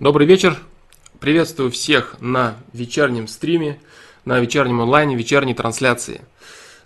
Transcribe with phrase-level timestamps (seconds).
[0.00, 0.56] Добрый вечер.
[1.18, 3.78] Приветствую всех на вечернем стриме,
[4.24, 6.22] на вечернем онлайне, вечерней трансляции.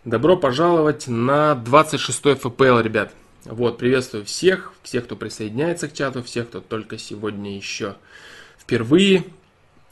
[0.04, 3.12] Добро пожаловать на 26 FPL, ребят.
[3.44, 7.94] Вот, приветствую всех, всех, кто присоединяется к чату, всех, кто только сегодня еще
[8.58, 9.22] впервые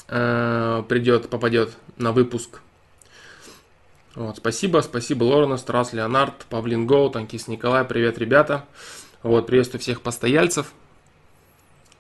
[0.08, 2.60] э, придет, попадет на выпуск.
[4.16, 8.64] Вот, спасибо, спасибо Лорена, Страс, Леонард, Павлин Гоу, Танкис Николай, привет, ребята.
[9.22, 10.72] Вот, приветствую всех постояльцев.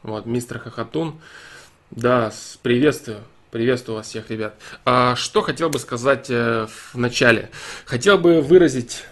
[0.02, 1.20] Вот, мистер Хохотун.
[1.90, 2.32] Да,
[2.62, 3.18] приветствую.
[3.50, 4.54] Приветствую вас всех, ребят.
[4.84, 7.50] А, что хотел бы сказать э, в начале?
[7.84, 9.04] Хотел бы выразить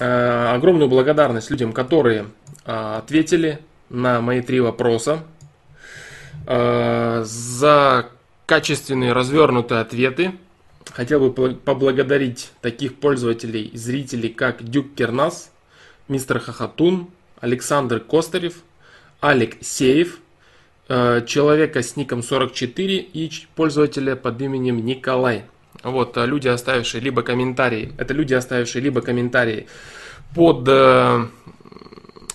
[0.00, 2.26] э, огромную благодарность людям, которые
[2.66, 5.22] э, ответили на мои три вопроса.
[6.46, 8.08] Э, за
[8.46, 10.32] качественные развернутые ответы.
[10.90, 15.52] Хотел бы поблагодарить таких пользователей и зрителей, как Дюк Кернас,
[16.08, 17.08] мистер Хохотун,
[17.40, 18.56] Александр Костарев,
[19.22, 20.18] Алик Сеев,
[20.94, 25.44] Э, человека с ником 44 и пользователя под именем Николай.
[25.82, 29.68] Вот, э, люди, оставившие либо комментарии, это люди, оставившие либо комментарии
[30.34, 31.26] под, э,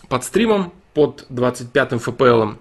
[0.09, 2.55] под стримом, под 25 FPL,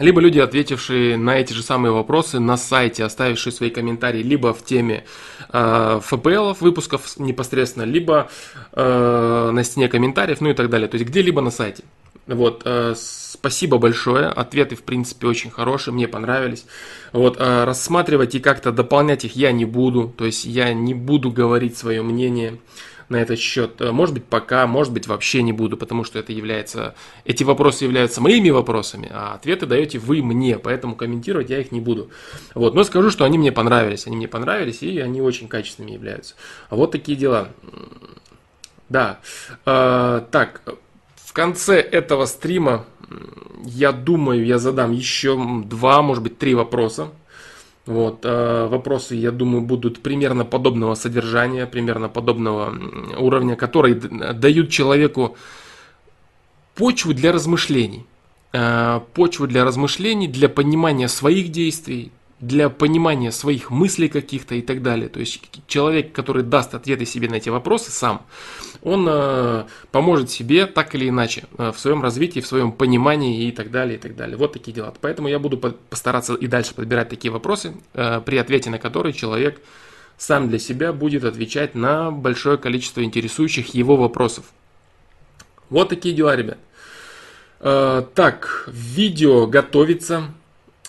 [0.00, 4.64] либо люди, ответившие на эти же самые вопросы на сайте, оставившие свои комментарии либо в
[4.64, 5.04] теме
[5.52, 8.28] э, FPL выпусков непосредственно, либо
[8.72, 10.88] э, на стене комментариев, ну и так далее.
[10.88, 11.84] То есть где-либо на сайте.
[12.28, 14.26] Вот, э, спасибо большое.
[14.26, 16.66] Ответы, в принципе, очень хорошие, мне понравились.
[17.12, 20.12] Вот, э, рассматривать и как-то дополнять их я не буду.
[20.16, 22.58] То есть я не буду говорить свое мнение
[23.08, 23.80] на этот счет.
[23.80, 27.84] Э, может быть, пока, может быть, вообще не буду, потому что это является, эти вопросы
[27.84, 32.10] являются моими вопросами, а ответы даете вы мне, поэтому комментировать я их не буду.
[32.54, 36.34] Вот, но скажу, что они мне понравились, они мне понравились, и они очень качественными являются.
[36.68, 37.48] Вот такие дела.
[38.90, 39.20] Да,
[39.64, 40.62] э, так,
[41.38, 42.84] конце этого стрима,
[43.64, 47.10] я думаю, я задам еще два, может быть, три вопроса.
[47.86, 52.74] Вот, э, вопросы, я думаю, будут примерно подобного содержания, примерно подобного
[53.18, 55.36] уровня, которые дают человеку
[56.74, 58.04] почву для размышлений.
[58.52, 62.10] Э, почву для размышлений, для понимания своих действий,
[62.40, 65.08] для понимания своих мыслей каких-то и так далее.
[65.08, 68.22] То есть человек, который даст ответы себе на эти вопросы сам,
[68.82, 73.52] он э, поможет себе так или иначе э, в своем развитии, в своем понимании и
[73.52, 74.36] так далее, и так далее.
[74.36, 74.94] Вот такие дела.
[75.00, 79.60] Поэтому я буду постараться и дальше подбирать такие вопросы, э, при ответе на которые человек
[80.16, 84.44] сам для себя будет отвечать на большое количество интересующих его вопросов.
[85.70, 86.58] Вот такие дела, ребят.
[87.60, 90.34] Э, так, видео готовится.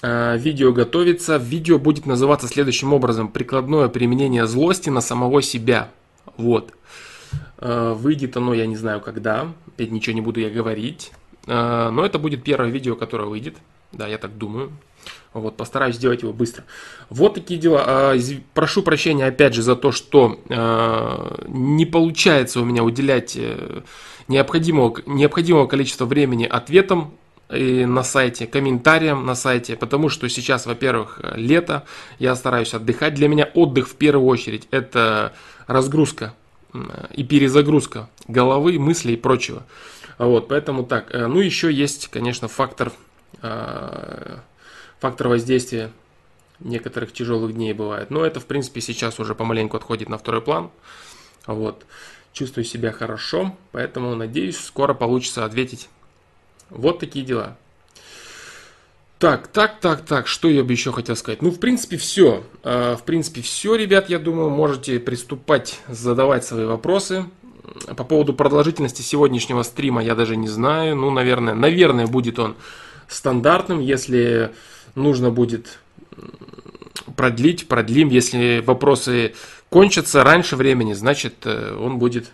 [0.02, 1.38] Э, видео готовится.
[1.38, 3.28] Видео будет называться следующим образом.
[3.28, 5.90] Прикладное применение злости на самого себя.
[6.38, 6.74] Вот.
[7.58, 11.12] Э, выйдет оно, я не знаю когда, опять ничего не буду я говорить.
[11.48, 13.58] Э, но это будет первое видео, которое выйдет.
[13.92, 14.72] Да, я так думаю.
[15.34, 16.64] Вот, постараюсь сделать его быстро.
[17.10, 18.14] Вот такие дела.
[18.16, 18.20] Э,
[18.54, 20.40] прошу прощения, опять же, за то, что
[21.48, 23.38] не получается у меня уделять
[24.28, 27.14] необходимого, необходимого количества времени ответам
[27.52, 31.84] и на сайте, комментариям на сайте, потому что сейчас, во-первых, лето,
[32.20, 33.16] я стараюсь отдыхать.
[33.16, 35.34] Для меня отдых в первую очередь это
[35.68, 36.34] разгрузка
[37.14, 39.66] и перезагрузка головы, мыслей и прочего.
[40.20, 41.16] Вот, поэтому так.
[41.16, 42.92] Э, ну, еще есть, конечно, фактор,
[43.42, 44.38] э,
[45.00, 45.92] фактор воздействия
[46.60, 48.12] некоторых тяжелых дней бывает.
[48.12, 50.72] Но это, в принципе, сейчас уже помаленьку отходит на второй план.
[51.48, 51.86] Вот.
[52.34, 55.90] Чувствую себя хорошо, поэтому надеюсь, скоро получится ответить.
[56.69, 57.57] Вот такие дела.
[59.19, 61.41] Так, так, так, так, что я бы еще хотел сказать?
[61.41, 62.44] Ну, в принципе, все.
[62.63, 67.25] А, в принципе, все, ребят, я думаю, можете приступать, задавать свои вопросы.
[67.97, 70.96] По поводу продолжительности сегодняшнего стрима я даже не знаю.
[70.96, 72.56] Ну, наверное, наверное, будет он
[73.09, 73.81] стандартным.
[73.81, 74.51] Если
[74.96, 75.80] нужно будет
[77.18, 78.07] продлить, продлим.
[78.07, 79.34] Если вопросы
[79.69, 82.31] кончатся раньше времени, значит, э, он будет,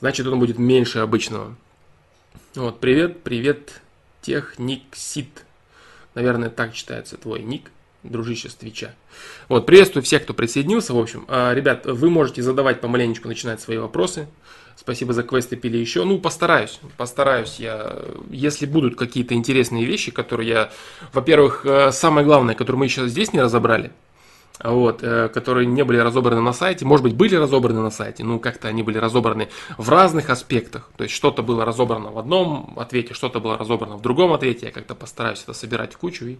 [0.00, 1.54] значит, он будет меньше обычного.
[2.54, 3.80] Вот, привет, привет,
[4.22, 5.44] Техниксит.
[6.14, 7.70] Наверное, так читается твой ник,
[8.02, 8.94] дружище с Твича.
[9.48, 10.94] Вот, приветствую всех, кто присоединился.
[10.94, 14.28] В общем, а, ребят, вы можете задавать помаленечку, начинать свои вопросы.
[14.76, 16.04] Спасибо за квесты пили еще.
[16.04, 17.96] Ну, постараюсь, постараюсь я.
[18.30, 20.70] Если будут какие-то интересные вещи, которые я,
[21.12, 23.90] во-первых, э, самое главное, которые мы еще здесь не разобрали,
[24.62, 28.38] вот, э, которые не были разобраны на сайте, может быть, были разобраны на сайте, но
[28.38, 30.90] как-то они были разобраны в разных аспектах.
[30.96, 34.66] То есть что-то было разобрано в одном ответе, что-то было разобрано в другом ответе.
[34.66, 36.38] Я как-то постараюсь это собирать в кучу и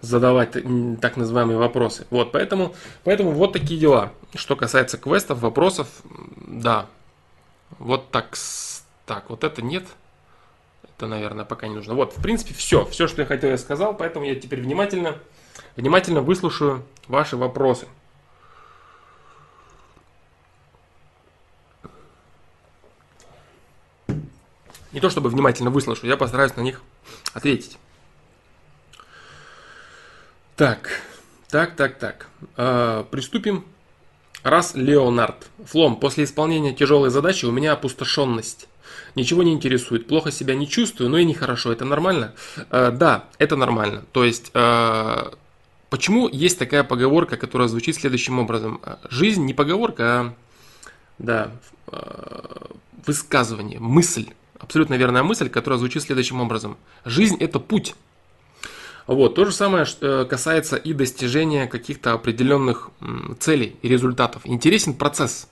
[0.00, 0.52] задавать
[1.00, 2.06] так называемые вопросы.
[2.10, 2.74] Вот, поэтому,
[3.04, 4.12] поэтому вот такие дела.
[4.34, 5.88] Что касается квестов, вопросов,
[6.36, 6.86] да.
[7.78, 8.36] Вот так,
[9.06, 9.84] так, вот это нет.
[10.82, 11.94] это, наверное, пока не нужно.
[11.94, 12.84] Вот, в принципе, все.
[12.86, 13.96] Все, что я хотел, я сказал.
[13.96, 15.16] Поэтому я теперь внимательно,
[15.78, 17.86] внимательно выслушаю ваши вопросы.
[24.92, 26.82] Не то чтобы внимательно выслушаю, я постараюсь на них
[27.32, 27.78] ответить.
[30.56, 31.00] Так,
[31.48, 32.26] так, так, так.
[32.56, 33.64] Э, приступим.
[34.42, 35.46] Раз Леонард.
[35.64, 38.68] Флом, после исполнения тяжелой задачи у меня опустошенность.
[39.14, 41.70] Ничего не интересует, плохо себя не чувствую, но и нехорошо.
[41.70, 42.34] Это нормально?
[42.70, 44.04] Э, да, это нормально.
[44.10, 45.30] То есть, э,
[45.90, 48.80] почему есть такая поговорка, которая звучит следующим образом?
[49.10, 50.34] Жизнь не поговорка, а
[51.18, 51.50] да,
[51.86, 52.66] э,
[53.06, 56.76] высказывание, мысль абсолютно верная мысль, которая звучит следующим образом.
[57.04, 57.94] Жизнь– это путь.
[59.06, 59.34] Вот.
[59.34, 62.90] То же самое э, касается и достижения каких-то определенных
[63.38, 64.42] целей и результатов.
[64.44, 65.48] Интересен процесс.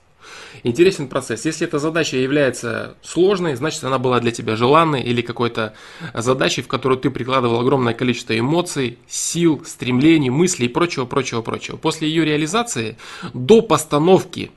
[0.63, 1.45] Интересен процесс.
[1.45, 5.73] Если эта задача является сложной, значит она была для тебя желанной или какой-то
[6.13, 11.77] задачей, в которую ты прикладывал огромное количество эмоций, сил, стремлений, мыслей и прочего, прочего, прочего.
[11.77, 12.97] После ее реализации
[13.33, 14.51] до постановки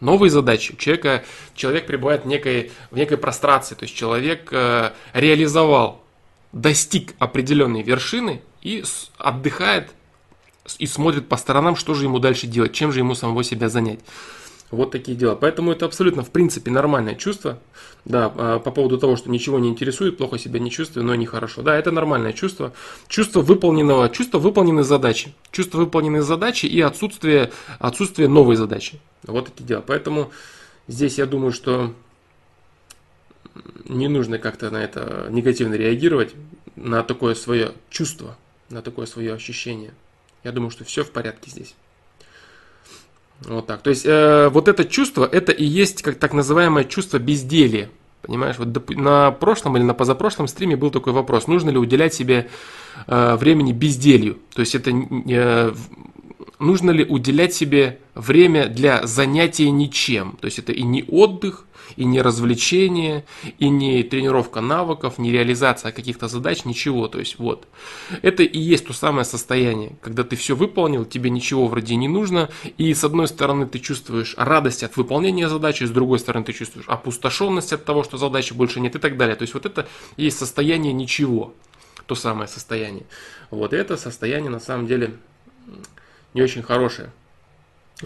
[0.00, 0.72] новые задачи.
[0.72, 1.24] У человека,
[1.54, 6.02] человек пребывает в некой, в некой прострации, то есть человек э, реализовал,
[6.52, 8.84] достиг определенной вершины и
[9.18, 9.90] отдыхает
[10.78, 14.00] и смотрит по сторонам, что же ему дальше делать, чем же ему самого себя занять.
[14.70, 15.36] Вот такие дела.
[15.36, 17.58] Поэтому это абсолютно, в принципе, нормальное чувство.
[18.04, 21.62] Да, а, по поводу того, что ничего не интересует, плохо себя не чувствую, но нехорошо.
[21.62, 22.72] Да, это нормальное чувство.
[23.08, 25.34] Чувство выполненного, чувство выполненной задачи.
[25.50, 28.98] Чувство выполненной задачи и отсутствие, отсутствие новой задачи.
[29.22, 29.84] Вот такие дела.
[29.86, 30.30] Поэтому
[30.88, 31.94] здесь я думаю, что
[33.84, 36.34] не нужно как-то на это негативно реагировать,
[36.76, 38.36] на такое свое чувство,
[38.70, 39.92] на такое свое ощущение.
[40.42, 41.74] Я думаю, что все в порядке здесь.
[43.46, 43.82] Вот так.
[43.82, 47.90] То есть э, вот это чувство, это и есть как так называемое чувство безделия.
[48.22, 52.48] Понимаешь, вот на прошлом или на позапрошлом стриме был такой вопрос, нужно ли уделять себе
[53.06, 54.38] э, времени безделью.
[54.54, 55.74] То есть это э,
[56.58, 60.38] нужно ли уделять себе время для занятия ничем.
[60.40, 61.66] То есть это и не отдых,
[61.96, 63.24] и не развлечение,
[63.58, 67.08] и не тренировка навыков, не реализация каких-то задач, ничего.
[67.08, 67.66] То есть вот.
[68.22, 72.50] Это и есть то самое состояние, когда ты все выполнил, тебе ничего вроде не нужно,
[72.78, 76.88] и с одной стороны ты чувствуешь радость от выполнения задачи, с другой стороны ты чувствуешь
[76.88, 79.36] опустошенность от того, что задачи больше нет и так далее.
[79.36, 81.54] То есть вот это есть состояние ничего,
[82.06, 83.04] то самое состояние.
[83.50, 85.16] Вот это состояние на самом деле
[86.34, 87.10] не очень хорошее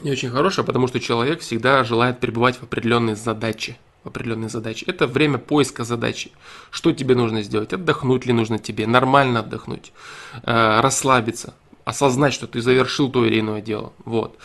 [0.05, 3.77] не очень хорошая, потому что человек всегда желает пребывать в определенной задаче.
[4.05, 4.85] В определенной задаче.
[4.87, 6.31] Это время поиска задачи.
[6.71, 7.73] Что тебе нужно сделать?
[7.73, 8.87] Отдохнуть ли нужно тебе?
[8.87, 9.93] Нормально отдохнуть.
[10.45, 11.55] Э, расслабиться.
[11.85, 13.93] Осознать, что ты завершил то или иное дело.
[14.05, 14.39] Вот.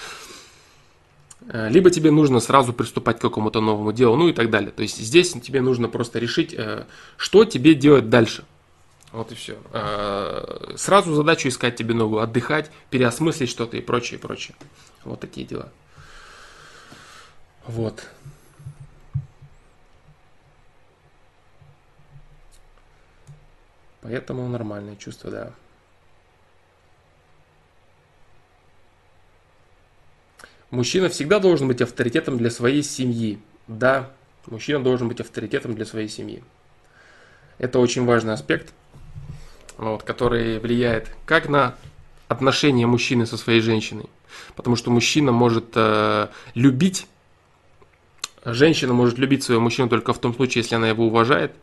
[1.50, 4.71] Э, либо тебе нужно сразу приступать к какому-то новому делу, ну и так далее.
[4.71, 6.85] То есть здесь тебе нужно просто решить, э,
[7.17, 8.44] что тебе делать дальше.
[9.11, 9.57] Вот и все.
[9.71, 14.55] Э, сразу задачу искать тебе новую, отдыхать, переосмыслить что-то и прочее, и прочее.
[15.05, 15.69] Вот такие дела.
[17.65, 18.09] Вот.
[24.01, 25.51] Поэтому нормальное чувство, да.
[30.69, 33.39] Мужчина всегда должен быть авторитетом для своей семьи.
[33.67, 34.11] Да,
[34.47, 36.44] мужчина должен быть авторитетом для своей семьи.
[37.59, 38.73] Это очень важный аспект,
[39.77, 41.75] вот, который влияет как на
[42.27, 44.10] отношения мужчины со своей женщиной,
[44.55, 47.07] Потому что мужчина может э, любить,
[48.45, 51.53] женщина может любить своего мужчину только в том случае, если она его уважает,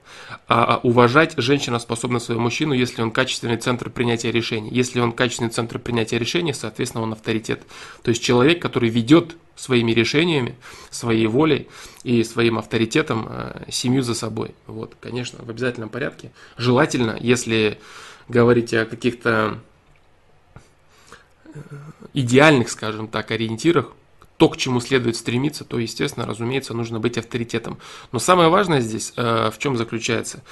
[0.48, 4.70] а уважать женщина способна своего мужчину, если он качественный центр принятия решений.
[4.72, 7.62] Если он качественный центр принятия решений, соответственно, он авторитет.
[8.02, 10.56] То есть человек, который ведет своими решениями,
[10.90, 11.68] своей волей
[12.02, 14.54] и своим авторитетом э, семью за собой.
[14.66, 16.32] Вот, конечно, в обязательном порядке.
[16.56, 17.78] Желательно, если
[18.28, 19.58] говорить о каких-то
[22.14, 23.92] идеальных, скажем так, ориентирах,
[24.40, 27.76] то, к чему следует стремиться, то, естественно, разумеется, нужно быть авторитетом.
[28.10, 30.42] Но самое важное здесь э, в чем заключается?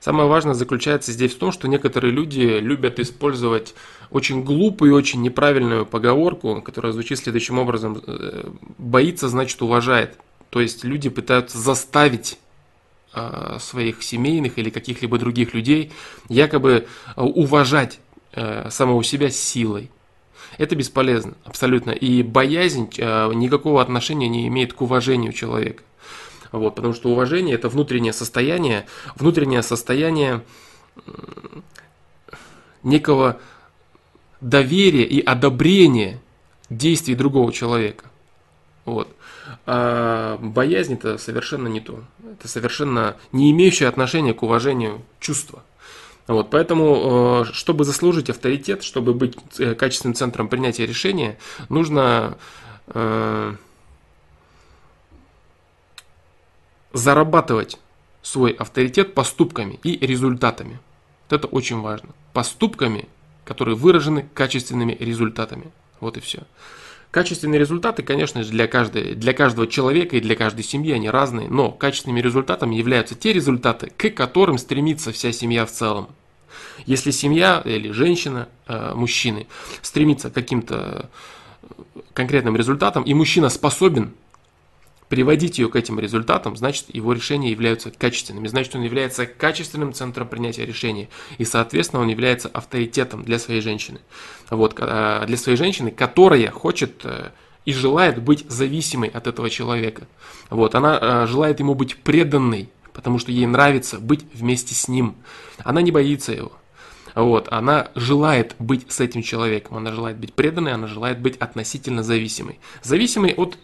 [0.00, 3.74] Самое важное заключается здесь в том, что некоторые люди любят использовать
[4.10, 8.02] очень глупую и очень неправильную поговорку, которая звучит следующим образом.
[8.06, 10.18] Э, боится, значит, уважает.
[10.50, 12.38] То есть люди пытаются заставить
[13.14, 15.90] э, своих семейных или каких-либо других людей
[16.28, 16.86] якобы
[17.16, 17.98] э, уважать
[18.32, 19.90] э, самого себя силой.
[20.58, 21.92] Это бесполезно, абсолютно.
[21.92, 25.84] И боязнь э, никакого отношения не имеет к уважению человека.
[26.50, 28.86] Вот, потому что уважение это внутреннее состояние,
[29.16, 30.42] внутреннее состояние
[32.82, 33.38] некого
[34.40, 36.20] доверия и одобрения
[36.70, 38.06] действий другого человека.
[38.84, 39.14] Вот.
[39.66, 42.02] А боязнь это совершенно не то.
[42.32, 45.62] Это совершенно не имеющее отношения к уважению чувства.
[46.28, 51.38] Вот, поэтому, э, чтобы заслужить авторитет, чтобы быть э, качественным центром принятия решения,
[51.70, 52.36] нужно
[52.88, 53.54] э,
[56.92, 57.78] зарабатывать
[58.20, 60.80] свой авторитет поступками и результатами.
[61.30, 62.10] Вот это очень важно.
[62.34, 63.08] Поступками,
[63.46, 65.72] которые выражены качественными результатами.
[65.98, 66.42] Вот и все.
[67.10, 71.48] Качественные результаты, конечно же, для, каждой, для каждого человека и для каждой семьи они разные,
[71.48, 76.10] но качественными результатами являются те результаты, к которым стремится вся семья в целом.
[76.86, 79.46] Если семья или женщина, э, мужчины
[79.82, 81.10] стремится к каким-то
[82.12, 84.12] конкретным результатам, и мужчина способен
[85.08, 90.28] приводить ее к этим результатам, значит его решения являются качественными, значит он является качественным центром
[90.28, 94.00] принятия решений, и соответственно он является авторитетом для своей женщины.
[94.50, 97.30] Вот, э, для своей женщины, которая хочет э,
[97.64, 100.06] и желает быть зависимой от этого человека.
[100.50, 105.14] Вот, она э, желает ему быть преданной, потому что ей нравится быть вместе с ним.
[105.58, 106.50] Она не боится его.
[107.14, 112.02] Вот, она желает быть с этим человеком, она желает быть преданной, она желает быть относительно
[112.02, 112.58] зависимой.
[112.82, 113.56] Зависимой от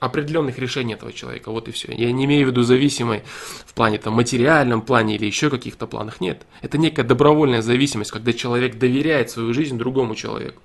[0.00, 1.50] определенных решений этого человека.
[1.50, 1.92] Вот и все.
[1.92, 3.24] Я не имею в виду зависимой
[3.66, 6.22] в плане там, материальном плане или еще каких-то планах.
[6.22, 6.46] Нет.
[6.62, 10.62] Это некая добровольная зависимость, когда человек доверяет свою жизнь другому человеку.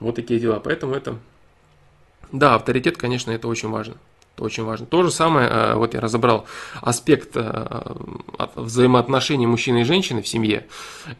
[0.00, 0.60] Вот такие дела.
[0.60, 1.18] Поэтому это...
[2.32, 3.96] Да, авторитет, конечно, это очень важно.
[4.34, 4.86] Это очень важно.
[4.86, 6.46] То же самое, э, вот я разобрал
[6.80, 7.94] аспект э,
[8.54, 10.66] взаимоотношений мужчины и женщины в семье.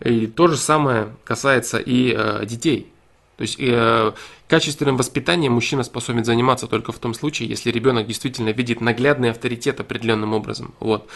[0.00, 2.92] И то же самое касается и э, детей.
[3.36, 4.12] То есть э,
[4.46, 9.80] качественным воспитанием мужчина способен заниматься только в том случае, если ребенок действительно видит наглядный авторитет
[9.80, 10.74] определенным образом.
[10.78, 11.08] Вот.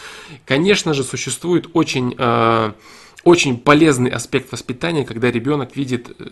[0.45, 2.71] Конечно же, существует очень, э,
[3.23, 6.25] очень полезный аспект воспитания, когда ребенок видит э,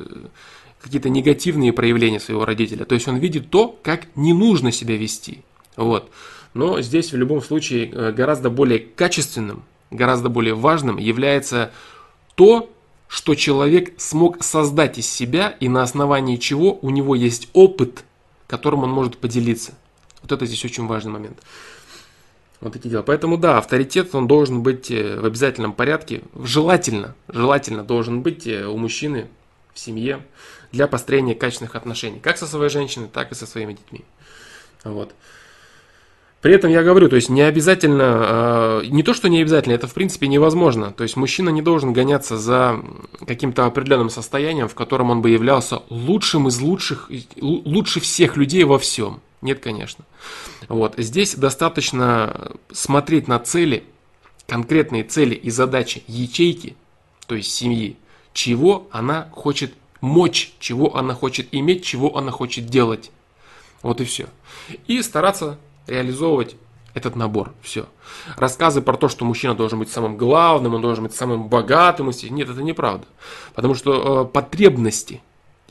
[0.81, 2.85] какие-то негативные проявления своего родителя.
[2.85, 5.43] То есть он видит то, как не нужно себя вести.
[5.77, 6.09] Вот.
[6.53, 11.71] Но здесь в любом случае э, гораздо более качественным, гораздо более важным является
[12.35, 12.69] то,
[13.07, 18.03] что человек смог создать из себя и на основании чего у него есть опыт,
[18.47, 19.73] которым он может поделиться.
[20.21, 21.39] Вот это здесь очень важный момент.
[22.61, 23.03] Вот такие дела.
[23.03, 28.65] Поэтому да, авторитет он должен быть э, в обязательном порядке, желательно, желательно должен быть э,
[28.65, 29.27] у мужчины
[29.73, 30.25] в семье
[30.71, 34.05] для построения качественных отношений, как со своей женщиной, так и со своими детьми.
[34.83, 35.13] Вот.
[36.45, 39.87] При этом я говорю, то есть не обязательно, э, не то, что не обязательно, это
[39.87, 40.91] в принципе невозможно.
[40.91, 42.83] То есть мужчина не должен гоняться за
[43.25, 47.09] каким-то определенным состоянием, в котором он бы являлся лучшим из лучших,
[47.41, 49.21] лучше всех людей во всем.
[49.41, 50.05] Нет, конечно.
[50.69, 50.93] Вот.
[50.97, 53.83] Здесь достаточно смотреть на цели,
[54.45, 56.75] конкретные цели и задачи ячейки,
[57.25, 57.97] то есть семьи,
[58.33, 63.09] чего она хочет мочь, чего она хочет иметь, чего она хочет делать.
[63.81, 64.27] Вот и все.
[64.85, 66.55] И стараться реализовывать
[66.95, 67.53] этот набор.
[67.61, 67.87] Все.
[68.37, 72.09] Рассказы про то, что мужчина должен быть самым главным, он должен быть самым богатым.
[72.29, 73.05] Нет, это неправда.
[73.53, 75.21] Потому что э, потребности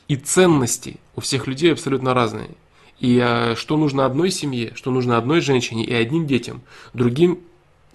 [0.07, 2.51] и ценности у всех людей абсолютно разные.
[2.99, 6.61] И э, что нужно одной семье, что нужно одной женщине и одним детям,
[6.93, 7.39] другим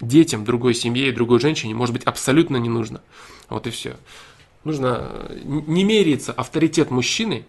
[0.01, 3.01] детям, другой семье и другой женщине может быть абсолютно не нужно.
[3.49, 3.95] Вот и все.
[4.65, 7.45] Нужно э, не меряется авторитет мужчины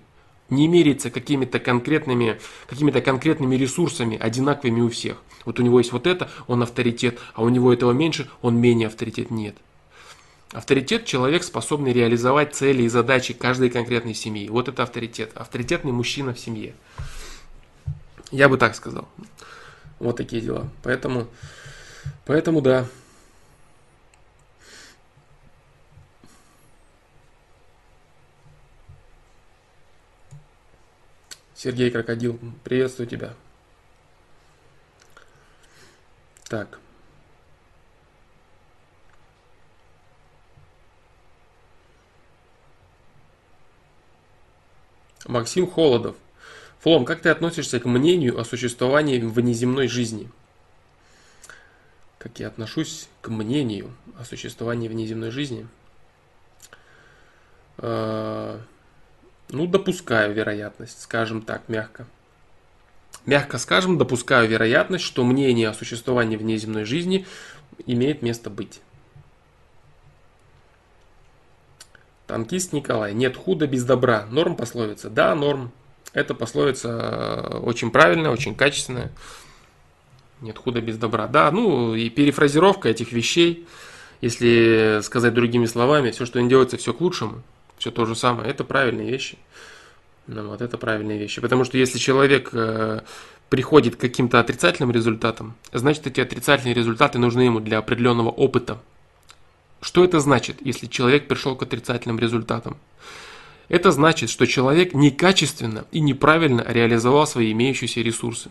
[0.52, 5.16] не меряется какими-то конкретными, какими-то конкретными ресурсами, одинаковыми у всех.
[5.44, 8.86] Вот у него есть вот это, он авторитет, а у него этого меньше, он менее
[8.86, 9.30] авторитет.
[9.30, 9.56] Нет.
[10.52, 14.48] Авторитет– человек, способный реализовать цели и задачи каждой конкретной семьи.
[14.50, 15.32] Вот это авторитет.
[15.34, 16.74] Авторитетный мужчина в семье.
[18.30, 19.08] Я бы так сказал.
[19.98, 20.68] Вот такие дела.
[20.82, 21.26] Поэтому,
[22.26, 22.86] поэтому да,
[31.62, 33.34] Сергей Крокодил, приветствую тебя.
[36.48, 36.80] Так.
[45.24, 46.16] Максим Холодов.
[46.80, 50.28] Флом, как ты относишься к мнению о существовании внеземной жизни?
[52.18, 55.68] Как я отношусь к мнению о существовании внеземной жизни?
[57.78, 58.60] А,
[59.52, 62.06] ну, допускаю вероятность, скажем так, мягко.
[63.26, 67.26] Мягко скажем, допускаю вероятность, что мнение о существовании внеземной жизни
[67.86, 68.80] имеет место быть.
[72.26, 73.12] Танкист Николай.
[73.14, 74.26] Нет худа без добра.
[74.30, 75.10] Норм пословица?
[75.10, 75.70] Да, норм.
[76.14, 79.12] Это пословица э, очень правильная, очень качественная.
[80.40, 81.26] Нет худа без добра.
[81.26, 83.66] Да, ну и перефразировка этих вещей,
[84.20, 87.42] если сказать другими словами, все, что не делается, все к лучшему
[87.82, 88.48] все то же самое.
[88.48, 89.36] Это правильные вещи.
[90.28, 91.40] Ну, вот это правильные вещи.
[91.40, 93.00] Потому что если человек э,
[93.48, 98.78] приходит к каким-то отрицательным результатам, значит эти отрицательные результаты нужны ему для определенного опыта.
[99.80, 102.76] Что это значит, если человек пришел к отрицательным результатам?
[103.68, 108.50] Это значит, что человек некачественно и неправильно реализовал свои имеющиеся ресурсы.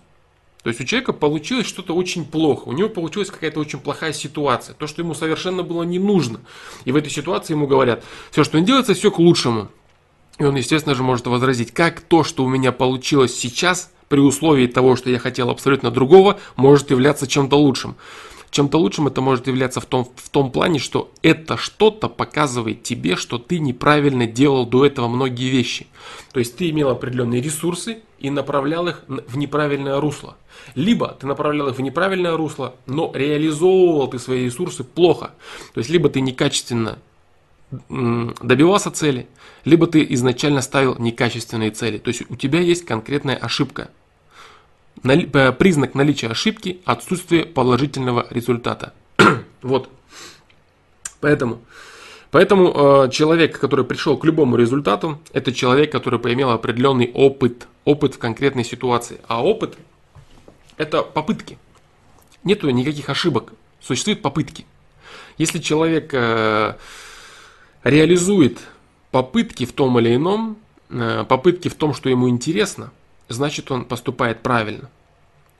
[0.63, 4.75] То есть у человека получилось что-то очень плохо, у него получилась какая-то очень плохая ситуация,
[4.75, 6.39] то, что ему совершенно было не нужно.
[6.85, 9.69] И в этой ситуации ему говорят, все, что не делается, все к лучшему.
[10.37, 14.67] И он, естественно же, может возразить, как то, что у меня получилось сейчас, при условии
[14.67, 17.95] того, что я хотел абсолютно другого, может являться чем-то лучшим.
[18.51, 23.15] Чем-то лучшим это может являться в том, в том плане, что это что-то показывает тебе,
[23.15, 25.87] что ты неправильно делал до этого многие вещи.
[26.33, 30.35] То есть ты имел определенные ресурсы и направлял их в неправильное русло.
[30.75, 35.31] Либо ты направлял их в неправильное русло, но реализовывал ты свои ресурсы плохо.
[35.73, 36.99] То есть либо ты некачественно
[37.89, 39.27] добивался цели,
[39.63, 41.99] либо ты изначально ставил некачественные цели.
[41.99, 43.91] То есть у тебя есть конкретная ошибка.
[45.03, 48.93] Э, признак наличия ошибки– отсутствие положительного результата.
[49.61, 49.89] вот.
[51.19, 51.59] Поэтому,
[52.29, 58.15] поэтому э, человек, который пришел к любому результату, это человек, который поимел определенный опыт, опыт
[58.15, 59.19] в конкретной ситуации.
[59.27, 59.77] А опыт–
[60.77, 61.57] это попытки.
[62.43, 64.65] Нету никаких ошибок, существуют попытки.
[65.37, 66.75] Если человек э,
[67.83, 68.59] реализует
[69.09, 70.57] попытки в том или ином,
[70.89, 72.91] э, попытки в том, что ему интересно–
[73.31, 74.89] значит он поступает правильно.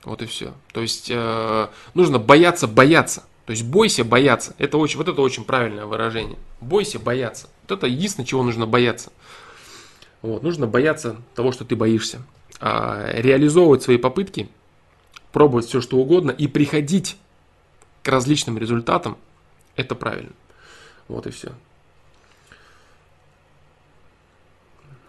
[0.04, 0.54] Вот и все.
[0.74, 3.24] То есть э, нужно бояться бояться.
[3.46, 4.56] То есть бойся бояться.
[4.58, 6.38] Это очень, вот это очень правильное выражение.
[6.60, 7.50] Бойся бояться.
[7.64, 9.12] Вот это единственное, чего нужно бояться.
[10.22, 12.22] Вот, нужно бояться того, что ты боишься.
[12.60, 14.50] А реализовывать свои попытки,
[15.32, 17.18] пробовать все, что угодно и приходить
[18.04, 19.18] к различным результатам,
[19.76, 20.34] это правильно.
[21.08, 21.52] Вот и все.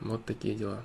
[0.01, 0.83] Вот такие дела.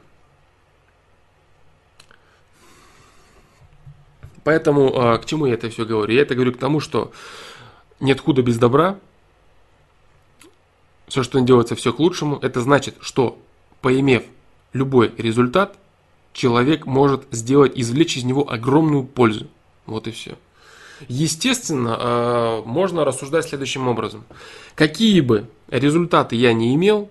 [4.47, 6.13] Поэтому а, к чему я это все говорю?
[6.13, 7.11] Я это говорю к тому, что
[7.99, 8.97] нет худа без добра.
[11.09, 12.39] Все, что делается, все к лучшему.
[12.41, 13.37] Это значит, что
[13.81, 14.23] поимев
[14.71, 15.77] любой результат,
[16.31, 19.47] человек может сделать, извлечь из него огромную пользу.
[19.85, 20.37] Вот и все.
[21.09, 24.23] Естественно, а, можно рассуждать следующим образом.
[24.75, 27.09] Какие бы результаты я не имел,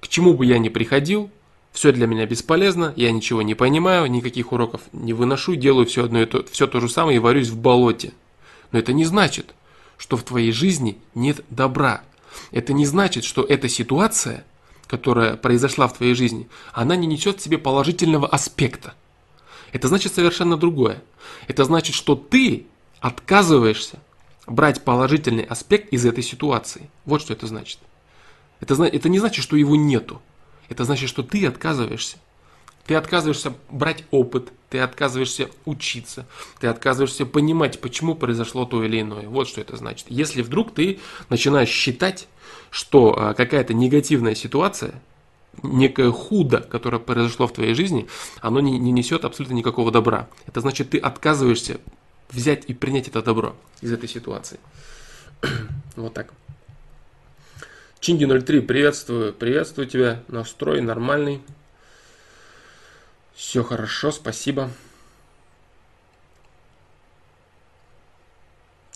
[0.00, 1.30] к чему бы я ни приходил,
[1.72, 6.20] все для меня бесполезно, я ничего не понимаю, никаких уроков не выношу, делаю все одно
[6.20, 8.12] и то, все то же самое и варюсь в болоте.
[8.70, 9.54] Но это не значит,
[9.96, 12.02] что в твоей жизни нет добра.
[12.50, 14.44] Это не значит, что эта ситуация,
[14.86, 18.94] которая произошла в твоей жизни, она не несет в себе положительного аспекта.
[19.72, 21.02] Это значит совершенно другое.
[21.48, 22.66] Это значит, что ты
[23.00, 23.98] отказываешься
[24.46, 26.90] брать положительный аспект из этой ситуации.
[27.06, 27.78] Вот что это значит.
[28.60, 30.20] Это, это не значит, что его нету.
[30.72, 32.16] Это значит, что ты отказываешься.
[32.86, 36.26] Ты отказываешься брать опыт, ты отказываешься учиться,
[36.60, 39.28] ты отказываешься понимать, почему произошло то или иное.
[39.28, 40.06] Вот что это значит.
[40.08, 42.26] Если вдруг ты начинаешь считать,
[42.70, 44.94] что а, какая-то негативная ситуация,
[45.62, 48.08] некое худо, которое произошло в твоей жизни,
[48.40, 50.28] оно не, не несет абсолютно никакого добра.
[50.46, 51.80] Это значит, ты отказываешься
[52.30, 54.58] взять и принять это добро из этой ситуации.
[55.96, 56.32] вот так.
[58.02, 60.24] Чинги 03, приветствую, приветствую тебя.
[60.26, 61.40] Настрой нормальный.
[63.32, 64.72] Все хорошо, спасибо.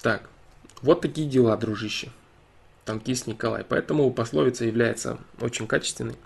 [0.02, 0.28] Так,
[0.82, 2.10] вот такие дела, дружище.
[2.84, 3.62] Танкист Николай.
[3.62, 6.16] Поэтому пословица является очень качественной,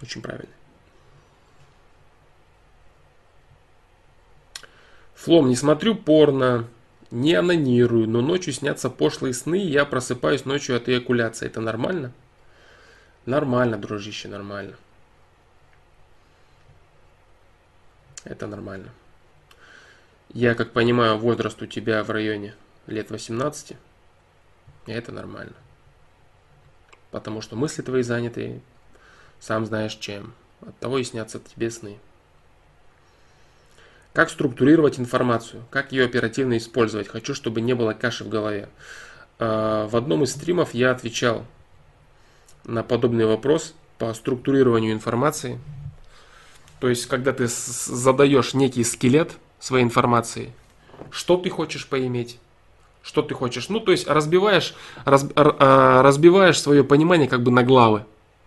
[0.00, 0.48] очень правильной.
[5.16, 6.66] Флом, не смотрю порно,
[7.16, 11.46] не анонирую, но ночью снятся пошлые сны, и я просыпаюсь ночью от эякуляции.
[11.46, 12.12] Это нормально?
[13.24, 14.76] Нормально, дружище, нормально.
[18.24, 18.90] Это нормально.
[20.28, 22.54] Я, как понимаю, возраст у тебя в районе
[22.86, 23.76] лет 18.
[24.86, 25.54] И это нормально.
[27.10, 28.60] Потому что мысли твои заняты,
[29.40, 30.34] сам знаешь чем.
[30.60, 31.98] От того и снятся тебе сны.
[34.16, 35.62] Как структурировать информацию?
[35.68, 37.06] Как ее оперативно использовать?
[37.06, 38.70] Хочу, чтобы не было каши в голове.
[39.38, 41.44] А, в одном из стримов я отвечал
[42.64, 45.60] на подобный вопрос по структурированию информации.
[46.80, 50.50] То есть, когда ты задаешь некий скелет своей информации,
[51.10, 52.38] что ты хочешь поиметь,
[53.02, 53.68] что ты хочешь.
[53.68, 54.74] Ну, то есть, разбиваешь,
[55.04, 58.06] раз, а, разбиваешь свое понимание как бы на главы.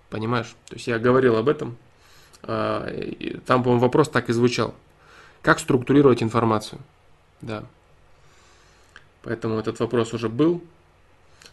[0.10, 0.56] Понимаешь?
[0.68, 1.78] То есть, я говорил об этом.
[2.42, 2.92] А,
[3.46, 4.74] там, по-моему, вопрос так и звучал.
[5.42, 6.82] Как структурировать информацию?
[7.42, 7.64] Да.
[9.24, 10.62] Поэтому этот вопрос уже был.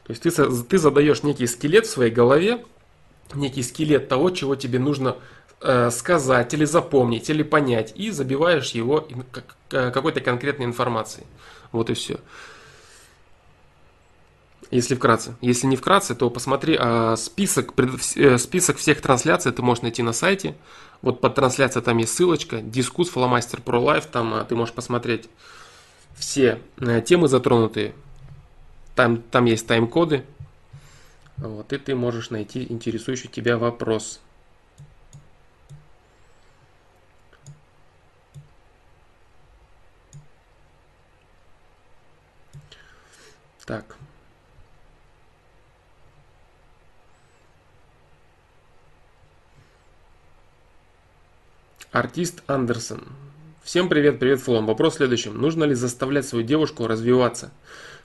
[0.05, 2.65] То есть ты, ты задаешь некий скелет в своей голове,
[3.35, 5.17] некий скелет того, чего тебе нужно
[5.61, 9.07] э, сказать или запомнить, или понять, и забиваешь его
[9.71, 11.27] э, какой-то конкретной информацией.
[11.73, 12.21] Вот и все.
[14.71, 15.37] Если вкратце.
[15.41, 17.73] Если не вкратце, то посмотри а, список,
[18.17, 20.57] э, список всех трансляций ты можешь найти на сайте.
[21.03, 22.61] Вот под трансляцией там есть ссылочка.
[22.61, 24.09] Дискус Flowmaster Pro Live.
[24.11, 25.29] Там а, ты можешь посмотреть
[26.17, 27.95] все а, темы затронутые.
[28.97, 30.25] Там, там есть тайм-коды.
[31.37, 34.21] Вот, и ты можешь найти интересующий тебя вопрос.
[43.67, 43.97] Так.
[51.97, 53.05] Артист Андерсон.
[53.65, 54.67] Всем привет, привет, Флом.
[54.67, 55.39] Вопрос в следующем.
[55.39, 57.51] Нужно ли заставлять свою девушку развиваться?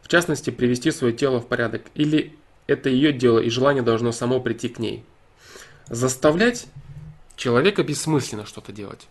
[0.02, 1.82] В частности, привести свое тело в порядок?
[1.94, 2.34] Или
[2.68, 5.04] это ее дело и желание должно само прийти к ней?
[5.90, 6.68] Заставлять
[7.36, 9.10] человека бессмысленно что-то делать.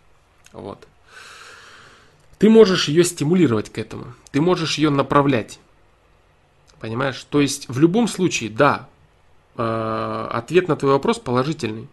[0.54, 0.88] Вот.
[2.38, 4.14] Ты можешь ее стимулировать к этому.
[4.30, 5.58] Ты можешь ее направлять.
[6.80, 7.22] Понимаешь?
[7.28, 8.88] То есть в любом случае, да,
[9.58, 11.86] э, ответ на твой вопрос положительный.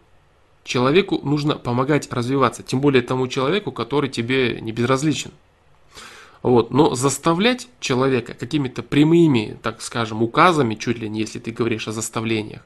[0.68, 5.30] Человеку нужно помогать развиваться, тем более тому человеку, который тебе не безразличен.
[6.42, 6.70] Вот.
[6.70, 11.92] Но заставлять человека какими-то прямыми, так скажем, указами, чуть ли не если ты говоришь о
[11.92, 12.60] заставлениях,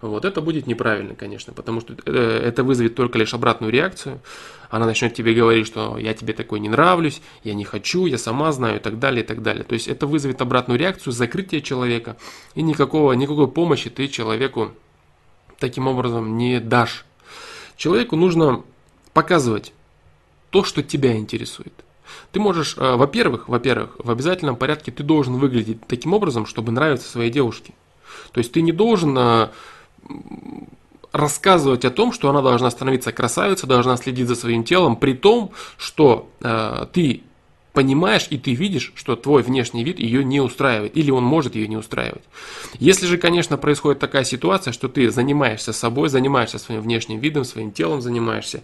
[0.00, 4.20] вот это будет неправильно, конечно, потому что э, это вызовет только лишь обратную реакцию.
[4.70, 8.50] Она начнет тебе говорить, что я тебе такой не нравлюсь, я не хочу, я сама
[8.52, 9.64] знаю и так далее, и так далее.
[9.64, 12.16] То есть это вызовет обратную реакцию, закрытие человека,
[12.54, 14.72] и никакого, никакой помощи ты человеку
[15.58, 17.04] таким образом не дашь.
[17.76, 18.62] Человеку нужно
[19.12, 19.72] показывать
[20.50, 21.72] то, что тебя интересует.
[22.30, 27.08] Ты можешь, э, во-первых, во-первых, в обязательном порядке ты должен выглядеть таким образом, чтобы нравиться
[27.08, 27.72] своей девушке.
[28.32, 29.48] То есть ты не должен э,
[31.12, 35.52] рассказывать о том, что она должна становиться красавицей, должна следить за своим телом, при том,
[35.76, 37.22] что э, ты
[37.72, 41.68] понимаешь и ты видишь, что твой внешний вид ее не устраивает, или он может ее
[41.68, 42.22] не устраивать.
[42.78, 47.72] Если же, конечно, происходит такая ситуация, что ты занимаешься собой, занимаешься своим внешним видом, своим
[47.72, 48.62] телом занимаешься,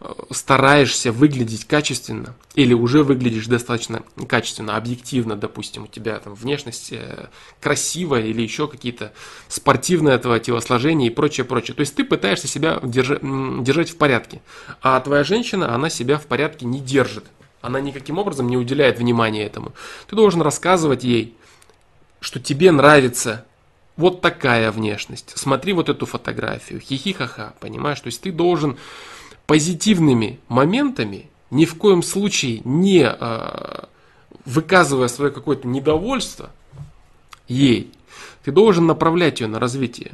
[0.00, 6.92] э, стараешься выглядеть качественно, или уже выглядишь достаточно качественно, объективно, допустим, у тебя там внешность
[6.92, 7.28] э,
[7.60, 9.12] красивая, или еще какие-то
[9.48, 11.74] спортивное твое телосложение и прочее, прочее.
[11.74, 14.40] То есть ты пытаешься себя держать в порядке,
[14.82, 17.24] а твоя женщина, она себя в порядке не держит.
[17.66, 19.72] Она никаким образом не уделяет внимания этому.
[20.06, 21.34] Ты должен рассказывать ей,
[22.20, 23.44] что тебе нравится
[23.96, 25.32] вот такая внешность.
[25.34, 26.80] Смотри вот эту фотографию.
[26.80, 27.54] Хихи-ха-ха.
[27.58, 28.00] Понимаешь?
[28.00, 28.76] То есть ты должен
[29.46, 33.84] позитивными моментами, ни в коем случае не э,
[34.44, 36.50] выказывая свое какое-то недовольство
[37.48, 37.92] ей,
[38.44, 40.12] ты должен направлять ее на развитие.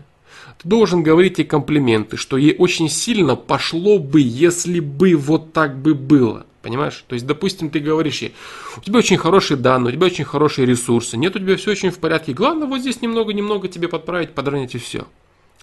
[0.63, 5.77] Ты должен говорить ей комплименты, что ей очень сильно пошло бы, если бы вот так
[5.77, 6.47] бы было.
[6.63, 7.05] Понимаешь?
[7.09, 8.35] То есть, допустим, ты говоришь ей,
[8.77, 11.91] у тебя очень хорошие данные, у тебя очень хорошие ресурсы, нет, у тебя все очень
[11.91, 12.33] в порядке.
[12.33, 15.07] Главное вот здесь немного-немного тебе подправить, подранить и все.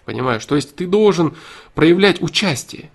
[0.03, 0.45] Понимаешь?
[0.45, 1.35] То есть ты должен
[1.73, 2.89] проявлять участие.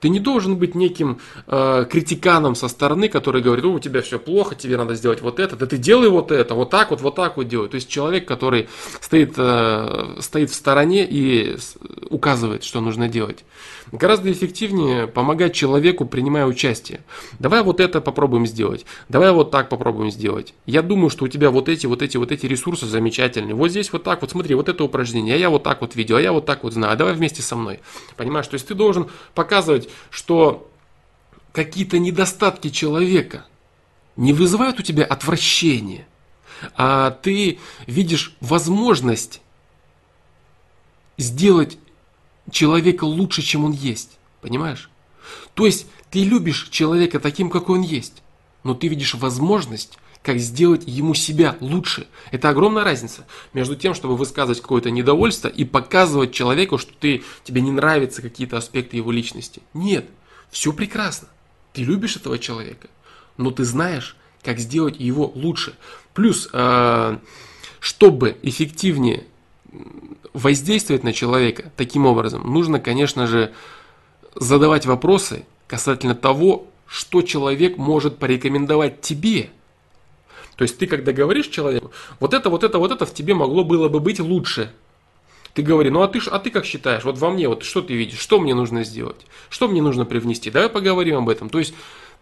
[0.00, 4.54] Ты не должен быть неким э, критиканом со стороны, который говорит, у тебя все плохо,
[4.54, 7.36] тебе надо сделать вот это, да ты делай вот это, вот так вот, вот так
[7.36, 7.68] вот делай.
[7.68, 8.68] То есть человек, который
[9.00, 11.56] стоит, э, стоит в стороне и
[12.08, 13.44] указывает, что нужно делать.
[13.92, 17.00] Гораздо эффективнее помогать человеку, принимая участие.
[17.40, 18.86] Давай вот это попробуем сделать.
[19.08, 20.54] Давай вот так попробуем сделать.
[20.64, 23.54] Я думаю, что у тебя вот эти, вот эти, вот эти ресурсы замечательные.
[23.54, 26.16] Вот здесь вот так вот, смотри, вот это упражнение, а я вот так вот видел,
[26.16, 26.92] а я вот так вот знаю.
[26.92, 27.80] А давай вместе со мной.
[28.16, 28.46] Понимаешь?
[28.46, 30.70] То есть ты должен показывать, что
[31.52, 33.46] какие-то недостатки человека
[34.16, 36.06] не вызывают у тебя отвращение,
[36.76, 39.40] а ты видишь возможность
[41.16, 41.78] сделать
[42.50, 44.18] человека лучше, чем он есть.
[44.40, 44.90] Понимаешь?
[45.54, 48.22] То есть ты любишь человека таким, какой он есть,
[48.64, 52.06] но ты видишь возможность, как сделать ему себя лучше.
[52.30, 57.62] Это огромная разница между тем, чтобы высказывать какое-то недовольство и показывать человеку, что ты, тебе
[57.62, 59.62] не нравятся какие-то аспекты его личности.
[59.72, 60.06] Нет,
[60.50, 61.28] все прекрасно.
[61.72, 62.88] Ты любишь этого человека,
[63.36, 65.74] но ты знаешь, как сделать его лучше.
[66.12, 67.18] Плюс, э,
[67.78, 69.26] чтобы эффективнее
[70.32, 73.52] воздействовать на человека таким образом, нужно, конечно же,
[74.34, 79.50] задавать вопросы касательно того, что человек может порекомендовать тебе.
[80.56, 83.64] То есть ты, когда говоришь человеку, вот это, вот это, вот это в тебе могло
[83.64, 84.72] было бы быть лучше.
[85.54, 87.94] Ты говори, ну а ты, а ты как считаешь, вот во мне, вот что ты
[87.94, 91.48] видишь, что мне нужно сделать, что мне нужно привнести, давай поговорим об этом.
[91.48, 91.74] То есть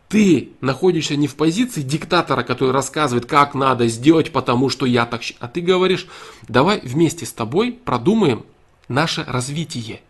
[0.08, 5.20] ты находишься не в позиции диктатора, который рассказывает, как надо сделать, потому что я так.
[5.38, 6.06] А ты говоришь,
[6.48, 8.44] давай вместе с тобой продумаем
[8.88, 10.00] наше развитие.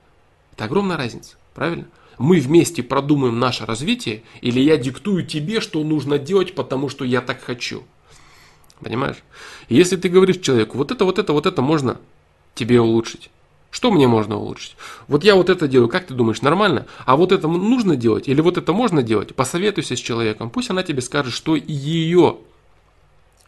[0.52, 1.87] Это огромная разница, правильно?
[2.16, 7.20] Мы вместе продумаем наше развитие, или я диктую тебе, что нужно делать, потому что я
[7.20, 7.84] так хочу.
[8.80, 9.18] Понимаешь?
[9.68, 11.98] Если ты говоришь человеку, вот это, вот это, вот это можно
[12.54, 13.30] тебе улучшить.
[13.70, 14.76] Что мне можно улучшить?
[15.09, 16.87] Вот я вот это делаю, как ты думаешь, нормально?
[17.04, 19.35] А вот это нужно делать или вот это можно делать?
[19.35, 22.38] Посоветуйся с человеком, пусть она тебе скажет, что ее,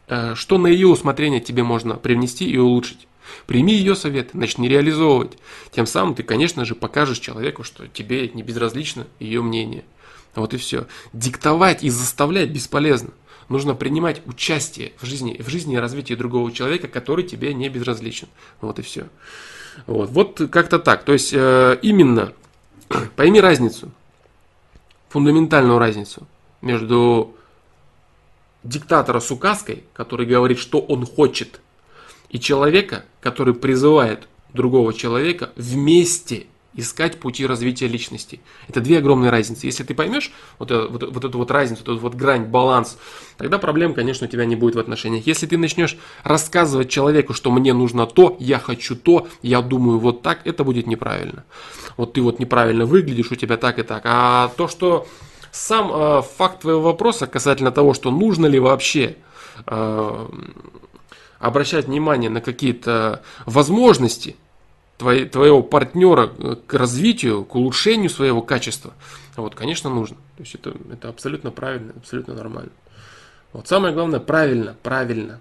[0.09, 3.07] э, что на ее усмотрение тебе можно привнести и улучшить.
[3.47, 5.39] Прими ее советы, начни реализовывать.
[5.71, 9.85] Тем самым ты, конечно же, покажешь человеку, что тебе не безразлично ее мнение.
[10.35, 10.87] Вот и все.
[11.13, 13.11] Диктовать и заставлять бесполезно.
[13.49, 18.29] Нужно принимать участие в жизни, в жизни и развитии другого человека, который тебе не безразличен.
[18.61, 19.09] Вот и все.
[19.87, 21.05] Вот, вот как-то так.
[21.05, 22.33] То есть э, именно
[23.17, 23.91] пойми разницу,
[25.09, 26.27] фундаментальную разницу
[26.61, 27.35] между
[28.63, 31.61] диктатора с указкой, который говорит, что он хочет,
[32.29, 38.41] и человека, который призывает другого человека вместе искать пути развития личности.
[38.69, 39.67] Это две огромные разницы.
[39.67, 42.97] Если ты поймешь вот, вот, вот эту вот разницу, вот эту вот грань, баланс,
[43.37, 45.27] тогда проблем, конечно, у тебя не будет в отношениях.
[45.27, 50.23] Если ты начнешь рассказывать человеку, что мне нужно то, я хочу то, я думаю вот
[50.23, 51.45] так, это будет неправильно.
[51.97, 54.03] Вот ты вот неправильно выглядишь, у тебя так и так.
[54.05, 55.07] А то, что
[55.51, 59.17] сам э, факт твоего вопроса касательно того, что нужно ли вообще
[59.67, 60.29] э,
[61.41, 64.37] обращать внимание на какие-то возможности
[65.01, 68.93] твоего партнера к развитию, к улучшению своего качества,
[69.37, 70.17] вот, конечно, нужно.
[70.37, 72.73] То есть это, это абсолютно правильно, абсолютно нормально.
[73.53, 75.41] Вот самое главное правильно, правильно.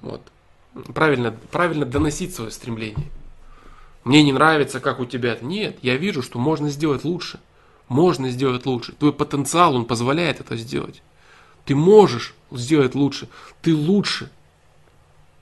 [0.00, 0.22] Вот.
[0.92, 3.08] Правильно, правильно доносить свое стремление.
[4.04, 5.38] Мне не нравится, как у тебя.
[5.40, 7.40] Нет, я вижу, что можно сделать лучше.
[7.88, 8.92] Можно сделать лучше.
[8.92, 11.02] Твой потенциал, он позволяет это сделать.
[11.64, 13.28] Ты можешь сделать лучше.
[13.62, 14.30] Ты лучше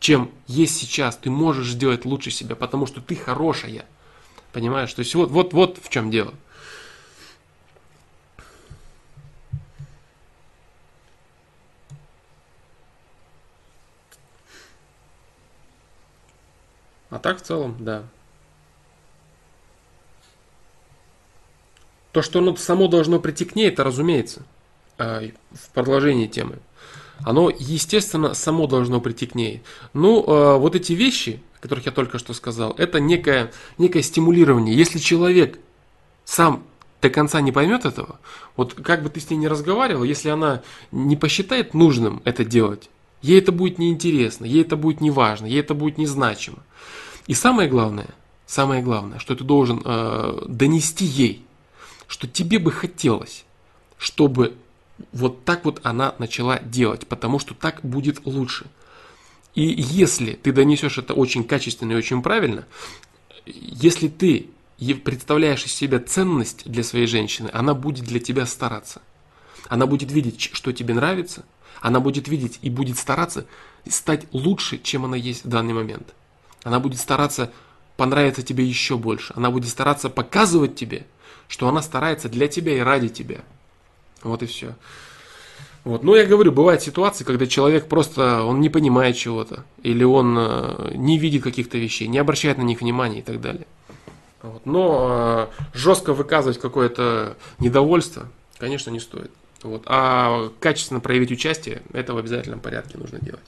[0.02, 1.16] чем есть сейчас.
[1.16, 3.86] Ты можешь сделать лучше себя, потому что ты хорошая.
[4.52, 4.92] Понимаешь?
[4.92, 6.34] То есть вот, вот, вот в чем дело.
[17.08, 18.02] А так в целом, да.
[22.10, 24.44] То, что оно само должно прийти к ней, это разумеется.
[24.98, 26.58] А, в продолжении темы
[27.20, 29.62] оно, естественно, само должно прийти к ней.
[29.92, 34.76] Ну, э, вот эти вещи, о которых я только что сказал, это некое, некое стимулирование.
[34.76, 35.58] Если человек
[36.24, 36.64] сам
[37.00, 38.18] до конца не поймет этого,
[38.56, 42.90] вот как бы ты с ней не разговаривал, если она не посчитает нужным это делать,
[43.22, 46.58] ей это будет неинтересно, ей это будет неважно, ей это будет незначимо.
[47.26, 48.08] И самое главное,
[48.46, 51.44] самое главное, что ты должен э, донести ей,
[52.08, 53.44] что тебе бы хотелось,
[53.96, 54.54] чтобы
[55.12, 58.66] вот так вот она начала делать, потому что так будет лучше.
[59.54, 62.66] И если ты донесешь это очень качественно и очень правильно,
[63.44, 64.48] если ты
[65.04, 69.02] представляешь из себя ценность для своей женщины, она будет для тебя стараться.
[69.68, 71.44] Она будет видеть, что тебе нравится,
[71.80, 73.46] она будет видеть и будет стараться
[73.88, 76.14] стать лучше, чем она есть в данный момент.
[76.62, 77.52] Она будет стараться
[77.96, 79.32] понравиться тебе еще больше.
[79.36, 81.06] Она будет стараться показывать тебе,
[81.48, 83.42] что она старается для тебя и ради тебя.
[84.22, 84.74] Вот и все.
[85.84, 86.04] Вот.
[86.04, 90.92] Но я говорю, бывают ситуации, когда человек просто он не понимает чего-то, или он э,
[90.94, 93.66] не видит каких-то вещей, не обращает на них внимания и так далее.
[94.42, 94.64] Вот.
[94.64, 99.32] Но э, жестко выказывать какое-то недовольство, конечно, не стоит.
[99.62, 99.82] Вот.
[99.86, 103.40] А качественно проявить участие, это в обязательном порядке нужно делать.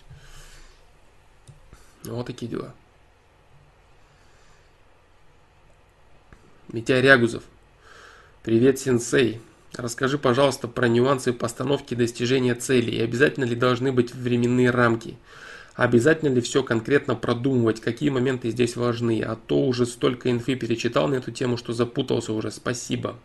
[2.04, 2.74] Вот такие дела.
[6.68, 7.44] Митя Рягузов.
[8.42, 9.40] Привет, сенсей.
[9.76, 12.98] Расскажи, пожалуйста, про нюансы постановки достижения целей.
[12.98, 15.16] И обязательно ли должны быть временные рамки?
[15.74, 17.80] Обязательно ли все конкретно продумывать?
[17.80, 19.20] Какие моменты здесь важны?
[19.22, 22.52] А то уже столько инфы перечитал на эту тему, что запутался уже.
[22.52, 23.16] Спасибо.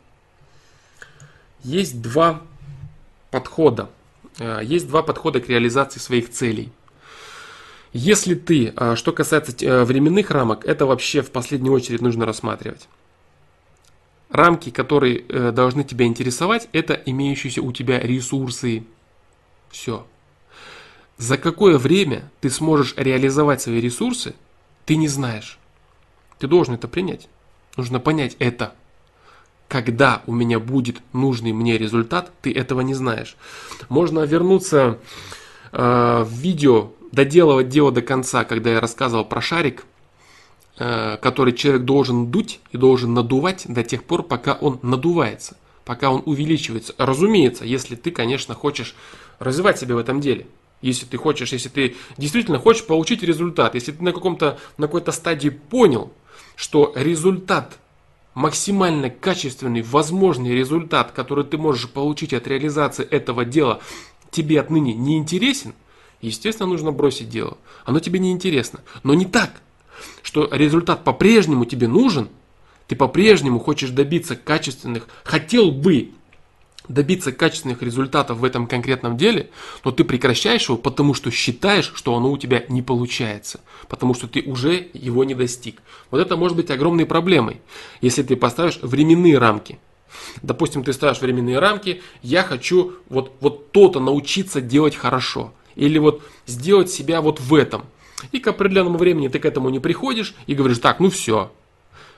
[1.63, 2.41] Есть два
[3.29, 3.89] подхода.
[4.39, 6.71] Э, есть два подхода к реализации своих целей.
[7.93, 12.87] Если ты, э, что касается э, временных рамок, это вообще в последнюю очередь нужно рассматривать.
[14.29, 18.83] Рамки, которые э, должны тебя интересовать, это имеющиеся у тебя ресурсы.
[19.71, 20.05] Все.
[21.17, 24.35] За какое время ты сможешь реализовать свои ресурсы,
[24.85, 25.57] ты не знаешь.
[26.37, 27.27] Ты должен это принять.
[27.75, 28.75] Нужно понять это.
[29.67, 33.35] Когда у меня будет нужный мне результат, ты этого не знаешь.
[33.89, 34.99] Можно вернуться
[35.71, 39.85] э, в видео, доделывать дело до конца, когда я рассказывал про шарик–
[40.79, 46.23] который человек должен дуть и должен надувать до тех пор, пока он надувается, пока он
[46.25, 46.95] увеличивается.
[46.97, 48.95] Разумеется, если ты, конечно, хочешь
[49.39, 50.47] развивать себя в этом деле.
[50.81, 55.11] Если ты хочешь, если ты действительно хочешь получить результат, если ты на каком-то, на какой-то
[55.11, 56.13] стадии понял,
[56.55, 57.77] что результат
[58.33, 63.81] максимально качественный, возможный результат, который ты можешь получить от реализации этого дела,
[64.31, 65.73] тебе отныне не интересен,
[66.21, 67.57] естественно, нужно бросить дело.
[67.83, 68.79] Оно тебе не интересно.
[69.03, 69.61] Но не так,
[70.21, 72.29] что результат по-прежнему тебе нужен,
[72.87, 76.11] ты по-прежнему хочешь добиться качественных, хотел бы
[76.89, 79.51] добиться качественных результатов в этом конкретном деле,
[79.85, 84.27] но ты прекращаешь его, потому что считаешь, что оно у тебя не получается, потому что
[84.27, 85.81] ты уже его не достиг.
[86.11, 87.61] Вот это может быть огромной проблемой,
[88.01, 89.79] если ты поставишь временные рамки.
[90.41, 96.23] Допустим, ты ставишь временные рамки, я хочу вот, вот то-то научиться делать хорошо, или вот
[96.47, 97.83] сделать себя вот в этом.
[98.31, 101.51] И к определенному времени ты к этому не приходишь и говоришь, так, ну все,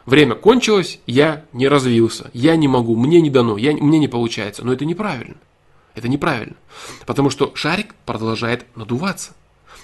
[0.06, 4.66] Время кончилось, я не развился, я не могу, мне не дано, я, мне не получается.
[4.66, 5.36] Но это неправильно.
[5.94, 6.56] Это неправильно.
[7.06, 9.34] Потому что шарик продолжает надуваться.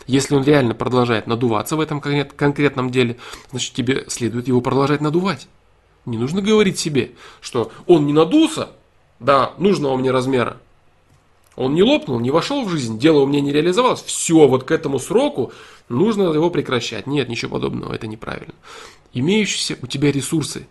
[0.07, 3.17] Если он реально продолжает надуваться в этом конкретном деле,
[3.51, 5.47] значит тебе следует его продолжать надувать.
[6.05, 8.69] Не нужно говорить себе, что он не надулся
[9.19, 10.57] до нужного мне размера.
[11.57, 14.03] Он не лопнул, не вошел в жизнь, дело у меня не реализовалось.
[14.03, 15.51] Все, вот к этому сроку
[15.89, 17.07] нужно его прекращать.
[17.07, 18.53] Нет, ничего подобного, это неправильно
[19.13, 20.67] имеющиеся у тебя ресурсы.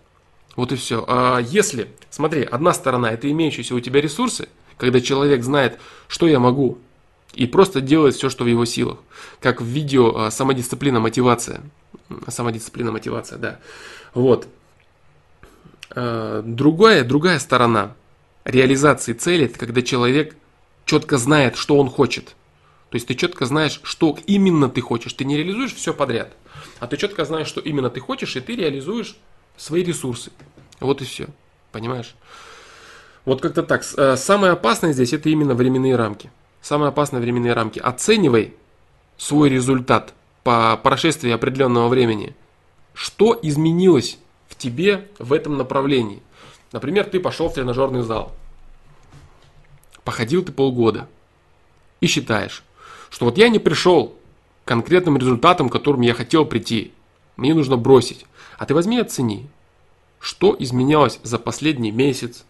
[0.54, 1.04] Вот и все.
[1.06, 4.48] А если, смотри, одна сторона это имеющиеся у тебя ресурсы,
[4.78, 6.78] когда человек знает, что я могу,
[7.34, 8.98] и просто делает все, что в его силах.
[9.40, 11.60] Как в видео а, самодисциплина, мотивация.
[12.28, 13.58] Самодисциплина, мотивация, да.
[14.14, 14.46] Вот.
[15.90, 17.94] А, другая, другая сторона
[18.44, 20.36] реализации цели, это когда человек
[20.86, 22.34] четко знает, что он хочет.
[22.96, 25.12] То есть ты четко знаешь, что именно ты хочешь.
[25.12, 26.32] Ты не реализуешь все подряд
[26.78, 29.16] а ты четко знаешь, что именно ты хочешь, и ты реализуешь
[29.56, 30.30] свои ресурсы.
[30.80, 31.28] Вот и все.
[31.72, 32.14] Понимаешь?
[33.24, 33.84] Вот как-то так.
[33.96, 36.30] Э, самое опасное здесь это именно временные рамки.
[36.60, 37.78] Самые опасные временные рамки.
[37.78, 38.54] Оценивай
[39.16, 42.34] свой результат по прошествии определенного времени.
[42.94, 46.22] Что изменилось в тебе в этом направлении?
[46.72, 48.32] Например, ты пошел в тренажерный зал.
[50.04, 51.08] Походил ты полгода.
[52.00, 52.62] И считаешь,
[53.16, 54.14] что вот я не пришел
[54.66, 56.92] конкретным результатом, к которым я хотел прийти.
[57.38, 58.26] Мне нужно бросить.
[58.58, 59.48] А ты возьми и оцени,
[60.20, 62.44] что изменялось за последний месяц,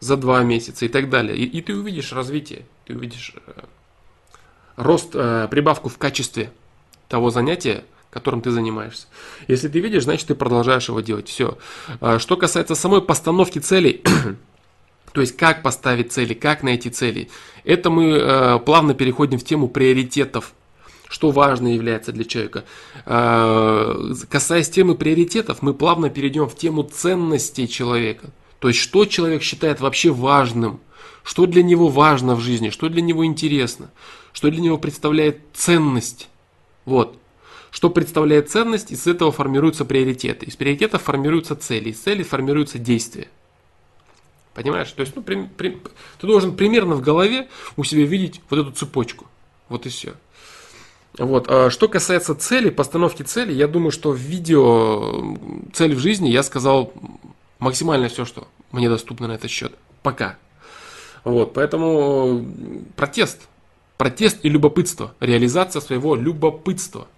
[0.00, 1.36] за два месяца и так далее.
[1.36, 3.64] И, и ты увидишь развитие, ты увидишь э,
[4.76, 6.50] рост, э, прибавку в качестве
[7.08, 9.08] того занятия, которым ты занимаешься.
[9.48, 11.28] Если ты видишь, значит ты продолжаешь его делать.
[11.28, 11.58] Все.
[12.00, 14.02] А что касается самой постановки целей,
[15.16, 17.30] то есть как поставить цели, как найти цели,
[17.64, 20.52] это мы э, плавно переходим в тему приоритетов
[21.08, 22.64] что важно является для человека.
[23.06, 23.96] А,
[24.28, 28.28] касаясь темы приоритетов, мы плавно перейдем в тему ценностей человека.
[28.58, 30.80] То есть, что человек считает вообще важным,
[31.22, 33.90] что для него важно в жизни, что для него интересно,
[34.34, 36.28] что для него представляет ценность.
[36.84, 37.16] Вот.
[37.70, 40.44] Что представляет ценность, из этого формируются приоритеты.
[40.44, 43.28] Из приоритетов формируются цели, из целей формируются действия.
[44.56, 44.90] Понимаешь?
[44.90, 45.78] То есть, ну, при, при,
[46.18, 49.26] ты должен примерно в голове у себя видеть вот эту цепочку.
[49.68, 50.14] Вот и все.
[51.18, 51.46] Вот.
[51.50, 55.36] А что касается цели, постановки цели, я думаю, что в видео
[55.74, 56.94] «Цель в жизни» я сказал
[57.58, 59.74] максимально все, что мне доступно на этот счет.
[60.02, 60.38] Пока.
[61.22, 62.46] Вот, поэтому
[62.96, 63.42] протест.
[63.98, 65.14] Протест и любопытство.
[65.20, 67.08] Реализация своего любопытства.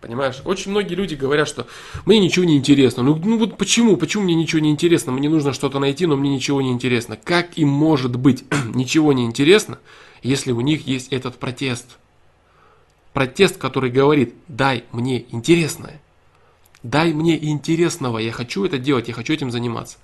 [0.00, 0.40] Понимаешь?
[0.44, 1.66] Очень многие люди говорят, что
[2.06, 3.02] мне ничего не интересно.
[3.02, 3.98] Ну, ну вот почему?
[3.98, 5.12] Почему мне ничего не интересно?
[5.12, 7.18] Мне нужно что-то найти, но мне ничего не интересно.
[7.22, 9.78] Как им может быть ничего не интересно,
[10.22, 11.98] если у них есть этот протест?
[13.12, 16.00] Протест, который говорит, дай мне интересное.
[16.82, 19.98] Дай мне интересного, я хочу это делать, я хочу этим заниматься.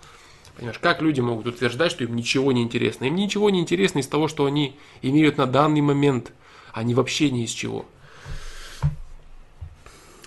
[0.57, 3.07] Понимаешь, как люди могут утверждать, что им ничего не интересно?
[3.07, 6.33] Им ничего не интересно из того, что они имеют на данный момент,
[6.83, 7.87] не вообще ни из чего.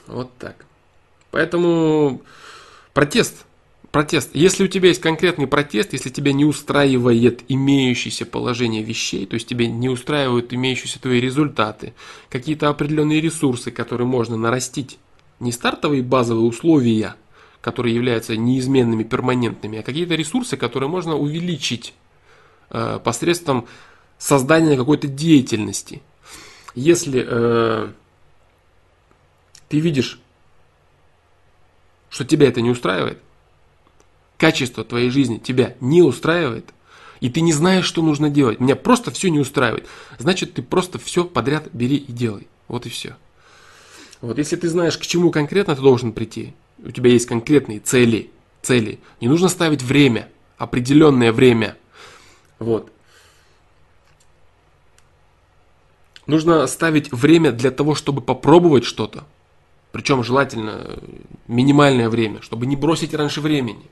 [0.09, 0.65] Вот так.
[1.31, 2.21] Поэтому
[2.93, 3.45] протест
[3.91, 4.31] протест.
[4.33, 9.47] Если у тебя есть конкретный протест, если тебя не устраивает имеющееся положение вещей, то есть
[9.47, 11.93] тебя не устраивают имеющиеся твои результаты,
[12.29, 14.99] какие-то определенные ресурсы, которые можно нарастить,
[15.39, 17.15] не стартовые базовые условия,
[17.61, 21.93] которые являются неизменными, перманентными, а какие-то ресурсы, которые можно увеличить
[22.69, 23.67] э, посредством
[24.17, 26.01] создания какой-то деятельности.
[26.75, 27.89] Если э,
[29.69, 30.19] ты видишь,
[32.09, 33.19] что тебя это не устраивает,
[34.37, 36.73] качество твоей жизни тебя не устраивает,
[37.21, 40.97] и ты не знаешь, что нужно делать, меня просто все не устраивает, значит ты просто
[40.99, 42.47] все подряд бери и делай.
[42.67, 43.15] Вот и все.
[44.21, 48.31] Вот если ты знаешь, к чему конкретно ты должен прийти, у тебя есть конкретные цели,
[48.61, 51.77] цели, не нужно ставить время, определенное время.
[52.57, 52.91] Вот.
[56.27, 59.25] Нужно ставить время для того, чтобы попробовать что-то.
[59.91, 60.99] Причем желательно
[61.47, 63.85] минимальное время, чтобы не бросить раньше времени.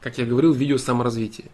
[0.00, 1.46] Как я говорил, видео саморазвития.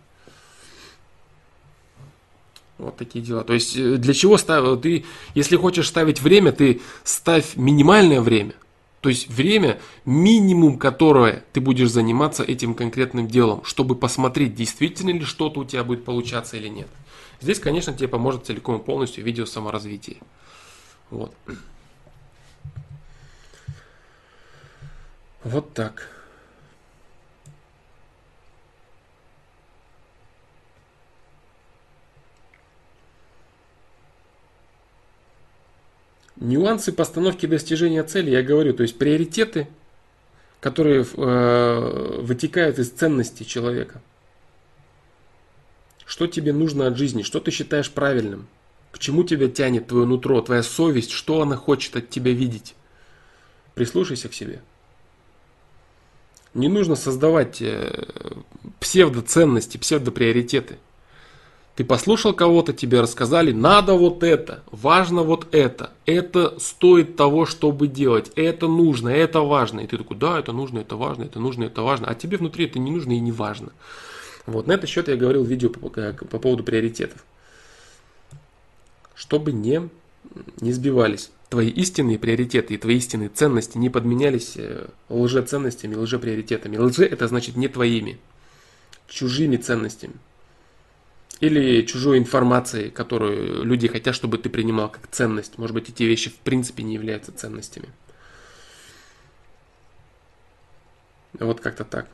[2.78, 3.44] Вот такие дела.
[3.44, 4.80] То есть э, для чего ставить?
[4.82, 5.04] Ты,
[5.34, 8.54] если хочешь ставить время, ты ставь минимальное время.
[9.00, 15.24] То есть время, минимум которое ты будешь заниматься этим конкретным делом, чтобы посмотреть, действительно ли
[15.24, 16.88] что-то у тебя будет получаться или нет.
[17.40, 20.18] Здесь, конечно, тебе поможет целиком и полностью видео саморазвития.
[21.10, 21.34] Вот.
[25.44, 26.08] Вот так.
[36.36, 39.68] Нюансы постановки достижения цели, я говорю, то есть приоритеты,
[40.60, 44.00] которые э, вытекают из ценностей человека.
[46.04, 48.48] Что тебе нужно от жизни, что ты считаешь правильным,
[48.90, 52.74] к чему тебя тянет твое нутро, твоя совесть, что она хочет от тебя видеть.
[53.74, 54.62] Прислушайся к себе.
[56.54, 58.04] Не нужно создавать э,
[58.78, 60.78] псевдоценности, псевдоприоритеты.
[61.74, 67.88] Ты послушал кого-то, тебе рассказали, надо вот это, важно вот это, это стоит того, чтобы
[67.88, 69.80] делать, это нужно, это важно.
[69.80, 72.08] И ты такой, да, это нужно, это важно, это нужно, это важно.
[72.08, 73.72] А тебе внутри это не нужно и не важно.
[74.44, 77.24] Вот, на этот счет я говорил в видео по, по поводу приоритетов.
[79.14, 79.88] Чтобы не,
[80.60, 86.78] не сбивались твои истинные приоритеты и твои истинные ценности не подменялись э, лжеценностями, лжеприоритетами.
[86.78, 88.18] Лже это значит не твоими,
[89.06, 90.14] чужими ценностями.
[91.40, 95.58] Или чужой информацией, которую люди хотят, чтобы ты принимал как ценность.
[95.58, 97.90] Может быть, эти вещи в принципе не являются ценностями.
[101.38, 102.08] Вот как-то так.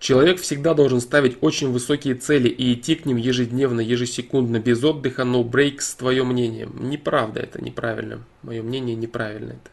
[0.00, 5.22] Человек всегда должен ставить очень высокие цели и идти к ним ежедневно, ежесекундно, без отдыха,
[5.22, 6.66] no breaks, твое мнение.
[6.72, 8.24] Неправда это, неправильно.
[8.42, 9.70] Мое мнение неправильно это.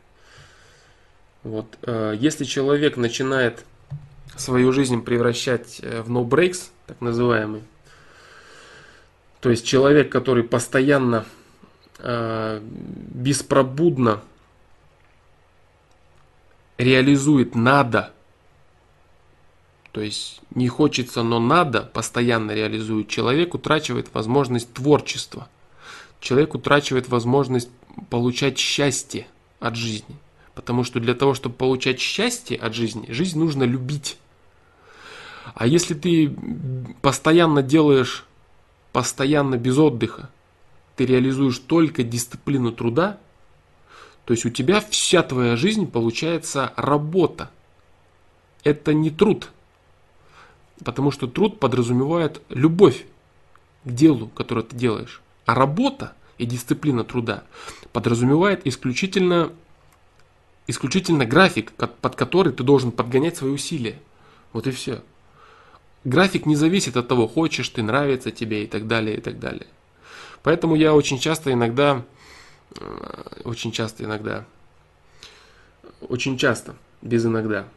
[1.43, 1.77] Вот.
[1.83, 3.63] Э, если человек начинает
[4.35, 7.63] свою жизнь превращать э, в no breaks, так называемый,
[9.39, 11.25] то есть человек, который постоянно
[11.99, 14.21] э, беспробудно
[16.77, 18.11] реализует надо–
[19.97, 25.49] то есть не хочется, но надо, постоянно реализует, человек утрачивает возможность творчества.
[26.19, 27.71] Человек утрачивает возможность
[28.11, 29.25] получать счастье
[29.59, 30.15] от жизни.
[30.53, 34.19] Потому что для того, чтобы получать счастье от жизни, жизнь нужно любить.
[35.55, 36.31] А если ты
[37.01, 38.23] постоянно делаешь,
[38.93, 40.29] постоянно без отдыха,
[40.95, 43.17] ты реализуешь только дисциплину труда,
[44.25, 47.49] то есть у тебя вся твоя жизнь получается работа.
[48.63, 49.49] Это не труд,
[50.83, 53.05] Потому что труд подразумевает любовь
[53.83, 55.21] к делу, которое ты делаешь.
[55.45, 57.43] А работа и дисциплина труда
[57.93, 59.51] подразумевает исключительно,
[60.67, 63.99] исключительно график, под который ты должен подгонять свои усилия.
[64.53, 65.01] Вот и все.
[66.03, 69.67] График не зависит от того, хочешь ты, нравится тебе и так далее, и так далее.
[70.43, 72.03] Поэтому я очень часто иногда,
[72.79, 74.45] э, очень часто иногда,
[76.01, 77.67] очень часто, без иногда,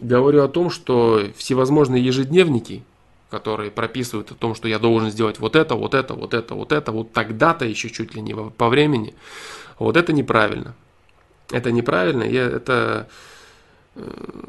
[0.00, 2.82] говорю о том, что всевозможные ежедневники,
[3.30, 6.72] которые прописывают о том, что я должен сделать вот это, вот это, вот это, вот
[6.72, 9.14] это, вот тогда-то еще чуть ли не по времени,
[9.78, 10.74] вот это неправильно.
[11.50, 13.08] Это неправильно, и это
[13.94, 14.02] э,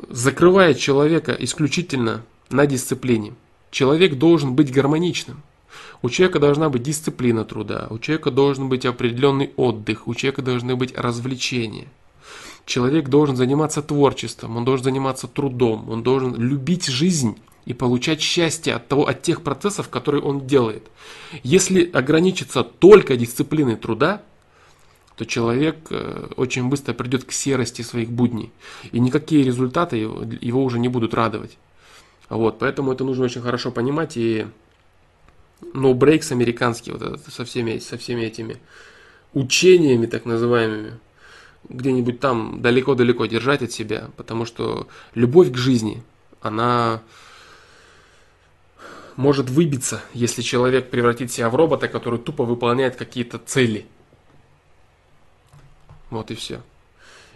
[0.09, 3.35] закрывает человека исключительно на дисциплине.
[3.69, 5.43] Человек должен быть гармоничным.
[6.01, 10.75] У человека должна быть дисциплина труда, у человека должен быть определенный отдых, у человека должны
[10.75, 11.87] быть развлечения–
[12.67, 18.75] Человек должен заниматься творчеством, он должен заниматься трудом, он должен любить жизнь и получать счастье
[18.75, 20.83] от, того, от тех процессов, которые он делает.
[21.43, 24.21] Если ограничиться только дисциплиной труда,
[25.15, 28.51] то человек э, очень быстро придет к серости своих будней.
[28.91, 31.57] И никакие результаты его уже не будут радовать.
[32.27, 34.17] Вот, поэтому это нужно очень хорошо понимать.
[34.17, 34.45] И
[35.73, 38.57] no breaks американский, вот это, со, всеми, со всеми этими
[39.33, 40.99] учениями так называемыми,
[41.69, 46.03] где-нибудь там далеко-далеко держать от себя, потому что любовь к жизни,
[46.41, 47.01] она
[49.15, 53.87] может выбиться, если человек превратит себя в робота, который тупо выполняет какие-то цели.
[56.09, 56.61] Вот и все.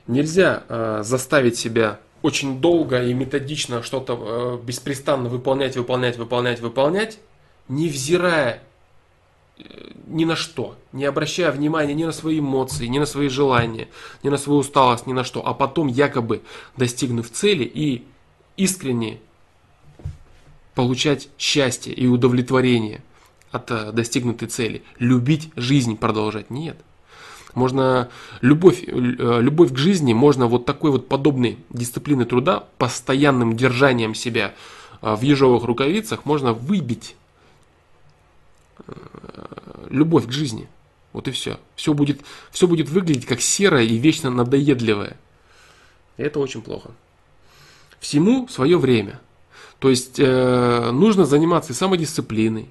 [0.07, 7.19] Нельзя э, заставить себя очень долго и методично что-то э, беспрестанно выполнять, выполнять, выполнять, выполнять,
[7.67, 8.63] невзирая
[10.07, 13.87] ни на что, не обращая внимания ни на свои эмоции, ни на свои желания,
[14.23, 16.41] ни на свою усталость, ни на что, а потом якобы
[16.77, 18.03] достигнув цели и
[18.57, 19.19] искренне
[20.75, 23.03] получать счастье и удовлетворение
[23.51, 26.49] от э, достигнутой цели, любить жизнь продолжать.
[26.49, 26.77] Нет,
[27.53, 28.09] Можно
[28.39, 34.53] любовь, э, любовь к жизни, можно вот такой вот подобной дисциплины труда, постоянным держанием себя
[35.01, 37.20] э, в ежовых рукавицах, можно выбить э,
[39.89, 40.67] любовь к жизни.
[41.13, 41.59] Вот и все.
[41.75, 42.21] Все будет,
[42.51, 45.17] все будет выглядеть как серое и вечно надоедливое.
[46.17, 46.91] И это очень плохо.
[47.99, 49.19] Всему свое время.
[49.79, 52.69] То есть э, нужно заниматься и самодисциплиной,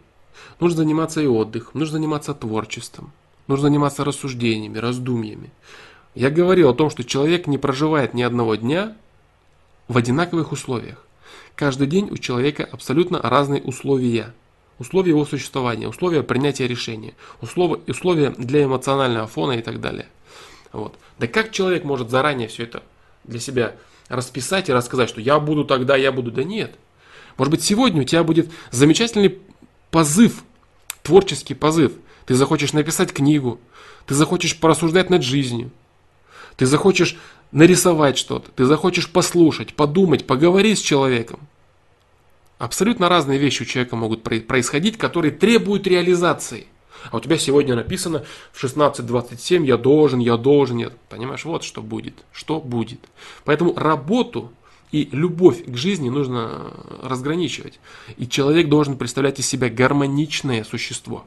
[0.61, 3.12] нужно заниматься и отдыхом, нужно заниматься творчеством,
[3.49, 5.51] нужно заниматься рассуждениями, раздумьями.
[6.14, 8.97] Я говорил о том, что человек не проживает ни одного дня
[9.89, 11.05] в одинаковых условиях.
[11.57, 14.33] Каждый день у человека абсолютно разные условия.
[14.81, 17.12] Условия его существования, условия принятия решения,
[17.43, 20.07] условия, условия для эмоционального фона и так далее.
[20.72, 20.95] Вот.
[21.18, 22.83] Да как человек может заранее все это
[23.24, 23.76] для себя
[24.09, 26.74] расписать и рассказать, что я буду тогда, я буду, да нет.
[27.37, 29.39] Может быть, сегодня у тебя будет замечательный
[29.91, 30.45] позыв,
[31.03, 31.93] творческий позыв.
[32.24, 33.61] Ты захочешь написать книгу,
[34.07, 35.72] ты захочешь порассуждать над жизнью,
[36.57, 37.18] ты захочешь
[37.53, 41.41] нарисовать что-то, ты захочешь послушать, подумать, поговорить с человеком.
[42.61, 46.67] Абсолютно разные вещи у человека могут происходить, которые требуют реализации–
[47.11, 50.91] а у тебя сегодня написано в 16.27 я должен, я должен, я...
[51.09, 53.01] Понимаешь, вот что будет, что будет.
[53.45, 54.53] Поэтому работу
[54.93, 57.81] и любовь к жизни нужно разграничивать.
[58.17, 61.25] И человек должен представлять из себя гармоничное существо,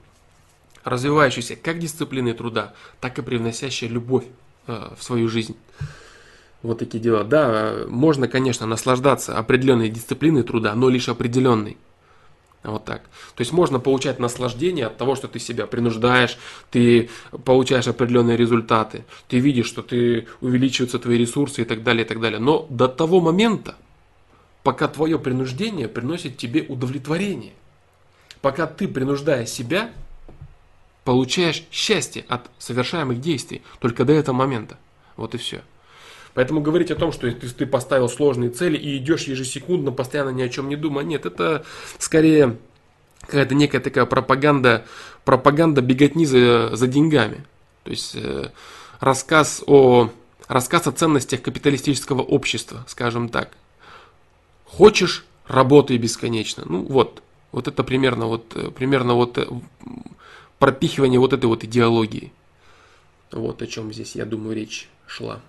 [0.84, 4.26] развивающееся как дисциплиной труда, так и привносящее любовь
[4.68, 5.56] э, в свою жизнь.
[6.64, 7.26] Вот такие дела.
[7.26, 11.78] Да, можно, конечно, наслаждаться определенной дисциплиной труда, но лишь определенной.
[12.64, 13.02] Вот так.
[13.36, 16.38] То есть можно получать наслаждение от того, что ты себя принуждаешь,
[16.72, 17.10] ты
[17.44, 22.22] получаешь определенные результаты, ты видишь, что ты увеличиваются твои ресурсы и так далее, и так
[22.22, 22.40] далее.
[22.40, 23.76] Но до того момента,
[24.64, 27.52] пока твое принуждение приносит тебе удовлетворение,
[28.42, 29.92] пока ты, принуждая себя,
[31.04, 34.78] получаешь счастье от совершаемых действий, только до этого момента.
[35.18, 35.64] Вот и все.
[36.34, 40.42] Поэтому говорить о том, что ты, ты поставил сложные цели и идешь ежесекундно, постоянно ни
[40.42, 41.64] о чем не думая, нет, это
[42.00, 42.58] скорее
[43.22, 44.86] какая-то некая такая пропаганда,
[45.26, 47.46] пропаганда беготни за, за деньгами.
[47.84, 48.50] То есть э,
[49.00, 50.10] рассказ о,
[50.48, 53.52] рассказ о ценностях капиталистического общества, скажем так.
[54.66, 56.64] Хочешь, работай бесконечно.
[56.66, 57.22] Ну вот,
[57.52, 59.48] вот это примерно вот, э, примерно вот э,
[60.58, 62.34] пропихивание вот этой вот идеологии.
[63.32, 65.42] Вот о чем здесь, я думаю, речь шла.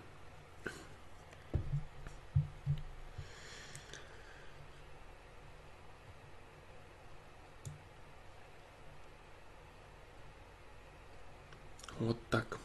[12.05, 12.59] Вот так.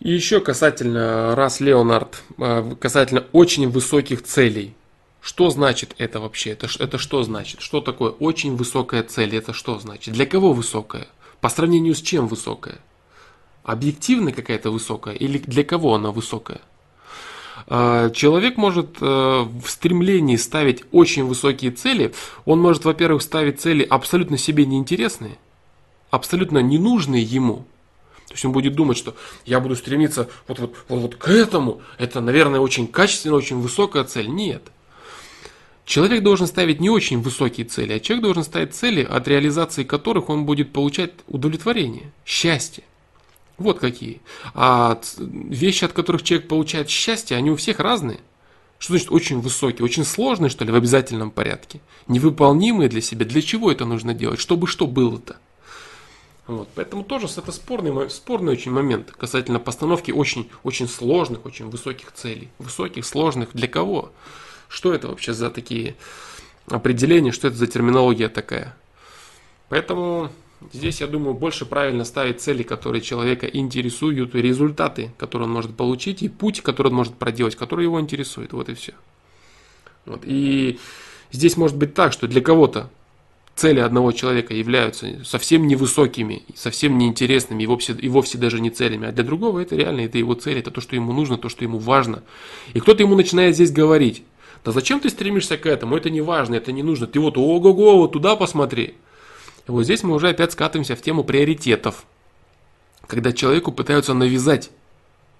[0.00, 4.74] И еще касательно Рас Леонард, а, касательно очень высоких целей.
[5.20, 6.50] Что значит это вообще?
[6.50, 7.60] Это, это что значит?
[7.60, 9.36] Что такое очень высокая цель?
[9.36, 10.14] Это что значит?
[10.14, 11.06] Для кого высокая?
[11.40, 12.78] По сравнению с чем высокая?
[13.62, 16.62] Объективно какая-то высокая или для кого она высокая?
[17.66, 22.12] А, человек может э, в стремлении ставить очень высокие цели.
[22.44, 25.38] Он может, во-первых, ставить цели абсолютно себе неинтересные,
[26.10, 27.64] абсолютно ненужные ему.
[28.28, 31.80] То есть он будет думать, что я буду стремиться вот, вот, вот, вот к этому.
[31.98, 34.28] Это, наверное, очень качественная, очень высокая цель.
[34.28, 34.62] Нет.
[35.84, 40.28] Человек должен ставить не очень высокие цели, а человек должен ставить цели, от реализации которых
[40.28, 42.84] он будет получать удовлетворение, счастье.
[43.60, 44.22] Вот какие.
[44.54, 48.20] А вещи, от которых человек получает счастье, они у всех разные.
[48.78, 49.84] Что значит очень высокие?
[49.84, 51.82] Очень сложные, что ли, в обязательном порядке?
[52.08, 53.26] Невыполнимые для себя?
[53.26, 54.40] Для чего это нужно делать?
[54.40, 55.36] Чтобы что было-то?
[56.46, 56.70] Вот.
[56.74, 62.48] Поэтому тоже это спорный, спорный очень момент касательно постановки очень, очень сложных, очень высоких целей.
[62.58, 63.50] Высоких, сложных.
[63.52, 64.10] Для кого?
[64.68, 65.96] Что это вообще за такие
[66.66, 67.30] определения?
[67.30, 68.74] Что это за терминология такая?
[69.68, 70.30] Поэтому
[70.72, 76.22] Здесь, я думаю, больше правильно ставить цели, которые человека интересуют, результаты, которые он может получить,
[76.22, 78.52] и путь, который он может проделать, который его интересует.
[78.52, 78.92] Вот и все.
[80.04, 80.20] Вот.
[80.24, 80.78] И
[81.32, 82.90] здесь может быть так, что для кого-то
[83.54, 89.08] цели одного человека являются совсем невысокими, совсем неинтересными и вовсе, и вовсе даже не целями,
[89.08, 91.64] а для другого это реально, это его цель, это то, что ему нужно, то, что
[91.64, 92.22] ему важно.
[92.74, 94.24] И кто-то ему начинает здесь говорить,
[94.64, 97.98] да зачем ты стремишься к этому, это не важно, это не нужно, ты вот ого-го,
[97.98, 98.94] вот туда посмотри.
[99.70, 102.04] Вот здесь мы уже опять скатываемся в тему приоритетов.
[103.06, 104.70] Когда человеку пытаются навязать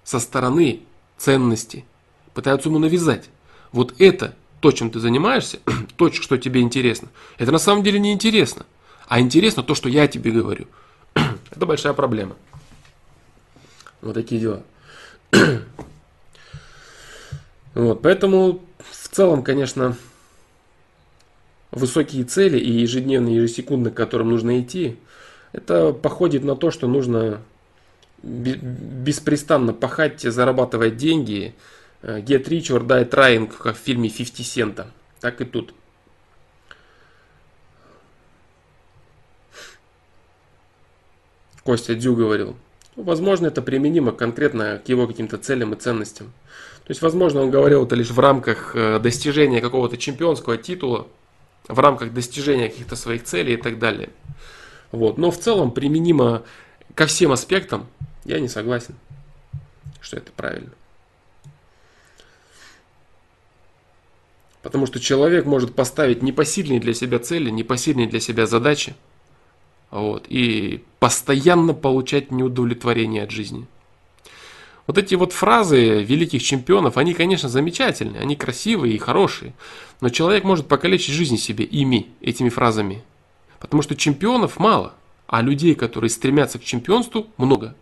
[0.03, 0.81] со стороны
[1.17, 1.85] ценности,
[2.33, 3.29] пытаются ему навязать.
[3.71, 5.59] Вот это, то, чем ты занимаешься,
[5.97, 8.65] то, что тебе интересно, это на самом деле не интересно.
[9.07, 10.67] А интересно то, что я тебе говорю.
[11.51, 12.37] это большая проблема.
[14.01, 14.63] Вот такие дела.
[17.73, 19.97] вот, поэтому в целом, конечно,
[21.71, 24.97] высокие цели и ежедневно, ежесекундно, к которым нужно идти,
[25.53, 27.41] это походит на то, что нужно
[28.23, 31.55] беспрестанно пахать, зарабатывать деньги,
[32.03, 34.85] get rich or die trying, как в фильме 50 Cent.
[35.19, 35.73] Так и тут.
[41.63, 42.55] Костя Дю говорил.
[42.95, 46.33] Ну, возможно, это применимо конкретно к его каким-то целям и ценностям.
[46.83, 51.07] То есть, возможно, он говорил это лишь в рамках э, достижения какого-то чемпионского титула,
[51.71, 54.09] в рамках достижения каких-то своих целей и так далее.
[54.91, 55.17] Вот.
[55.17, 56.43] Но в целом применимо
[56.95, 57.87] ко всем аспектам,
[58.25, 58.95] я не согласен,
[60.01, 60.71] что это правильно.
[64.61, 68.95] Потому что человек может поставить непосильные для себя цели, непосильные для себя задачи,
[69.89, 73.65] вот, и постоянно получать неудовлетворение от жизни.
[74.91, 79.53] Вот эти вот фразы великих чемпионов, они, конечно, замечательные, они красивые и хорошие,
[80.01, 83.01] но человек может покалечить жизнь себе ими, этими фразами.
[83.61, 84.93] Потому что чемпионов мало,
[85.27, 87.73] а людей, которые стремятся к чемпионству, много.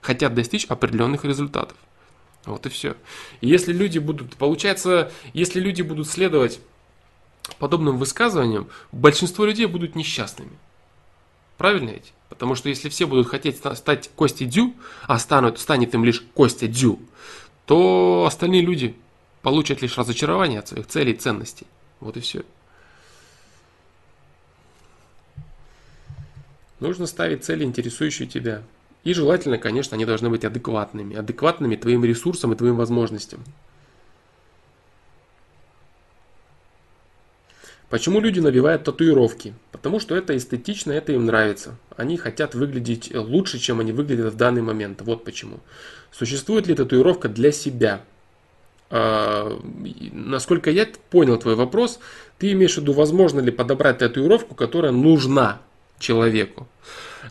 [0.00, 1.76] Хотят достичь определенных результатов.
[2.44, 2.94] Вот и все.
[3.40, 6.60] И если люди будут, получается, если люди будут следовать
[7.58, 10.56] подобным высказываниям, большинство людей будут несчастными.
[11.58, 12.12] Правильно ведь?
[12.36, 14.74] Потому что если все будут хотеть стать Костей Дю,
[15.06, 17.00] а станут, станет им лишь Костя Дю,
[17.64, 18.94] то остальные люди
[19.40, 21.66] получат лишь разочарование от своих целей и ценностей.
[21.98, 22.42] Вот и все.
[26.78, 28.62] Нужно ставить цели, интересующие тебя.
[29.02, 31.16] И желательно, конечно, они должны быть адекватными.
[31.16, 33.42] Адекватными твоим ресурсам и твоим возможностям.
[37.88, 39.54] Почему люди набивают татуировки?
[39.70, 41.76] Потому что это эстетично, это им нравится.
[41.96, 45.02] Они хотят выглядеть лучше, чем они выглядят в данный момент.
[45.02, 45.60] Вот почему.
[46.10, 48.02] Существует ли татуировка для себя?
[48.90, 49.60] А,
[50.12, 52.00] насколько я понял твой вопрос,
[52.38, 55.60] ты имеешь в виду, возможно ли подобрать татуировку, которая нужна
[55.98, 56.68] человеку.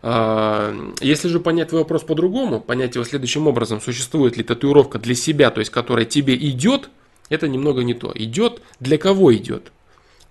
[0.01, 5.15] А, если же понять твой вопрос по-другому, понять его следующим образом, существует ли татуировка для
[5.15, 6.89] себя, то есть которая тебе идет,
[7.29, 8.11] это немного не то.
[8.15, 9.71] Идет, для кого идет?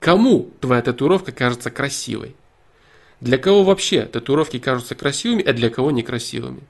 [0.05, 2.37] Кому твоя татуировка кажется красивой?
[3.23, 6.61] Для кого вообще татуировки кажутся красивыми, а для кого некрасивыми?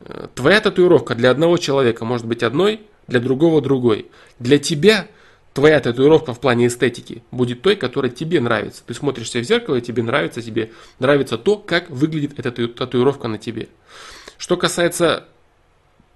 [0.00, 4.08] Э, твоя татуировка для одного человека может быть одной, для другого другой.
[4.40, 5.06] Для тебя
[5.54, 8.82] твоя татуировка в плане эстетики будет той, которая тебе нравится.
[8.84, 13.38] Ты смотришься в зеркало, и тебе нравится, тебе нравится то, как выглядит эта татуировка на
[13.38, 13.68] тебе.
[14.38, 15.28] Что касается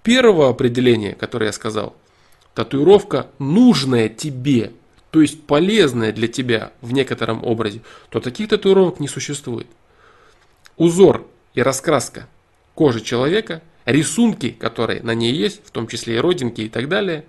[0.03, 1.95] первого определения, которое я сказал,
[2.57, 4.73] татуировка нужная тебе–
[5.15, 9.69] то есть полезное для тебя в некотором образе, то таких татуировок не существует.
[10.77, 12.27] Узор и раскраска
[12.75, 17.27] кожи человека, рисунки, которые на ней есть, в том числе и родинки и так далее,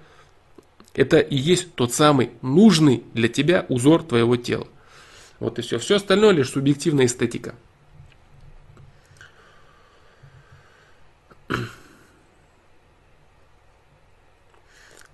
[0.95, 4.67] это и есть тот самый нужный для тебя узор твоего тела.
[5.39, 5.77] Вот и все.
[5.77, 7.53] Все остальное лишь субъективная эстетика.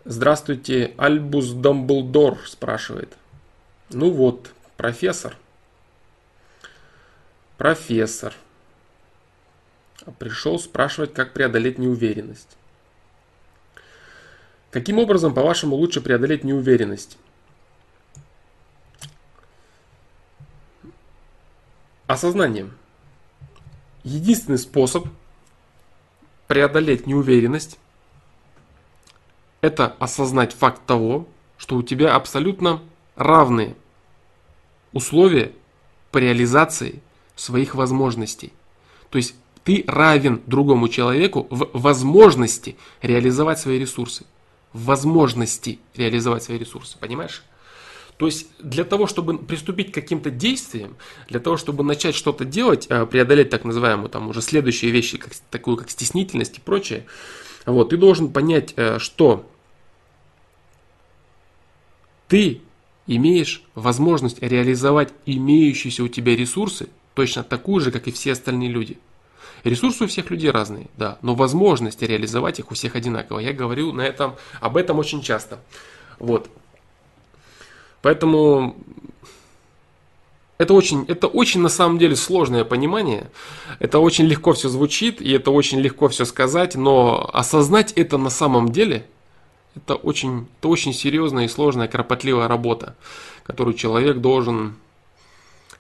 [0.03, 3.15] Здравствуйте, Альбус Дамблдор спрашивает.
[3.91, 5.37] Ну вот, профессор.
[7.57, 8.33] Профессор.
[10.17, 12.57] Пришел спрашивать, как преодолеть неуверенность.
[14.71, 17.19] Каким образом, по-вашему, лучше преодолеть неуверенность?
[22.07, 22.75] Осознанием.
[24.03, 25.05] Единственный способ
[26.47, 27.77] преодолеть неуверенность
[29.61, 32.81] это осознать факт того, что у тебя абсолютно
[33.15, 33.75] равные
[34.93, 35.53] условия
[36.11, 37.01] по реализации
[37.35, 38.51] своих возможностей.
[39.09, 44.25] То есть ты равен другому человеку в возможности реализовать свои ресурсы.
[44.73, 47.43] В возможности реализовать свои ресурсы, понимаешь?
[48.17, 50.95] То есть для того, чтобы приступить к каким-то действиям,
[51.27, 55.33] для того, чтобы начать что-то делать, э, преодолеть так называемую там уже следующие вещи, как,
[55.49, 57.05] такую как стеснительность и прочее,
[57.65, 59.45] вот, ты должен понять, э, что
[62.27, 62.61] ты
[63.07, 68.97] имеешь возможность реализовать имеющиеся у тебя ресурсы точно такую же, как и все остальные люди.
[69.63, 73.39] Ресурсы у всех людей разные, да, но возможность реализовать их у всех одинаково.
[73.39, 75.59] Я говорю на этом, об этом очень часто.
[76.17, 76.49] Вот.
[78.01, 78.75] Поэтому
[80.61, 83.31] это очень, это очень на самом деле сложное понимание.
[83.79, 88.29] Это очень легко все звучит, и это очень легко все сказать, но осознать это на
[88.29, 89.05] самом деле–
[89.75, 92.95] это очень, это очень серьезная и сложная, кропотливая работа,
[93.43, 94.75] которую человек должен,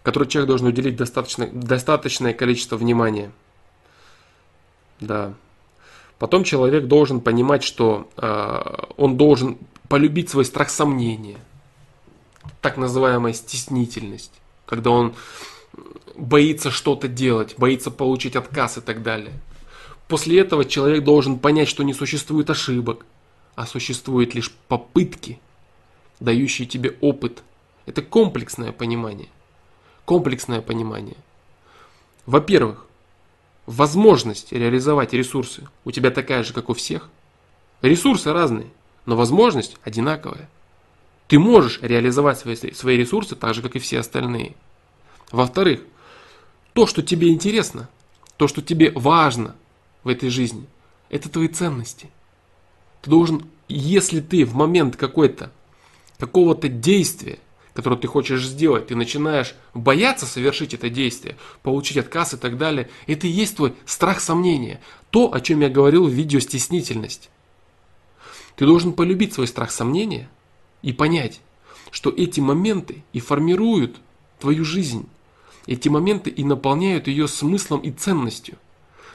[0.01, 3.31] которой человек должен уделить достаточно, достаточное количество внимания.
[4.99, 5.33] Да.
[6.19, 9.57] Потом человек должен понимать, что э, он должен
[9.89, 11.37] полюбить свой страх сомнения.
[12.61, 14.40] так называемая стеснительность,
[14.71, 15.15] когда он
[16.15, 19.33] боится что-то делать, боится получить отказ и так далее.
[20.07, 23.05] После этого человек должен понять, что не существует ошибок,
[23.55, 25.41] а существуют лишь попытки,
[26.21, 27.43] дающие тебе опыт.
[27.85, 29.27] Это комплексное понимание.
[30.05, 31.17] Комплексное понимание.
[32.25, 32.85] Во-первых,
[33.65, 37.09] возможность реализовать ресурсы у тебя такая же, как у всех.
[37.81, 38.67] Ресурсы разные,
[39.05, 40.49] но возможность одинаковая.
[41.31, 44.53] Ты можешь реализовать свои, свои ресурсы так же, как и все остальные.
[45.31, 45.79] Во-вторых,
[46.73, 47.87] то, что тебе интересно,
[48.35, 49.55] то, что тебе важно
[50.03, 50.67] в этой жизни,
[51.09, 52.09] это твои ценности.
[53.01, 55.53] Ты должен, если ты в момент какой-то,
[56.17, 57.39] какого-то действия,
[57.73, 62.89] которое ты хочешь сделать, ты начинаешь бояться совершить это действие, получить отказ и так далее,
[63.07, 64.81] это и есть твой страх сомнения.
[65.11, 67.29] То, о чем я говорил в видео стеснительность.
[68.57, 70.27] Ты должен полюбить свой страх сомнения–
[70.81, 71.41] и понять,
[71.91, 73.97] что эти моменты и формируют
[74.39, 75.07] твою жизнь.
[75.67, 78.57] Эти моменты и наполняют ее смыслом и ценностью.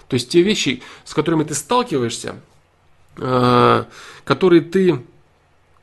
[0.08, 2.40] То есть те вещи, с которыми ты сталкиваешься,
[3.16, 3.84] э,
[4.24, 5.04] которые ты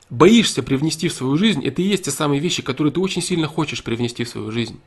[0.10, 3.48] боишься привнести в свою жизнь, это и есть те самые вещи, которые ты очень сильно
[3.48, 4.80] хочешь привнести в свою жизнь.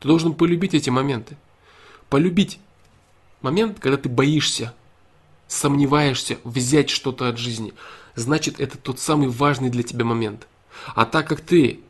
[0.00, 1.36] Ты должен полюбить эти моменты.
[2.10, 2.58] Полюбить
[3.40, 4.74] момент, когда ты боишься,
[5.48, 7.72] сомневаешься взять что-то от жизни
[8.14, 10.46] значит это тот самый важный для тебя момент.
[10.94, 11.80] А так как ты,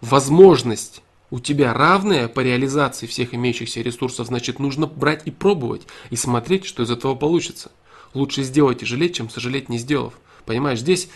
[0.00, 6.16] возможность у тебя равная по реализации всех имеющихся ресурсов, значит нужно брать и пробовать, и
[6.16, 7.72] смотреть, что из этого получится.
[8.14, 10.14] Лучше сделать и жалеть, чем сожалеть не сделав.
[10.44, 11.08] Понимаешь, здесь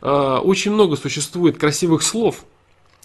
[0.00, 2.44] э, очень много существует красивых слов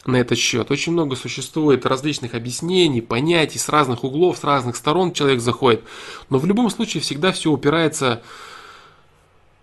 [0.06, 0.70] на этот счет.
[0.70, 5.84] Очень много существует различных объяснений, понятий с разных углов, с разных сторон человек заходит.
[6.30, 8.22] Но в любом случае всегда все упирается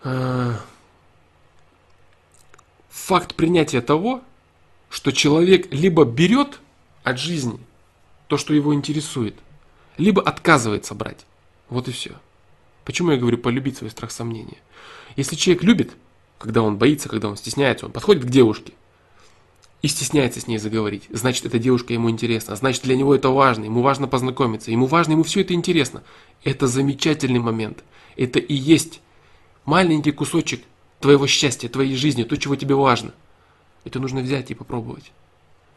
[0.03, 0.53] э,
[3.01, 4.21] факт принятия того,
[4.89, 6.59] что человек либо берет
[7.03, 7.59] от жизни
[8.27, 9.35] то, что его интересует,
[9.97, 11.25] либо отказывается брать.
[11.69, 12.11] Вот и все.
[12.85, 14.57] Почему я говорю полюбить свой страх сомнения?
[15.15, 15.91] Если человек любит,
[16.37, 18.73] когда он боится, когда он стесняется, он подходит к девушке
[19.81, 23.65] и стесняется с ней заговорить, значит, эта девушка ему интересна, значит, для него это важно,
[23.65, 26.03] ему важно познакомиться, ему важно, ему все это интересно.
[26.43, 27.83] Это замечательный момент.
[28.15, 29.01] Это и есть
[29.65, 30.63] маленький кусочек
[31.01, 33.13] твоего счастья, твоей жизни, то, чего тебе важно.
[33.83, 35.11] Это нужно взять и попробовать.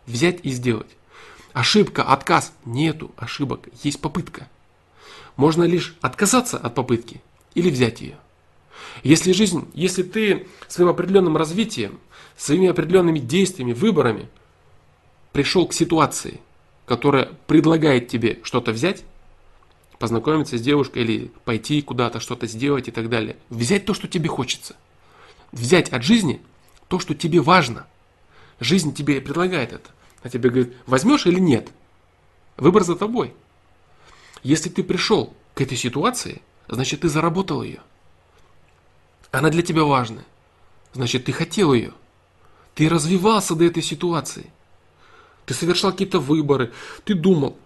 [0.06, 0.96] Взять и сделать.
[1.52, 2.52] Ошибка, отказ.
[2.64, 4.48] Нету ошибок, есть попытка.
[5.36, 7.22] Можно лишь отказаться от попытки
[7.54, 8.16] или взять ее.
[9.02, 11.98] Если жизнь, если ты своим определенным развитием,
[12.36, 14.28] своими определенными действиями, выборами
[15.32, 16.40] пришел к ситуации,
[16.86, 19.04] которая предлагает тебе что-то взять,
[19.98, 23.36] познакомиться с девушкой или пойти куда-то, что-то сделать и так далее.
[23.48, 24.76] Взять то, что тебе хочется
[25.54, 26.42] взять от жизни
[26.88, 27.86] то, что тебе важно.
[28.60, 29.90] Жизнь тебе предлагает это.
[30.22, 31.70] А тебе говорит, возьмешь или нет.
[32.56, 33.34] Выбор за тобой.
[34.42, 37.80] Если ты пришел к этой ситуации, значит ты заработал ее.
[39.30, 40.24] Она для тебя важная.
[40.92, 41.92] Значит ты хотел ее.
[42.74, 44.50] Ты развивался до этой ситуации.
[45.46, 46.72] Ты совершал какие-то выборы,
[47.04, 47.58] ты думал,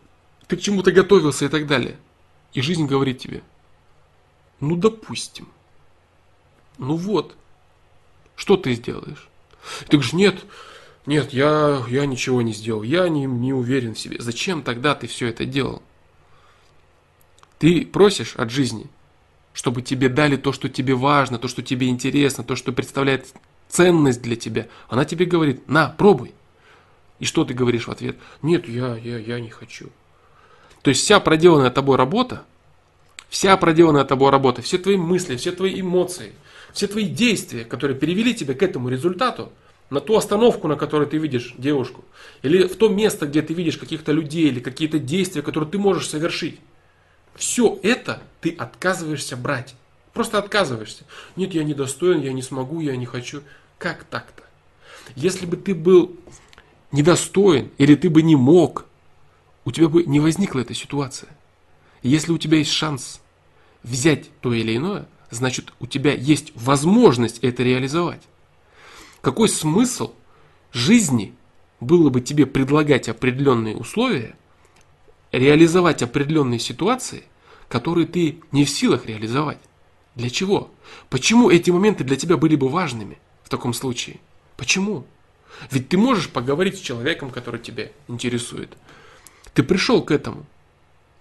[0.49, 1.97] ты к чему-то готовился и так далее.
[2.53, 3.43] И жизнь говорит тебе,
[4.59, 5.49] ну допустим,
[6.77, 7.37] ну вот,
[8.39, 9.29] что ты сделаешь?
[9.89, 10.37] Ты говоришь, нет,
[11.07, 14.17] нет, я, я ничего не сделал, я не, не уверен в себе.
[14.21, 15.83] Зачем тогда ты все это делал?
[17.59, 18.87] Ты просишь от жизни,
[19.53, 23.27] чтобы тебе дали то, что тебе важно, то, что тебе интересно, то, что представляет
[23.69, 24.69] ценность для тебя.
[24.89, 26.33] Она тебе говорит, на, пробуй.
[27.19, 28.17] И что ты говоришь в ответ?
[28.41, 29.89] Нет, я, я, я не хочу.
[30.83, 32.45] То есть вся проделанная тобой работа,
[33.29, 36.33] вся проделанная тобой работа, все твои мысли, все твои эмоции–
[36.73, 39.53] все твои действия, которые перевели тебя к этому результату,
[39.91, 42.05] на ту остановку, на которой ты видишь девушку,
[42.43, 46.09] или в то место, где ты видишь каких-то людей, или какие-то действия, которые ты можешь
[46.09, 46.61] совершить,
[47.35, 49.75] все это ты отказываешься брать.
[50.13, 51.05] Просто отказываешься.
[51.37, 53.43] Нет, я не достоин, я не смогу, я не хочу.
[53.79, 54.43] Как так-то?
[55.15, 56.17] Если бы ты был
[56.93, 58.87] недостоин, или ты бы не мог,
[59.65, 61.29] у тебя бы не возникла эта ситуация.
[62.03, 63.21] Если у тебя есть шанс
[63.83, 68.23] взять то или иное, значит у тебя есть возможность это реализовать.
[69.21, 70.13] Какой смысл
[70.73, 71.35] жизни
[71.81, 74.37] было бы тебе предлагать определенные условия,
[75.33, 77.25] реализовать определенные ситуации,
[77.69, 79.59] которые ты не в силах реализовать?
[80.15, 80.71] Для чего?
[81.11, 84.19] Почему эти моменты для тебя были бы важными в таком случае?
[84.57, 85.05] Почему?
[85.71, 88.77] Ведь ты можешь поговорить с человеком, который тебя интересует.
[89.55, 90.47] Ты пришел к этому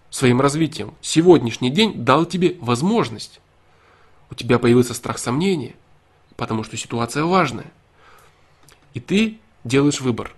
[0.10, 0.94] своим развитием.
[1.02, 3.40] Сегодняшний день дал тебе возможность
[4.30, 5.76] у тебя появился страх сомнения,
[6.36, 7.72] потому что ситуация важная.
[8.94, 10.34] И ты делаешь выбор.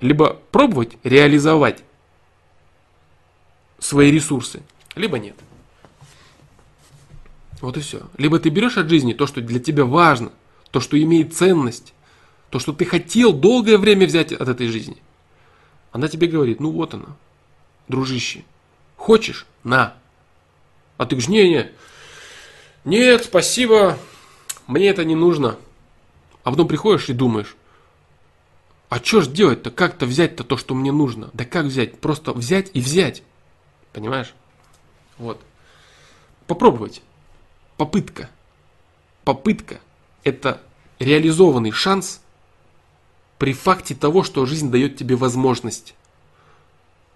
[0.00, 1.82] Либо пробовать реализовать
[3.78, 4.62] свои ресурсы,
[4.94, 5.36] либо нет.
[7.60, 8.08] Вот и все.
[8.16, 10.32] Либо ты берешь от жизни то, что для тебя важно,
[10.70, 11.92] то, что имеет ценность,
[12.48, 14.96] то, что ты хотел долгое время взять от этой жизни.
[15.92, 17.16] Она тебе говорит, ну вот она,
[17.88, 18.44] дружище,
[18.96, 19.46] хочешь?
[19.64, 19.94] На.
[20.96, 21.70] А ты говоришь, не, не,
[22.84, 23.98] нет, спасибо,
[24.66, 25.56] мне это не нужно.
[26.42, 27.56] А потом приходишь и думаешь,
[28.88, 31.30] а что ж делать-то, как-то взять-то то, что мне нужно?
[31.32, 32.00] Да как взять?
[32.00, 33.22] Просто взять и взять.
[33.92, 34.34] Понимаешь?
[35.16, 35.40] Вот.
[36.46, 37.02] Попробовать.
[37.76, 38.28] Попытка.
[39.24, 39.80] Попытка–
[40.24, 40.60] это
[40.98, 42.20] реализованный шанс
[43.38, 45.94] при факте того, что жизнь дает тебе возможность.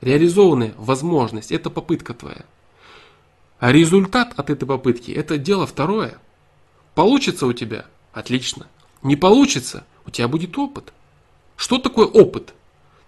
[0.00, 2.44] Реализованная возможность– это попытка твоя.
[3.58, 6.18] А результат от этой попытки– это дело второе.
[6.94, 8.66] Получится у тебя– отлично.
[9.02, 10.92] Не получится– у тебя будет опыт.
[11.56, 12.52] Что такое опыт?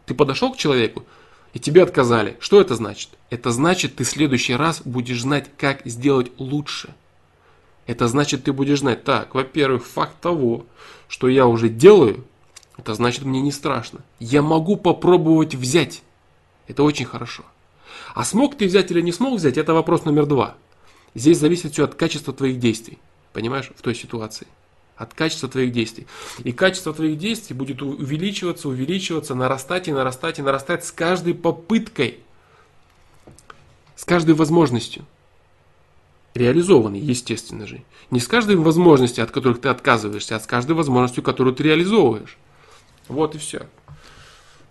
[0.07, 1.05] Ты подошел к человеку,
[1.53, 2.37] и тебе отказали.
[2.41, 3.11] Что это значит?
[3.29, 6.95] Это значит, ты в следующий раз будешь знать, как сделать лучше–
[7.87, 10.67] это значит, ты будешь знать, так, во-первых, факт того,
[11.09, 12.25] что я уже делаю,
[12.77, 14.01] это значит, мне не страшно.
[14.19, 16.03] Я могу попробовать взять.
[16.67, 17.45] Это очень хорошо.
[18.17, 20.57] А смог ты взять или не смог взять, это вопрос номер два.
[21.15, 22.99] Здесь зависит все от качества твоих действий.
[23.35, 24.47] Понимаешь, в той ситуации.
[24.97, 26.07] От качества твоих действий.
[26.43, 32.21] И качество твоих действий будет увеличиваться, увеличиваться, нарастать и нарастать и нарастать с каждой попыткой.
[33.97, 35.05] С каждой возможностью
[36.33, 37.83] реализованный, естественно же.
[38.11, 42.39] Не с каждой возможностью, от которых ты отказываешься, а с каждой возможностью, которую ты реализовываешь.
[43.09, 43.67] Вот и все.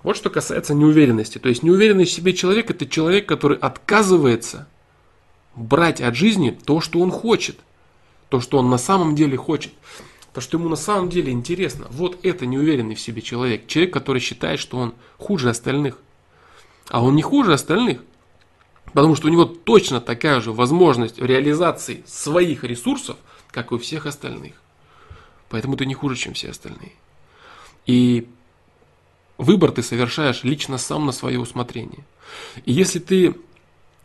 [0.06, 1.40] Вот что касается неуверенности.
[1.40, 4.68] То есть неуверенный в себе человек это человек, который отказывается
[5.56, 7.58] брать от жизни то, что он хочет.
[8.30, 9.74] То, что он на самом деле хочет.
[10.32, 11.88] То, что ему на самом деле интересно.
[11.90, 13.66] Вот это неуверенный в себе человек.
[13.66, 15.98] Человек, который считает, что он хуже остальных.
[16.90, 18.04] А он не хуже остальных.
[18.94, 23.18] Потому что у него точно такая же возможность реализации своих ресурсов,
[23.50, 24.54] как и у всех остальных.
[25.50, 26.94] Поэтому ты не хуже, чем все остальные.
[27.88, 28.28] И
[29.38, 32.06] выбор ты совершаешь лично сам на свое усмотрение.
[32.66, 33.36] И если ты...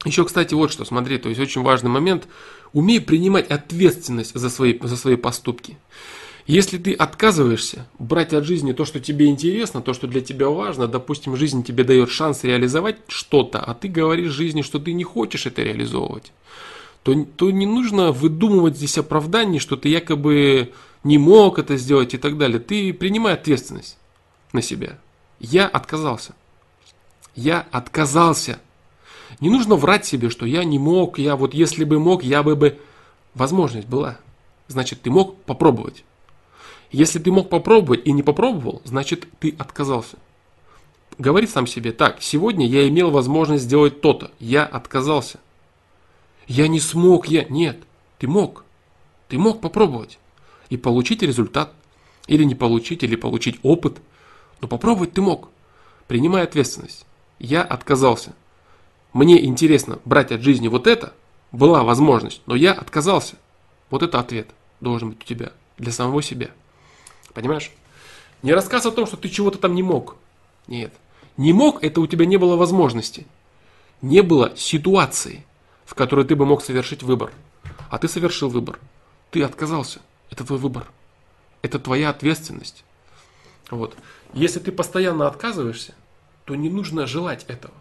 [0.05, 2.27] Еще, кстати, вот что, смотри, то есть очень важный момент.
[2.73, 5.77] Умей принимать ответственность за свои, за свои поступки.
[6.47, 10.89] Если ты отказываешься брать от жизни то, что тебе интересно, то, что для тебя важно,
[10.89, 15.47] допустим, жизнь тебе дает шанс реализовать что-то, а ты говоришь жизни, что ты не хочешь
[15.47, 16.33] это реализовывать,
[17.03, 20.73] то, то не нужно выдумывать здесь оправданий, что ты якобы
[21.05, 22.59] не мог это сделать и так далее.
[22.59, 23.99] Ты принимай ответственность
[24.53, 24.99] на себя.
[25.41, 26.35] Я отказался.
[27.35, 28.61] Я отказался.
[29.41, 32.57] Не нужно врать себе, что я не мог, я вот если бы мог, я бы
[32.57, 32.79] бы...
[33.35, 34.19] Возможность была.
[34.67, 36.05] Значит, ты мог попробовать.
[36.91, 40.19] Если ты мог попробовать и не попробовал, значит ты отказался.
[41.17, 45.39] Говори сам себе, так, сегодня я имел возможность сделать то-то, я отказался.
[46.49, 47.45] Я не смог, я...
[47.45, 47.79] Нет,
[48.19, 48.65] ты мог.
[49.29, 50.19] Ты мог попробовать
[50.69, 51.73] и получить результат.
[52.27, 54.01] Или не получить, или получить опыт.
[54.61, 55.49] Но попробовать ты мог.
[56.07, 57.07] Принимай ответственность.
[57.39, 58.35] Я отказался.
[59.13, 61.15] Мне интересно брать от жизни вот это.
[61.53, 63.37] Была возможность, но я отказался.
[63.91, 64.49] Вот это ответ
[64.81, 66.51] должен быть у тебя для самого себя.
[67.35, 67.71] Понимаешь?
[68.43, 70.17] Не рассказ о том, что ты чего-то там не мог.
[70.67, 70.93] Нет.
[71.37, 73.27] Не мог, это у тебя не было возможности.
[74.03, 75.45] Не было ситуации,
[75.85, 77.33] в которой ты бы мог совершить выбор.
[77.91, 78.79] А ты совершил выбор.
[79.31, 80.01] Ты отказался.
[80.31, 80.87] Это твой выбор.
[81.63, 82.85] Это твоя ответственность.
[83.71, 83.97] Вот.
[84.33, 85.95] Если ты постоянно отказываешься,
[86.45, 87.75] то не нужно желать этого.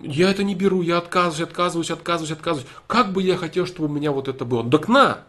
[0.00, 2.70] Я это не беру, я отказываюсь, отказываюсь, отказываюсь, отказываюсь.
[2.86, 4.68] Как бы я хотел, чтобы у меня вот это было?
[4.68, 5.24] Так на!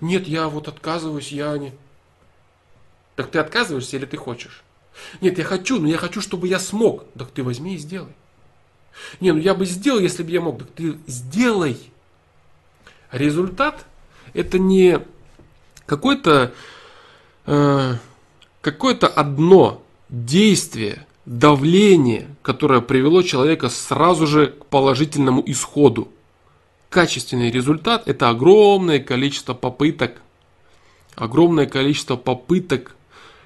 [0.00, 1.72] Нет, я вот отказываюсь, я не...
[3.16, 4.62] Так ты отказываешься или ты хочешь?
[5.20, 7.04] Нет, я хочу, но я хочу, чтобы я смог.
[7.18, 8.12] Так ты возьми и сделай.
[9.20, 10.58] Не, ну я бы сделал, если бы я мог.
[10.58, 11.78] Так ты сделай.
[13.10, 13.86] Результат
[14.34, 15.00] это не
[15.86, 16.52] какое-то
[17.46, 17.94] э,
[18.62, 26.08] какое-то одно действие, давление, которое привело человека сразу же к положительному исходу.
[26.88, 30.22] Качественный результат это огромное количество попыток,
[31.16, 32.96] огромное количество попыток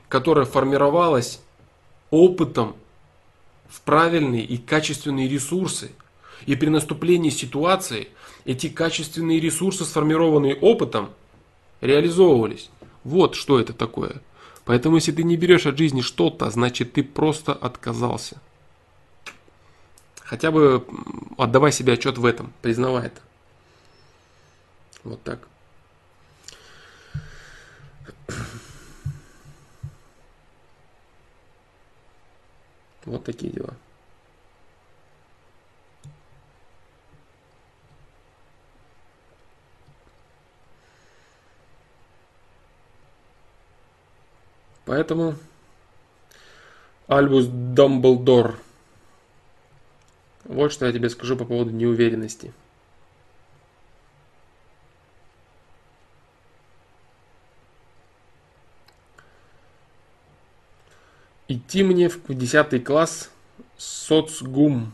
[0.09, 1.41] которая формировалась
[2.11, 2.77] опытом
[3.69, 5.91] в правильные и качественные ресурсы.
[6.47, 8.09] И при наступлении ситуации
[8.45, 11.11] эти качественные ресурсы, сформированные опытом,
[11.81, 12.71] реализовывались.
[13.05, 14.23] Вот что это такое.
[14.67, 18.43] Поэтому если ты не берешь от жизни что-то, значит ты просто отказался.
[20.21, 20.85] Хотя бы
[21.39, 23.21] отдавай себе отчет в этом, признавай это.
[25.05, 25.49] Вот так.
[33.05, 33.77] Вот такие дела.
[44.87, 45.35] Поэтому
[47.09, 48.57] Альбус Дамблдор.
[50.45, 52.55] Вот что я тебе скажу по поводу неуверенности.
[61.49, 63.31] Идти мне в 10 класс
[63.77, 64.93] соцгум,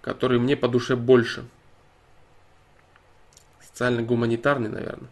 [0.00, 1.44] который мне по душе больше.
[3.60, 5.10] Социально-гуманитарный, наверное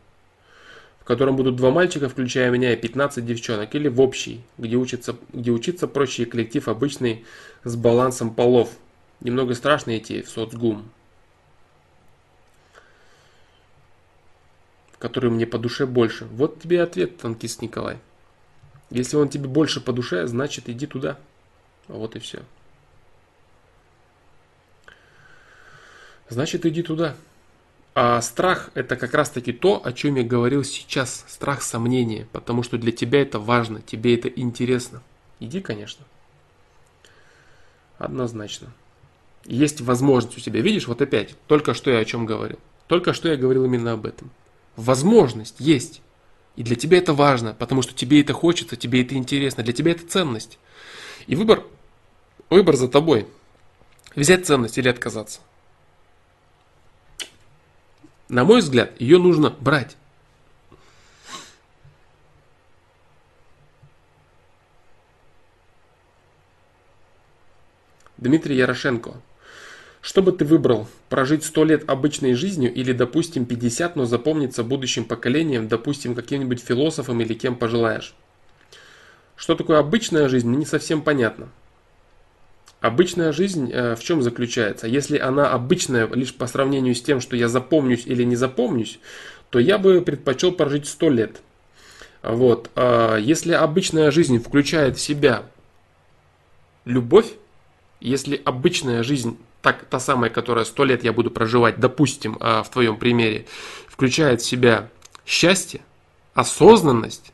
[1.05, 5.15] в котором будут два мальчика, включая меня, и 15 девчонок, или в общий, где, учится,
[5.35, 7.27] где учиться проще и коллектив обычный
[7.63, 8.71] с балансом полов.
[9.21, 10.91] Немного страшно идти в соцгум,
[14.99, 16.25] который мне по душе больше.
[16.25, 17.99] Вот тебе ответ, танкист Николай.
[18.89, 21.19] Если он тебе больше по душе, значит иди туда.
[21.87, 22.43] Вот и все.
[26.31, 27.15] Значит иди туда.
[27.95, 31.25] А страх это как раз таки то, о чем я говорил сейчас.
[31.29, 32.27] Страх сомнения.
[32.33, 35.01] Потому что для тебя это важно, тебе это интересно.
[35.39, 36.05] Иди, конечно.
[37.99, 38.73] Однозначно.
[39.45, 40.61] Есть возможность у тебя.
[40.61, 42.59] Видишь, вот опять, только что я о чем говорил.
[42.89, 44.31] Только что я говорил именно об этом.
[44.77, 46.03] Возможность есть.
[46.57, 49.93] И для тебя это важно, потому что тебе это хочется, тебе это интересно, для тебя
[49.93, 50.59] это ценность.
[51.27, 51.65] И выбор,
[52.51, 53.27] выбор за тобой.
[54.15, 55.41] Взять ценность или отказаться.
[58.29, 59.97] На мой взгляд, ее нужно брать.
[68.17, 69.13] Дмитрий Ярошенко.
[70.01, 70.89] Что бы ты выбрал?
[71.09, 77.21] Прожить 100 лет обычной жизнью или, допустим, 50, но запомниться будущим поколением, допустим, каким-нибудь философом
[77.21, 78.15] или кем пожелаешь?
[79.37, 81.49] Что такое обычная жизнь, мне не совсем понятно.
[82.85, 84.87] Обычная жизнь э, в чем заключается?
[84.87, 89.01] Если она обычная лишь по сравнению с тем, что я запомнюсь или не запомнюсь,
[89.49, 91.41] то я бы предпочел прожить 100 лет.
[92.23, 92.71] Вот.
[92.75, 95.45] А если обычная жизнь включает в себя
[96.85, 97.33] любовь,
[98.01, 102.71] если обычная жизнь, так, та самая, которая 100 лет я буду проживать, допустим, а, в
[102.71, 103.47] твоем примере,
[103.89, 104.91] включает в себя
[105.25, 105.81] счастье,
[106.35, 107.33] осознанность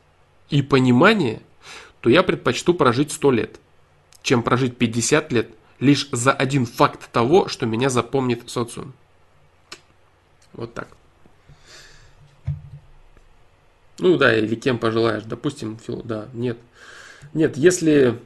[0.49, 1.41] и понимание,
[1.99, 3.59] то я предпочту прожить 100 лет
[4.21, 5.49] чем прожить 50 лет
[5.79, 8.93] лишь за один факт того, что меня запомнит социум.
[10.53, 10.87] Вот так.
[13.99, 16.57] Ну да, или кем пожелаешь, допустим, фил, да, нет.
[17.33, 18.19] Нет, если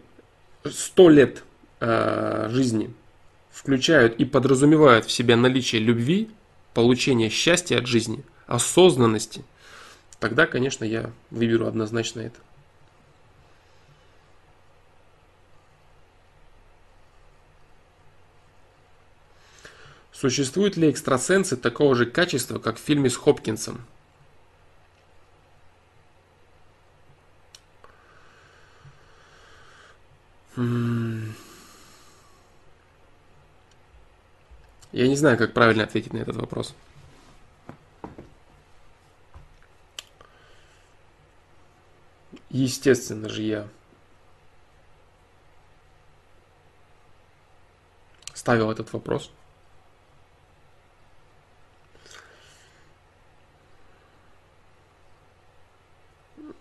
[0.63, 1.43] 100 лет
[1.79, 2.93] э, жизни
[3.51, 6.29] включают и подразумевают в себя наличие любви,
[6.73, 9.43] получение счастья от жизни, осознанности,
[10.19, 12.39] тогда, конечно, я выберу однозначно это.
[20.15, 23.85] Существуют ли экстрасенсы такого же качества, как в фильме с Хопкинсом?
[30.55, 30.63] Я
[34.93, 36.73] не знаю, как правильно ответить на этот вопрос.
[42.49, 43.67] Естественно же я
[48.33, 49.29] ставил этот вопрос.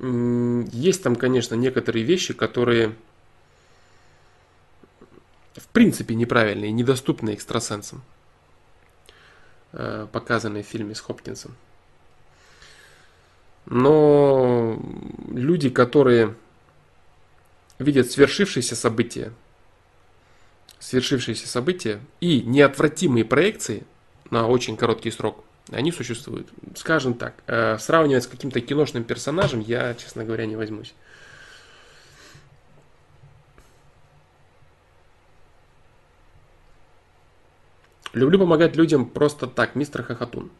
[0.05, 2.95] Есть там, конечно, некоторые вещи, которые
[5.55, 8.03] в принципе неправильные, недоступны экстрасенсам,
[9.73, 11.57] э, показанные в фильме с Хопкинсом.
[13.65, 14.79] Но
[15.33, 16.35] люди, которые
[17.79, 19.33] видят свершившиеся события,
[20.81, 23.85] свершившиеся события и неотвратимые проекции
[24.31, 26.49] на очень короткий срок– они существуют.
[26.77, 30.95] Скажем так, э, сравнивать с каким-то киношным персонажем я, честно говоря, не возьмусь.
[38.13, 40.51] Люблю помогать людям просто так, мистер Хохотун.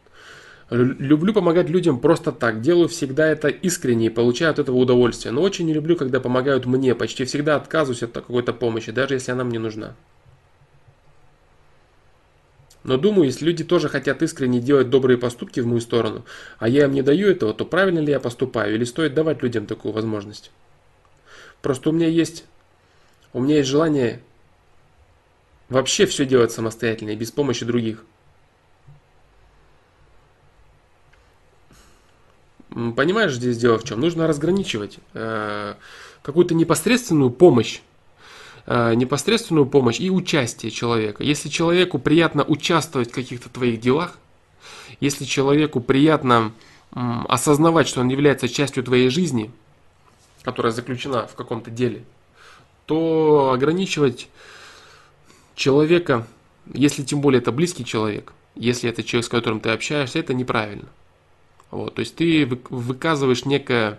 [0.71, 2.63] Люблю помогать людям просто так.
[2.63, 5.31] Делаю всегда это искренне и получаю от этого удовольствие.
[5.31, 6.95] Но очень не люблю, когда помогают мне.
[6.95, 9.95] Почти всегда отказываюсь от какой-то помощи, даже если она мне нужна.
[12.85, 16.25] Но думаю, если люди тоже хотят искренне делать добрые поступки в мою сторону,
[16.59, 19.67] а я им не даю этого, то правильно ли я поступаю или стоит давать людям
[19.67, 20.51] такую возможность?
[21.63, 22.45] Просто у меня есть,
[23.33, 24.21] у меня есть желание
[25.71, 28.05] вообще все делать самостоятельно и без помощи других.
[32.69, 34.01] Понимаешь, здесь дело в чем?
[34.01, 35.75] Нужно разграничивать э,
[36.23, 37.81] какую-то непосредственную помощь
[38.67, 41.23] непосредственную помощь и участие человека.
[41.23, 44.19] Если человеку приятно участвовать в каких-то твоих делах,
[45.01, 46.53] если человеку приятно
[46.93, 49.51] осознавать, что он является частью твоей жизни,
[50.43, 52.05] которая заключена в каком-то деле,
[52.87, 54.29] то ограничивать
[55.55, 56.27] человека,
[56.73, 60.89] если тем более это близкий человек, если это человек, с которым ты общаешься, это неправильно.
[61.71, 63.97] Вот, то есть ты выказываешь некое, э,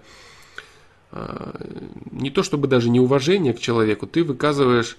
[1.11, 4.97] не то чтобы даже неуважение к человеку, ты выказываешь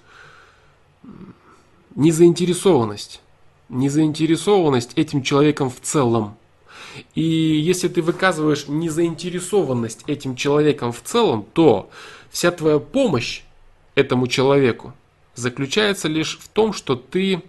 [1.95, 3.21] незаинтересованность,
[3.69, 6.37] незаинтересованность этим человеком в целом.
[7.15, 11.89] И если ты выказываешь незаинтересованность этим человеком в целом, то
[12.29, 13.43] вся твоя помощь
[13.95, 14.93] этому человеку
[15.35, 17.43] заключается лишь в том, что ты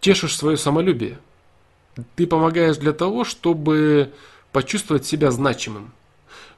[0.00, 1.18] тешишь свое самолюбие.
[2.16, 4.12] Ты помогаешь для того, чтобы
[4.50, 5.92] почувствовать себя значимым,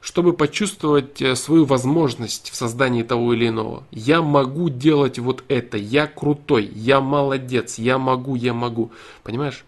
[0.05, 3.87] чтобы почувствовать э, свою возможность в создании того или иного.
[3.89, 8.91] Я могу делать вот это, я крутой, я молодец, я могу, я могу.
[9.23, 9.65] Понимаешь?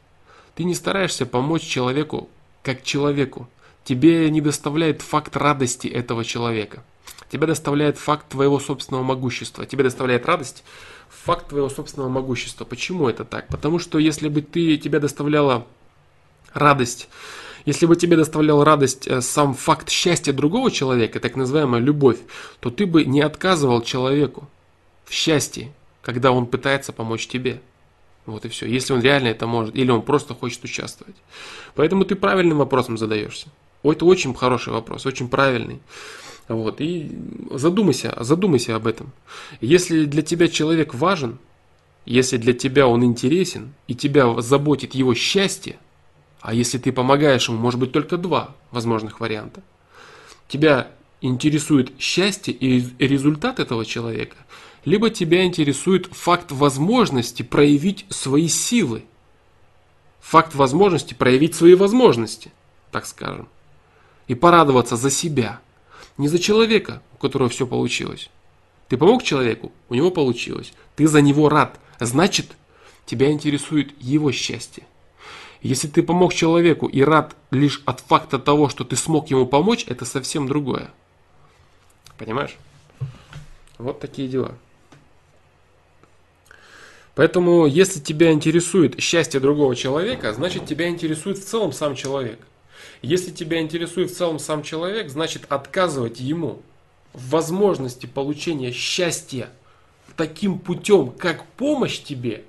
[0.54, 2.30] Ты не стараешься помочь человеку
[2.62, 3.50] как человеку.
[3.84, 6.84] Тебе не доставляет факт радости этого человека.
[7.32, 9.66] Тебя доставляет факт твоего собственного могущества.
[9.66, 10.64] Тебе доставляет радость
[11.10, 12.64] факт твоего собственного могущества.
[12.64, 13.48] Почему это так?
[13.48, 15.66] Потому что если бы ты, тебя доставляла
[16.54, 17.10] радость,
[17.68, 22.18] если бы тебе доставлял радость э, сам факт счастья другого человека, так называемая любовь,
[22.62, 24.48] то ты бы не отказывал человеку
[25.04, 27.60] в счастье, когда он пытается помочь тебе.
[28.26, 28.68] Вот и все.
[28.68, 31.18] Если он реально это может, или он просто хочет участвовать.
[31.76, 33.50] Поэтому ты правильным вопросом задаешься.
[33.84, 35.82] Это очень хороший вопрос, очень правильный.
[36.48, 37.12] Вот, и
[37.52, 39.12] задумайся, задумайся об этом.
[39.60, 41.38] Если для тебя человек важен,
[42.06, 45.76] если для тебя он интересен, и тебя заботит его счастье,
[46.48, 49.62] а если ты помогаешь ему, может быть только два возможных варианта.
[50.48, 50.88] Тебя
[51.20, 54.38] интересует счастье и результат этого человека,
[54.86, 59.04] либо тебя интересует факт возможности проявить свои силы,
[60.22, 62.54] факт возможности проявить свои возможности,
[62.92, 63.50] так скажем,
[64.28, 65.60] и порадоваться за себя–
[66.18, 68.30] не за человека, у которого все получилось.
[68.88, 70.72] Ты помог человеку, у него получилось.
[70.96, 71.78] Ты за него рад.
[72.00, 72.56] Значит,
[73.06, 74.86] тебя интересует его счастье.
[75.62, 79.86] Если ты помог человеку и рад лишь от факта того, что ты смог ему помочь,
[79.88, 80.92] это совсем другое.
[82.18, 82.58] Понимаешь?
[83.78, 84.56] Вот такие дела.
[87.16, 92.40] Поэтому, если тебя интересует счастье другого человека, значит тебя интересует в целом сам человек–
[93.02, 96.62] если тебя интересует в целом сам человек, значит отказывать ему
[97.14, 99.50] в возможности получения счастья
[100.16, 102.44] таким путем, как помощь тебе,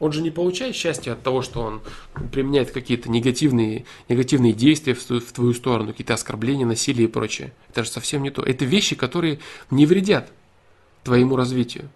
[0.00, 1.80] он же не получает счастья от того, что он
[2.32, 7.52] применяет какие-то негативные, негативные действия в, в твою сторону, какие-то оскорбления, насилие и прочее.
[7.70, 8.42] Это же совсем не то.
[8.42, 9.40] Это вещи, которые
[9.70, 10.30] не вредят
[11.02, 11.88] твоему развитию.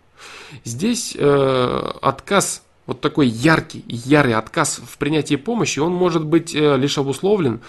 [0.64, 6.76] Здесь э, отказ вот такой яркий, ярый отказ в принятии помощи, он может быть э,
[6.76, 7.60] лишь обусловлен,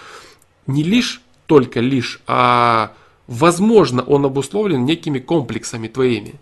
[0.66, 2.92] не лишь, только лишь, а
[3.26, 6.34] возможно он обусловлен некими комплексами твоими.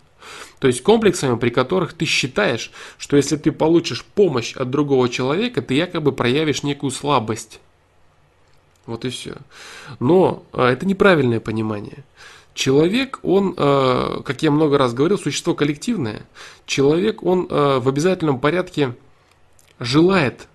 [0.63, 5.61] То есть комплексами, при которых ты считаешь, что если ты получишь помощь от другого человека,
[5.61, 7.59] ты якобы проявишь некую слабость.
[8.87, 9.39] Вот и все.
[9.99, 12.05] Но э, это неправильное понимание.
[12.55, 16.29] Человек, он, э, как я много раз говорил, существо коллективное.
[16.65, 18.95] Человек, он э, в обязательном порядке
[19.81, 20.47] желает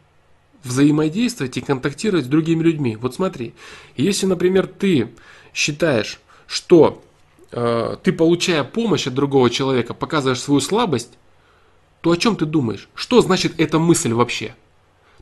[0.63, 2.95] взаимодействовать и контактировать с другими людьми.
[2.95, 3.53] Вот смотри,
[3.97, 5.09] если, например, ты
[5.53, 7.03] считаешь, что
[7.49, 11.17] ты, получая помощь от другого человека, показываешь свою слабость,
[12.01, 12.89] то о чем ты думаешь?
[12.93, 14.55] Что значит эта мысль вообще?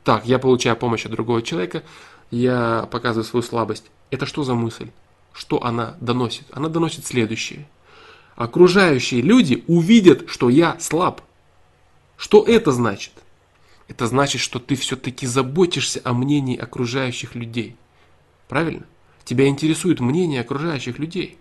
[0.03, 1.83] Так, я получаю помощь от другого человека,
[2.31, 3.85] я показываю свою слабость.
[4.11, 4.89] Это что за мысль?
[5.35, 6.45] что она доносит?
[6.51, 7.67] Она доносит следующее.
[8.35, 11.21] Окружающие люди увидят, что я слаб.
[12.17, 13.11] Что это значит?
[13.87, 17.75] Это значит, что ты все-таки заботишься о мнении окружающих людей.
[18.47, 18.85] Правильно?
[19.25, 21.37] Тебя интересует мнение окружающих людей.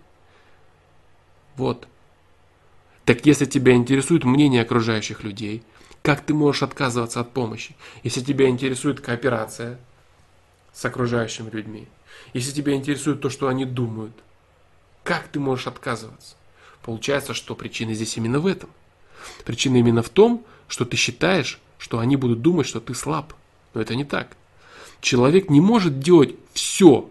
[1.57, 1.87] Вот.
[3.05, 5.63] Так если тебя интересует мнение окружающих людей,
[6.01, 7.75] как ты можешь отказываться от помощи?
[8.03, 9.79] Если тебя интересует кооперация
[10.73, 11.87] с окружающими людьми,
[12.33, 14.13] если тебя интересует то, что они думают,
[15.03, 16.35] как ты можешь отказываться?
[16.81, 18.69] Получается, что причина здесь именно в этом.
[19.45, 23.33] Причина именно в том, что ты считаешь, что они будут думать, что ты слаб.
[23.73, 24.35] Но это не так.
[25.01, 27.09] Человек не может делать все.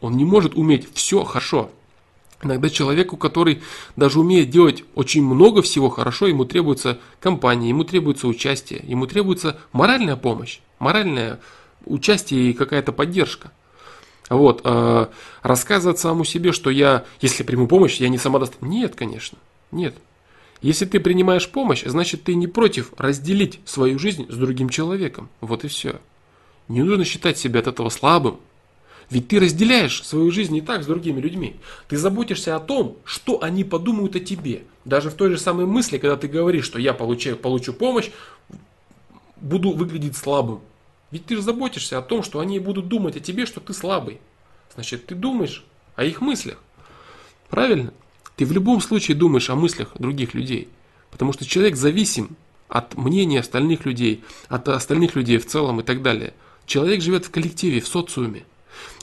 [0.00, 1.70] Он не может уметь все хорошо.
[2.42, 3.62] Иногда человеку, который
[3.96, 9.58] даже умеет делать очень много всего хорошо, ему требуется компания, ему требуется участие, ему требуется
[9.72, 11.40] моральная помощь, моральное
[11.84, 13.50] участие и какая-то поддержка.
[14.30, 15.06] Вот, э,
[15.42, 18.70] рассказывать самому себе, что я, если приму помощь, я не самодостаточен.
[18.70, 19.38] Нет, конечно,
[19.72, 19.96] нет.
[20.60, 25.28] Если ты принимаешь помощь, значит ты не против разделить свою жизнь с другим человеком.
[25.40, 26.00] Вот и все.
[26.68, 28.38] Не нужно считать себя от этого слабым.
[29.10, 31.56] Ведь ты разделяешь свою жизнь не так с другими людьми.
[31.88, 34.64] Ты заботишься о том, что они подумают о тебе.
[34.84, 38.10] Даже в той же самой мысли, когда ты говоришь, что я получаю, получу помощь,
[39.36, 40.60] буду выглядеть слабым.
[41.10, 44.20] Ведь ты же заботишься о том, что они будут думать о тебе, что ты слабый.
[44.74, 45.64] Значит, ты думаешь
[45.96, 46.58] о их мыслях.
[47.48, 47.94] Правильно?
[48.36, 50.68] Ты в любом случае думаешь о мыслях других людей.
[51.10, 52.36] Потому что человек зависим
[52.68, 56.34] от мнения остальных людей, от остальных людей в целом и так далее.
[56.66, 58.44] Человек живет в коллективе, в социуме.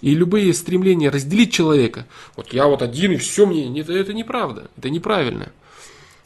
[0.01, 4.69] И любые стремления разделить человека, вот я вот один и все мне, это, это неправда,
[4.77, 5.51] это неправильно.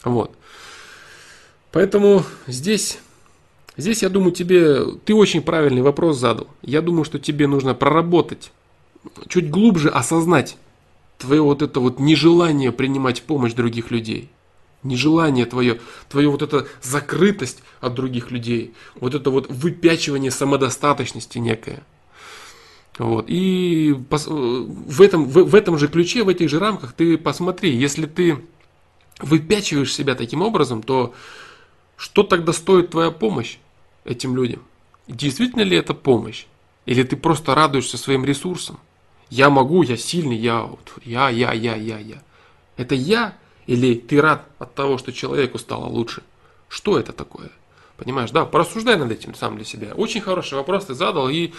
[0.04, 0.36] Вот.
[1.72, 3.00] Поэтому здесь,
[3.78, 6.48] здесь, я думаю, тебе, ты очень правильный вопрос задал.
[6.62, 8.52] Я думаю, что тебе нужно проработать,
[9.28, 10.58] чуть глубже осознать
[11.20, 14.30] твое вот это вот нежелание принимать помощь других людей.
[14.82, 21.84] Нежелание твое, твое вот эта закрытость от других людей, вот это вот выпячивание самодостаточности некое.
[23.00, 23.26] Вот.
[23.30, 28.06] И в этом, в, в этом же ключе, в этих же рамках ты посмотри, если
[28.06, 28.44] ты
[29.20, 31.14] выпячиваешь себя таким образом, то
[31.96, 33.58] что тогда стоит твоя помощь
[34.04, 34.62] этим людям?
[35.08, 36.46] Действительно ли это помощь?
[36.86, 38.80] Или ты просто радуешься своим ресурсам?
[39.30, 40.70] Я могу, я сильный, я,
[41.06, 42.22] я, я, я, я, я.
[42.76, 46.22] Это я или ты рад от того, что человеку стало лучше?
[46.68, 47.52] Что это такое?
[47.96, 49.94] Понимаешь, да, порассуждай над этим сам для себя.
[49.96, 51.54] Очень хороший вопрос ты задал, и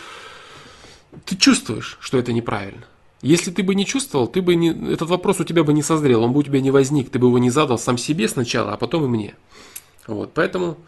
[1.24, 2.85] ты чувствуешь, что это неправильно.
[3.23, 6.24] Если ты бы не чувствовал, ты бы не, этот вопрос у тебя бы не созрел,
[6.24, 8.77] он бы у тебя не возник, ты бы его не задал сам себе сначала, а
[8.77, 9.35] потом и мне.
[10.07, 10.78] Вот, поэтому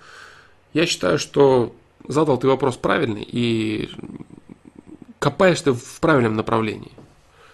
[0.72, 1.74] я считаю, что
[2.08, 3.90] задал ты вопрос правильный, и
[5.18, 6.92] копаешь ты в правильном направлении.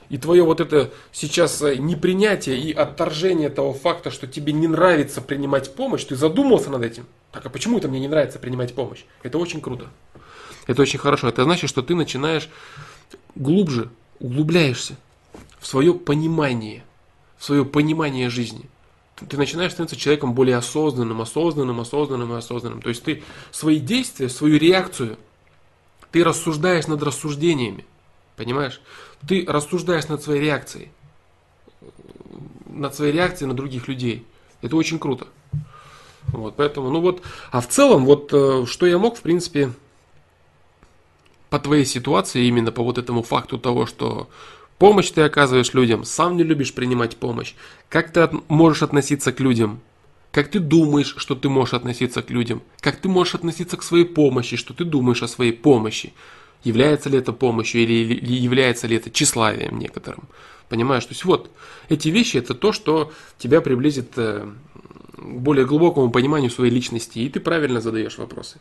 [0.08, 5.20] И твое вот это сейчас э, непринятие и отторжение того факта, что тебе не нравится
[5.20, 7.06] принимать помощь, ты задумался над этим.
[7.30, 9.04] Так, а почему это мне не нравится принимать помощь?
[9.22, 9.90] Это очень круто.
[10.68, 11.28] Это очень хорошо.
[11.28, 12.48] Это значит, что ты начинаешь
[13.34, 13.90] глубже,
[14.20, 14.96] углубляешься
[15.58, 16.84] в свое понимание,
[17.38, 18.70] в свое понимание жизни.
[19.28, 22.80] Ты начинаешь становиться человеком более осознанным, осознанным, осознанным и осознанным.
[22.80, 25.16] То есть ты свои действия, свою реакцию–
[26.10, 27.84] ты рассуждаешь над рассуждениями.
[28.36, 28.80] Понимаешь?
[29.26, 30.90] Ты рассуждаешь над своей реакцией.
[32.66, 34.26] Над своей реакцией на других людей.
[34.62, 35.26] Это очень круто.
[36.28, 39.72] Вот, поэтому, ну вот, а в целом, вот, э, что я мог, в принципе,
[41.50, 44.28] по твоей ситуации, именно по вот этому факту того, что
[44.78, 47.54] помощь ты оказываешь людям, сам не любишь принимать помощь,
[47.88, 49.80] как ты от, можешь относиться к людям,
[50.30, 54.04] как ты думаешь, что ты можешь относиться к людям, как ты можешь относиться к своей
[54.04, 56.12] помощи, что ты думаешь о своей помощи.
[56.64, 60.28] Является ли это помощью или, или является ли это тщеславием некоторым.
[60.68, 61.04] Понимаешь?
[61.04, 61.50] То есть вот,
[61.88, 64.44] эти вещи это то, что тебя приблизит э,
[65.16, 68.58] к более глубокому пониманию своей личности, и ты правильно задаешь вопросы.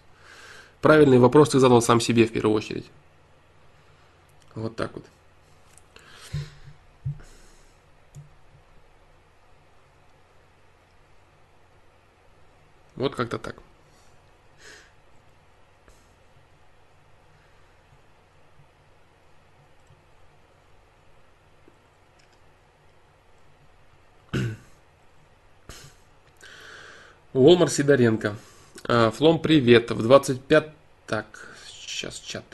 [0.81, 2.85] Правильный вопрос ты задал сам себе в первую очередь.
[4.55, 5.05] Вот так вот.
[12.95, 13.55] Вот как-то так.
[27.33, 28.35] Волмар Сидоренко.
[28.89, 29.91] А, Флом, привет.
[29.91, 30.69] В 25...
[31.07, 31.25] Так,
[31.69, 32.45] сейчас чат.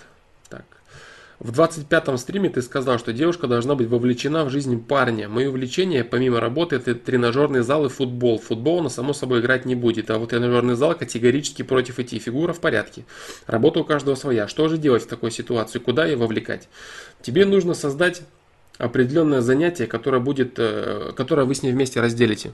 [1.40, 5.28] В 25-м стриме ты сказал, что девушка должна быть вовлечена в жизнь парня.
[5.28, 8.40] Мое увлечение, помимо работы, это тренажерный зал и футбол.
[8.40, 10.10] Футбол она, само собой, играть не будет.
[10.10, 12.18] А вот тренажерный зал категорически против идти.
[12.18, 13.04] Фигура в порядке.
[13.46, 14.48] Работа у каждого своя.
[14.48, 15.80] Что же делать в такой ситуации?
[15.80, 16.70] Куда ее вовлекать?
[17.22, 18.22] Тебе нужно создать
[18.78, 22.54] определенное занятие, которое, будет, э, которое вы с ней вместе разделите.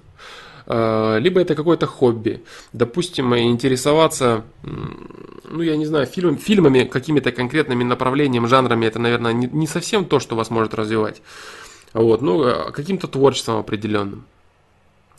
[0.69, 2.43] Э, либо это какое-то хобби.
[2.73, 9.47] Допустим, интересоваться, ну я не знаю, фильм, фильмами, какими-то конкретными направлениями, жанрами, это, наверное, не,
[9.47, 11.23] не совсем то, что вас может развивать.
[11.93, 14.25] Вот, ну, э, каким-то творчеством определенным.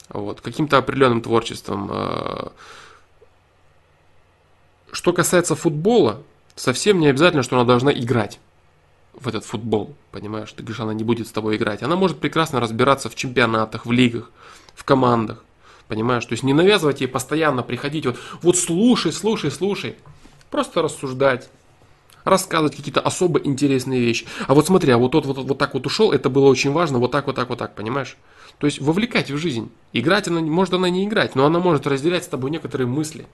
[0.08, 1.90] Вот, каким-то определенным творчеством.
[1.92, 2.48] Э.
[4.92, 6.22] Что касается футбола,
[6.54, 8.38] совсем не обязательно, что она должна играть
[9.14, 10.52] в этот футбол, понимаешь?
[10.52, 11.82] Ты говоришь, она не будет с тобой играть.
[11.82, 14.30] Она может прекрасно разбираться в чемпионатах, в лигах,
[14.80, 15.44] в командах.
[15.88, 16.24] Понимаешь?
[16.24, 19.96] То есть не навязывать ей постоянно приходить, вот, вот слушай, слушай, слушай.
[20.50, 21.50] Просто рассуждать,
[22.24, 24.26] рассказывать какие-то особо интересные вещи.
[24.46, 26.98] А вот смотри, а вот тот вот, вот так вот ушел, это было очень важно,
[26.98, 28.16] вот так, вот так, вот так, понимаешь?
[28.58, 29.70] То есть вовлекать в жизнь.
[29.92, 33.26] Играть она, может она не играть, но она может разделять с тобой некоторые мысли.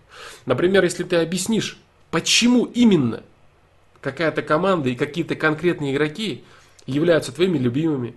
[0.46, 1.78] Например, если ты объяснишь,
[2.10, 3.22] почему именно
[4.00, 6.42] какая-то команда и какие-то конкретные игроки
[6.86, 8.14] являются твоими любимыми,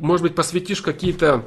[0.00, 1.46] может быть, посвятишь какие-то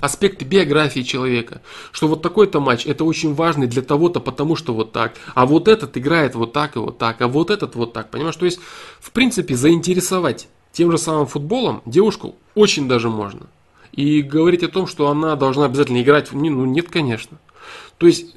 [0.00, 4.92] аспекты биографии человека, что вот такой-то матч это очень важный для того-то, потому что вот
[4.92, 8.10] так, а вот этот играет вот так и вот так, а вот этот вот так,
[8.10, 8.36] понимаешь?
[8.36, 8.60] То есть,
[9.00, 13.48] в принципе, заинтересовать тем же самым футболом девушку очень даже можно.
[13.92, 17.38] И говорить о том, что она должна обязательно играть, ну нет, конечно.
[17.98, 18.36] То есть,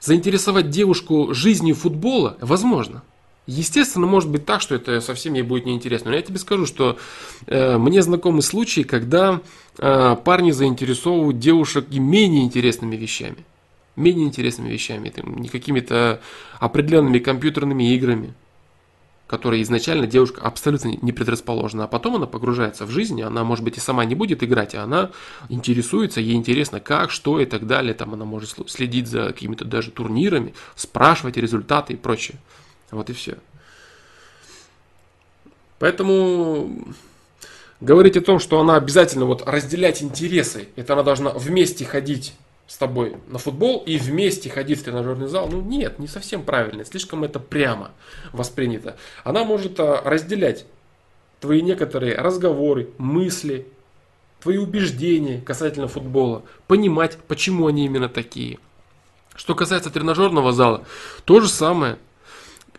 [0.00, 3.02] заинтересовать девушку жизнью футбола возможно.
[3.46, 6.10] Естественно, может быть так, что это совсем ей будет неинтересно.
[6.10, 6.98] Но я тебе скажу, что
[7.46, 9.40] э, мне знакомы случаи, когда
[9.78, 13.44] э, парни заинтересовывают девушек и менее интересными вещами.
[13.94, 16.20] Менее интересными вещами, там, не какими-то
[16.58, 18.34] определенными компьютерными играми,
[19.28, 21.84] которые изначально девушка абсолютно не предрасположена.
[21.84, 24.82] А потом она погружается в жизнь, она, может быть, и сама не будет играть, а
[24.82, 25.12] она
[25.48, 27.94] интересуется, ей интересно, как, что и так далее.
[27.94, 32.38] Там она может следить за какими-то даже турнирами, спрашивать результаты и прочее.
[32.90, 33.38] Вот и все.
[35.78, 36.70] Поэтому
[37.80, 42.34] говорить о том, что она обязательно вот разделять интересы, это она должна вместе ходить
[42.66, 46.84] с тобой на футбол и вместе ходить в тренажерный зал, ну нет, не совсем правильно,
[46.84, 47.92] слишком это прямо
[48.32, 48.96] воспринято.
[49.22, 50.66] Она может а, разделять
[51.40, 53.68] твои некоторые разговоры, мысли,
[54.40, 58.58] твои убеждения касательно футбола, понимать, почему они именно такие.
[59.34, 60.84] Что касается тренажерного зала,
[61.24, 61.98] то же самое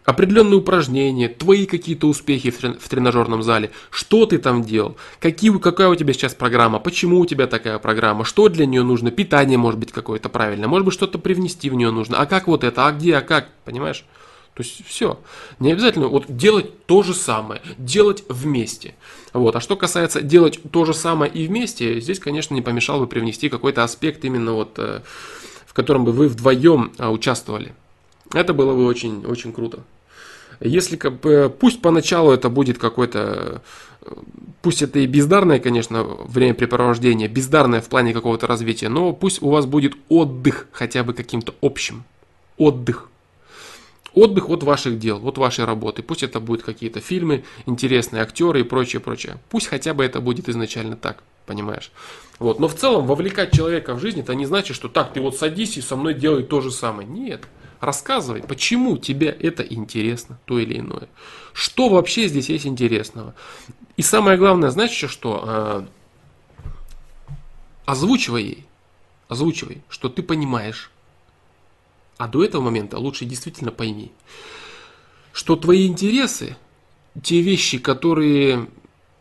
[0.07, 5.55] определенные упражнения, твои какие-то успехи в, трен- в тренажерном зале, что ты там делал, какие,
[5.59, 9.57] какая у тебя сейчас программа, почему у тебя такая программа, что для нее нужно, питание
[9.57, 12.87] может быть какое-то правильное, может быть что-то привнести в нее нужно, а как вот это,
[12.87, 14.05] а где, а как, понимаешь?
[14.53, 15.19] То есть все.
[15.59, 18.95] Не обязательно вот делать то же самое, делать вместе.
[19.33, 19.57] Вот.
[19.57, 23.49] А что касается делать то же самое и вместе, здесь, конечно, не помешало бы привнести
[23.49, 25.01] какой-то аспект именно вот, э,
[25.65, 27.75] в котором бы вы вдвоем а, участвовали.
[28.33, 29.83] Это было бы очень, очень круто.
[30.59, 30.97] Если
[31.49, 33.61] пусть поначалу это будет какой-то,
[34.61, 39.65] пусть это и бездарное, конечно, времяпрепровождение, бездарное в плане какого-то развития, но пусть у вас
[39.65, 42.03] будет отдых хотя бы каким-то общим.
[42.57, 43.09] Отдых.
[44.13, 46.01] Отдых от ваших дел, от вашей работы.
[46.01, 49.37] Пусть это будут какие-то фильмы, интересные актеры и прочее, прочее.
[49.49, 51.91] Пусть хотя бы это будет изначально так, понимаешь?
[52.39, 52.59] Вот.
[52.59, 55.77] Но в целом вовлекать человека в жизнь, это не значит, что так, ты вот садись
[55.77, 57.07] и со мной делай то же самое.
[57.07, 57.47] Нет.
[57.79, 61.07] Рассказывай, почему тебе это интересно, то или иное.
[61.53, 63.35] Что вообще здесь есть интересного.
[63.97, 65.43] И самое главное, знаешь что?
[65.45, 65.87] А,
[67.85, 68.65] озвучивай ей,
[69.27, 70.91] озвучивай, что ты понимаешь.
[72.17, 74.11] А до этого момента лучше действительно пойми,
[75.31, 76.57] что твои интересы,
[77.21, 78.69] те вещи, которые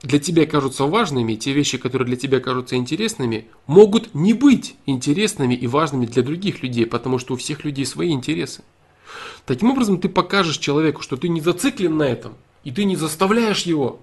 [0.06, 5.54] для тебя кажутся важными, те вещи, которые для тебя кажутся интересными, могут не быть интересными
[5.54, 8.62] и важными для других людей, потому что у всех людей свои интересы.
[9.44, 12.34] Таким образом, ты покажешь человеку, что ты не зациклен на этом,
[12.64, 14.00] и ты не заставляешь его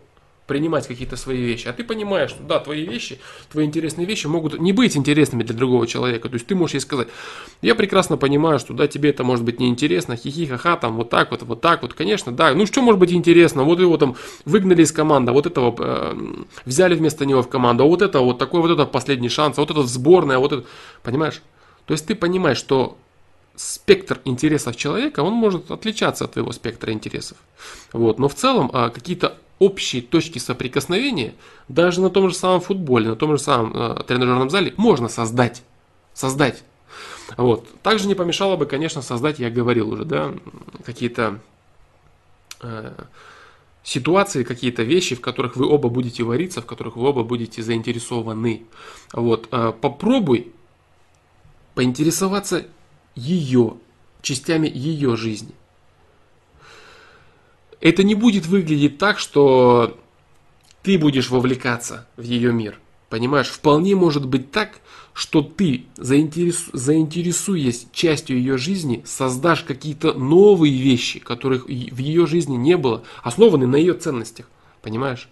[0.47, 1.67] принимать какие-то свои вещи.
[1.67, 3.19] А ты понимаешь, что да, твои вещи,
[3.51, 6.27] твои интересные вещи могут не быть интересными для другого человека.
[6.29, 7.07] То есть ты можешь ей сказать,
[7.61, 11.31] я прекрасно понимаю, что да, тебе это может быть неинтересно, хихи, ха-ха, там вот так
[11.31, 12.53] вот, вот так вот, конечно, да.
[12.53, 13.63] Ну что может быть интересно?
[13.63, 14.15] Вот его там
[14.45, 18.37] выгнали из команды, вот этого э, взяли вместо него в команду, а вот это вот
[18.37, 20.65] такой вот это последний шанс, а вот это сборная, вот это,
[21.03, 21.41] понимаешь?
[21.85, 22.97] То есть ты понимаешь, что
[23.55, 27.37] спектр интересов человека, он может отличаться от твоего спектра интересов.
[27.91, 28.19] Вот.
[28.19, 31.33] Но в целом а, какие-то общие точки соприкосновения
[31.67, 35.63] даже на том же самом футболе, на том же самом э, тренажерном зале можно создать.
[36.13, 36.63] Создать.
[37.37, 37.67] Вот.
[37.81, 40.33] Также не помешало бы, конечно, создать, я говорил уже, да,
[40.85, 41.39] какие-то
[42.61, 42.91] э,
[43.83, 48.65] ситуации, какие-то вещи, в которых вы оба будете вариться, в которых вы оба будете заинтересованы.
[49.13, 49.47] Вот.
[49.51, 50.51] Э, попробуй
[51.73, 52.65] поинтересоваться
[53.15, 53.77] ее,
[54.21, 55.53] частями ее жизни
[57.83, 59.99] это не будет выглядеть так, что
[60.83, 62.79] ты будешь вовлекаться в ее мир.
[63.09, 64.79] Понимаешь, вполне может быть так,
[65.13, 72.55] что ты, заинтересу, заинтересуясь частью ее жизни, создашь какие-то новые вещи, которых в ее жизни
[72.55, 74.49] не было, основанные на ее ценностях.
[74.81, 75.27] Понимаешь?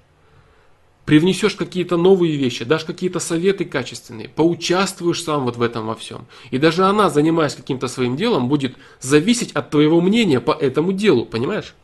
[1.05, 6.27] Привнесешь какие-то новые вещи, дашь какие-то советы качественные, поучаствуешь сам вот в этом во всем.
[6.51, 11.25] И даже она, занимаясь каким-то своим делом, будет зависеть от твоего мнения по этому делу,
[11.25, 11.75] понимаешь?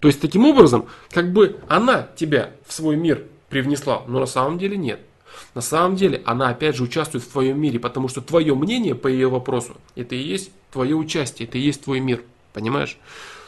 [0.00, 4.58] То есть таким образом, как бы она тебя в свой мир привнесла, но на самом
[4.58, 5.00] деле нет.
[5.54, 9.08] На самом деле она опять же участвует в твоем мире, потому что твое мнение по
[9.08, 12.22] ее вопросу, это и есть твое участие, это и есть твой мир.
[12.52, 12.98] Понимаешь?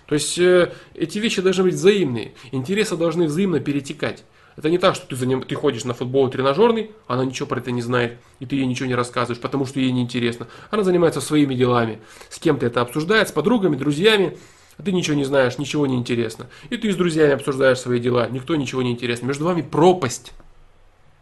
[0.06, 2.32] То есть э, эти вещи должны быть взаимные.
[2.50, 4.24] Интересы должны взаимно перетекать.
[4.56, 7.60] Это не так, что ты, за ним, ты ходишь на футбол тренажерный, она ничего про
[7.60, 10.48] это не знает, и ты ей ничего не рассказываешь, потому что ей неинтересно.
[10.70, 14.36] Она занимается своими делами, с кем-то это обсуждает, с подругами, друзьями,
[14.78, 16.46] а ты ничего не знаешь, ничего не интересно.
[16.70, 19.26] И ты с друзьями обсуждаешь свои дела, никто ничего не интересно.
[19.26, 20.32] Между вами пропасть.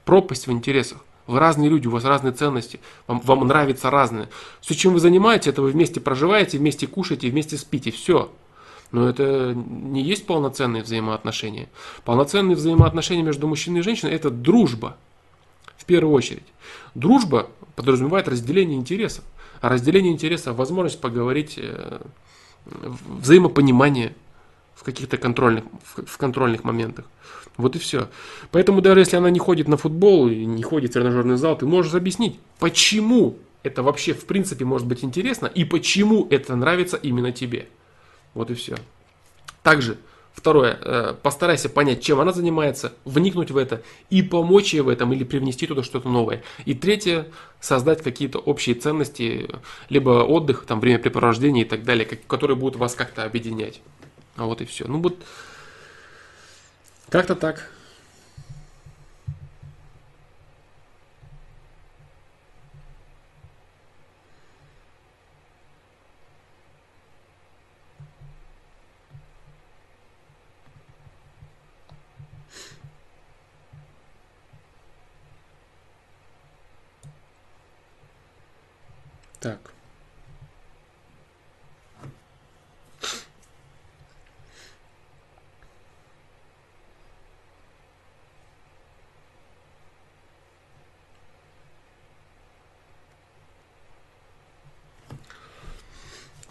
[0.04, 0.98] Пропасть в интересах.
[1.26, 2.78] Вы разные люди, у вас разные ценности,
[3.08, 4.28] вам, вам нравится разное.
[4.60, 8.30] Все, чем вы занимаетесь, это вы вместе проживаете, вместе кушаете, вместе спите, все.
[8.92, 11.68] Но это не есть полноценные взаимоотношения.
[12.04, 14.96] Полноценные взаимоотношения между мужчиной и женщиной– это дружба,
[15.76, 16.46] в первую очередь.
[16.94, 19.24] Дружба подразумевает разделение интересов.
[19.60, 22.00] А разделение интересов– возможность поговорить, э,
[22.66, 24.14] взаимопонимание
[24.74, 25.64] в каких-то контрольных,
[25.94, 27.06] в контрольных моментах.
[27.56, 28.08] Вот и все.
[28.50, 31.64] Поэтому даже если она не ходит на футбол и не ходит в тренажерный зал, ты
[31.66, 37.32] можешь объяснить, почему это вообще в принципе может быть интересно и почему это нравится именно
[37.32, 37.68] тебе.
[38.34, 38.76] Вот и все.
[39.62, 39.96] Также,
[40.36, 45.12] второе, э, постарайся понять, чем она занимается, вникнуть в это и помочь ей в этом
[45.12, 46.44] или привнести туда что-то новое.
[46.66, 47.26] И третье,
[47.58, 49.48] создать какие-то общие ценности,
[49.88, 53.80] либо отдых, там, времяпрепровождение и так далее, которые будут вас как-то объединять.
[54.36, 54.86] А вот и все.
[54.86, 55.16] Ну вот,
[57.08, 57.70] как-то так.
[79.46, 79.60] Так.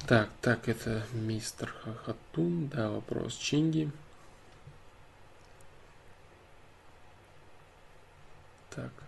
[0.08, 3.92] Так, так, это мистер Хахатун, да, вопрос Чинги.
[8.70, 9.05] Так.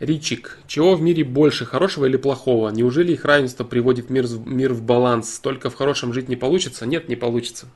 [0.00, 0.58] Ричик.
[0.66, 2.68] Чего в мире больше, хорошего или плохого?
[2.70, 5.38] Неужели их равенство приводит мир, мир в баланс?
[5.40, 6.86] Только в хорошем жить не получится?
[6.86, 7.66] Нет, не получится.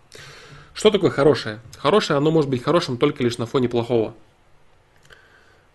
[0.72, 1.60] Что такое хорошее?
[1.78, 4.14] Хорошее, оно может быть хорошим только лишь на фоне плохого.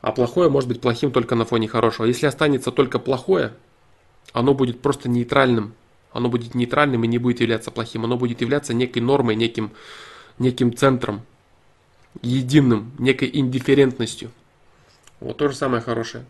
[0.02, 2.06] А плохое может быть плохим только на фоне хорошего.
[2.06, 3.54] Если останется только плохое,
[4.32, 5.74] оно будет просто нейтральным
[6.18, 8.04] оно будет нейтральным и не будет являться плохим.
[8.04, 9.72] Оно будет являться некой нормой, неким,
[10.40, 11.22] неким центром,
[12.22, 14.32] единым, некой индифферентностью.
[15.20, 16.26] Вот то же самое хорошее.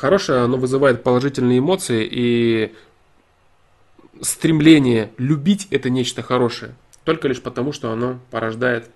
[0.00, 2.74] Хорошее, оно вызывает положительные эмоции и
[4.22, 6.74] стремление любить это нечто хорошее.
[7.04, 8.90] Только лишь потому, что оно порождает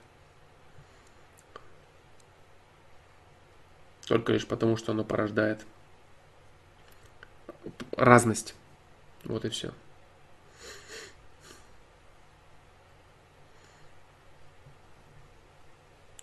[4.06, 5.66] только лишь потому, что оно порождает
[7.98, 8.54] разность.
[9.24, 9.74] Вот и все.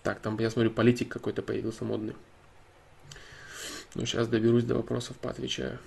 [0.02, 2.16] Так, там, я смотрю, политик какой-то появился модный.
[3.94, 5.78] Ну, сейчас доберусь до вопросов, поотвечаю.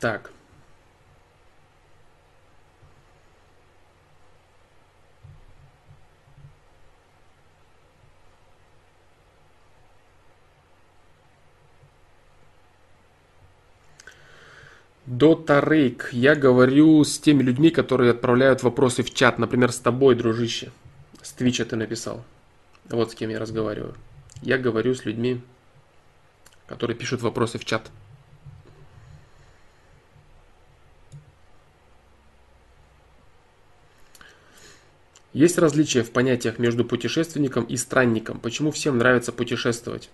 [0.00, 0.30] Так.
[15.06, 16.08] Дота Рейк.
[16.12, 19.38] Я говорю с теми людьми, которые отправляют вопросы в чат.
[19.38, 20.72] Например, с тобой, дружище.
[21.22, 22.24] С Твича ты написал.
[22.90, 23.94] Вот с кем я разговариваю.
[24.42, 25.40] Я говорю с людьми,
[26.66, 27.90] которые пишут вопросы в чат.
[35.32, 38.40] Есть различия в понятиях между путешественником и странником.
[38.40, 40.08] Почему всем нравится путешествовать?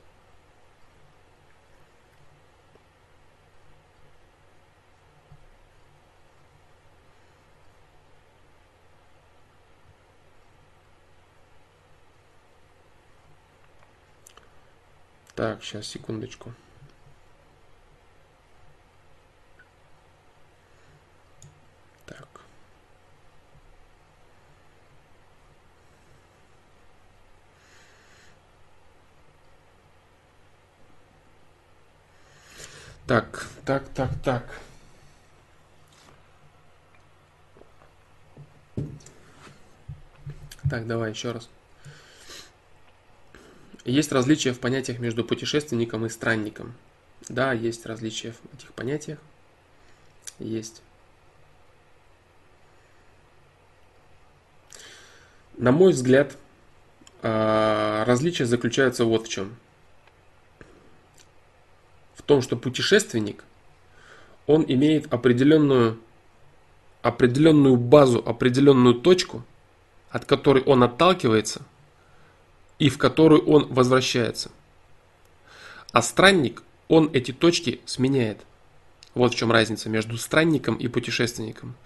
[15.42, 16.52] Так, сейчас, секундочку.
[22.06, 22.28] Так.
[33.08, 34.60] Так, так, так, так.
[40.70, 41.48] Так, давай еще раз.
[43.84, 46.74] Есть различия в понятиях между путешественником и странником.
[47.28, 49.18] Да, есть различия в этих понятиях.
[50.38, 50.82] Есть.
[55.56, 56.36] На мой взгляд,
[57.22, 59.56] а, различие заключается вот в чем.
[62.14, 63.44] В том, что путешественник,
[64.46, 65.98] он имеет определенную,
[67.02, 69.44] определенную базу, определенную точку,
[70.10, 71.62] от которой он отталкивается–
[72.82, 74.50] и в которую он возвращается.
[75.92, 78.38] А странник, он эти точки сменяет.
[79.14, 81.76] Вот в чем разница между странником и путешественником.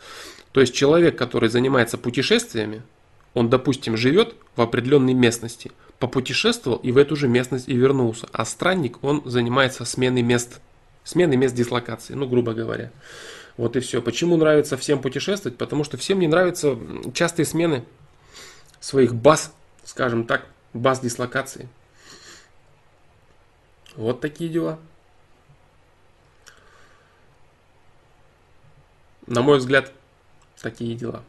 [0.52, 2.82] То есть человек, который занимается путешествиями,
[3.34, 8.26] он, допустим, живет в определенной местности, попутешествовал и в эту же местность и вернулся.
[8.32, 10.60] А странник, он занимается сменой мест,
[11.04, 12.90] сменой мест дислокации, ну, грубо говоря.
[13.58, 14.00] Вот и все.
[14.00, 15.58] Почему нравится всем путешествовать?
[15.58, 16.78] Потому что всем не нравятся
[17.12, 17.84] частые смены
[18.80, 19.52] своих баз,
[19.84, 21.68] скажем так, баз дислокации.
[23.96, 24.78] Вот такие дела.
[29.26, 29.92] На мой взгляд,
[30.60, 31.22] такие дела.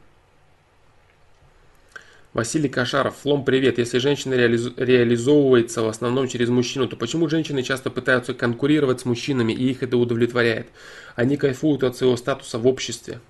[2.33, 3.79] Василий Кашаров, Флом, привет.
[3.79, 4.71] Если женщина реализ...
[4.77, 9.81] реализовывается в основном через мужчину, то почему женщины часто пытаются конкурировать с мужчинами и их
[9.81, 10.67] это удовлетворяет?
[11.15, 13.21] Они кайфуют от своего статуса в обществе.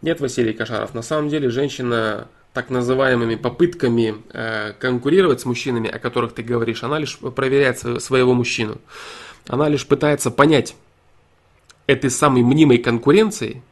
[0.00, 5.98] Нет, Василий Кашаров, на самом деле женщина так называемыми попытками э, конкурировать с мужчинами, о
[5.98, 8.78] которых ты говоришь, она лишь проверяет своего мужчину.
[9.46, 10.76] Она лишь пытается понять
[11.86, 13.62] этой самой мнимой конкуренцией,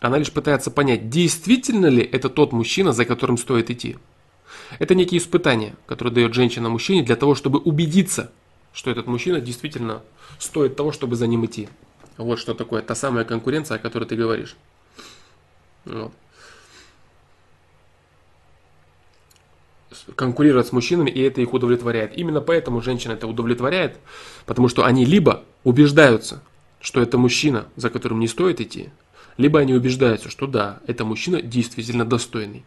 [0.00, 3.96] она лишь пытается понять, действительно ли это тот мужчина, за которым стоит идти.
[4.78, 8.30] Это некие испытания, которые дает женщина мужчине для того, чтобы убедиться,
[8.72, 10.02] что этот мужчина действительно
[10.38, 11.68] стоит того, чтобы за ним идти.
[12.16, 14.56] Вот что такое та самая конкуренция, о которой ты говоришь.
[15.84, 16.12] Вот.
[20.14, 22.16] Конкурировать с мужчинами, и это их удовлетворяет.
[22.16, 23.96] Именно поэтому женщина это удовлетворяет,
[24.46, 26.42] потому что они либо убеждаются,
[26.80, 28.90] что это мужчина, за которым не стоит идти,
[29.36, 32.64] либо они убеждаются, что да, это мужчина действительно достойный.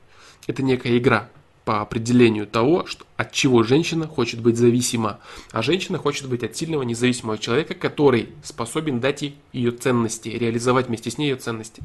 [0.47, 1.29] Это некая игра
[1.65, 5.19] по определению того, что, от чего женщина хочет быть зависима.
[5.51, 10.87] А женщина хочет быть от сильного независимого человека, который способен дать ей ее ценности, реализовать
[10.87, 11.83] вместе с ней ее ценности.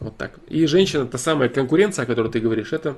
[0.00, 0.38] Вот так.
[0.48, 2.96] И женщина, та самая конкуренция, о которой ты говоришь, это,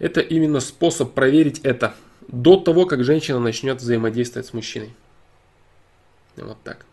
[0.00, 1.94] это именно способ проверить это
[2.26, 4.92] до того, как женщина начнет взаимодействовать с мужчиной.
[6.36, 6.86] Вот так.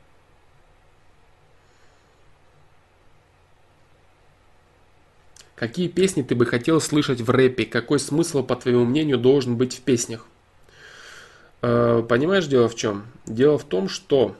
[5.56, 7.66] Какие песни ты бы хотел слышать в рэпе?
[7.66, 10.28] Какой смысл, по твоему мнению, должен быть в песнях?
[11.64, 13.06] Э, понимаешь, дело в чем?
[13.26, 14.36] Дело в том, что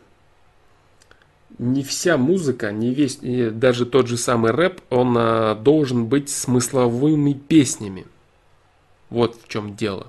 [1.58, 7.34] не вся музыка, не весь, даже тот же самый рэп, он э, должен быть смысловыми
[7.34, 8.06] песнями.
[9.10, 10.08] Вот в чем дело.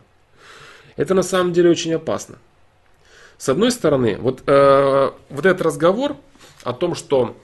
[0.97, 2.37] Это на самом деле очень опасно.
[3.37, 6.17] С одной стороны, вот, э, вот этот разговор
[6.65, 7.37] о том, что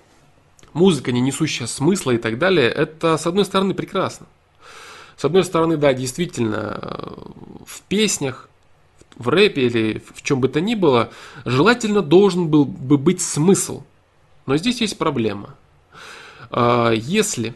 [0.72, 4.26] музыка, не несущая смысла и так далее, это, с одной стороны, прекрасно.
[5.16, 7.06] С одной стороны, да, действительно, э,
[7.64, 8.48] в песнях,
[9.16, 11.10] в рэпе или в чем бы то ни было,
[11.44, 13.84] желательно должен был бы быть смысл.
[14.46, 15.54] Но здесь есть проблема.
[16.50, 17.54] А, если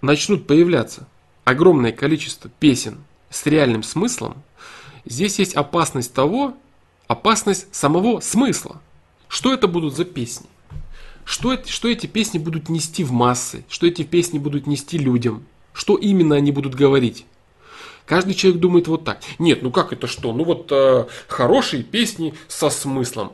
[0.00, 1.06] начнут появляться
[1.44, 2.98] огромное количество песен
[3.30, 4.42] с реальным смыслом,
[5.04, 6.54] здесь есть опасность того,
[7.06, 8.80] опасность самого смысла.
[9.28, 10.46] Что это будут за песни?
[11.24, 13.64] Что, что эти песни будут нести в массы?
[13.68, 15.44] Что эти песни будут нести людям?
[15.72, 17.26] Что именно они будут говорить?
[18.06, 19.20] Каждый человек думает вот так.
[19.38, 20.32] Нет, ну как это что?
[20.32, 23.32] Ну вот э, хорошие песни со смыслом.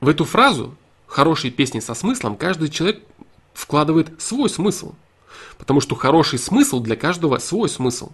[0.00, 0.74] В эту фразу
[1.06, 3.02] хорошие песни со смыслом каждый человек
[3.54, 4.94] вкладывает свой смысл.
[5.58, 8.12] Потому что хороший смысл для каждого свой смысл.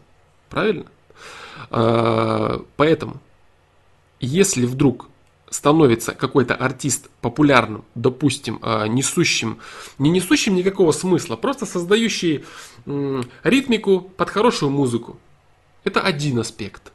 [0.51, 0.87] Правильно?
[1.71, 3.19] Э, поэтому,
[4.21, 5.09] если вдруг
[5.51, 9.59] становится какой-то артист популярным, допустим, а, несущим,
[9.99, 12.45] не несущим никакого смысла, просто создающий
[13.45, 15.19] ритмику под хорошую музыку.
[15.85, 16.93] Это один аспект.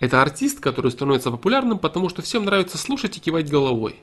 [0.00, 4.00] Это артист, который становится популярным, потому что всем нравится слушать и кивать головой.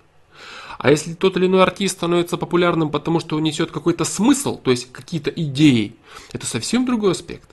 [0.78, 4.72] А если тот или иной артист становится популярным, потому что он несет какой-то смысл, то
[4.72, 5.96] есть какие-то идеи,
[6.32, 7.50] это совсем другой аспект.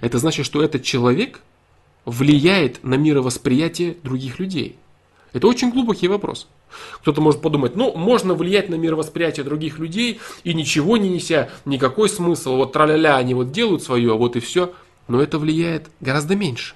[0.00, 1.40] Это значит, что этот человек
[2.04, 4.76] влияет на мировосприятие других людей.
[5.32, 6.48] Это очень глубокий вопрос.
[7.00, 12.08] Кто-то может подумать, ну, можно влиять на мировосприятие других людей и ничего не неся, никакой
[12.08, 14.72] смысл, вот траля-ля, они вот делают свое, а вот и все.
[15.08, 16.74] Но это влияет гораздо меньше.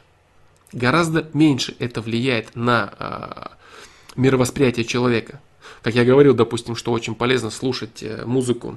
[0.73, 5.40] Гораздо меньше это влияет на э, мировосприятие человека.
[5.87, 8.77] Как я говорил, допустим, что очень полезно слушать э, музыку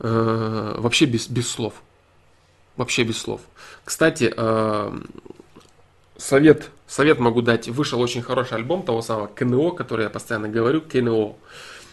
[0.00, 1.72] э, вообще без, без слов.
[2.76, 3.40] Вообще без слов.
[3.86, 5.00] Кстати, э,
[6.18, 7.68] совет, совет могу дать.
[7.68, 11.36] Вышел очень хороший альбом того самого КНО, который я постоянно говорю, КНО.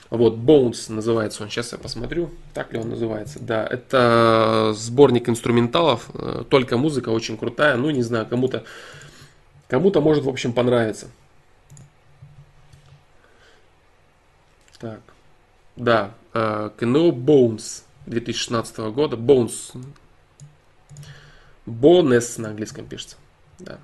[0.10, 1.50] Вот, Bones называется он.
[1.50, 3.40] Сейчас я посмотрю, так ли он называется.
[3.40, 7.78] Да, это сборник инструменталов, э, только музыка очень крутая.
[7.78, 8.66] Ну, не знаю, кому-то
[9.70, 11.08] кому-то может, в общем, понравиться.
[14.80, 15.02] Так,
[15.76, 19.16] да, КНО Bones 2016 года.
[19.18, 19.76] Bones.
[21.66, 23.18] Bones на английском пишется.
[23.60, 23.80] Да.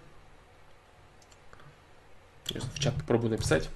[2.50, 3.70] В чат попробую написать.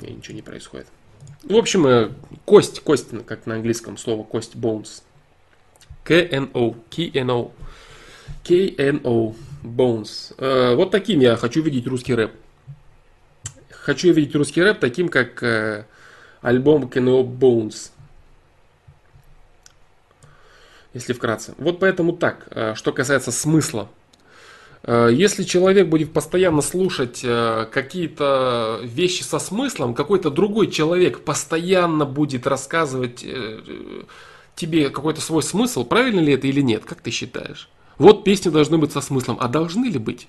[0.00, 0.86] И ничего не происходит.
[1.42, 2.12] В общем, э,
[2.44, 5.02] кость, кость, как на английском слово кость, bones.
[6.04, 7.52] K-N-O, K-N-O.
[8.44, 10.34] K-N-O, bones.
[10.38, 12.32] Э, вот таким я хочу видеть русский рэп.
[13.86, 15.86] Хочу видеть русский рэп таким, как э,
[16.42, 17.90] альбом KNO Bones.
[20.92, 21.54] Если вкратце.
[21.56, 23.88] Вот поэтому так, что касается смысла
[24.86, 32.04] Э, если человек будет постоянно слушать э, какие-то вещи со смыслом, какой-то другой человек постоянно
[32.04, 33.60] будет рассказывать э,
[34.54, 37.68] тебе какой-то свой смысл, правильно ли это или нет, как ты считаешь?
[37.98, 40.28] Вот песни должны быть со смыслом, а должны ли быть?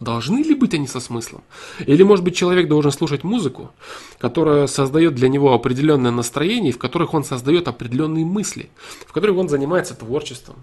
[0.00, 1.42] Должны ли быть они со смыслом?
[1.80, 3.72] Или, может быть, человек должен слушать музыку,
[4.18, 8.70] которая создает для него определенное настроение, в которых он создает определенные мысли,
[9.06, 10.56] в которых он занимается творчеством,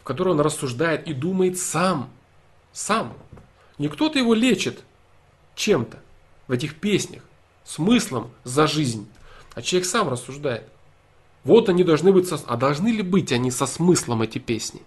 [0.00, 2.10] в которой он рассуждает и думает сам–
[2.76, 3.14] сам.
[3.78, 4.84] Не кто-то его лечит
[5.54, 5.98] чем-то
[6.46, 7.22] в этих песнях,
[7.64, 9.08] смыслом за жизнь,
[9.54, 10.68] а человек сам рассуждает.
[11.42, 12.38] Вот они должны быть со...
[12.46, 14.82] А должны ли быть они со смыслом, эти песни?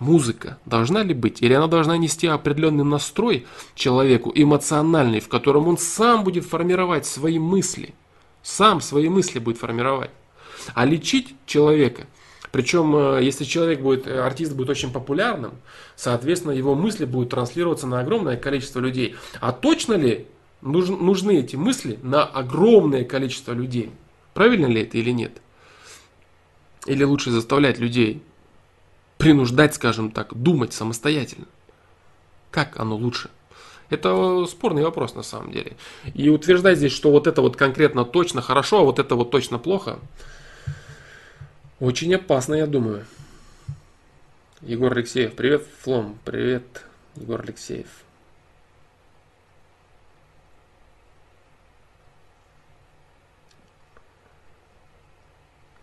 [0.00, 1.40] Музыка должна ли быть?
[1.42, 7.38] Или она должна нести определенный настрой человеку, эмоциональный, в котором он сам будет формировать свои
[7.38, 7.94] мысли?
[8.42, 10.10] Сам свои мысли будет формировать.
[10.74, 12.06] А лечить человека–
[12.52, 15.52] причем, э, если человек будет, э, артист будет очень популярным,
[15.96, 19.14] соответственно, его мысли будут транслироваться на огромное количество людей.
[19.40, 20.26] А точно ли
[20.60, 23.90] нужны эти мысли на огромное количество людей?
[24.34, 25.40] Правильно ли это или нет?
[26.86, 28.22] Или лучше заставлять людей
[29.20, 31.46] принуждать, скажем так, думать самостоятельно?
[32.50, 33.30] Как оно лучше?
[33.90, 35.76] Это спорный вопрос на самом деле.
[36.14, 39.58] И утверждать здесь, что вот это вот конкретно точно хорошо, а вот это вот точно
[39.58, 39.98] плохо,
[41.80, 43.04] очень опасно, я думаю.
[44.62, 45.34] Егор Алексеев.
[45.34, 46.18] Привет, Флом.
[46.24, 46.84] Привет,
[47.16, 47.88] Егор Алексеев.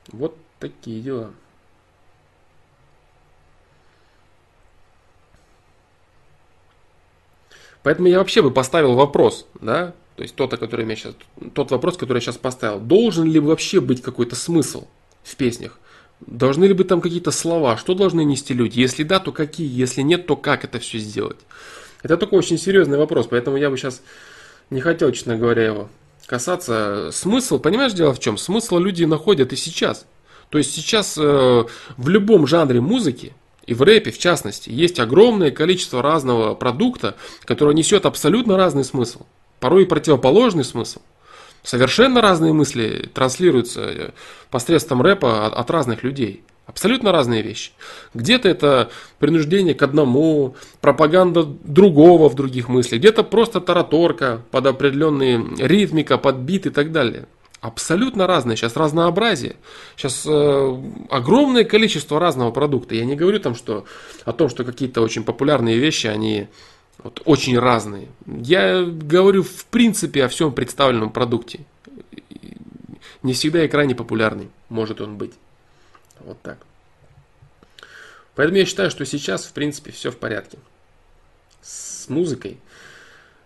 [0.08, 1.34] Вот такие дела.
[7.88, 11.14] Поэтому я вообще бы поставил вопрос, да, то есть тот, который я сейчас,
[11.54, 14.88] тот вопрос, который я сейчас поставил, должен ли вообще быть какой-то смысл
[15.24, 15.80] в песнях?
[16.20, 17.78] Должны ли быть там какие-то слова?
[17.78, 18.78] Что должны нести люди?
[18.78, 19.70] Если да, то какие?
[19.70, 21.38] Если нет, то как это все сделать?
[22.04, 24.02] Это такой очень серьезный вопрос, поэтому я бы сейчас
[24.70, 25.90] не хотел, честно говоря, его
[26.26, 27.12] касаться.
[27.14, 28.38] Смысл, понимаешь, дело в чем?
[28.38, 30.06] Смысл люди находят и сейчас.
[30.50, 31.22] То есть сейчас э,
[31.96, 33.34] в любом жанре музыки,
[33.68, 39.26] и в рэпе в частности, есть огромное количество разного продукта, которое несет абсолютно разный смысл.
[39.60, 41.02] Порой и противоположный смысл.
[41.64, 44.10] Совершенно разные мысли транслируются э,
[44.50, 46.44] посредством рэпа от разных людей.
[46.66, 47.72] Абсолютно разные вещи.
[48.14, 48.90] Где-то это
[49.20, 56.38] принуждение к одному, пропаганда другого в других мыслях, где-то просто тараторка под определенные ритмика, под
[56.38, 57.26] бит и так далее.
[57.68, 58.56] Абсолютно разное.
[58.56, 59.58] Сейчас разнообразие.
[59.98, 62.96] Сейчас э, огромное количество разного продукта.
[62.96, 63.86] Я не говорю там, что,
[64.24, 66.48] о том, что какие-то очень популярные вещи, они
[67.00, 68.08] вот, очень разные.
[68.26, 71.66] Я говорю в принципе о всем представленном продукте.
[73.22, 75.34] Не всегда и крайне популярный может он быть.
[76.22, 76.60] Вот так.
[78.36, 80.58] Поэтому я считаю, что сейчас в принципе все в порядке.
[81.62, 82.62] С музыкой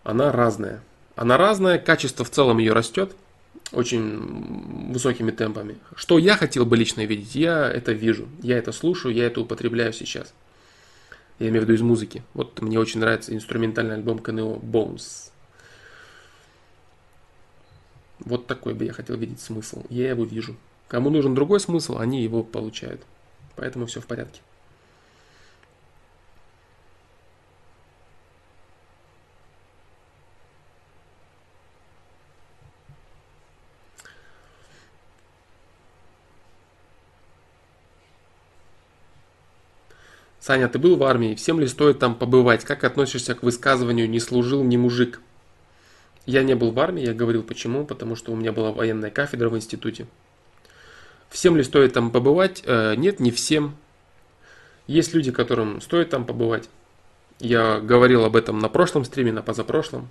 [0.04, 0.84] она разная.
[1.16, 3.16] Она разная, качество в целом ее растет
[3.72, 5.78] очень высокими темпами.
[5.96, 9.94] Что я хотел бы лично видеть, я это вижу, я это слушаю, я это употребляю
[9.94, 10.34] сейчас.
[11.40, 12.24] Я имею в виду из музыки.
[12.34, 15.32] Вот мне очень нравится инструментальный альбом КНО Bones.
[18.20, 19.84] Вот такой бы я хотел видеть смысл.
[19.90, 20.56] Я его вижу.
[20.88, 23.02] Кому нужен другой смысл, они его получают.
[23.56, 24.42] Поэтому все в порядке.
[40.42, 42.66] Саня, ты был в армии, всем ли стоит там побывать?
[42.66, 45.22] Как относишься к высказыванию «не служил ни мужик»?
[46.26, 49.50] Я не был в армии, я говорил почему, потому что у меня была военная кафедра
[49.50, 50.08] в институте.
[51.30, 52.64] Всем ли стоит там побывать?
[52.66, 53.76] Э, нет, не всем.
[54.88, 56.70] Есть люди, которым стоит там побывать.
[57.40, 60.10] Я говорил об этом на прошлом стриме, на позапрошлом.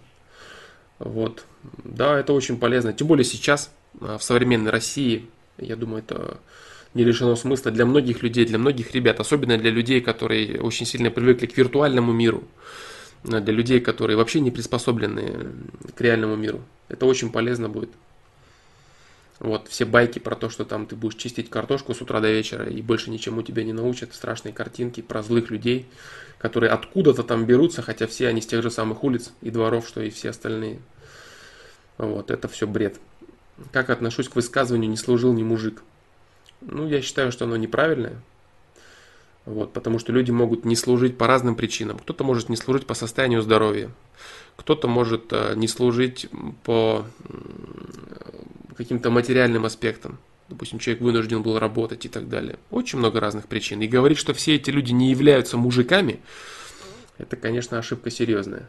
[1.00, 1.44] Вот.
[1.82, 2.92] Да, это очень полезно.
[2.92, 5.28] Тем более сейчас, э, в современной России,
[5.58, 6.38] я думаю, это
[6.94, 11.10] не лишено смысла для многих людей, для многих ребят, особенно для людей, которые очень сильно
[11.10, 12.44] привыкли к виртуальному миру,
[13.22, 15.48] для людей, которые вообще не приспособлены
[15.94, 16.62] к реальному миру.
[16.88, 17.90] Это очень полезно будет.
[19.38, 22.68] Вот, все байки про то, что там ты будешь чистить картошку с утра до вечера
[22.68, 25.86] и больше ничему тебя не научат, страшные картинки про злых людей,
[26.36, 30.02] которые откуда-то там берутся, хотя все они с тех же самых улиц и дворов, что
[30.02, 30.80] и все остальные.
[31.96, 32.98] Вот, это все бред.
[33.72, 35.82] как отношусь к высказыванию «не служил ни мужик».
[36.60, 38.20] Ну, я считаю, что оно неправильное.
[39.46, 41.98] Вот, потому что люди могут не служить по разным причинам.
[41.98, 43.90] Кто-то может не служить по состоянию здоровья,
[44.56, 46.28] кто-то может э, не служить
[46.64, 47.06] по
[48.76, 50.18] каким-то материальным аспектам.
[50.48, 52.58] Допустим, человек вынужден был работать и так далее.
[52.70, 53.80] Очень много разных причин.
[53.80, 56.20] И говорить, что все эти люди не являются мужиками,
[57.18, 58.68] это, конечно, ошибка серьезная.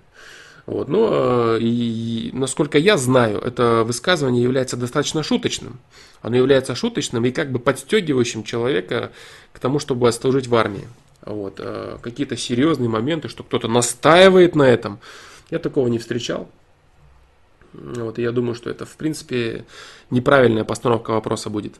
[0.65, 0.87] Вот.
[0.87, 1.09] Но,
[1.55, 5.79] э, и, насколько я знаю, это высказывание является достаточно шуточным.
[6.21, 9.11] Оно является шуточным и как бы подстегивающим человека
[9.53, 10.87] к тому, чтобы служить в армии.
[11.25, 11.55] Вот.
[11.59, 14.99] Э, какие-то серьезные моменты, что кто-то настаивает на этом,
[15.49, 16.49] я такого не встречал.
[17.73, 19.65] Вот, и я думаю, что это, в принципе,
[20.09, 21.75] неправильная постановка вопроса будет.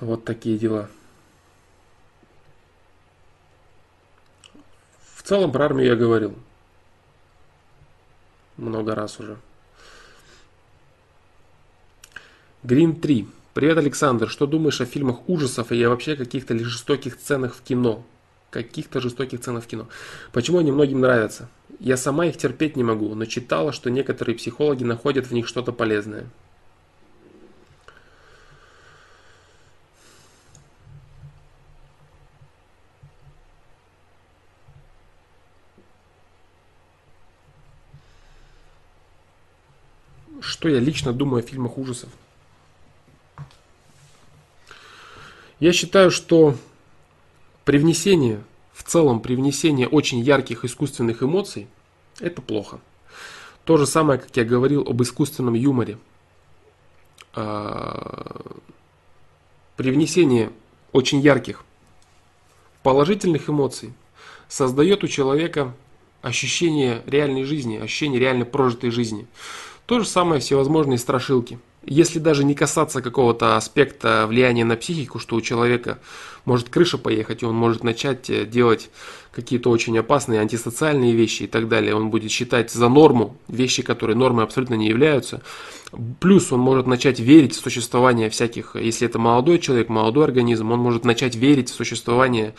[0.00, 0.88] Вот такие дела.
[5.24, 6.34] В целом про армию я говорил.
[8.58, 9.38] Много раз уже.
[12.62, 13.26] Грин 3.
[13.54, 14.28] Привет, Александр.
[14.28, 18.04] Что думаешь о фильмах ужасов и вообще каких-то жестоких сценах в кино?
[18.50, 19.88] Каких-то жестоких сценах в кино.
[20.30, 21.48] Почему они многим нравятся?
[21.80, 25.72] Я сама их терпеть не могу, но читала, что некоторые психологи находят в них что-то
[25.72, 26.26] полезное.
[40.46, 42.10] Что я лично думаю о фильмах ужасов?
[45.58, 46.54] Я считаю, что
[47.64, 48.44] привнесение
[48.74, 51.66] в целом при внесении очень ярких искусственных эмоций
[52.20, 52.78] это плохо.
[53.64, 55.98] То же самое, как я говорил об искусственном юморе.
[57.32, 58.44] А,
[59.76, 60.50] при внесении
[60.92, 61.64] очень ярких
[62.82, 63.94] положительных эмоций
[64.48, 65.74] создает у человека
[66.20, 69.26] ощущение реальной жизни, ощущение реально прожитой жизни.
[69.86, 75.36] То же самое всевозможные страшилки– если даже не касаться какого-то аспекта влияния на психику, что
[75.36, 75.98] у человека
[76.44, 78.90] может крыша поехать, и он может начать э, делать
[79.32, 84.16] какие-то очень опасные антисоциальные вещи и так далее, он будет считать за норму вещи, которые
[84.16, 85.42] нормой абсолютно не являются.
[86.20, 90.80] Плюс он может начать верить в существование всяких, если это молодой человек, молодой организм, он
[90.80, 92.54] может начать верить в существование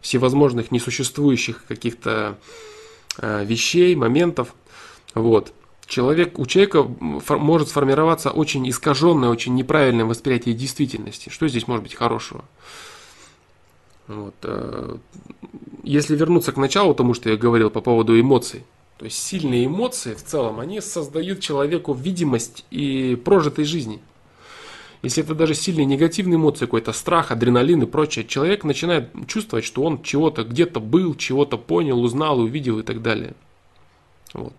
[0.00, 2.38] всевозможных несуществующих каких-то
[3.18, 4.54] э, вещей, моментов.
[5.14, 5.52] Вот
[5.88, 11.30] человек, у человека может сформироваться очень искаженное, очень неправильное восприятие действительности.
[11.30, 12.44] Что здесь может быть хорошего?
[14.06, 14.34] Вот.
[14.42, 14.96] Э,
[15.82, 18.64] если вернуться к началу тому, что я говорил по поводу эмоций,
[18.98, 24.00] то есть сильные эмоции в целом, они создают человеку видимость и прожитой жизни.
[25.02, 29.84] Если это даже сильные негативные эмоции, какой-то страх, адреналин и прочее, человек начинает чувствовать, что
[29.84, 33.34] он чего-то где-то был, чего-то понял, узнал, увидел и так далее.
[34.34, 34.54] Вот.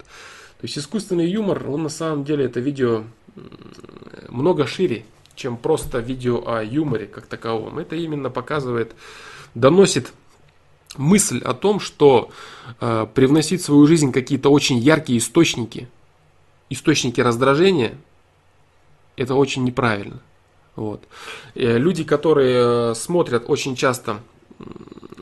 [0.60, 3.06] То есть искусственный юмор, он на самом деле это видео
[4.28, 5.06] много шире,
[5.36, 7.80] чем просто видео о юморе как таковом.
[7.80, 8.94] Это именно показывает,
[9.56, 10.12] доносит
[10.98, 12.30] мысль о том, что
[12.82, 15.88] э, привносить в свою жизнь какие-то очень яркие источники,
[16.70, 17.98] источники раздражения,
[19.16, 20.20] это очень неправильно.
[20.76, 21.04] Вот.
[21.56, 24.20] Э, люди, которые э, смотрят очень часто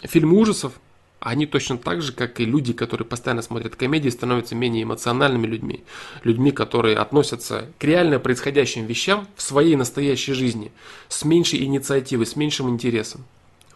[0.03, 0.73] фильмы ужасов,
[1.19, 5.83] они точно так же, как и люди, которые постоянно смотрят комедии, становятся менее эмоциональными людьми.
[6.23, 10.71] Людьми, которые относятся к реально происходящим вещам в своей настоящей жизни
[11.07, 13.25] с меньшей инициативой, с меньшим интересом.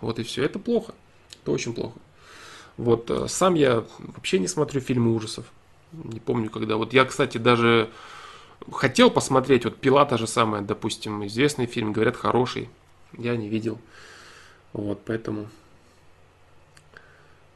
[0.02, 0.44] Вот и все.
[0.44, 0.94] Это плохо.
[1.42, 1.98] Это очень плохо.
[2.78, 5.46] Вот э, сам я вообще не смотрю фильмы ужасов.
[5.92, 6.78] Не помню, когда.
[6.78, 7.90] Вот я, кстати, даже
[8.72, 12.70] хотел посмотреть, вот «Пила» та же самая, допустим, известный фильм, говорят, хороший.
[13.18, 13.80] Я не видел.
[14.74, 15.50] Вот, поэтому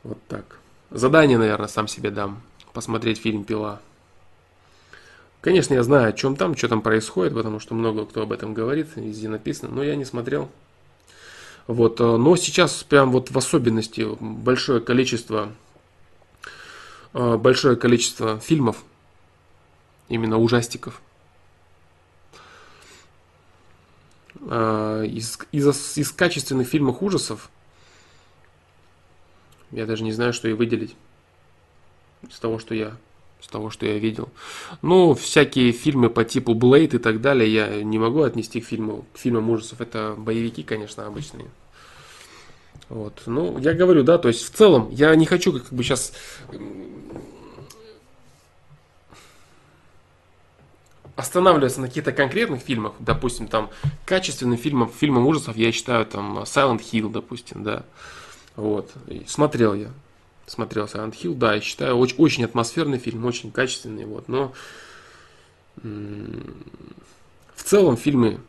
[0.06, 0.60] вот так.
[0.92, 2.42] Задание, наверное, сам себе дам.
[2.74, 3.82] Посмотреть фильм «Пила».
[5.42, 8.54] Конечно, я знаю, о чем там, что там происходит, потому что много кто об этом
[8.54, 10.50] говорит, везде написано, но я не смотрел.
[11.68, 15.52] Вот, э, но сейчас прям вот в особенности большое количество,
[17.14, 18.84] э, большое количество фильмов,
[20.10, 21.02] именно ужастиков,
[24.42, 27.50] э, из, из, из качественных фильмов ужасов
[29.72, 30.96] я даже не знаю, что и выделить
[32.30, 32.98] из того, что я
[33.42, 34.30] с того, что я видел.
[34.82, 39.06] Ну, всякие фильмы по типу Блейд и так далее я не могу отнести к фильму,
[39.14, 39.82] к фильмам ужасов.
[39.82, 41.48] Это боевики, конечно, обычные.
[42.90, 43.22] Вот.
[43.26, 46.14] Ну, я говорю, да, то есть в целом я не хочу как бы сейчас
[51.16, 53.70] останавливаться на каких-то конкретных фильмах, допустим, там,
[54.06, 57.86] качественным фильмом, фильмом ужасов я считаю там Silent Hill, допустим, да.
[58.56, 58.92] Вот.
[59.08, 59.90] И смотрел я.
[60.48, 64.54] Смотрел Silent Hill, да, я считаю, очень, очень атмосферный фильм, очень качественный, вот, но
[65.82, 68.40] В целом фильмы,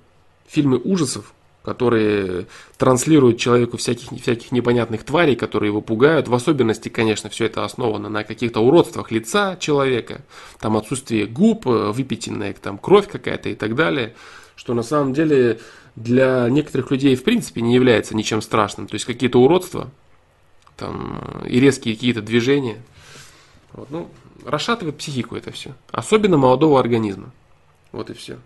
[0.46, 2.46] фильмы ужасов, которые
[2.78, 6.28] транслируют человеку всяких, всяких непонятных тварей, которые его пугают.
[6.28, 10.22] В особенности, конечно, все это основано на каких-то уродствах лица человека,
[10.60, 14.14] там отсутствие губ, выпятенная там кровь какая-то и так далее,
[14.54, 15.58] что на самом деле
[15.96, 18.86] для некоторых людей в принципе не является ничем страшным.
[18.86, 19.90] То есть какие-то уродства
[20.76, 22.82] там, и резкие какие-то движения.
[23.72, 24.08] Вот, ну,
[24.44, 25.74] расшатывает психику это все.
[25.90, 27.32] Особенно молодого организма.
[27.92, 28.38] Вот и все.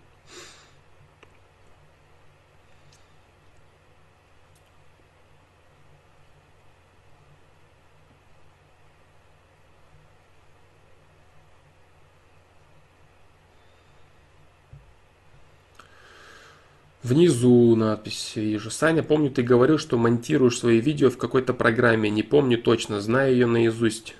[17.03, 18.69] Внизу надпись вижу.
[18.69, 22.09] Саня, помню, ты говорил, что монтируешь свои видео в какой-то программе.
[22.09, 24.15] Не помню точно, знаю ее наизусть.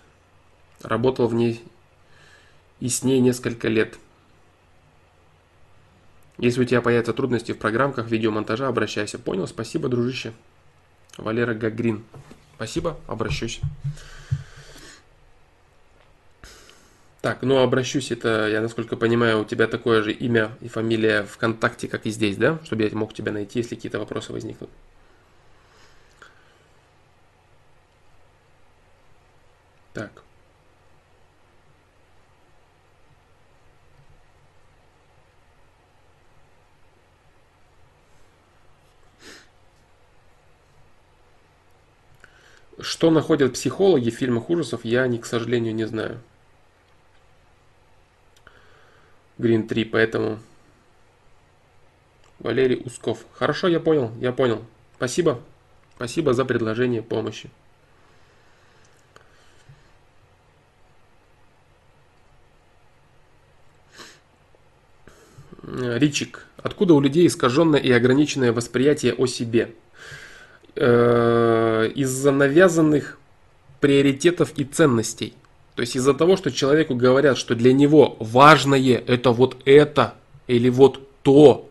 [0.82, 1.62] Работал в ней
[2.80, 4.00] и с ней несколько лет.
[6.40, 9.20] Если у тебя появятся трудности в программках видеомонтажа, обращайся.
[9.20, 9.48] Понял?
[9.48, 10.34] Спасибо, дружище.
[11.18, 12.04] Валера Гагрин.
[12.56, 13.62] Спасибо, обращусь.
[17.22, 21.88] Так, ну обращусь, это, я насколько понимаю, у тебя такое же имя и фамилия ВКонтакте,
[21.88, 22.60] как и здесь, да?
[22.64, 24.72] Чтобы я мог тебя найти, если какие-то вопросы возникнут.
[29.94, 30.24] Так.
[42.80, 46.20] Что находят психологи в фильмах ужасов, я, не, к сожалению, не знаю.
[49.42, 50.40] Green 3, поэтому
[52.40, 53.26] Валерий Усков.
[53.34, 54.64] Хорошо, я понял, я понял.
[54.96, 55.42] Спасибо.
[55.96, 57.50] Спасибо за предложение помощи.
[65.64, 66.46] Ричик.
[66.58, 69.74] Откуда у людей искаженное и ограниченное восприятие о себе?
[70.76, 73.18] Э, из-за навязанных
[73.80, 75.34] приоритетов и ценностей.
[75.76, 80.16] То есть из-за того, что человеку говорят, что для него важное это вот это
[80.48, 81.70] или вот то,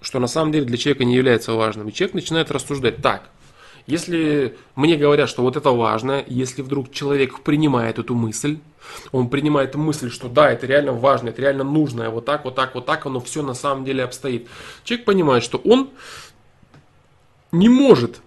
[0.00, 1.88] что на самом деле для человека не является важным.
[1.88, 3.28] И человек начинает рассуждать так.
[3.86, 8.58] Если мне говорят, что вот это важно, если вдруг человек принимает эту мысль,
[9.12, 12.74] он принимает мысль, что да, это реально важно, это реально нужно, вот так, вот так,
[12.74, 14.48] вот так, оно все на самом деле обстоит.
[14.84, 15.90] Человек понимает, что он
[17.52, 18.20] не может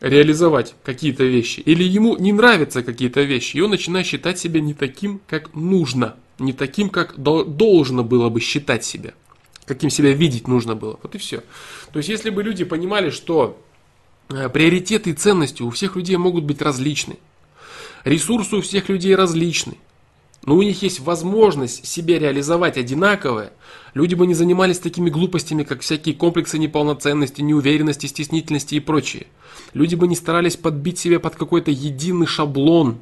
[0.00, 4.74] реализовать какие-то вещи, или ему не нравятся какие-то вещи, и он начинает считать себя не
[4.74, 9.14] таким, как нужно, не таким, как должно было бы считать себя,
[9.64, 10.98] каким себя видеть нужно было.
[11.02, 11.42] Вот и все.
[11.92, 13.62] То есть, если бы люди понимали, что
[14.28, 17.16] э, приоритеты и ценности у всех людей могут быть различны,
[18.04, 19.76] ресурсы у всех людей различны,
[20.46, 23.52] но у них есть возможность себе реализовать одинаковое,
[23.94, 29.26] люди бы не занимались такими глупостями, как всякие комплексы неполноценности, неуверенности, стеснительности и прочее.
[29.72, 32.98] Люди бы не старались подбить себе под какой-то единый шаблон,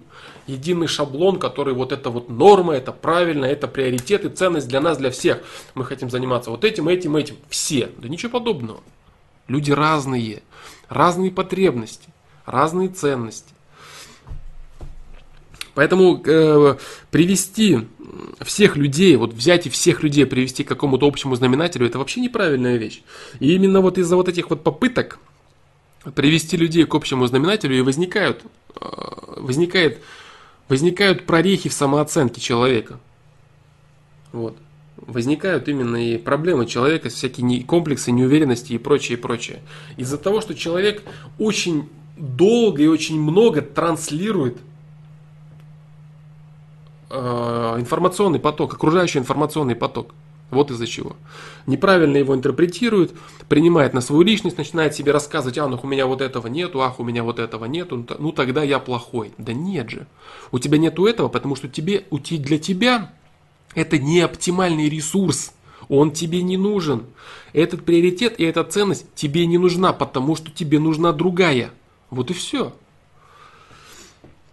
[0.46, 4.98] единый шаблон, который вот это вот норма, это правильно, это приоритет и ценность для нас,
[4.98, 5.42] для всех.
[5.74, 7.36] Мы хотим заниматься вот этим, этим, этим.
[7.48, 7.90] Все.
[7.98, 8.80] Да ничего подобного.
[9.48, 10.42] Люди разные,
[10.88, 12.08] разные потребности,
[12.46, 13.51] разные ценности.
[15.74, 16.76] Поэтому э,
[17.10, 17.88] привести
[18.42, 22.76] всех людей, вот взять и всех людей привести к какому-то общему знаменателю, это вообще неправильная
[22.76, 23.02] вещь.
[23.40, 25.18] И именно вот из-за вот этих вот попыток
[26.14, 28.42] привести людей к общему знаменателю и возникают,
[28.80, 28.84] э,
[29.38, 30.00] возникает,
[30.68, 33.00] возникают прорехи в самооценке человека.
[34.32, 34.56] Вот.
[34.96, 39.62] Возникают именно и проблемы человека, всякие комплексы неуверенности и прочее, и прочее.
[39.96, 41.02] Из-за того, что человек
[41.38, 41.88] очень
[42.18, 44.58] долго и очень много транслирует
[47.12, 50.14] информационный поток, окружающий информационный поток.
[50.50, 51.16] Вот из-за чего.
[51.66, 53.12] Неправильно его интерпретирует,
[53.48, 57.00] принимает на свою личность, начинает себе рассказывать, а, ну у меня вот этого нету, ах,
[57.00, 59.32] у меня вот этого нету, ну тогда я плохой.
[59.38, 60.06] Да нет же.
[60.50, 63.12] У тебя нету этого, потому что тебе, для тебя
[63.74, 65.52] это не оптимальный ресурс.
[65.88, 67.06] Он тебе не нужен.
[67.54, 71.70] Этот приоритет и эта ценность тебе не нужна, потому что тебе нужна другая.
[72.10, 72.74] Вот и все.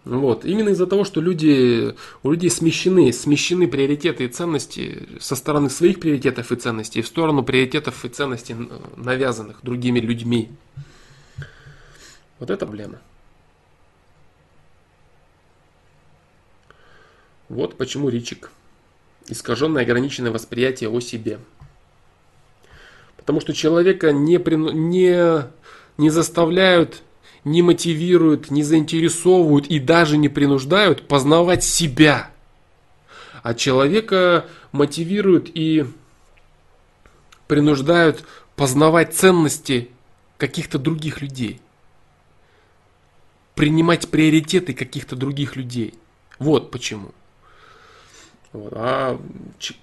[0.04, 0.44] Вот.
[0.44, 6.00] Именно из-за того, что люди, у людей смещены, смещены приоритеты и ценности со стороны своих
[6.00, 8.56] приоритетов и ценностей в сторону приоритетов и ценностей,
[8.96, 10.50] навязанных другими людьми.
[12.38, 12.98] Вот это проблема.
[17.50, 18.50] Вот почему Ричик.
[19.28, 21.38] Искаженное ограниченное восприятие о себе.
[23.16, 24.54] Потому что человека не, при...
[24.54, 25.44] не,
[25.98, 27.02] не заставляют
[27.44, 32.30] не мотивируют, не заинтересовывают и даже не принуждают познавать себя.
[33.42, 35.86] а человека мотивируют и
[37.46, 39.88] принуждают познавать ценности
[40.36, 41.60] каких-то других людей.
[43.54, 45.94] Принимать приоритеты каких-то других людей.
[46.38, 47.12] Вот почему.
[48.52, 49.20] А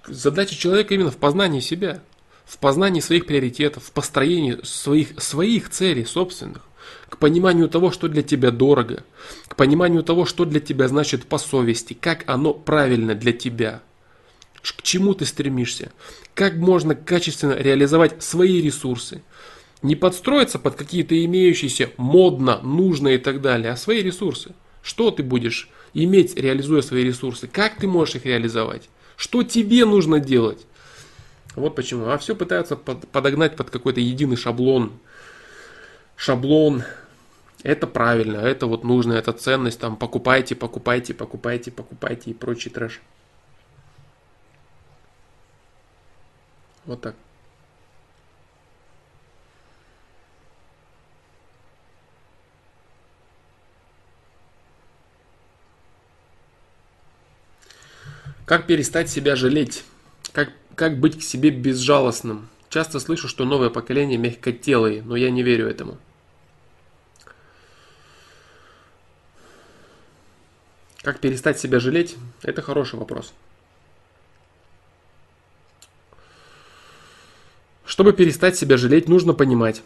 [0.06, 2.02] задача человека именно в познании себя,
[2.44, 6.67] в познании своих приоритетов, в построении своих, своих целей собственных,
[7.08, 9.04] к пониманию того, что для тебя дорого,
[9.46, 13.82] к пониманию того, что для тебя значит по совести, как оно правильно для тебя,
[14.62, 15.92] к чему ты стремишься,
[16.34, 19.22] как можно качественно реализовать свои ресурсы.
[19.80, 24.52] Не подстроиться под какие-то имеющиеся модно, нужно и так далее, а свои ресурсы.
[24.82, 27.46] Что ты будешь иметь, реализуя свои ресурсы?
[27.46, 28.88] Как ты можешь их реализовать?
[29.16, 30.66] Что тебе нужно делать?
[31.54, 32.06] Вот почему.
[32.06, 34.92] А все пытаются подогнать под какой-то единый шаблон.
[36.18, 36.82] Шаблон.
[37.62, 39.78] Это правильно, это вот нужно, это ценность.
[39.80, 43.00] Там покупайте, покупайте, покупайте, покупайте и прочий трэш.
[46.86, 47.14] Вот так.
[58.44, 59.84] Как перестать себя жалеть?
[60.32, 62.48] Как, как быть к себе безжалостным?
[62.70, 65.98] Часто слышу, что новое поколение мягкотелые, но я не верю этому.
[71.08, 72.18] Как перестать себя жалеть?
[72.42, 73.32] Это хороший вопрос.
[77.86, 79.82] Чтобы перестать себя жалеть, нужно понимать,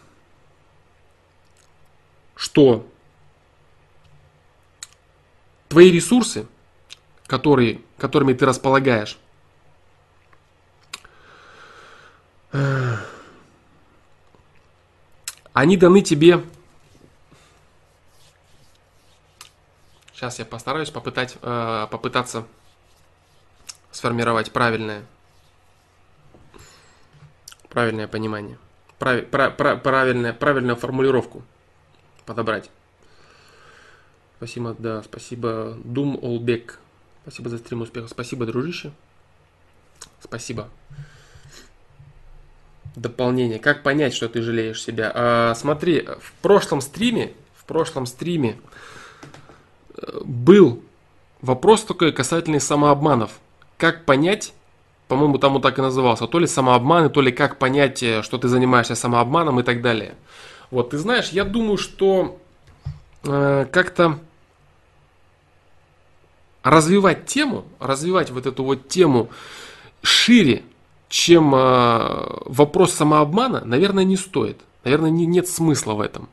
[2.35, 2.85] что
[5.69, 6.45] твои ресурсы
[7.25, 9.17] которые, которыми ты располагаешь.
[15.53, 16.43] Они даны тебе.
[20.13, 22.45] Сейчас я постараюсь попытать, э, попытаться
[23.91, 25.03] сформировать правильное,
[27.69, 28.57] правильное понимание,
[28.99, 31.43] прав, про, правильное, правильную формулировку
[32.25, 32.69] подобрать.
[34.37, 35.77] Спасибо, да, спасибо.
[35.83, 36.79] Дум Олбек
[37.23, 38.09] Спасибо за стрим успехов.
[38.09, 38.91] Спасибо, дружище.
[40.21, 40.69] Спасибо.
[42.97, 43.59] Дополнение.
[43.59, 45.11] Как понять, что ты жалеешь себя?
[45.15, 48.59] А, смотри, в прошлом стриме, в прошлом стриме
[50.23, 50.81] был
[51.41, 53.31] вопрос такой касательный самообманов.
[53.77, 54.53] Как понять,
[55.07, 58.37] по-моему, там он так и назывался, то ли самообманы, то ли как понять, э, что
[58.37, 60.15] ты занимаешься самообманом и так далее.
[60.71, 62.39] Вот, ты знаешь, я думаю, что
[63.23, 64.19] э, как-то
[66.63, 69.29] развивать тему, развивать вот эту вот тему
[70.01, 70.63] шире,
[71.09, 74.61] чем э, вопрос самообмана, наверное, не стоит.
[74.83, 76.27] Наверное, не, нет смысла в этом.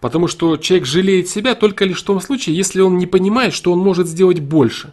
[0.00, 3.72] Потому что человек жалеет себя только лишь в том случае, если он не понимает, что
[3.72, 4.92] он может сделать больше.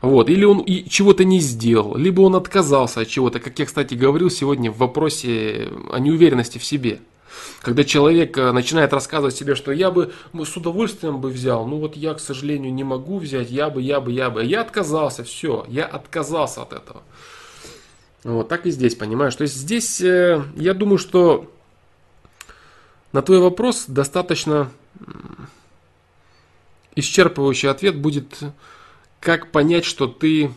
[0.00, 0.28] Вот.
[0.28, 4.70] Или он чего-то не сделал, либо он отказался от чего-то, как я, кстати, говорил сегодня
[4.70, 7.00] в вопросе о неуверенности в себе.
[7.60, 11.96] Когда человек э, начинает рассказывать себе, что я бы с удовольствием бы взял, ну вот
[11.96, 14.44] я, к сожалению, не могу взять, я бы, я бы, я бы.
[14.44, 17.02] Я отказался, все, я отказался от этого.
[18.22, 19.34] Вот так и здесь, понимаешь?
[19.34, 21.50] То есть здесь э, я думаю, что
[23.14, 24.72] на твой вопрос достаточно
[26.96, 28.40] исчерпывающий ответ будет,
[29.20, 30.52] как понять, что ты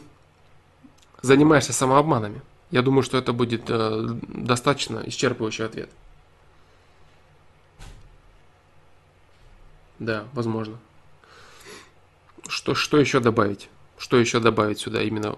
[1.22, 2.42] занимаешься самообманами.
[2.72, 5.92] Я думаю, что это будет э, достаточно исчерпывающий ответ.
[10.00, 10.80] Да, возможно.
[12.48, 13.70] Что, что еще добавить?
[14.00, 15.38] Что еще добавить сюда именно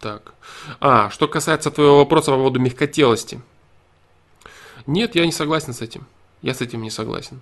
[0.00, 0.34] так?
[0.78, 3.40] А, что касается твоего вопроса по поводу мягкотелости.
[4.86, 6.06] Нет, я не согласен с этим.
[6.42, 7.40] Я с этим не согласен.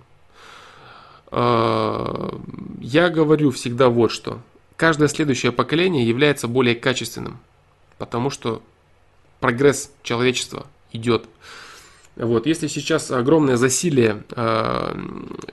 [1.31, 2.39] А,
[2.79, 4.39] я говорю всегда вот что.
[4.75, 7.39] Каждое следующее поколение является более качественным,
[7.97, 8.61] потому что
[9.39, 11.25] прогресс человечества идет
[12.17, 14.95] вот, если сейчас огромное засилие э,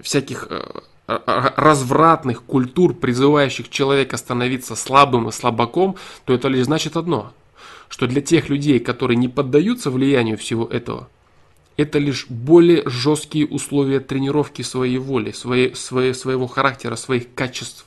[0.00, 0.62] всяких э,
[1.06, 7.34] развратных культур, призывающих человека становиться слабым и слабаком, то это лишь значит одно,
[7.90, 11.08] что для тех людей, которые не поддаются влиянию всего этого,
[11.76, 17.86] это лишь более жесткие условия тренировки своей воли, своей, своей, своего характера, своих качеств.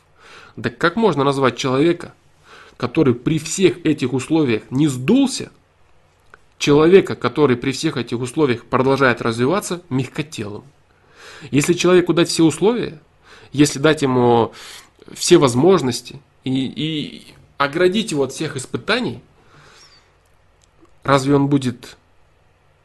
[0.56, 2.14] Да как можно назвать человека,
[2.76, 5.52] который при всех этих условиях не сдулся,
[6.58, 10.64] человека, который при всех этих условиях продолжает развиваться, мягкотелым.
[11.52, 13.00] Если человеку дать все условия,
[13.52, 14.54] если дать ему
[15.14, 19.22] все возможности и, и оградить его от всех испытаний,
[21.04, 21.96] разве он будет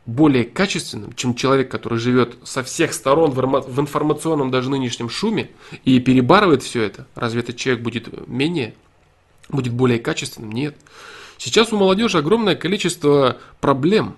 [0.04, 5.50] более качественным, чем человек, который живет со всех сторон в информационном даже нынешнем шуме
[5.84, 7.06] и перебарывает все это?
[7.14, 8.74] Разве этот человек будет менее
[9.48, 10.52] будет более качественным?
[10.52, 10.76] Нет.
[11.38, 14.16] Сейчас у молодежи огромное количество проблем,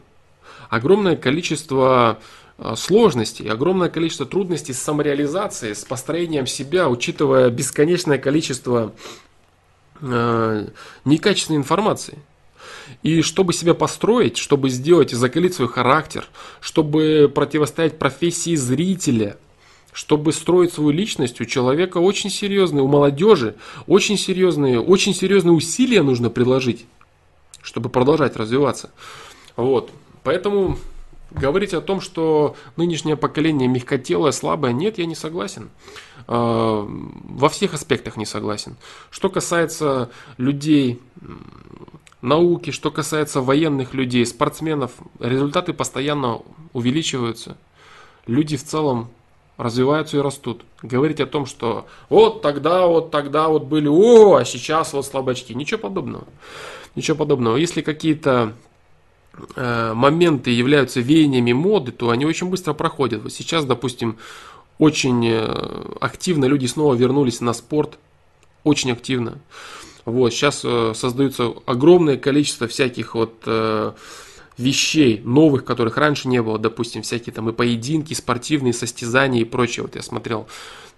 [0.69, 2.19] огромное количество
[2.59, 8.93] а, сложностей, огромное количество трудностей с самореализацией, с построением себя, учитывая бесконечное количество
[10.01, 10.69] э,
[11.05, 12.19] некачественной информации.
[13.02, 16.27] И чтобы себя построить, чтобы сделать и закалить свой характер,
[16.61, 19.36] чтобы противостоять профессии зрителя,
[19.93, 23.55] чтобы строить свою личность, у человека очень серьезные, у молодежи
[23.86, 26.85] очень серьезные, очень серьезные усилия нужно приложить,
[27.62, 28.90] чтобы продолжать развиваться.
[29.56, 29.90] Вот.
[30.24, 30.78] Поэтому
[31.31, 35.70] говорить о том, что нынешнее поколение мягкотелое, слабое, нет, я не согласен.
[36.27, 38.77] А, во всех аспектах не согласен.
[39.11, 41.01] Что касается людей
[42.24, 46.40] науки, что касается военных людей, спортсменов, результаты постоянно
[46.72, 47.56] увеличиваются.
[48.26, 49.10] Люди в целом
[49.59, 50.64] развиваются и растут.
[50.82, 55.55] Говорить о том, что вот тогда, вот тогда вот были, о, а сейчас вот слабачки.
[55.55, 56.24] Ничего подобного.
[56.96, 57.56] Ничего подобного.
[57.56, 58.55] Если какие-то
[59.55, 63.22] э, моменты являются веяниями моды, то они очень быстро проходят.
[63.22, 64.16] Вот сейчас, допустим,
[64.78, 67.98] очень э, активно люди снова вернулись на спорт.
[68.64, 69.38] Очень активно.
[70.05, 73.93] Вот, сейчас э, создаются огромное количество всяких вот э,
[74.59, 79.85] вещей новых, которых раньше не было, допустим, всякие там и поединки, спортивные состязания и прочее.
[79.85, 80.47] Вот я смотрел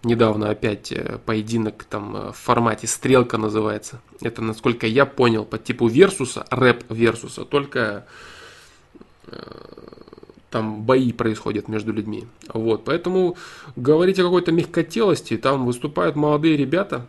[0.02, 4.00] недавно опять э, поединок там в формате стрелка называется.
[4.22, 8.06] Это, насколько я понял, по типу версуса, рэп версуса, только
[10.50, 12.26] там бои происходят между людьми.
[12.54, 13.36] Вот, поэтому
[13.74, 17.06] говорить о какой-то мягкотелости, там выступают молодые ребята,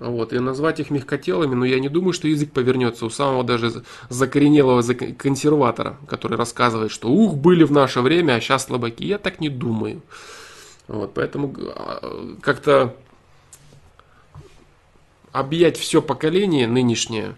[0.00, 3.84] вот, и назвать их мягкотелыми, но я не думаю, что язык повернется у самого даже
[4.08, 4.82] закоренелого
[5.12, 9.04] консерватора, который рассказывает, что ух, были в наше время, а сейчас слабаки.
[9.04, 10.00] Я так не думаю.
[10.88, 12.96] Вот, поэтому а, как-то
[15.32, 17.36] объять все поколение нынешнее,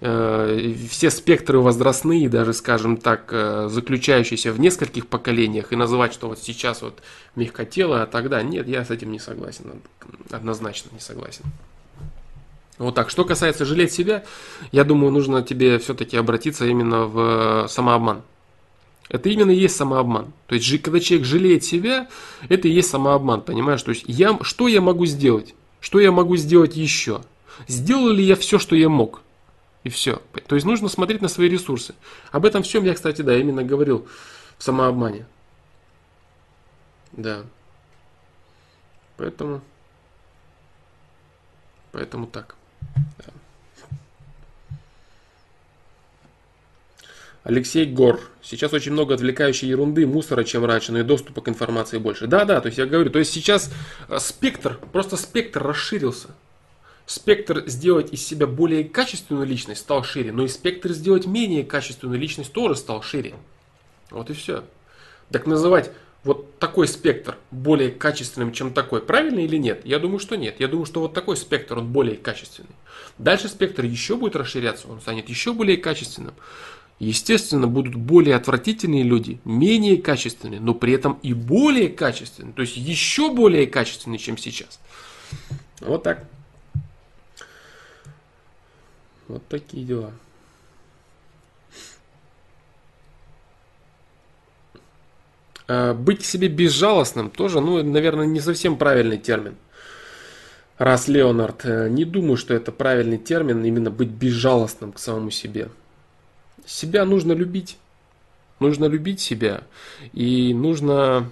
[0.00, 6.28] э, все спектры возрастные, даже, скажем так, э, заключающиеся в нескольких поколениях, и называть, что
[6.28, 7.02] вот сейчас вот
[7.34, 9.82] мягкотело, а тогда нет, я с этим не согласен,
[10.30, 11.44] однозначно не согласен.
[12.78, 13.10] Вот так.
[13.10, 14.24] Что касается жалеть себя,
[14.70, 18.22] я думаю, нужно тебе все-таки обратиться именно в самообман.
[19.08, 20.32] Это именно и есть самообман.
[20.46, 22.08] То есть, когда человек жалеет себя,
[22.48, 23.82] это и есть самообман, понимаешь?
[23.82, 25.54] То есть, я, что я могу сделать?
[25.80, 27.20] Что я могу сделать еще?
[27.68, 29.20] Сделал ли я все, что я мог?
[29.84, 30.22] И все.
[30.46, 31.94] То есть, нужно смотреть на свои ресурсы.
[32.30, 34.08] Об этом всем я, кстати, да, именно говорил
[34.56, 35.26] в самообмане.
[37.12, 37.42] Да.
[39.18, 39.60] Поэтому...
[41.90, 42.56] Поэтому так.
[47.44, 48.20] Алексей Гор.
[48.40, 52.26] Сейчас очень много отвлекающей ерунды, мусора, чем раньше, но и доступа к информации больше.
[52.26, 53.72] Да, да, то есть я говорю, то есть сейчас
[54.08, 56.28] э, спектр, просто спектр расширился.
[57.04, 62.18] Спектр сделать из себя более качественную личность стал шире, но и спектр сделать менее качественную
[62.18, 63.34] личность тоже стал шире.
[64.10, 64.62] Вот и все.
[65.30, 65.90] Так называть
[66.24, 69.82] вот такой спектр более качественным, чем такой, правильно или нет?
[69.84, 70.60] Я думаю, что нет.
[70.60, 72.70] Я думаю, что вот такой спектр, он более качественный.
[73.18, 76.34] Дальше спектр еще будет расширяться, он станет еще более качественным.
[77.00, 82.76] Естественно, будут более отвратительные люди, менее качественные, но при этом и более качественные, то есть
[82.76, 84.78] еще более качественные, чем сейчас.
[85.80, 86.24] Вот так.
[89.26, 90.12] Вот такие дела.
[95.72, 99.56] А, быть себе безжалостным тоже, ну, наверное, не совсем правильный термин.
[100.76, 105.70] Раз Леонард, э, не думаю, что это правильный термин, именно быть безжалостным к самому себе.
[106.66, 107.78] Себя нужно любить.
[108.60, 109.62] Нужно любить себя.
[110.12, 111.30] И нужно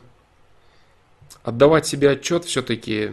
[1.42, 3.10] отдавать себе отчет все-таки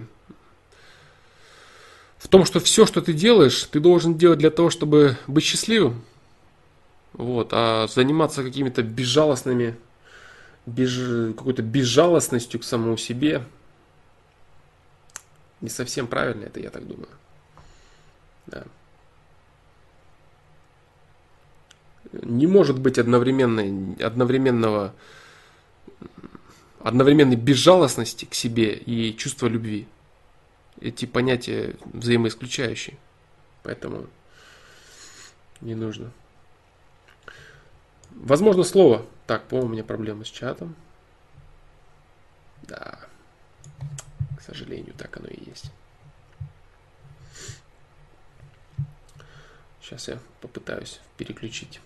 [2.19, 6.03] в том, что все, что ты делаешь, ты должен делать для того, чтобы быть счастливым.
[7.11, 9.75] Вот, а заниматься какими-то безжалостными,
[10.68, 13.44] без, какой-то безжалостностью к самому себе
[15.61, 17.10] не совсем правильно, это я так думаю.
[18.45, 18.64] Да.
[22.14, 24.94] не может быть одновременной, одновременного,
[26.81, 29.88] одновременной безжалостности к себе и чувства любви.
[30.80, 32.98] Эти понятия взаимоисключающие.
[33.64, 34.07] Поэтому
[35.61, 36.11] не нужно.
[38.11, 39.06] Возможно, слово.
[39.27, 40.73] Так, по-моему, у меня проблема с чатом.
[42.63, 42.99] Да.
[44.37, 45.71] К сожалению, так оно и есть.
[49.81, 51.81] Сейчас я попытаюсь переключить.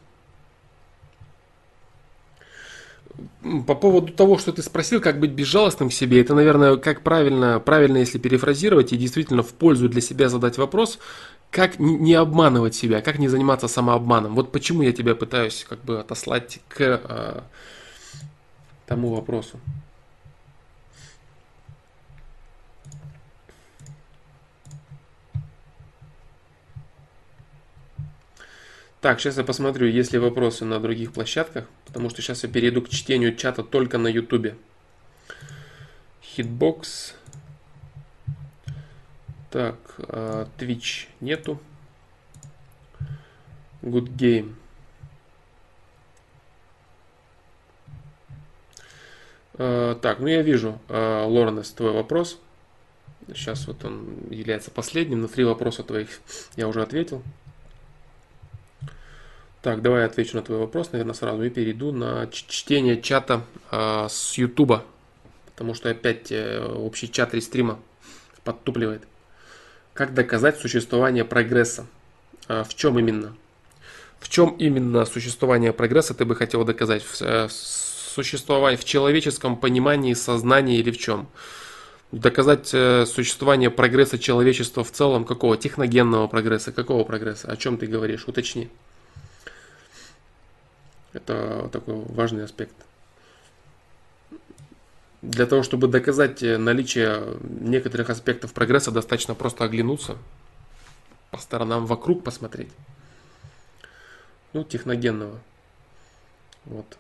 [3.68, 7.60] по поводу того, что ты спросил, как быть безжалостным к себе, это, наверное, как правильно,
[7.60, 11.00] правильно, если перефразировать и действительно в пользу для себя задать вопрос,
[11.52, 14.36] как не обманывать себя, как не заниматься самообманом.
[14.36, 17.42] Вот почему я тебя пытаюсь как бы отослать к э,
[18.88, 19.60] тому вопросу.
[29.02, 32.82] Так, сейчас я посмотрю, есть ли вопросы на других площадках, потому что сейчас я перейду
[32.82, 34.56] к чтению чата только на ютубе.
[36.38, 37.16] Hitbox.
[39.52, 41.60] Так, uh, Twitch нету.
[43.82, 44.56] Good Game.
[49.56, 52.40] Uh, так, ну я вижу, uh, Лоренес, твой вопрос.
[53.28, 55.22] Сейчас вот он является последним.
[55.22, 56.22] На три вопроса твоих
[56.56, 57.22] я уже ответил.
[59.62, 64.08] Так, давай я отвечу на твой вопрос, наверное, сразу и перейду на чтение чата э,
[64.10, 64.84] с Ютуба,
[65.46, 67.80] потому что опять э, общий чат рестрима
[68.44, 69.08] подтупливает.
[69.94, 71.86] Как доказать существование прогресса?
[72.48, 73.36] Э, в чем именно?
[74.20, 77.04] В чем именно существование прогресса ты бы хотел доказать?
[77.04, 81.28] В, э, существование в человеческом понимании, сознании или в чем?
[82.12, 85.58] Доказать э, существование прогресса человечества в целом, какого?
[85.58, 87.52] Техногенного прогресса, какого прогресса?
[87.52, 88.28] О чем ты говоришь?
[88.28, 88.70] Уточни.
[91.14, 92.76] Это такой важный аспект.
[95.22, 100.18] Для того, чтобы доказать наличие некоторых аспектов прогресса, достаточно просто оглянуться,
[101.30, 102.72] по сторонам вокруг посмотреть.
[104.54, 105.40] Ну, техногенного.
[106.66, 106.98] Вот.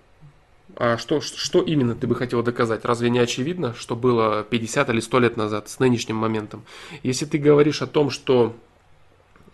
[0.76, 2.86] А что, что именно ты бы хотел доказать?
[2.86, 6.64] Разве не очевидно, что было 50 или 100 лет назад с нынешним моментом?
[7.04, 8.56] Если ты говоришь о том, что,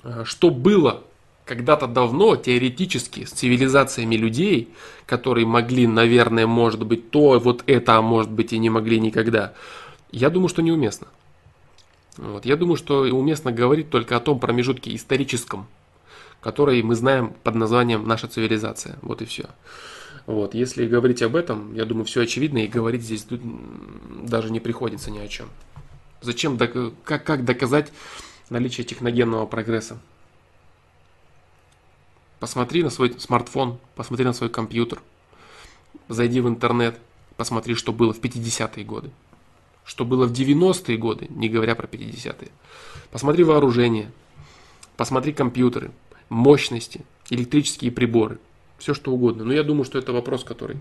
[0.03, 1.03] э, что было
[1.48, 4.69] когда-то давно теоретически с цивилизациями людей,
[5.06, 9.53] которые могли, наверное, может быть то, вот это, а может быть и не могли никогда,
[10.11, 11.07] я думаю, что неуместно.
[12.18, 12.45] Вот.
[12.45, 15.68] Я думаю, что уместно говорить только о том промежутке историческом,
[16.41, 18.98] который мы знаем под названием наша цивилизация.
[19.02, 19.45] Вот и все.
[20.26, 20.53] Вот.
[20.53, 25.19] Если говорить об этом, я думаю, все очевидно, и говорить здесь даже не приходится ни
[25.19, 25.48] о чем.
[26.22, 27.91] Зачем, как, как доказать
[28.49, 29.99] наличие техногенного прогресса?
[32.39, 35.01] Посмотри на свой смартфон, посмотри на свой компьютер,
[36.07, 36.99] зайди в интернет,
[37.35, 39.09] посмотри, что было в 50-е годы,
[39.84, 42.49] что было в 90-е годы, не говоря про 50-е.
[43.09, 44.11] Посмотри вооружение,
[44.97, 45.91] посмотри компьютеры,
[46.30, 48.39] мощности, электрические приборы,
[48.77, 49.43] все что угодно.
[49.43, 50.77] Но я думаю, что это вопрос, который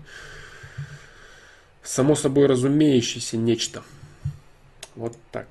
[1.81, 3.81] само собой разумеющийся нечто.
[4.95, 5.47] Вот так.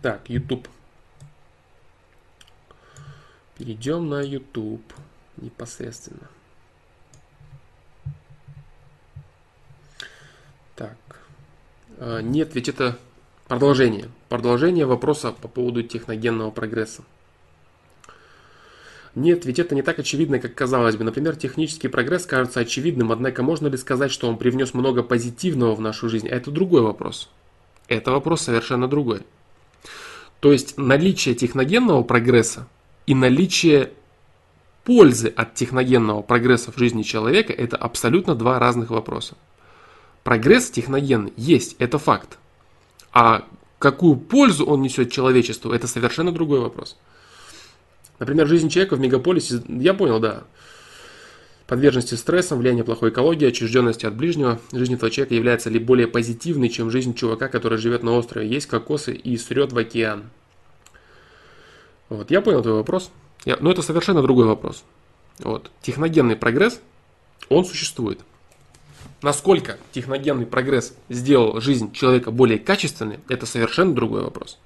[0.00, 0.68] Так, YouTube.
[3.58, 4.82] Перейдем на YouTube
[5.38, 6.28] непосредственно.
[10.74, 10.96] Так.
[11.98, 12.98] А, нет, ведь это
[13.48, 14.10] продолжение.
[14.28, 17.02] Продолжение вопроса по поводу техногенного прогресса.
[19.14, 21.04] Нет, ведь это не так очевидно, как казалось бы.
[21.04, 25.80] Например, технический прогресс кажется очевидным, однако можно ли сказать, что он привнес много позитивного в
[25.80, 26.28] нашу жизнь?
[26.28, 27.30] Это другой вопрос.
[27.88, 29.22] Это вопрос совершенно другой.
[30.40, 32.68] То есть наличие техногенного прогресса
[33.06, 33.92] и наличие
[34.84, 39.36] пользы от техногенного прогресса в жизни человека– это абсолютно два разных вопроса.
[40.22, 42.38] Прогресс техногенный есть, это факт.
[43.12, 43.44] А
[43.78, 46.96] какую пользу он несет человечеству, это совершенно другой вопрос.
[48.18, 50.44] Например, жизнь человека в мегаполисе, я понял, да,
[51.66, 56.68] подверженности стрессам, влияние плохой экологии, отчужденности от ближнего, жизнь этого человека является ли более позитивной,
[56.68, 60.24] чем жизнь чувака, который живет на острове, есть кокосы и срет в океан.
[62.08, 63.10] Вот, я понял твой вопрос.
[63.44, 64.84] Я, но это совершенно другой вопрос.
[65.38, 66.80] Вот, техногенный прогресс,
[67.48, 68.20] он существует.
[69.22, 74.58] Насколько техногенный прогресс сделал жизнь человека более качественной, это совершенно другой вопрос.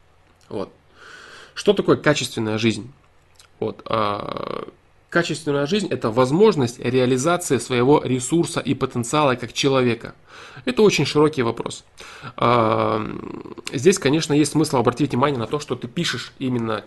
[0.49, 0.73] Вот.
[1.55, 2.93] Что такое качественная жизнь?
[3.59, 4.69] Вот, а,
[5.11, 10.15] Качественная жизнь– это возможность реализации своего ресурса и потенциала как человека.
[10.65, 11.85] Это очень широкий вопрос.
[12.37, 13.05] А,
[13.73, 16.85] здесь, конечно, есть смысл обратить внимание на то, что ты пишешь именно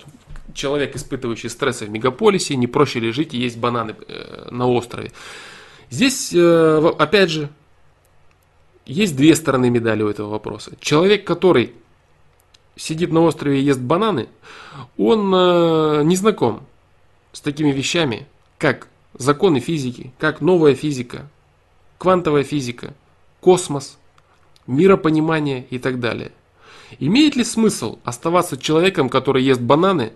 [0.54, 5.12] человек, испытывающий стрессы в мегаполисе, не проще ли жить и есть бананы э, на острове.
[5.90, 7.50] Здесь, э, опять же,
[8.86, 10.72] есть две стороны медали у этого вопроса.
[10.80, 11.74] Человек, который
[12.78, 14.30] сидит на острове и ест бананы,
[14.98, 16.66] он э, не знаком
[17.34, 18.26] с такими вещами,
[18.58, 21.28] как законы физики, как новая физика,
[21.98, 22.94] квантовая физика,
[23.42, 23.98] космос,
[24.68, 26.32] миропонимание и так далее.
[27.00, 30.14] Имеет ли смысл оставаться человеком, который ест бананы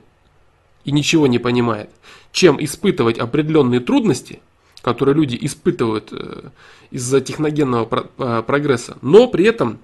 [0.85, 1.89] и ничего не понимает,
[2.31, 4.39] чем испытывать определенные трудности,
[4.81, 6.49] которые люди испытывают э,
[6.91, 9.79] из-за техногенного э, прогресса, но при этом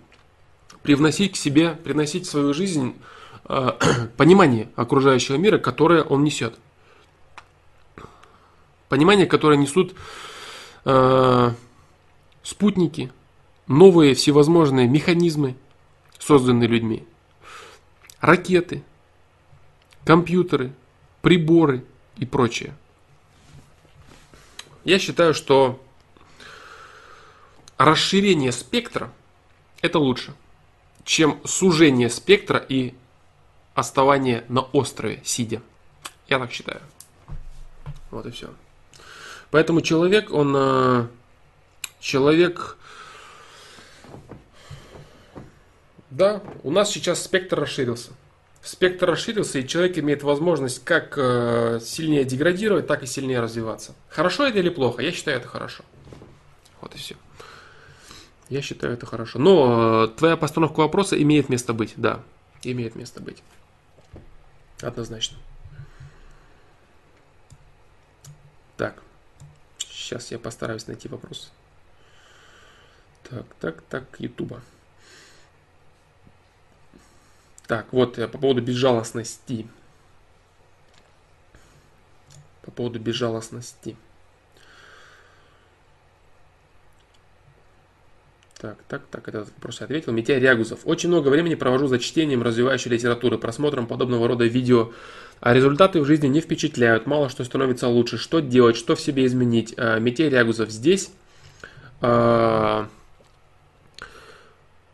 [0.84, 2.94] привносить к себе, приносить в свою жизнь
[3.50, 3.72] э,
[4.18, 6.56] понимание окружающего мира, которое он несет.
[8.94, 9.96] Понимание, которое несут
[10.86, 11.52] э,
[12.44, 13.12] спутники,
[13.66, 15.56] новые всевозможные механизмы,
[16.20, 17.04] созданные людьми,
[18.22, 18.84] ракеты,
[20.06, 20.74] компьютеры,
[21.24, 21.84] приборы
[22.18, 22.76] и прочее.
[24.84, 25.84] Я считаю, что
[27.80, 29.12] расширение спектра
[29.82, 30.36] это лучше,
[31.04, 32.94] чем сужение спектра и
[33.74, 35.64] оставание на острове, сидя.
[36.28, 36.84] Я так считаю.
[38.12, 38.54] Вот и все.
[39.54, 41.08] Поэтому человек, он э,
[42.00, 42.76] человек,
[46.10, 48.14] да, у нас сейчас спектр расширился.
[48.64, 53.94] Спектр расширился, и человек имеет возможность как э, сильнее деградировать, так и сильнее развиваться.
[54.10, 55.04] Хорошо это или плохо?
[55.04, 55.84] Я считаю это хорошо.
[56.82, 57.14] Вот и все.
[58.50, 59.38] Я считаю это хорошо.
[59.38, 62.22] Но э, твоя постановка вопроса имеет место быть, да.
[62.64, 63.44] Имеет место быть.
[64.82, 65.38] Однозначно.
[68.78, 68.96] Так.
[70.14, 71.52] Сейчас я постараюсь найти вопрос.
[73.24, 74.62] Так, так, так, Ютуба.
[77.66, 79.68] Так, вот по поводу безжалостности.
[82.62, 83.98] По поводу безжалостности.
[88.60, 90.12] Так, так, так, этот вопрос я ответил.
[90.12, 90.82] Митяй Рягузов.
[90.86, 94.94] Очень много времени провожу за чтением развивающей литературы, просмотром подобного рода видео,
[95.44, 98.18] а результаты в жизни не впечатляют, мало что становится лучше.
[98.18, 99.74] Что делать, что в себе изменить?
[99.76, 101.12] А, Митяй Рягузов здесь
[102.00, 102.88] а,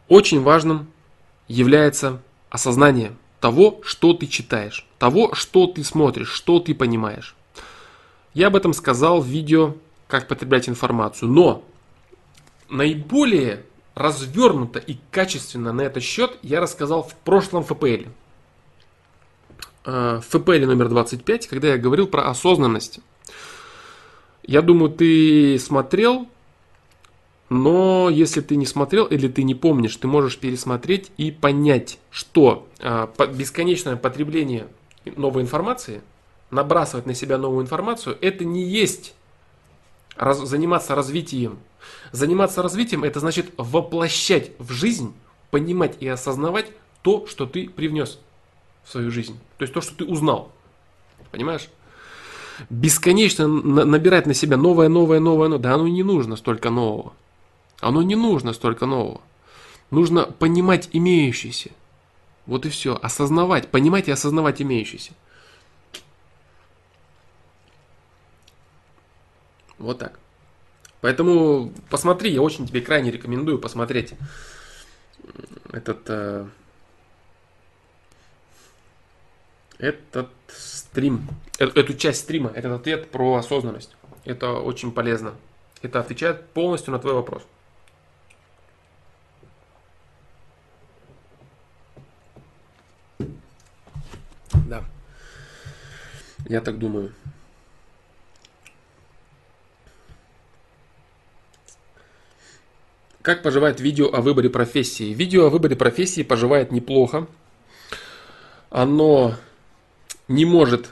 [0.08, 0.88] очень важным
[1.48, 2.20] является
[2.50, 7.36] осознание того, что ты читаешь, того, что ты смотришь, что ты понимаешь.
[8.34, 9.76] Я об этом сказал в видео
[10.08, 11.64] «Как потреблять информацию», но
[12.70, 13.62] наиболее
[13.94, 18.10] развернуто и качественно на этот счет я рассказал в прошлом ФПЛ.
[19.86, 23.00] В ФПЛ номер 25, когда я говорил про осознанность.
[24.44, 26.28] Я думаю, ты смотрел,
[27.50, 32.68] но если ты не смотрел или ты не помнишь, ты можешь пересмотреть и понять, что
[32.80, 34.68] а, бесконечное потребление
[35.06, 36.02] новой информации,
[36.52, 39.14] набрасывать на себя новую информацию, это не есть
[40.16, 41.60] раз, заниматься развитием
[42.12, 45.14] Заниматься развитием это значит воплощать в жизнь,
[45.52, 46.68] понимать и осознавать
[47.02, 48.20] то, что ты привнес
[48.90, 49.40] свою жизнь.
[49.58, 50.52] То есть то, что ты узнал.
[51.32, 51.70] Понимаешь?
[52.70, 55.62] Бесконечно набирать на себя новое, новое, новое, новое.
[55.62, 57.14] Да оно не нужно столько нового.
[57.80, 59.22] Оно не нужно столько нового.
[59.92, 61.72] Нужно понимать имеющееся.
[62.46, 63.00] Вот и все.
[63.02, 65.12] Осознавать, понимать и осознавать имеющееся.
[69.78, 70.20] Вот так.
[71.02, 74.16] Поэтому посмотри, я очень тебе крайне рекомендую посмотреть
[75.72, 76.48] этот, э,
[79.80, 81.28] этот стрим,
[81.58, 83.96] э, эту часть стрима, этот ответ про осознанность.
[84.26, 85.34] Это очень полезно.
[85.82, 87.44] Это отвечает полностью на твой вопрос.
[94.68, 94.84] Да.
[96.48, 97.14] Я так думаю.
[103.22, 105.14] Как поживает видео о выборе профессии?
[105.14, 107.28] Видео о выборе профессии поживает неплохо.
[108.70, 109.36] Оно
[110.30, 110.92] не может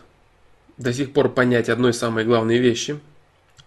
[0.78, 3.00] до сих пор понять одной самой главной вещи.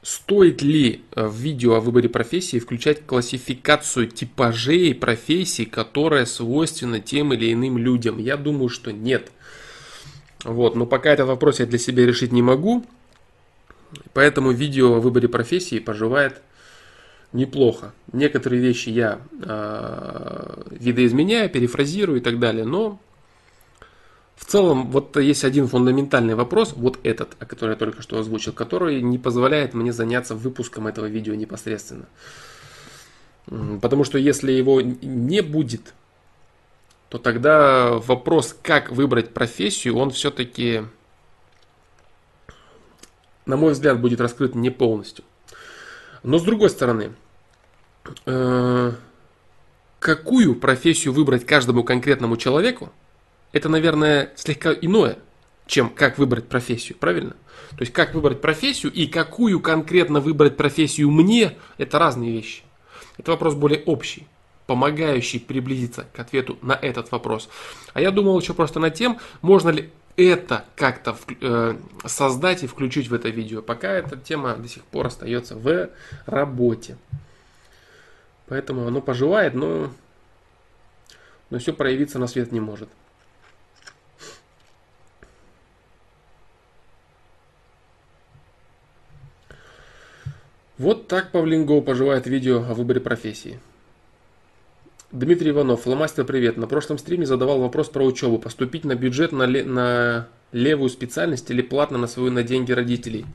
[0.03, 7.33] Стоит ли э, в видео о выборе профессии включать классификацию типажей профессий, которая свойственна тем
[7.33, 8.19] или иным людям?
[8.19, 9.31] Я думаю, что нет.
[10.45, 12.85] Вот, но пока этот вопрос я для себя решить не могу.
[14.15, 16.41] Поэтому видео о выборе профессии поживает
[17.33, 17.93] неплохо.
[18.13, 23.01] Некоторые вещи я э, видоизменяю, перефразирую и так далее, но
[24.41, 28.53] в целом вот есть один фундаментальный вопрос, вот этот, о котором я только что озвучил,
[28.53, 32.07] который не позволяет мне заняться выпуском этого видео непосредственно.
[33.83, 35.93] Потому что если его не будет,
[37.11, 40.85] то тогда вопрос, как выбрать профессию, он все-таки,
[43.45, 45.25] на мой взгляд, будет раскрыт не полностью.
[46.23, 47.13] Но с другой стороны,
[48.25, 48.93] э,
[49.99, 52.91] какую профессию выбрать каждому конкретному человеку,
[53.53, 55.19] это, наверное, слегка иное,
[55.67, 57.37] чем как выбрать профессию, правильно?
[57.71, 62.63] То есть как выбрать профессию и какую конкретно выбрать профессию мне, это разные вещи.
[63.19, 64.27] Это вопрос более общий,
[64.67, 67.49] помогающий приблизиться к ответу на этот вопрос.
[67.93, 73.09] А я думал еще просто над тем, можно ли это как-то э, создать и включить
[73.09, 73.63] в это видео.
[73.63, 75.91] Пока эта тема до сих пор остается в
[76.27, 76.97] работе.
[78.47, 79.93] Поэтому оно поживает, но,
[81.51, 82.89] но все проявиться на свет не может.
[90.81, 93.61] Вот так Павлин Гоу поживает видео о выборе профессии.
[95.13, 96.57] Дмитрий Иванов, фломастер, привет.
[96.57, 98.39] На прошлом стриме задавал вопрос про учебу.
[98.39, 103.27] Поступить на бюджет на, ле- на левую специальность или платно на свою на деньги родителей?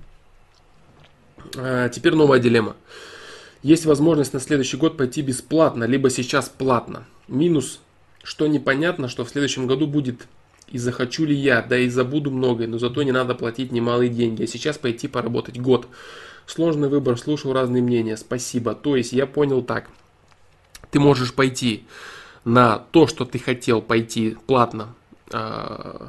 [1.56, 2.76] А, теперь новая дилемма.
[3.62, 7.06] Есть возможность на следующий год пойти бесплатно, либо сейчас платно.
[7.28, 7.80] Минус,
[8.24, 10.26] что непонятно, что в следующем году будет
[10.72, 14.42] и захочу ли я, да и забуду многое, но зато не надо платить немалые деньги.
[14.42, 15.88] А сейчас пойти поработать год.
[16.46, 18.18] Сложный выбор, слушаю разные мнения.
[18.18, 18.76] Спасибо.
[18.76, 19.90] То есть я понял так.
[20.92, 21.86] Ты можешь пойти
[22.44, 24.94] на то, что ты хотел пойти платно
[25.32, 26.08] э,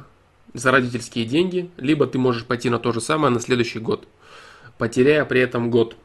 [0.53, 4.07] за родительские деньги, либо ты можешь пойти на то же самое на следующий год,
[4.77, 5.95] потеряя при этом год.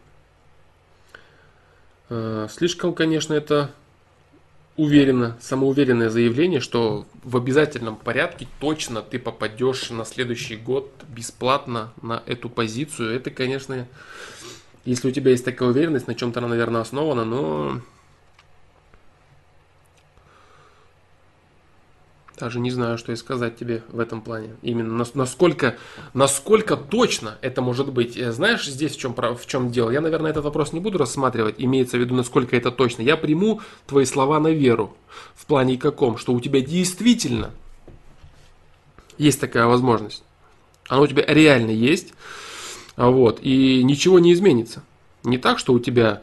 [2.09, 3.71] Э, слишком, конечно, это
[4.77, 12.23] уверенно, самоуверенное заявление, что в обязательном порядке точно ты попадешь на следующий год бесплатно на
[12.27, 13.15] эту позицию.
[13.15, 13.87] Это, конечно,
[14.85, 17.81] если у тебя есть такая уверенность, на чем-то она, наверное, основана, но
[22.39, 24.57] даже не знаю, что и сказать тебе в этом плане.
[24.63, 25.77] Именно насколько,
[26.15, 28.17] насколько точно это может быть.
[28.17, 29.91] Э, знаешь, здесь в чем, в чем дело?
[29.91, 33.03] Я, наверное, этот вопрос не буду рассматривать, имеется в виду, насколько это точно.
[33.03, 34.97] Я приму твои слова на веру.
[35.35, 36.17] В плане каком?
[36.17, 37.51] Что у тебя действительно
[39.19, 40.25] есть такая возможность.
[40.89, 42.15] Она у тебя реально есть.
[42.97, 44.83] Вот, и ничего не изменится.
[45.25, 46.23] Не так, что у тебя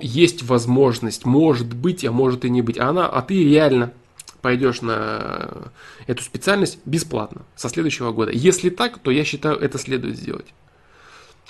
[0.00, 2.78] есть возможность, может быть, а может и не быть.
[2.78, 3.92] А, она, а ты реально
[4.46, 5.72] пойдешь на
[6.06, 8.30] эту специальность бесплатно со следующего года.
[8.30, 10.46] Если так, то я считаю, это следует сделать.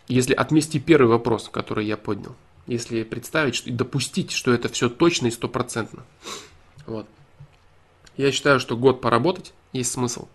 [0.09, 2.35] Если отмести первый вопрос, который я поднял.
[2.67, 6.05] Если представить и допустить, что это все точно и стопроцентно.
[6.87, 7.07] Вот.
[8.17, 10.27] Я считаю, что год поработать есть смысл.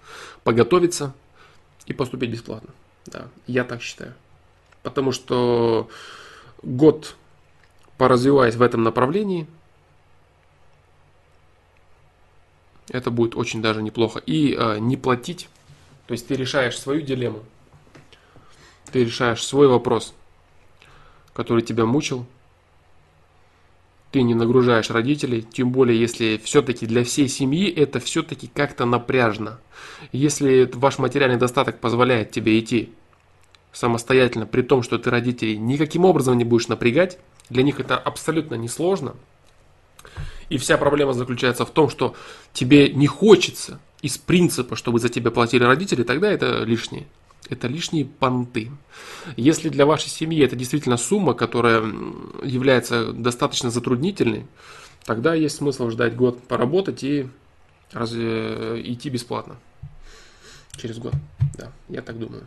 [0.44, 1.16] Поготовиться
[1.88, 2.70] и поступить бесплатно.
[3.08, 4.14] Да, я так считаю.
[4.84, 5.90] Потому что
[6.62, 7.16] год
[7.98, 9.48] поразвиваясь в этом направлении,
[12.91, 14.19] Это будет очень даже неплохо.
[14.19, 15.47] И э, не платить.
[16.07, 17.43] То есть ты решаешь свою дилемму.
[18.91, 20.13] Ты решаешь свой вопрос,
[21.34, 22.26] который тебя мучил.
[24.11, 29.61] Ты не нагружаешь родителей, тем более если все-таки для всей семьи это все-таки как-то напряжно.
[30.11, 32.91] Если ваш материальный достаток позволяет тебе идти
[33.72, 37.19] самостоятельно, при том, что ты родителей никаким образом не будешь напрягать,
[37.49, 39.15] для них это абсолютно несложно–
[40.52, 42.14] и вся проблема заключается в том, что
[42.52, 47.07] тебе не хочется из принципа, чтобы за тебя платили родители, тогда это лишнее.
[47.49, 48.69] Это лишние понты.
[49.38, 51.82] Если для вашей семьи это действительно сумма, которая
[52.44, 54.45] является достаточно затруднительной,
[55.06, 57.28] тогда есть смысл ждать год поработать и
[57.94, 59.56] разве идти бесплатно.
[60.76, 61.14] Через год.
[61.57, 62.45] Да, я так думаю.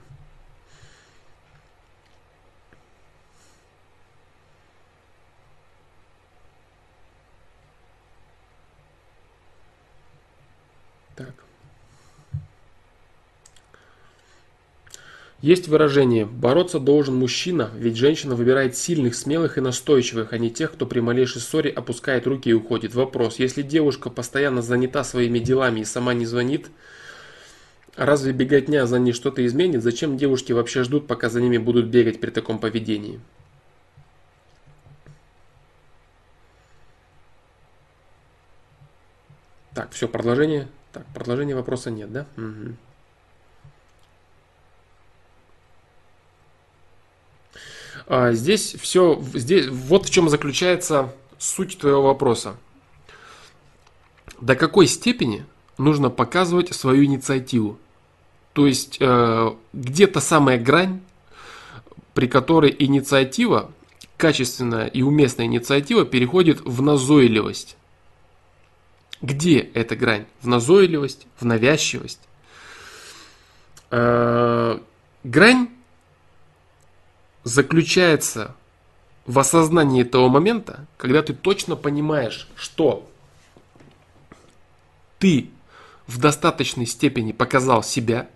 [11.17, 11.35] Так.
[15.45, 20.73] Есть выражение «бороться должен мужчина, ведь женщина выбирает сильных, смелых и настойчивых, а не тех,
[20.73, 22.95] кто при малейшей ссоре опускает руки и уходит».
[22.95, 23.39] Вопрос.
[23.39, 26.71] Если девушка постоянно занята своими делами и сама не звонит,
[27.95, 29.83] разве беготня за ней что-то изменит?
[29.83, 33.21] Зачем девушки вообще ждут, пока за ними будут бегать при таком поведении?
[39.75, 40.69] Так, все, продолжение.
[40.95, 42.25] Так, продолжения вопроса нет, да?
[42.37, 42.77] Угу.
[48.07, 52.55] А, здесь все, здесь, вот в чем заключается суть твоего вопроса.
[54.41, 55.45] До какой степени
[55.79, 57.77] нужно показывать свою инициативу?
[58.53, 61.01] То есть э, где-то самая грань,
[62.13, 63.73] при которой инициатива,
[64.17, 67.77] качественная и уместная инициатива переходит в назойливость.
[69.25, 70.27] Где эта грань?
[70.43, 72.21] В назойливость, в навязчивость?
[73.91, 74.79] Э,
[75.23, 75.71] грань
[77.43, 78.55] заключается
[79.25, 83.11] в осознании того момента, когда ты точно понимаешь, что
[85.19, 85.49] ты
[86.07, 88.29] в достаточной степени показал себя,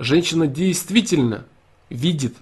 [0.00, 1.44] женщина действительно
[1.88, 2.34] видит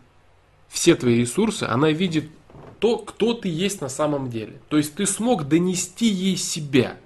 [0.70, 2.30] все твои ресурсы, она видит
[2.78, 4.58] то, кто ты есть на самом деле.
[4.70, 6.96] То есть ты смог донести ей себя–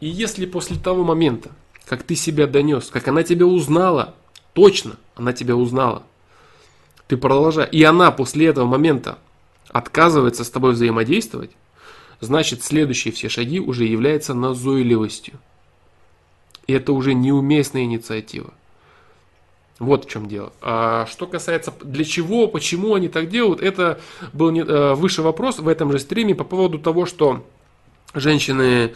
[0.00, 1.50] и если после того момента,
[1.86, 4.14] как ты себя донес, как она тебя узнала,
[4.52, 6.02] точно она тебя узнала,
[7.06, 9.18] ты продолжаешь, и она после этого момента
[9.68, 11.50] отказывается с тобой взаимодействовать,
[12.20, 15.34] значит следующие все шаги уже являются назойливостью.
[16.66, 18.52] И это уже неуместная инициатива.
[19.78, 20.52] Вот в чем дело.
[20.62, 24.00] А что касается для чего, почему они так делают, это
[24.32, 27.44] был не, э, выше вопрос в этом же стриме по поводу того, что
[28.14, 28.94] женщины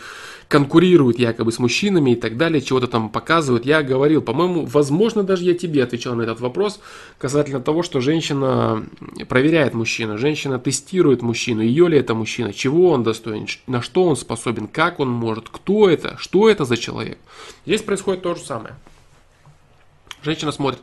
[0.50, 3.64] конкурируют якобы с мужчинами и так далее, чего-то там показывают.
[3.64, 6.80] Я говорил, по-моему, возможно, даже я тебе отвечал на этот вопрос
[7.18, 8.84] касательно того, что женщина
[9.28, 14.16] проверяет мужчину, женщина тестирует мужчину, ее ли это мужчина, чего он достоин, на что он
[14.16, 17.18] способен, как он может, кто это, что это за человек.
[17.64, 18.74] Здесь происходит то же самое.
[20.24, 20.82] Женщина смотрит,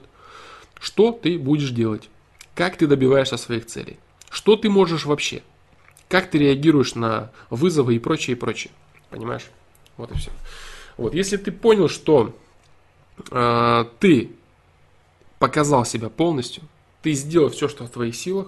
[0.80, 2.10] что ты будешь делать,
[2.56, 3.98] как ты добиваешься своих целей,
[4.30, 5.42] что ты можешь вообще,
[6.08, 8.72] как ты реагируешь на вызовы и прочее, и прочее.
[9.10, 9.44] Понимаешь?
[9.98, 10.32] Вот и все.
[10.98, 12.36] Вот, если ты понял, что
[13.32, 14.32] э, ты
[15.40, 16.64] показал себя полностью,
[17.02, 18.48] ты сделал все, что в твоих силах,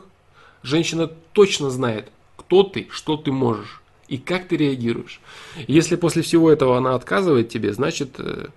[0.63, 5.21] женщина точно знает, кто ты, что ты можешь и как ты реагируешь.
[5.67, 8.47] Если после всего этого она отказывает тебе, значит, э,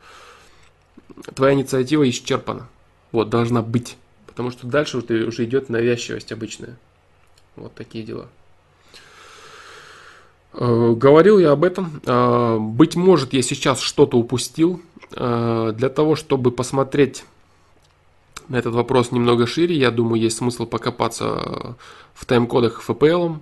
[1.34, 2.68] твоя инициатива исчерпана.
[3.12, 3.96] Вот, должна быть.
[4.26, 6.78] Потому что дальше уже идет навязчивость обычная.
[7.56, 8.28] Вот такие дела.
[10.54, 12.00] Э, говорил я об этом.
[12.06, 14.80] Э, быть может, я сейчас что-то упустил.
[15.14, 17.24] Э, для того, чтобы посмотреть
[18.48, 21.76] на этот вопрос немного шире, я думаю, есть смысл покопаться
[22.14, 23.38] в тайм-кодах FPL.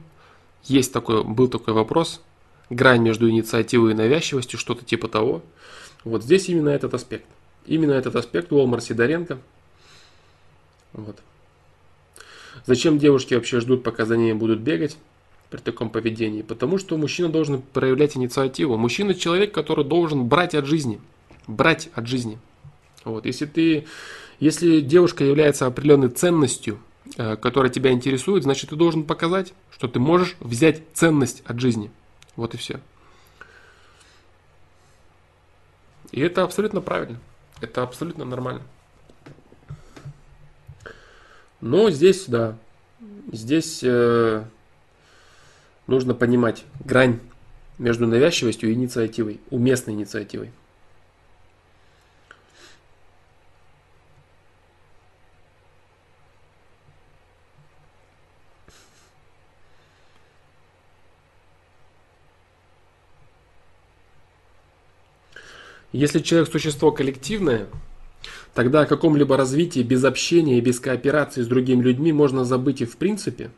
[0.64, 2.20] Есть такой, был такой вопрос.
[2.68, 5.42] Грань между инициативой и навязчивостью, что-то типа того.
[6.04, 7.26] Вот здесь именно этот аспект.
[7.66, 9.38] Именно этот аспект Уолмар Сидоренко.
[10.92, 11.18] Вот.
[12.66, 14.96] Зачем девушки вообще ждут, пока за ними будут бегать
[15.50, 16.42] при таком поведении?
[16.42, 18.76] Потому что мужчина должен проявлять инициативу.
[18.76, 21.00] Мужчина человек, который должен брать от жизни.
[21.46, 22.38] Брать от жизни.
[23.04, 23.26] Вот.
[23.26, 23.86] Если, ты,
[24.38, 26.78] если девушка является определенной ценностью,
[27.16, 31.90] э, которая тебя интересует, значит ты должен показать, что ты можешь взять ценность от жизни.
[32.36, 32.80] Вот и все.
[36.12, 37.18] И это абсолютно правильно.
[37.60, 38.62] Это абсолютно нормально.
[41.60, 42.56] Но здесь, да,
[43.32, 44.44] здесь э,
[45.90, 47.18] нужно понимать грань
[47.78, 50.52] между навязчивостью и инициативой, уместной инициативой.
[65.92, 67.66] Если человек существо коллективное,
[68.54, 72.84] тогда о каком-либо развитии без общения и без кооперации с другими людьми можно забыть и
[72.84, 73.50] в принципе.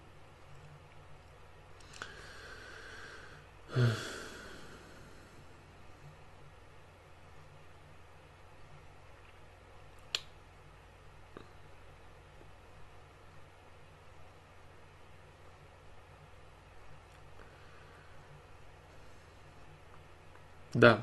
[20.75, 21.01] Да.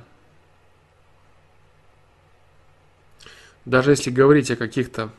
[3.66, 5.12] Даже если говорить о каких-то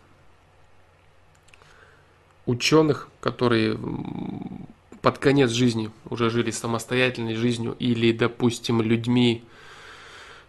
[2.47, 3.79] ученых, которые
[5.03, 9.45] под конец жизни уже жили самостоятельной жизнью, или, допустим, людьми,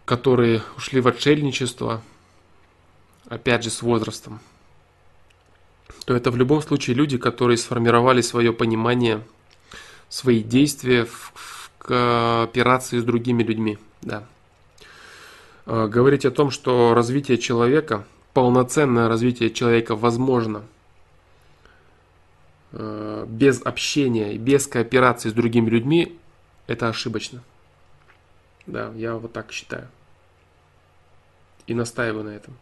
[0.06, 2.02] которые ушли в отшельничество,
[3.28, 4.40] опять же, с возрастом,
[6.06, 9.22] то это в любом случае люди, которые сформировали свое понимание,
[10.10, 13.78] свои действия в, в кооперации с другими людьми.
[14.02, 14.26] Да.
[15.66, 20.64] Э, говорить о том, что развитие человека, полноценное развитие человека возможно
[22.74, 26.18] без общения без кооперации с другими людьми,
[26.68, 27.44] это ошибочно.
[28.66, 29.88] Да, я вот так считаю.
[31.68, 32.58] И настаиваю на этом.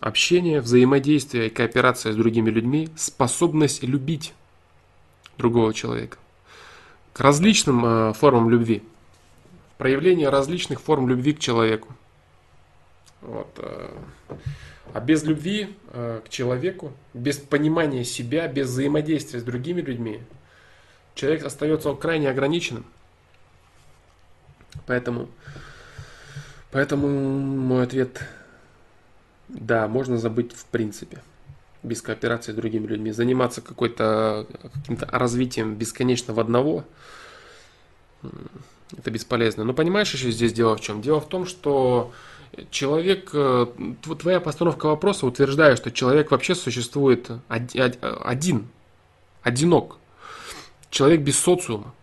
[0.00, 4.34] Общение, взаимодействие и кооперация с другими людьми, способность любить
[5.38, 6.18] другого человека.
[7.12, 8.82] К различным э, формам любви–
[9.78, 11.94] проявление различных форм любви к человеку.
[13.22, 13.48] Вот.
[13.56, 13.90] Э,
[14.94, 20.20] а без любви э, к человеку, без понимания себя, без взаимодействия с другими людьми,
[21.14, 22.84] человек остается крайне ограниченным.
[24.86, 25.28] Поэтому,
[26.70, 28.22] поэтому мой ответ–
[29.48, 31.22] да, можно забыть в принципе
[31.82, 33.12] без кооперации с другими людьми.
[33.12, 36.84] Заниматься какой-то каким-то развитием бесконечного одного
[38.96, 39.64] это бесполезно.
[39.64, 41.00] Но понимаешь еще здесь дело в чем?
[41.00, 42.12] Дело в том, что
[42.70, 43.66] человек, э,
[44.18, 48.68] твоя постановка вопроса утверждает, что человек вообще существует один,
[49.42, 49.98] одинок.
[50.90, 51.94] Человек без социума.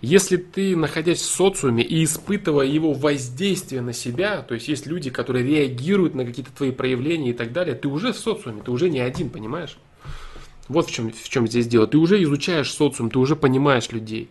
[0.00, 5.10] Если ты, находясь в социуме и испытывая его воздействие на себя, то есть есть люди,
[5.10, 8.90] которые реагируют на какие-то твои проявления и так далее, ты уже в социуме, ты уже
[8.90, 9.78] не один, понимаешь?
[10.68, 11.86] Вот в чем, в чем здесь дело.
[11.86, 14.28] Ты уже изучаешь социум, ты уже понимаешь людей.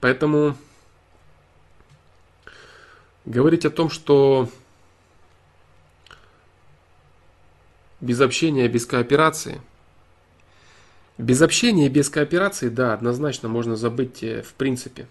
[0.00, 0.56] Поэтому
[3.28, 4.48] Говорить о том, что
[8.00, 9.60] без общения, без кооперации.
[11.18, 15.08] Без общения без кооперации, да, однозначно можно забыть э, в принципе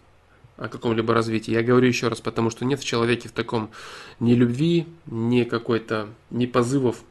[0.56, 1.52] о каком-либо развитии.
[1.52, 3.70] Я говорю еще раз, потому что нет в человеке в таком
[4.20, 7.04] ни любви, ни какой-то, ни позывов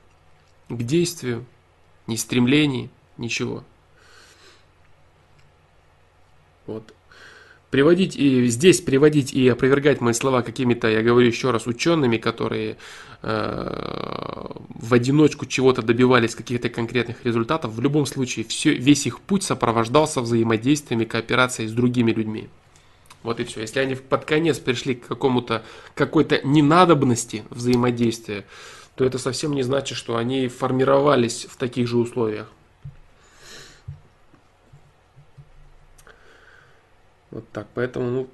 [0.68, 1.46] к действию,
[2.08, 3.62] ни стремлений, ничего.
[6.66, 6.95] Вот
[7.76, 12.78] приводить и здесь приводить и опровергать мои слова какими-то, я говорю еще раз, учеными, которые
[13.20, 19.42] э, в одиночку чего-то добивались каких-то конкретных результатов, в любом случае все, весь их путь
[19.42, 22.48] сопровождался взаимодействиями, кооперацией с другими людьми.
[23.22, 23.60] Вот и все.
[23.60, 25.62] Если они под конец пришли к какому-то
[25.94, 28.46] какой-то ненадобности взаимодействия,
[28.94, 32.50] то это совсем не значит, что они формировались в таких же условиях.
[37.36, 38.30] Вот так, поэтому, ну,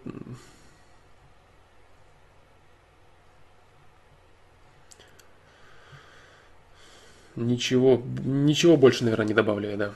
[7.34, 9.92] ничего, ничего больше, наверное, не добавляю, да.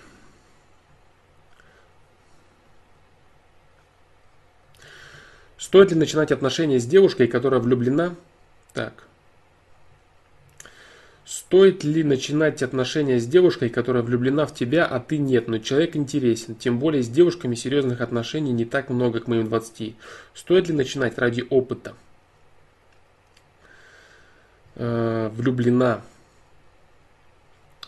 [5.56, 8.16] Стоит ли начинать отношения с девушкой, которая влюблена?
[8.72, 9.05] Так.
[11.26, 15.96] Стоит ли начинать отношения с девушкой, которая влюблена в тебя, а ты нет, но человек
[15.96, 19.96] интересен, тем более с девушками серьезных отношений не так много к моим 20.
[20.34, 21.96] Стоит ли начинать ради опыта?
[24.76, 26.02] Э, влюблена.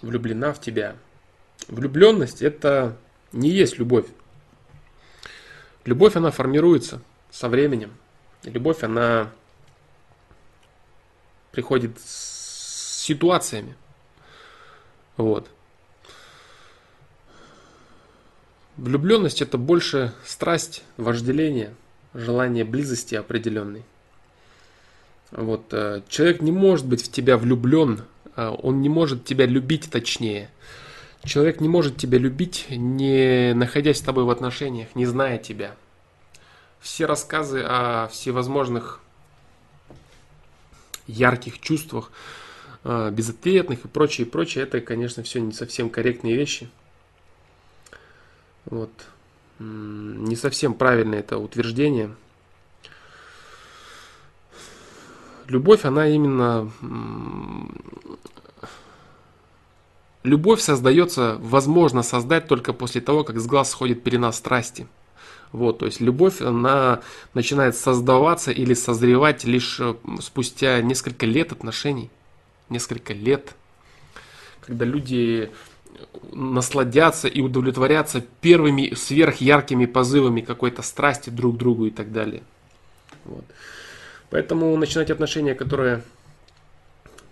[0.02, 0.96] Влюблена в тебя.
[1.68, 2.96] Влюбленность это
[3.30, 4.06] не есть любовь.
[5.84, 7.00] Любовь, она формируется
[7.30, 7.92] со временем.
[8.42, 9.30] Любовь, она
[11.52, 12.37] приходит с
[13.08, 13.74] ситуациями.
[15.16, 15.48] Вот.
[18.76, 21.74] Влюбленность это больше страсть, вожделение,
[22.12, 23.82] желание близости определенной.
[25.30, 25.72] Вот.
[25.72, 28.04] Э, человек не может быть в тебя влюблен,
[28.36, 30.50] э, он не может тебя любить точнее.
[31.24, 35.74] Человек не может тебя любить, не находясь с тобой в отношениях, не зная тебя.
[36.78, 39.00] Все рассказы о всевозможных
[41.08, 42.12] ярких чувствах,
[42.84, 44.64] безответных и прочее, и прочее.
[44.64, 46.68] Это, конечно, все не совсем корректные вещи.
[48.64, 48.90] Вот.
[49.58, 52.14] Не совсем правильное это утверждение.
[55.48, 56.70] Любовь, она именно...
[60.24, 64.86] Любовь создается, возможно создать только после того, как с глаз сходит пелена страсти.
[65.52, 67.00] Вот, то есть любовь, она
[67.32, 72.10] начинает создаваться или созревать лишь э, спустя несколько лет отношений
[72.70, 73.54] несколько лет,
[74.60, 75.50] когда люди
[76.32, 82.42] насладятся и удовлетворятся первыми сверхяркими позывами какой-то страсти друг к другу и так далее.
[83.24, 83.44] Вот.
[84.30, 86.02] Поэтому начинать отношения, которые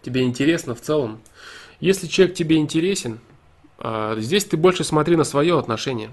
[0.02, 1.20] тебе интересно в целом.
[1.80, 3.20] Если человек тебе интересен,
[3.78, 6.10] а, здесь ты больше смотри на свое отношение,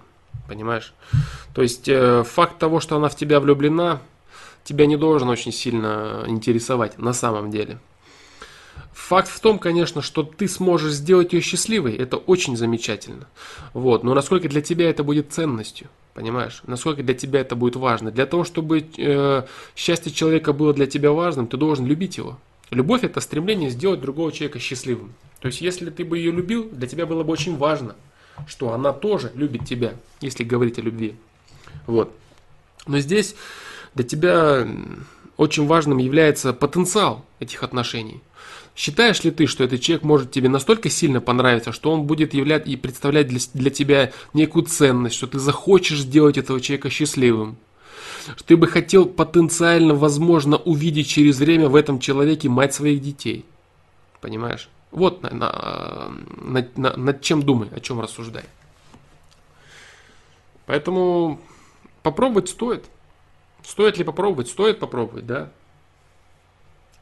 [0.47, 0.93] понимаешь?
[1.53, 4.01] То есть э, факт того, что она в тебя влюблена,
[4.63, 7.79] тебя не должен очень сильно интересовать на самом деле.
[8.93, 13.27] Факт в том, конечно, что ты сможешь сделать ее счастливой, это очень замечательно.
[13.73, 14.03] Вот.
[14.03, 16.61] Но насколько для тебя это будет ценностью, понимаешь?
[16.67, 18.11] Насколько для тебя это будет важно?
[18.11, 19.43] Для того, чтобы э,
[19.75, 22.37] счастье человека было для тебя важным, ты должен любить его.
[22.69, 25.13] Любовь это стремление сделать другого человека счастливым.
[25.39, 27.95] То есть, если ты бы ее любил, для тебя было бы очень важно,
[28.47, 31.15] что она тоже любит тебя, если говорить о любви.
[31.87, 32.11] Вот.
[32.85, 33.35] Но здесь
[33.95, 34.67] для тебя
[35.37, 38.21] очень важным является потенциал этих отношений.
[38.75, 42.67] Считаешь ли ты, что этот человек может тебе настолько сильно понравиться, что он будет являть
[42.67, 47.57] и представлять для, для тебя некую ценность, что ты захочешь сделать этого человека счастливым?
[48.35, 53.45] Что ты бы хотел потенциально, возможно, увидеть через время в этом человеке мать своих детей?
[54.21, 54.69] Понимаешь?
[54.91, 58.43] Вот на, на, на, на, над чем думай, о чем рассуждай.
[60.65, 61.39] Поэтому
[62.01, 62.85] попробовать стоит.
[63.63, 64.47] Стоит ли попробовать?
[64.47, 65.51] Стоит попробовать, да.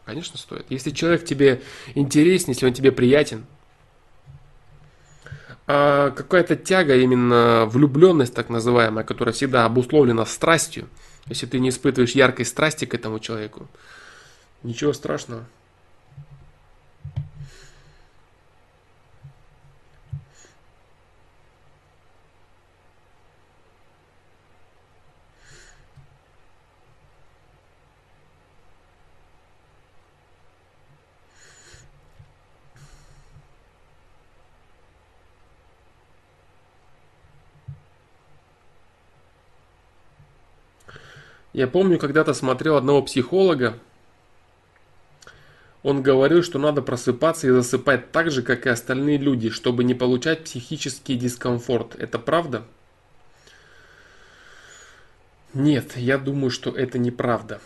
[0.05, 0.65] Конечно, стоит.
[0.69, 1.61] Если человек тебе
[1.95, 3.45] интересен, если он тебе приятен,
[5.67, 10.89] а какая-то тяга, именно влюбленность так называемая, которая всегда обусловлена страстью,
[11.27, 13.69] если ты не испытываешь яркой страсти к этому человеку,
[14.63, 15.45] ничего страшного.
[41.53, 43.77] Я помню, когда-то смотрел одного психолога.
[45.83, 49.93] Он говорил, что надо просыпаться и засыпать так же, как и остальные люди, чтобы не
[49.93, 51.95] получать психический дискомфорт.
[51.95, 52.63] Это правда?
[55.53, 57.59] Нет, я думаю, что это неправда.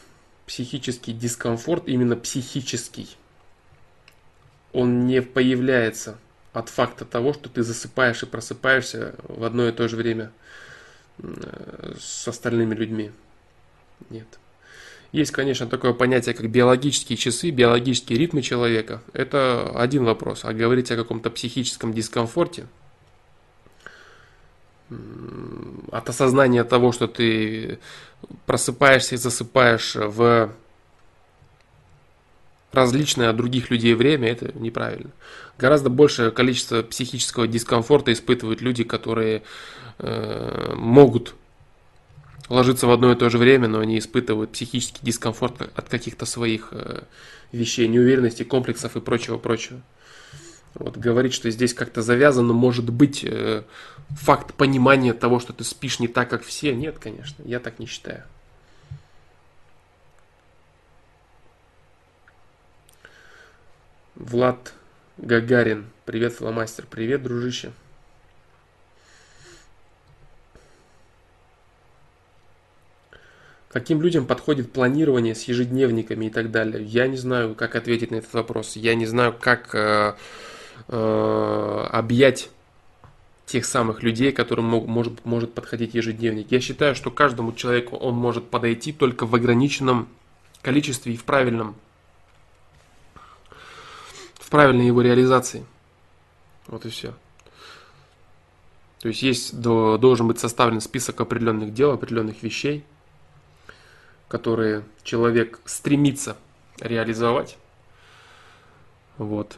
[0.48, 3.10] Психический дискомфорт, именно психический,
[4.74, 6.18] он не появляется
[6.54, 10.32] от факта того, что ты засыпаешь и просыпаешься в одно и то же время
[12.00, 13.12] с остальными людьми.
[14.10, 14.40] Нет.
[15.12, 19.02] Есть, конечно, такое понятие, как биологические часы, биологические ритмы человека.
[19.14, 20.44] Это один вопрос.
[20.44, 22.68] А говорить о каком-то психическом дискомфорте,
[25.92, 27.80] от осознания того, что ты
[28.46, 30.52] просыпаешься и засыпаешь в
[32.72, 35.12] различное от других людей время, это неправильно.
[35.58, 39.44] Гораздо большее количество психического дискомфорта испытывают люди, которые
[40.00, 41.36] э, могут
[42.50, 46.70] ложиться в одно и то же время, но они испытывают психический дискомфорт от каких-то своих
[46.72, 47.04] э,
[47.52, 49.82] вещей, неуверенности, комплексов и прочего-прочего.
[50.76, 53.64] Вот говорить, что здесь как-то завязано, может быть э,
[54.10, 57.86] факт понимания того, что ты спишь не так, как все, нет, конечно, я так не
[57.86, 58.24] считаю.
[64.16, 64.74] Влад
[65.18, 67.72] Гагарин, привет, фломастер, привет, дружище.
[73.76, 76.82] Каким людям подходит планирование с ежедневниками и так далее?
[76.82, 78.78] Я не знаю, как ответить на этот вопрос.
[78.78, 80.16] Я не знаю, как э,
[80.88, 82.50] э, объять
[83.46, 86.54] тех самых людей, которым мог, может, может подходить ежедневник.
[86.54, 90.08] Я считаю, что каждому человеку он может подойти только в ограниченном
[90.62, 91.76] количестве и в правильном
[94.36, 95.66] в правильной его реализации.
[96.68, 97.14] Вот и все.
[99.02, 102.86] То есть есть должен быть составлен список определенных дел, определенных вещей,
[104.28, 106.38] которые человек стремится
[106.80, 107.58] реализовать.
[109.18, 109.58] Вот.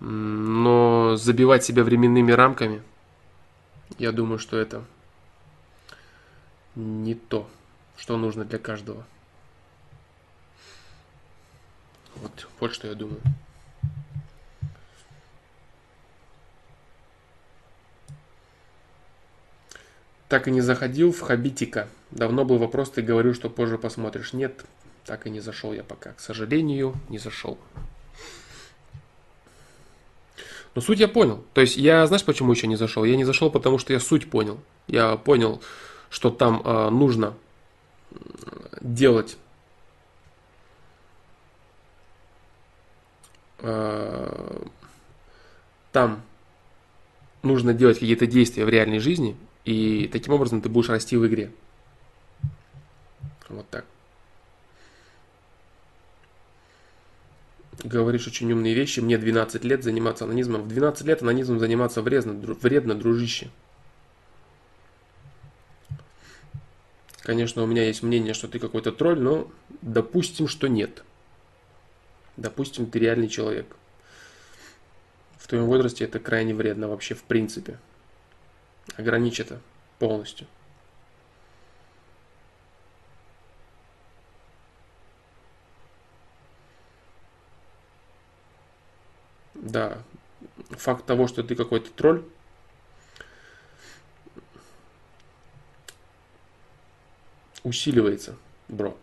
[0.00, 2.82] Но забивать себя временными рамками,
[3.98, 4.84] я думаю, что это
[6.74, 7.48] не то,
[7.96, 9.04] что нужно для каждого.
[12.16, 13.20] Вот, вот что я думаю.
[20.32, 21.88] Так и не заходил в Хабитика.
[22.10, 24.32] Давно был вопрос, ты говорил, что позже посмотришь.
[24.32, 24.64] Нет,
[25.04, 26.12] так и не зашел я пока.
[26.12, 27.58] К сожалению, не зашел.
[30.74, 31.44] Но суть я понял.
[31.52, 33.04] То есть я, знаешь, почему еще не зашел?
[33.04, 34.58] Я не зашел, потому что я суть понял.
[34.86, 35.60] Я понял,
[36.08, 37.34] что там э, нужно
[38.80, 39.36] делать
[43.58, 44.62] э,
[45.92, 46.22] там
[47.42, 51.52] нужно делать какие-то действия в реальной жизни, и таким образом ты будешь расти в игре.
[53.48, 53.84] Вот так.
[57.84, 59.00] Говоришь очень умные вещи.
[59.00, 60.62] Мне 12 лет заниматься анонизмом.
[60.62, 63.50] В 12 лет анонизмом заниматься вредно, вредно дружище.
[67.22, 69.50] Конечно, у меня есть мнение, что ты какой-то тролль, но
[69.80, 71.04] допустим, что нет.
[72.36, 73.76] Допустим, ты реальный человек.
[75.38, 77.78] В твоем возрасте это крайне вредно вообще в принципе
[78.96, 79.60] ограничь это
[79.98, 80.46] полностью.
[89.54, 90.02] Да,
[90.70, 92.24] факт того, что ты какой-то тролль,
[97.62, 98.36] усиливается,
[98.68, 98.96] бро.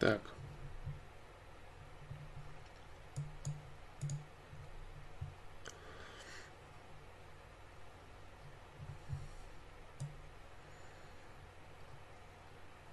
[0.00, 0.20] Так.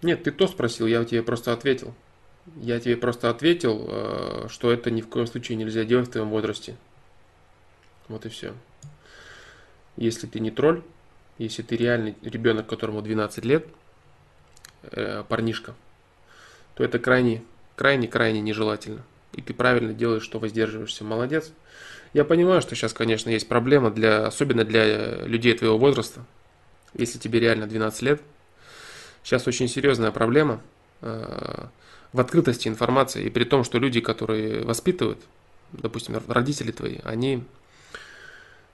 [0.02, 1.94] Нет, ты то спросил, я тебе просто ответил.
[2.56, 6.30] Я тебе просто ответил, э, что это ни в коем случае нельзя делать в твоем
[6.30, 6.76] возрасте.
[8.08, 8.54] Вот и все.
[9.98, 10.82] Если ты не тролль,
[11.38, 13.68] если ты реальный ребенок, которому 12 лет,
[14.84, 15.74] э, парнишка,
[16.76, 17.44] то это крайне,
[17.76, 19.04] крайне, крайне нежелательно.
[19.34, 21.04] И ты правильно делаешь, что воздерживаешься.
[21.04, 21.52] Молодец.
[22.14, 26.24] Я понимаю, что сейчас, конечно, есть проблема, для, особенно для людей твоего возраста.
[26.94, 28.22] Если тебе реально 12 лет,
[29.28, 30.62] сейчас очень серьезная проблема.
[31.02, 31.68] Э,
[32.14, 35.20] в открытости информации, и при том, что люди, которые воспитывают,
[35.74, 37.44] допустим, родители твои, они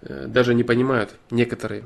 [0.01, 1.85] э, даже не понимают некоторые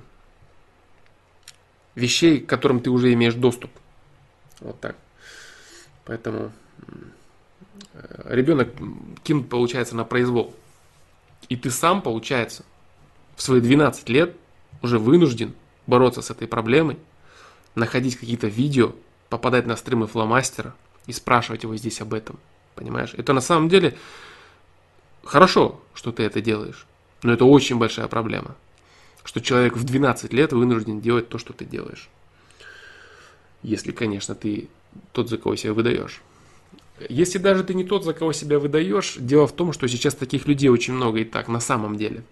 [1.96, 3.72] вещей, к которым ты уже имеешь доступ.
[4.60, 4.98] Вот так.
[6.04, 6.52] Поэтому
[7.94, 8.68] э, ребенок
[9.24, 10.54] кинут, получается, на произвол.
[11.48, 12.66] И ты сам, получается,
[13.38, 14.36] в свои 12 лет
[14.82, 15.54] уже вынужден
[15.88, 16.98] бороться с этой проблемой,
[17.78, 18.94] находить какие-то видео,
[19.30, 20.76] попадать на стримы фломастера
[21.06, 22.40] и спрашивать его здесь об этом.
[22.76, 23.14] Понимаешь?
[23.18, 23.98] Это на самом деле
[25.24, 26.86] хорошо, что ты это делаешь.
[27.24, 28.56] Но это очень большая проблема.
[29.24, 32.10] Что человек в 12 лет вынужден делать то, что ты делаешь.
[33.64, 34.70] Если, конечно, ты
[35.12, 36.22] тот, за кого себя выдаешь.
[37.10, 40.48] Если даже ты не тот, за кого себя выдаешь, дело в том, что сейчас таких
[40.48, 42.24] людей очень много и так, на самом деле.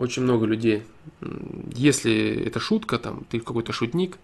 [0.00, 0.82] Очень много людей.
[1.74, 4.16] Если это шутка, там, ты какой-то шутник,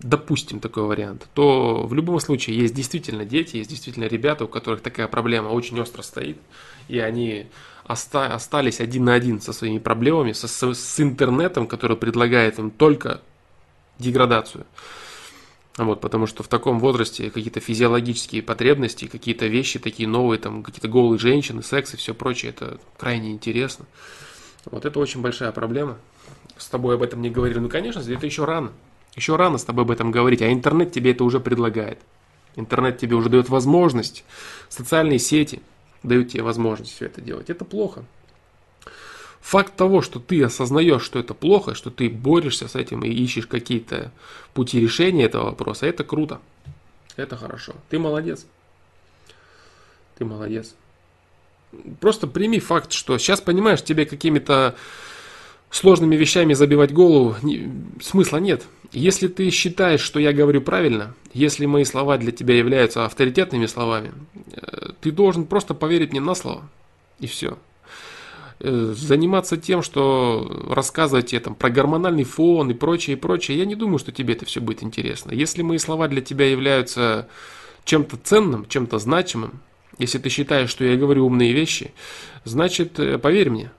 [0.00, 4.80] допустим такой вариант, то в любом случае есть действительно дети, есть действительно ребята, у которых
[4.80, 6.38] такая проблема очень остро стоит,
[6.88, 7.48] и они
[7.86, 12.70] оста- остались один на один со своими проблемами, со, с, с интернетом, который предлагает им
[12.70, 13.20] только
[13.98, 14.64] деградацию.
[15.76, 20.88] Вот, потому что в таком возрасте какие-то физиологические потребности, какие-то вещи такие новые, там какие-то
[20.88, 23.84] голые женщины, секс и все прочее, это крайне интересно.
[24.70, 25.98] Вот это очень большая проблема.
[26.56, 27.58] С тобой об этом не говорили.
[27.58, 28.72] Ну, конечно, это еще рано.
[29.16, 31.98] Еще рано с тобой об этом говорить, а интернет тебе это уже предлагает.
[32.56, 34.24] Интернет тебе уже дает возможность,
[34.68, 35.62] социальные сети
[36.02, 37.50] дают тебе возможность все это делать.
[37.50, 38.04] Это плохо.
[39.40, 43.46] Факт того, что ты осознаешь, что это плохо, что ты борешься с этим и ищешь
[43.46, 44.12] какие-то
[44.54, 46.40] пути решения этого вопроса, это круто.
[47.16, 47.74] Это хорошо.
[47.90, 48.46] Ты молодец.
[50.16, 50.74] Ты молодец.
[52.00, 54.76] Просто прими факт, что сейчас понимаешь, тебе какими-то
[55.70, 57.34] сложными вещами забивать голову
[58.00, 58.64] смысла нет.
[58.92, 64.12] Если ты считаешь, что я говорю правильно, если мои слова для тебя являются авторитетными словами,
[64.52, 66.68] э, ты должен просто поверить мне на слово.
[67.18, 67.56] И все.
[68.60, 73.64] Э, заниматься тем, что рассказывать тебе там про гормональный фон и прочее, и прочее, я
[73.64, 75.32] не думаю, что тебе это все будет интересно.
[75.32, 77.28] Если мои слова для тебя являются
[77.84, 79.60] чем-то ценным, чем-то значимым,
[79.98, 81.92] если ты считаешь, что я говорю умные вещи,
[82.44, 83.70] значит, э, поверь мне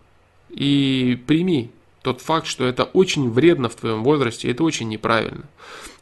[0.49, 1.71] и прими
[2.03, 5.45] тот факт, что это очень вредно в твоем возрасте, это очень неправильно.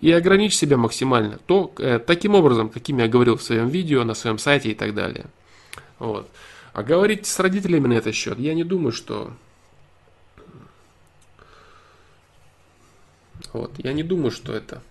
[0.02, 4.16] И ограничь себя максимально то, э, таким образом, каким я говорил в своем видео, на
[4.16, 5.28] своем сайте и так далее.
[6.00, 6.28] Вот.
[6.74, 9.32] А говорить с родителями на этот счет, я не думаю, что...
[13.54, 14.82] Вот, я не думаю, что это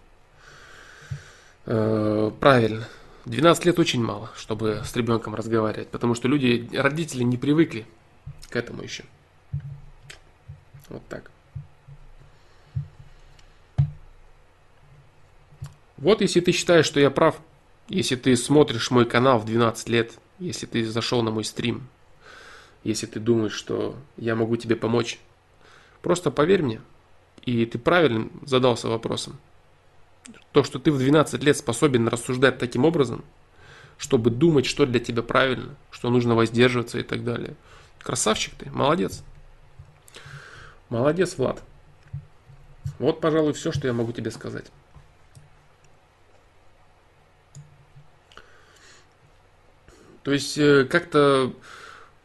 [1.66, 2.86] э, правильно.
[3.26, 7.86] 12 лет очень мало, чтобы с ребенком разговаривать, потому что люди, родители не привыкли
[8.48, 9.04] к этому еще.
[10.88, 11.30] Вот так.
[15.98, 17.38] Вот если ты считаешь, что я прав,
[17.88, 21.88] если ты смотришь мой канал в 12 лет, если ты зашел на мой стрим,
[22.84, 25.18] если ты думаешь, что я могу тебе помочь,
[26.00, 26.80] просто поверь мне,
[27.42, 29.38] и ты правильно задался вопросом.
[30.52, 33.24] То, что ты в 12 лет способен рассуждать таким образом,
[33.98, 37.54] чтобы думать, что для тебя правильно, что нужно воздерживаться и так далее.
[38.02, 39.22] Красавчик ты, молодец.
[40.88, 41.62] Молодец, Влад.
[42.98, 44.66] Вот, пожалуй, все, что я могу тебе сказать.
[50.22, 51.52] То есть э, как-то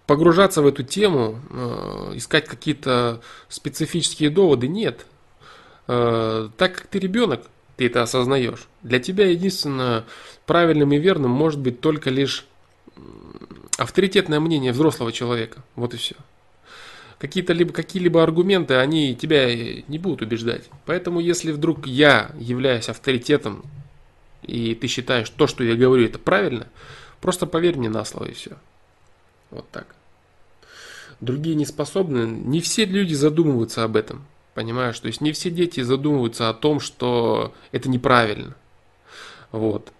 [0.05, 5.05] погружаться в эту тему, э, искать какие-то специфические доводы, нет.
[5.87, 7.47] Э, так как ты ребенок,
[7.77, 8.67] ты это осознаешь.
[8.83, 10.05] Для тебя единственно
[10.45, 12.45] правильным и верным может быть только лишь
[13.77, 15.63] авторитетное мнение взрослого человека.
[15.75, 16.15] Вот и все.
[17.17, 19.47] Какие-то либо какие-либо аргументы, они тебя
[19.87, 20.63] не будут убеждать.
[20.85, 23.63] Поэтому, если вдруг я являюсь авторитетом,
[24.43, 26.67] и ты считаешь, то, что я говорю, это правильно,
[27.25, 28.51] Просто поверь мне на слово и все.
[29.49, 29.95] Вот так.
[31.21, 32.27] Другие не способны.
[32.27, 34.27] Не все люди задумываются об этом.
[34.55, 34.97] Понимаешь?
[34.99, 38.55] То есть не все дети задумываются о том, что это неправильно.
[39.51, 39.91] Вот.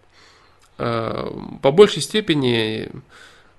[0.78, 1.30] Э,
[1.62, 2.90] по большей степени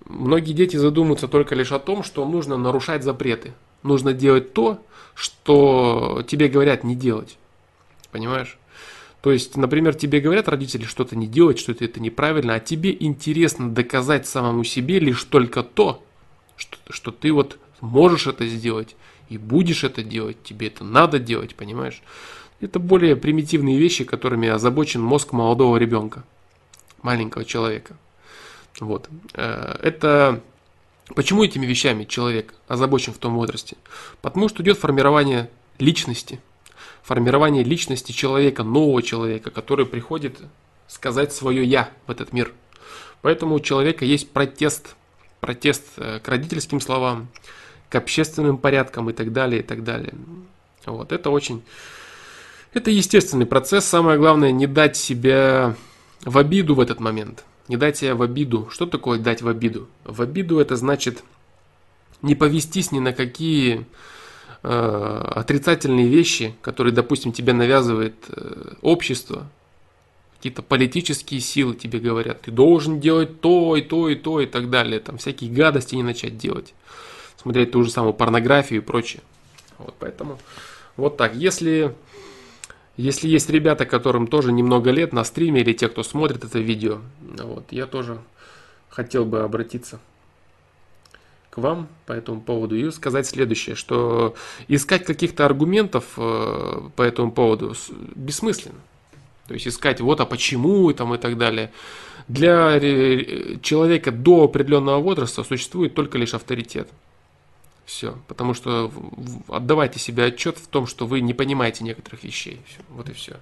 [0.07, 3.52] многие дети задумываются только лишь о том, что нужно нарушать запреты.
[3.83, 4.83] Нужно делать то,
[5.15, 7.36] что тебе говорят не делать.
[8.10, 8.58] Понимаешь?
[9.20, 13.70] То есть, например, тебе говорят родители что-то не делать, что это неправильно, а тебе интересно
[13.70, 16.02] доказать самому себе лишь только то,
[16.57, 18.97] что, что ты вот можешь это сделать
[19.28, 22.02] и будешь это делать, тебе это надо делать, понимаешь?
[22.60, 26.24] Это более примитивные вещи, которыми озабочен мозг молодого ребенка,
[27.02, 27.96] маленького человека.
[28.80, 29.08] Вот.
[29.34, 30.42] Э, это
[31.14, 33.76] почему этими вещами человек озабочен в том возрасте?
[34.22, 36.40] Потому что идет формирование личности–
[37.06, 40.40] формирование личности человека, нового человека, который приходит
[40.88, 42.52] сказать свое «я» в этот мир.
[43.22, 44.96] Поэтому у человека есть протест,
[45.40, 47.28] протест э, к родительским словам,
[47.89, 50.15] к общественным порядкам и так далее, и так далее.
[50.84, 51.62] Вот, это очень...
[52.73, 53.84] Это естественный процесс.
[53.86, 55.74] Самое главное, не дать себя
[56.24, 57.44] в обиду в этот момент.
[57.68, 58.68] Не дать себя в обиду.
[58.70, 59.89] Что такое дать в обиду?
[60.05, 61.23] В обиду это значит
[62.23, 63.86] не повестись ни на какие
[64.62, 69.48] э, отрицательные вещи, которые, допустим, тебе навязывает э, общество,
[70.36, 74.70] какие-то политические силы тебе говорят, ты должен делать то и то и то и так
[74.70, 76.74] далее, там всякие гадости не начать делать,
[77.47, 79.23] смотреть ту же самую порнографию и прочее.
[79.78, 80.36] Вот поэтому
[80.97, 81.36] вот так.
[81.36, 81.94] Если,
[82.97, 86.99] если есть ребята, которым тоже немного лет на стриме или те, кто смотрит это видео,
[87.20, 88.18] вот, я тоже
[88.89, 90.00] хотел бы обратиться
[91.50, 94.34] к вам по этому поводу и сказать следующее, что
[94.66, 97.76] искать каких-то аргументов э, по этому поводу
[98.16, 98.81] бессмысленно.
[99.47, 101.70] То есть искать вот а почему и там и так далее.
[102.26, 102.81] Для
[103.60, 106.89] человека до определенного возраста существует только лишь авторитет.
[107.86, 108.18] Все.
[108.26, 108.90] Потому что
[109.48, 112.60] отдавайте себе отчет в том, что вы не понимаете некоторых вещей.
[112.66, 112.81] Все.
[112.90, 113.36] Вот и все.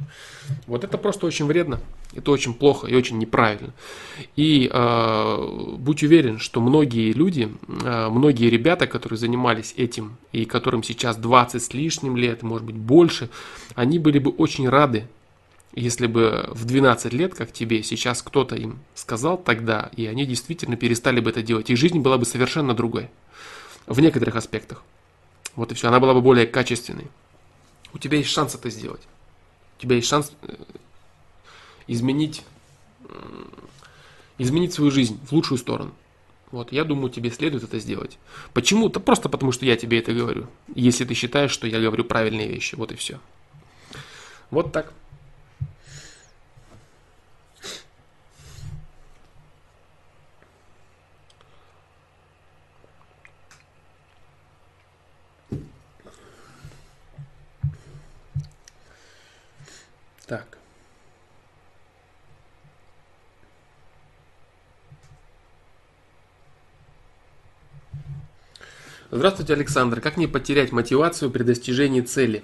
[0.67, 1.81] Вот это просто очень вредно.
[2.13, 3.73] Это очень плохо и очень неправильно.
[4.37, 10.83] И э, будь уверен, что многие люди, э, многие ребята, которые занимались этим и которым
[10.83, 13.31] сейчас 20 с лишним лет, может быть больше,
[13.75, 15.09] они были бы очень рады
[15.77, 20.77] если бы в 12 лет, как тебе, сейчас кто-то им сказал тогда, и они действительно
[20.77, 23.11] перестали бы это делать, их жизнь была бы совершенно другой.
[23.87, 24.83] В некоторых аспектах.
[25.57, 25.89] Вот и все.
[25.89, 27.09] Она была бы более качественной.
[27.93, 29.03] У тебя есть шанс это сделать.
[29.79, 30.55] У тебя есть шанс э,
[31.87, 32.43] изменить,
[34.39, 35.93] изменить свою жизнь в лучшую сторону.
[36.51, 38.19] Вот, я думаю, тебе следует это сделать.
[38.53, 38.89] Почему?
[38.89, 40.47] Да просто потому, что я тебе это говорю.
[40.75, 42.77] Если ты считаешь, что я говорю правильные вещи.
[42.77, 43.19] Вот и все.
[44.51, 44.73] Вот.
[44.73, 44.93] Так.
[69.15, 70.01] Здравствуйте, Александр.
[70.01, 72.43] Как не потерять мотивацию при достижении цели?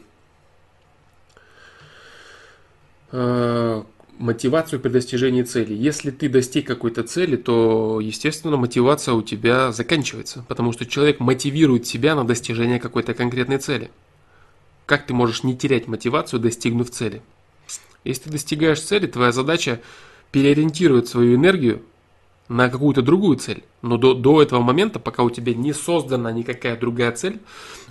[3.11, 3.83] Э,
[4.19, 5.75] мотивацию при достижении цели.
[5.75, 11.89] Если ты достиг какой-то цели, то, естественно, мотивация у тебя заканчивается, потому что человек мотивирует
[11.89, 13.91] себя на достижение какой-то конкретной цели.
[14.87, 17.21] Как ты можешь не терять мотивацию, достигнув цели?
[18.05, 19.81] Если ты достигаешь цели, твоя задача
[20.31, 21.83] переориентировать свою энергию
[22.51, 23.63] на какую-то другую цель.
[23.81, 27.41] Но до, до этого момента, пока у тебя не создана никакая другая цель,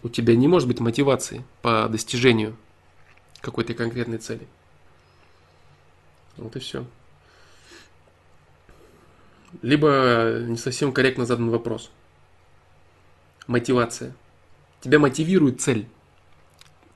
[0.03, 2.57] у тебя не может быть мотивации по достижению
[3.39, 4.45] какой-то конкретной цели.
[6.35, 6.85] Вот и все.
[9.61, 11.89] Либо не совсем корректно задан вопрос.
[13.47, 14.13] Мотивация.
[14.81, 15.87] Тебя мотивирует цель.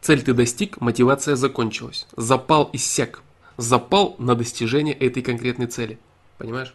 [0.01, 2.07] Цель ты достиг, мотивация закончилась.
[2.17, 3.21] Запал иссяк.
[3.55, 5.97] Запал на достижение этой конкретной цели.
[6.37, 6.73] Понимаешь?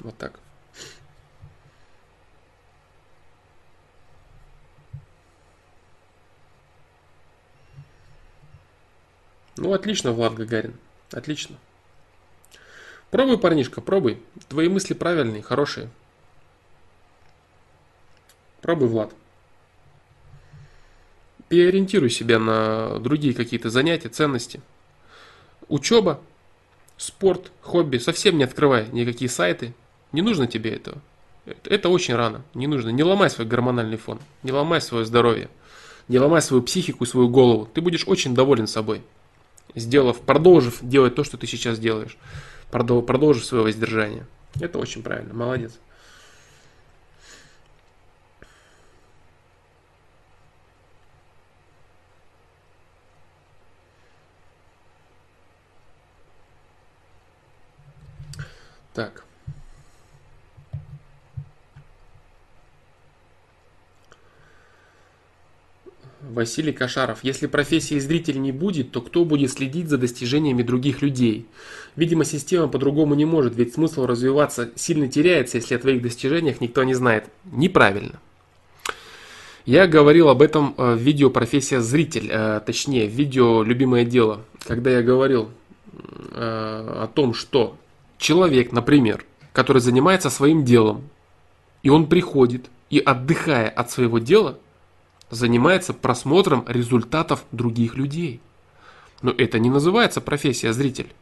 [0.00, 0.38] Вот так.
[9.56, 10.78] Ну, отлично, Влад Гагарин.
[11.12, 11.56] Отлично.
[13.10, 14.22] Пробуй, парнишка, пробуй.
[14.48, 15.88] Твои мысли правильные, хорошие.
[18.60, 19.14] Пробуй, Влад
[21.48, 24.60] переориентируй себя на другие какие-то занятия, ценности.
[25.68, 26.20] Учеба,
[26.96, 29.74] спорт, хобби, совсем не открывай никакие сайты.
[30.12, 31.00] Не нужно тебе этого.
[31.64, 32.42] Это очень рано.
[32.54, 32.90] Не нужно.
[32.90, 34.18] Не ломай свой гормональный фон.
[34.42, 35.48] Не ломай свое здоровье.
[36.08, 37.68] Не ломай свою психику, свою голову.
[37.72, 39.02] Ты будешь очень доволен собой.
[39.74, 42.16] Сделав, продолжив делать то, что ты сейчас делаешь.
[42.70, 44.26] Продолжив свое воздержание.
[44.60, 45.34] Это очень правильно.
[45.34, 45.78] Молодец.
[58.94, 59.25] Так.
[66.32, 67.20] Василий Кашаров.
[67.22, 71.46] Если профессии зритель не будет, то кто будет следить за достижениями других людей?
[71.94, 76.84] Видимо, система по-другому не может, ведь смысл развиваться сильно теряется, если о твоих достижениях никто
[76.84, 77.24] не знает.
[77.44, 78.20] Неправильно.
[79.64, 84.42] Я говорил об этом э, в видео «Профессия зритель», э, точнее, в видео «Любимое дело»,
[84.64, 85.50] когда я говорил
[85.92, 87.76] э, о том, что
[88.18, 91.08] человек, например, который занимается своим делом,
[91.82, 94.58] и он приходит и, отдыхая от своего дела,
[95.30, 98.40] занимается просмотром результатов других людей.
[99.22, 101.12] Но это не называется профессия зритель.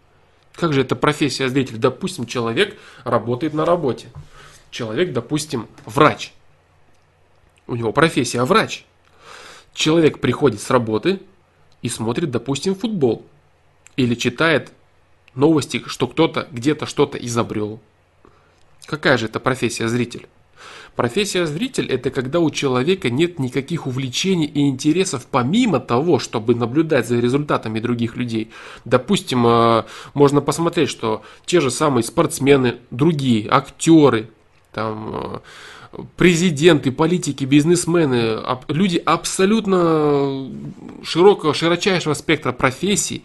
[0.54, 1.78] Как же это профессия зритель?
[1.78, 4.08] Допустим, человек работает на работе.
[4.70, 6.32] Человек, допустим, врач.
[7.66, 8.84] У него профессия врач.
[9.72, 11.20] Человек приходит с работы
[11.82, 13.24] и смотрит, допустим, футбол.
[13.96, 14.72] Или читает
[15.34, 17.80] новости, что кто-то где-то что-то изобрел.
[18.86, 20.28] Какая же это профессия зритель?
[20.96, 27.08] Профессия зритель– это когда у человека нет никаких увлечений и интересов помимо того, чтобы наблюдать
[27.08, 28.50] за результатами других людей.
[28.84, 29.84] Допустим, э,
[30.14, 34.30] можно посмотреть, что те же самые спортсмены, другие актеры,
[34.72, 35.38] там, э,
[36.16, 40.48] президенты, политики, бизнесмены, люди абсолютно
[41.02, 43.24] широкого, широчайшего спектра профессий,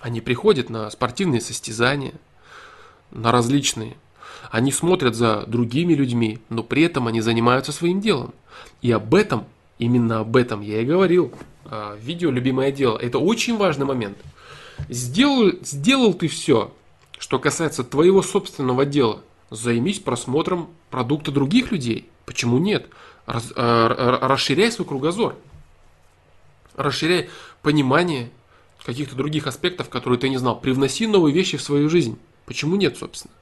[0.00, 2.14] они приходят на спортивные состязания,
[3.10, 3.96] на различные
[4.50, 8.34] они смотрят за другими людьми, но при этом они занимаются своим делом.
[8.82, 9.44] И об этом,
[9.78, 11.32] именно об этом я и говорил.
[11.64, 12.98] А, видео «Любимое дело».
[12.98, 14.18] Это очень важный момент.
[14.88, 16.72] Сделал, сделал ты все,
[17.18, 19.20] что касается твоего собственного дела.
[19.50, 22.08] Займись просмотром продукта других людей.
[22.24, 22.88] Почему нет?
[23.26, 25.36] Раз, э, расширяй свой кругозор.
[26.74, 27.30] Расширяй
[27.62, 28.30] понимание
[28.84, 30.60] каких-то других аспектов, которые ты не знал.
[30.60, 32.18] Привноси новые вещи в свою жизнь.
[32.44, 33.34] Почему нет, собственно?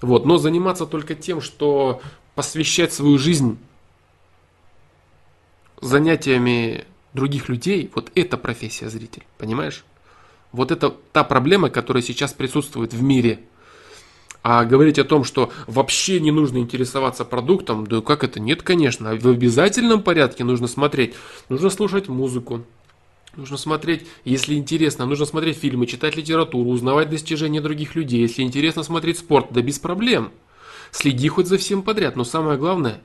[0.00, 0.26] Вот.
[0.26, 2.00] Но заниматься только тем, что
[2.34, 3.58] посвящать свою жизнь
[5.80, 9.84] занятиями других людей, вот это профессия зритель, понимаешь?
[10.52, 13.40] Вот это та проблема, которая сейчас присутствует в мире.
[14.42, 18.40] А говорить о том, что вообще не нужно интересоваться продуктом, да как это?
[18.40, 19.14] Нет, конечно.
[19.16, 21.14] В обязательном порядке нужно смотреть,
[21.48, 22.64] нужно слушать музыку,
[23.38, 28.20] Нужно смотреть, если интересно, нужно смотреть фильмы, читать литературу, узнавать достижения других людей.
[28.20, 30.32] Если интересно смотреть спорт, да без проблем.
[30.90, 33.00] Следи хоть за всем подряд, но самое главное,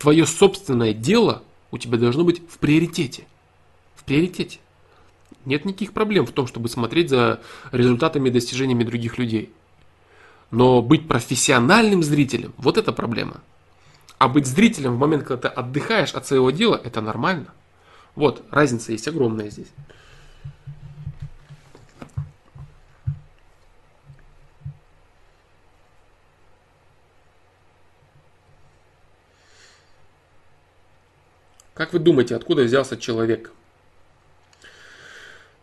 [0.00, 3.28] твое собственное дело у тебя должно быть в приоритете.
[3.94, 4.58] В приоритете.
[5.44, 7.40] Нет никаких проблем в том, чтобы смотреть за
[7.70, 9.52] результатами и достижениями других людей.
[10.50, 13.40] Но быть профессиональным зрителем, вот это проблема.
[14.18, 17.52] А быть зрителем в момент, когда ты отдыхаешь от своего дела, это нормально.
[18.16, 19.70] Вот, разница есть огромная здесь.
[31.74, 33.52] Как вы думаете, откуда взялся человек?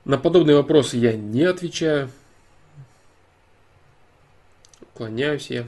[0.06, 2.12] На подобные вопросы я не отвечаю.
[4.80, 5.68] Уклоняюсь я.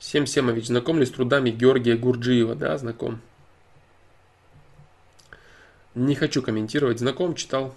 [0.00, 2.56] Сем Семович, знаком ли с трудами Георгия Гурджиева?
[2.56, 3.20] Да, знаком.
[5.96, 6.98] Не хочу комментировать.
[6.98, 7.74] Знаком, читал.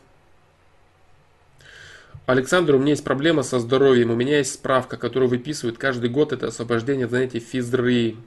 [2.26, 4.12] Александр, у меня есть проблема со здоровьем.
[4.12, 6.34] У меня есть справка, которую выписывают каждый год.
[6.34, 8.18] Это освобождение от занятий физры.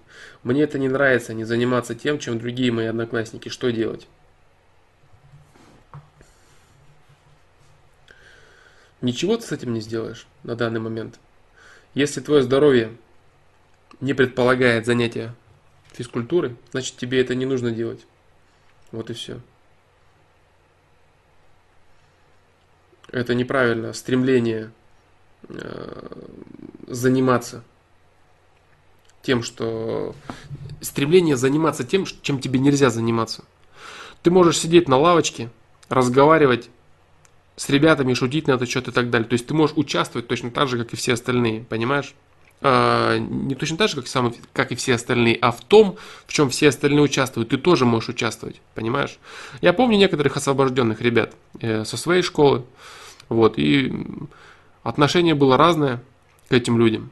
[0.43, 3.51] Мне это не нравится, не заниматься тем, чем другие мои одноклассники.
[3.51, 4.09] Что делать?
[9.03, 11.21] Ничего ты с этим не сделаешь на данный момент.
[11.93, 12.97] Если твое здоровье
[14.01, 15.35] не предполагает занятия
[15.93, 18.07] физкультуры, значит тебе это не нужно делать.
[18.91, 19.39] Вот и все.
[23.13, 24.73] Это неправильно, стремление
[25.49, 26.07] э,
[26.89, 27.63] заниматься
[29.23, 30.15] тем, что...
[30.81, 33.45] Стремление заниматься тем, чем тебе нельзя заниматься.
[34.23, 35.51] Ты можешь сидеть на лавочке,
[35.89, 36.71] разговаривать
[37.55, 39.29] с ребятами, шутить на это что-то и так далее.
[39.29, 42.15] То есть ты можешь участвовать точно так же, как и все остальные, понимаешь?
[42.61, 46.33] А, не точно так же, как, сам, как и все остальные, а в том, в
[46.33, 49.19] чем все остальные участвуют, ты тоже можешь участвовать, понимаешь?
[49.61, 52.65] Я помню некоторых освобожденных ребят э, со своей школы,
[53.33, 53.93] вот, и
[54.83, 56.03] отношение было разное
[56.49, 57.11] к этим людям.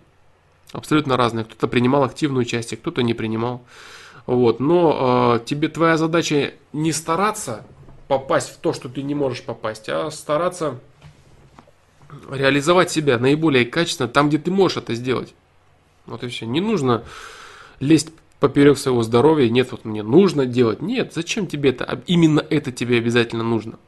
[0.72, 1.44] Абсолютно разное.
[1.44, 3.62] Кто-то принимал активную участие, кто-то не принимал.
[4.26, 4.60] Вот.
[4.60, 7.66] Но э, тебе твоя задача не стараться
[8.06, 10.78] попасть в то, что ты не можешь попасть, а стараться
[12.30, 15.34] реализовать себя наиболее качественно там, где ты можешь это сделать.
[16.06, 16.46] Вот и все.
[16.46, 17.04] Не нужно
[17.80, 19.48] лезть поперек своего здоровья.
[19.48, 20.82] Нет, вот мне нужно делать.
[20.82, 22.02] Нет, зачем тебе это?
[22.06, 23.78] Именно это тебе обязательно нужно.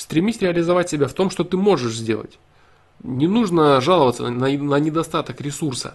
[0.00, 2.38] Стремись реализовать себя в том, что ты можешь сделать.
[3.02, 5.94] Не нужно жаловаться на, на недостаток ресурса.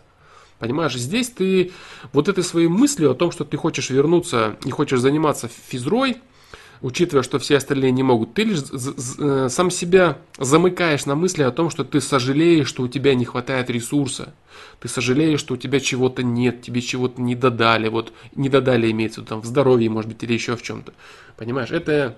[0.59, 1.71] Понимаешь, здесь ты
[2.13, 6.17] вот этой своей мыслью о том, что ты хочешь вернуться и хочешь заниматься физрой,
[6.81, 8.59] учитывая, что все остальные не могут, ты лишь
[9.17, 13.25] э, сам себя замыкаешь на мысли о том, что ты сожалеешь, что у тебя не
[13.25, 14.35] хватает ресурса.
[14.81, 17.89] Ты сожалеешь, что у тебя чего-то нет, тебе чего-то не додали.
[17.89, 20.93] Вот не додали имеется там в здоровье, может быть, или еще в чем-то.
[21.37, 22.15] Понимаешь, это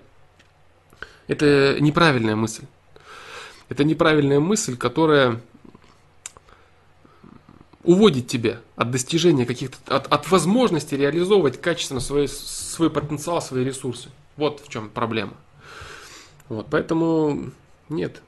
[1.27, 2.63] это неправильная мысль.
[3.69, 5.41] Это неправильная мысль, которая
[7.83, 14.09] уводит тебя от достижения каких-то, от, от возможности реализовывать качественно свой, свой потенциал, свои ресурсы.
[14.35, 15.33] Вот в чем проблема.
[16.49, 17.51] Вот, поэтому
[17.89, 18.21] нет.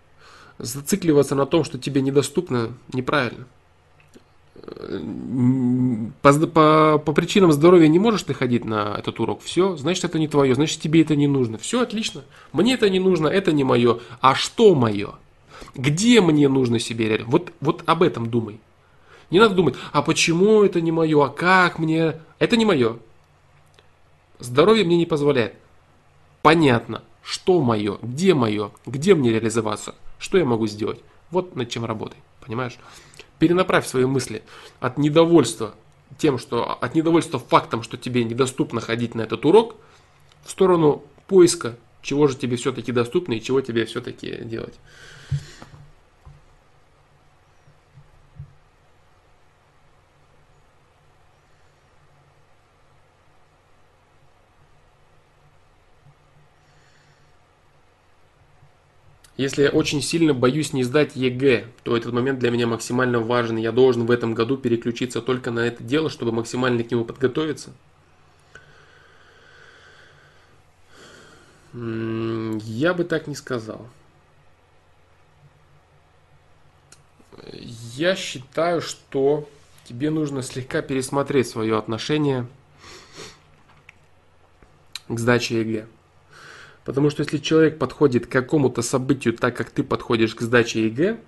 [0.58, 3.46] Зацикливаться на том, что тебе недоступно, неправильно.
[6.22, 9.42] По, по, по причинам здоровья не можешь ты ходить на этот урок.
[9.42, 11.58] Все, значит, это не твое, значит, тебе это не нужно.
[11.58, 12.24] Все отлично.
[12.52, 14.00] Мне это не нужно, это не мое.
[14.22, 15.16] А что мое?
[15.76, 17.32] Где мне нужно себе реализовать?
[17.32, 18.60] Вот, вот об этом думай.
[19.30, 22.16] Не надо думать, а почему это не мое, а как мне?
[22.40, 22.98] Это не мое.
[24.40, 25.54] Здоровье мне не позволяет.
[26.42, 31.00] Понятно, что мое, где мое, где мне реализоваться, что я могу сделать.
[31.30, 32.78] Вот над чем работай, понимаешь?
[33.40, 34.44] Перенаправь свои мысли
[34.80, 35.74] от недовольства
[36.18, 39.76] тем, что от недовольства фактом, что тебе недоступно ходить на этот урок,
[40.44, 44.74] в сторону поиска, чего же тебе все-таки доступно и чего тебе все-таки делать.
[59.40, 63.56] Если я очень сильно боюсь не сдать ЕГЭ, то этот момент для меня максимально важен.
[63.56, 67.72] Я должен в этом году переключиться только на это дело, чтобы максимально к нему подготовиться.
[71.74, 73.88] Я бы так не сказал.
[77.54, 79.48] Я считаю, что
[79.86, 82.46] тебе нужно слегка пересмотреть свое отношение
[85.08, 85.88] к сдаче ЕГЭ.
[86.90, 91.20] Потому что если человек подходит к какому-то событию так, как ты подходишь к сдаче ЕГЭ,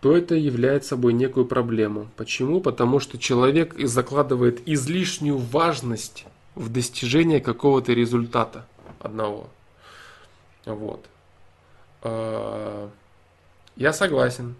[0.00, 2.06] то это является собой некую проблему.
[2.16, 2.60] Почему?
[2.60, 8.64] Потому что человек закладывает излишнюю важность в достижении какого-то результата
[9.00, 9.48] одного.
[10.64, 11.04] Вот.
[12.02, 12.88] А,
[13.74, 14.54] я согласен.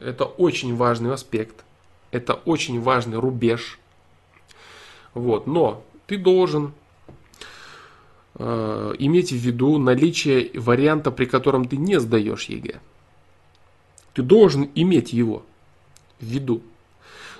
[0.00, 1.64] Это очень важный аспект.
[2.12, 3.80] Это очень важный рубеж.
[5.12, 5.48] Вот.
[5.48, 6.72] Но ты должен
[8.38, 12.80] э, иметь в виду наличие варианта, при котором ты не сдаешь ЕГЭ.
[14.14, 15.44] Ты должен иметь его
[16.20, 16.62] в виду.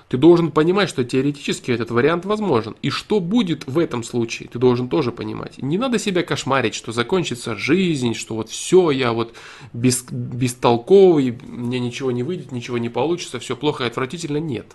[0.09, 2.77] Ты должен понимать, что теоретически этот вариант возможен.
[2.81, 5.59] И что будет в этом случае, ты должен тоже понимать.
[5.59, 9.35] Не надо себя кошмарить, что закончится жизнь, что вот все, я вот
[9.75, 14.39] бес, бестолковый, мне ничего не выйдет, ничего не получится, все плохо и отвратительно.
[14.39, 14.67] Нет.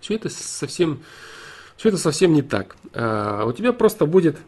[0.00, 1.00] Все это совсем,
[1.76, 2.76] все это совсем не так.
[2.94, 4.38] А, у тебя просто будет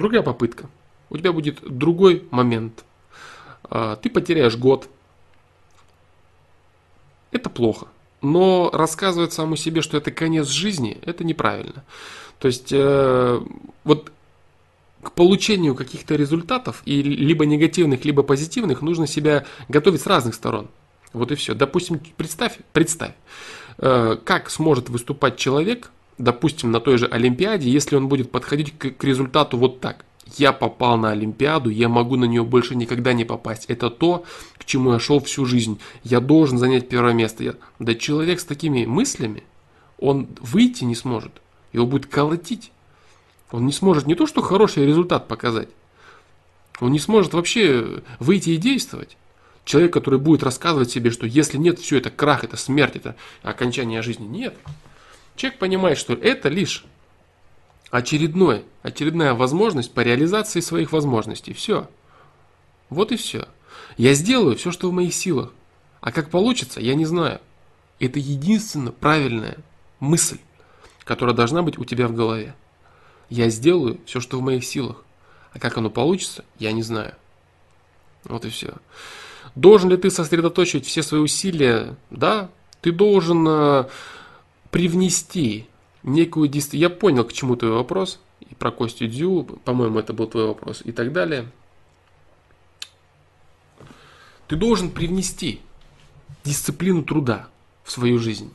[0.00, 0.68] другая попытка.
[1.10, 2.84] У тебя будет другой момент.
[3.64, 4.88] А, ты потеряешь год.
[7.30, 7.86] Это плохо.
[8.22, 11.84] Но рассказывать самому себе, что это конец жизни, это неправильно.
[12.38, 13.40] То есть, э,
[13.84, 14.12] вот
[15.02, 20.68] к получению каких-то результатов, и либо негативных, либо позитивных, нужно себя готовить с разных сторон.
[21.12, 21.54] Вот и все.
[21.54, 23.12] Допустим, представь, представь,
[23.78, 25.90] э, как сможет выступать человек,
[26.20, 30.04] допустим, на той же Олимпиаде, если он будет подходить к, к результату вот так.
[30.36, 33.64] Я попал на Олимпиаду, я могу на нее больше никогда не попасть.
[33.66, 34.24] Это то,
[34.58, 35.80] к чему я шел всю жизнь.
[36.04, 37.42] Я должен занять первое место.
[37.42, 37.54] Я...
[37.80, 39.42] Да человек с такими мыслями,
[39.98, 41.32] он выйти не сможет.
[41.72, 42.70] Его будет колотить.
[43.50, 45.68] Он не сможет не то, что хороший результат показать.
[46.80, 49.16] Он не сможет вообще выйти и действовать.
[49.64, 54.02] Человек, который будет рассказывать себе, что если нет, все это крах, это смерть, это окончание
[54.02, 54.26] жизни.
[54.26, 54.54] Нет.
[55.40, 56.84] Человек понимает, что это лишь
[57.90, 61.54] очередной, очередная возможность по реализации своих возможностей.
[61.54, 61.88] Все.
[62.90, 63.48] Вот и все.
[63.96, 65.54] Я сделаю все, что в моих силах.
[66.02, 67.40] А как получится, я не знаю.
[67.98, 69.56] Это единственно правильная
[69.98, 70.36] мысль,
[71.04, 72.54] которая должна быть у тебя в голове.
[73.30, 75.02] Я сделаю все, что в моих силах.
[75.54, 77.14] А как оно получится, я не знаю.
[78.24, 78.74] Вот и все.
[79.54, 81.96] Должен ли ты сосредоточить все свои усилия?
[82.10, 82.50] Да,
[82.82, 83.84] ты должен э,
[84.70, 85.66] привнести
[86.02, 86.92] некую действительность.
[86.92, 88.20] Я понял, к чему твой вопрос.
[88.40, 90.82] И про Костю Дзю, по-моему, это был твой вопрос.
[90.84, 91.50] И так далее.
[94.48, 95.60] Ты должен привнести
[96.44, 97.48] дисциплину труда
[97.84, 98.52] в свою жизнь.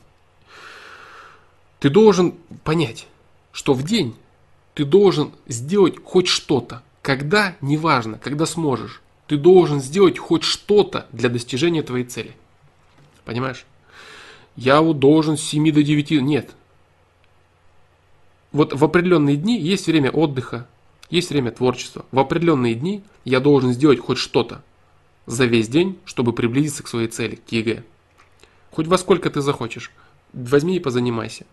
[1.78, 2.32] Ты должен
[2.64, 3.06] понять,
[3.52, 4.16] что в день
[4.74, 6.82] ты должен сделать хоть что-то.
[7.00, 9.00] Когда, неважно, когда сможешь.
[9.26, 12.36] Ты должен сделать хоть что-то для достижения твоей цели.
[13.24, 13.64] Понимаешь?
[14.56, 16.22] Я вот должен с 7 до 9.
[16.22, 16.54] Нет.
[18.52, 20.66] Вот в определенные дни есть время отдыха,
[21.10, 22.06] есть время творчества.
[22.10, 24.62] В определенные дни я должен сделать хоть что-то
[25.26, 27.84] за весь день, чтобы приблизиться к своей цели, к ЕГЭ.
[28.70, 29.90] Хоть во сколько ты захочешь.
[30.32, 31.46] Возьми и позанимайся.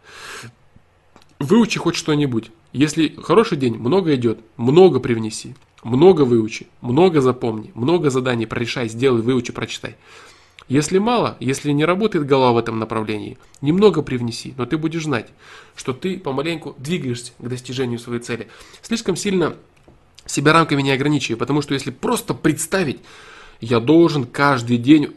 [1.39, 2.51] Выучи хоть что-нибудь.
[2.71, 5.55] Если хороший день, много идет, много привнеси.
[5.83, 9.97] Много выучи, много запомни, много заданий прорешай, сделай, выучи, прочитай.
[10.69, 15.29] Если мало, если не работает голова в этом направлении, немного привнеси, но ты будешь знать,
[15.75, 18.47] что ты помаленьку двигаешься к достижению своей цели.
[18.81, 19.55] Слишком сильно
[20.25, 23.01] себя рамками не ограничивай, потому что если просто представить,
[23.59, 25.15] я должен каждый день,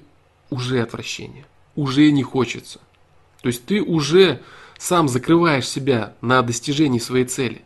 [0.50, 1.44] уже отвращение,
[1.74, 2.80] уже не хочется.
[3.42, 4.40] То есть ты уже
[4.78, 7.62] сам закрываешь себя на достижении своей цели.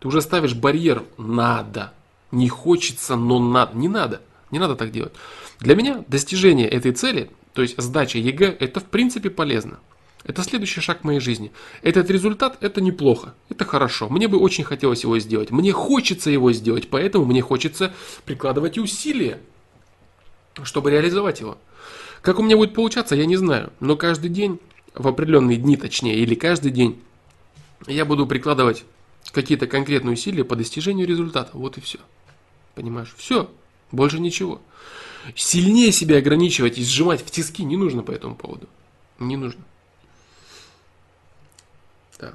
[0.00, 1.92] Ты уже ставишь барьер «надо».
[2.32, 3.76] Не хочется, но надо.
[3.76, 4.20] Не надо.
[4.50, 5.12] Не надо так делать.
[5.60, 9.78] Для меня достижение этой цели, то есть сдача ЕГЭ, это в принципе полезно.
[10.24, 11.52] Это следующий шаг в моей жизни.
[11.82, 14.08] Этот результат– это неплохо, это хорошо.
[14.08, 15.52] Мне бы очень хотелось его сделать.
[15.52, 17.94] Мне хочется его сделать, поэтому мне хочется
[18.24, 19.38] прикладывать усилия,
[20.64, 21.58] чтобы реализовать его.
[22.22, 23.72] Как у меня будет получаться, я не знаю.
[23.78, 24.58] Но каждый день,
[24.94, 27.00] в определенные дни точнее, или каждый день,
[27.86, 28.84] я буду прикладывать
[29.32, 31.50] какие-то конкретные усилия по достижению результата.
[31.52, 31.98] Вот и все.
[32.74, 33.14] Понимаешь?
[33.16, 33.48] Все.
[33.92, 34.60] Больше ничего.
[35.34, 38.68] Сильнее себя ограничивать и сжимать в тиски не нужно по этому поводу.
[39.18, 39.62] Не нужно.
[42.18, 42.32] Да.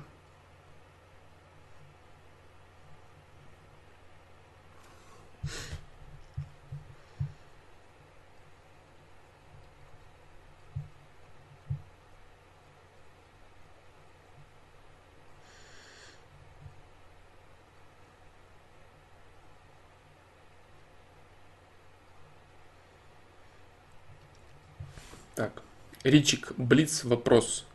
[25.36, 25.62] Так,
[26.04, 27.66] Ричик, Блиц, вопрос.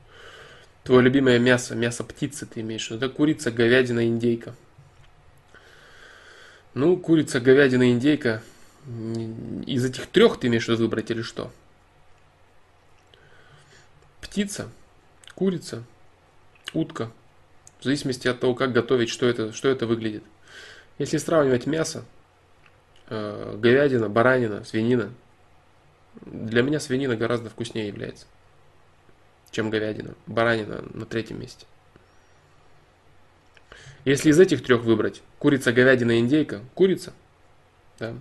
[0.85, 2.91] Твое любимое мясо, мясо птицы ты имеешь?
[2.91, 4.55] Это курица, говядина, индейка.
[6.75, 8.43] Ну, курица, говядина, индейка.
[9.67, 11.51] Из этих трех ты имеешь выбрать или что?
[14.21, 14.69] Птица,
[15.35, 15.83] курица,
[16.73, 17.11] утка.
[17.81, 20.23] В зависимости от того, как готовить, что это, что это выглядит.
[20.99, 22.05] Если сравнивать мясо,
[23.09, 25.13] э, говядина, баранина, свинина,
[26.25, 28.27] для меня свинина гораздо вкуснее является
[29.57, 30.15] чем говядина.
[30.27, 31.65] Баранина на третьем месте.
[34.05, 37.15] Если из этих трех выбрать, курица, говядина, индейка, курица,
[37.99, 38.15] да.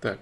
[0.00, 0.20] Так.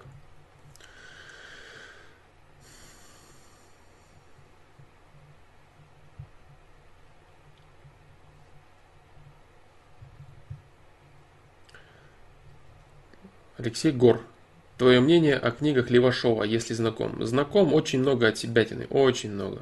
[13.57, 14.21] Алексей Гор.
[14.77, 17.23] Твое мнение о книгах Левашова, если знаком?
[17.25, 19.61] Знаком очень много от себятины, очень много.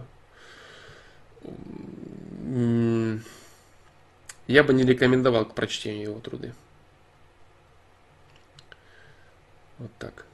[4.48, 6.54] Я бы не рекомендовал к прочтению его труды.
[9.78, 10.26] Вот так.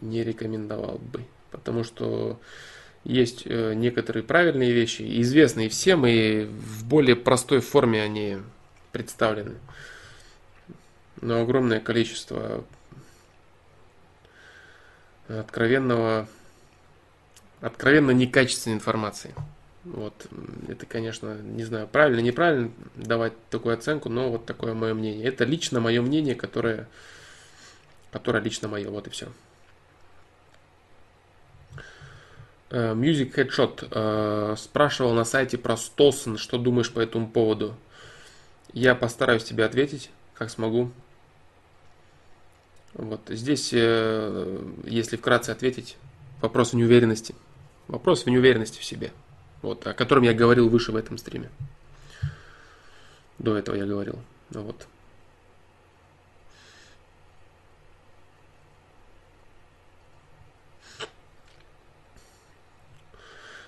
[0.00, 1.24] Не рекомендовал бы.
[1.50, 2.38] Потому что
[3.04, 8.38] есть э, некоторые правильные вещи, известные всем, и в более простой форме они
[8.92, 9.56] представлены
[11.20, 12.64] но огромное количество
[15.28, 16.26] откровенного,
[17.60, 19.34] откровенно некачественной информации.
[19.84, 20.26] Вот,
[20.68, 25.26] это, конечно, не знаю, правильно, неправильно давать такую оценку, но вот такое мое мнение.
[25.26, 26.88] Это лично мое мнение, которое,
[28.10, 29.28] которое лично мое, вот и все.
[32.70, 37.74] Э, Music Headshot uh, спрашивал на сайте про Столсон, что думаешь по этому поводу.
[38.72, 40.90] Я постараюсь тебе ответить, как смогу.
[42.94, 45.96] Вот здесь, э, если вкратце ответить,
[46.40, 47.34] вопрос в неуверенности.
[47.86, 49.12] Вопрос в неуверенности в себе.
[49.62, 51.50] Вот, о котором я говорил выше в этом стриме.
[53.38, 54.18] До этого я говорил.
[54.50, 54.86] Ну вот.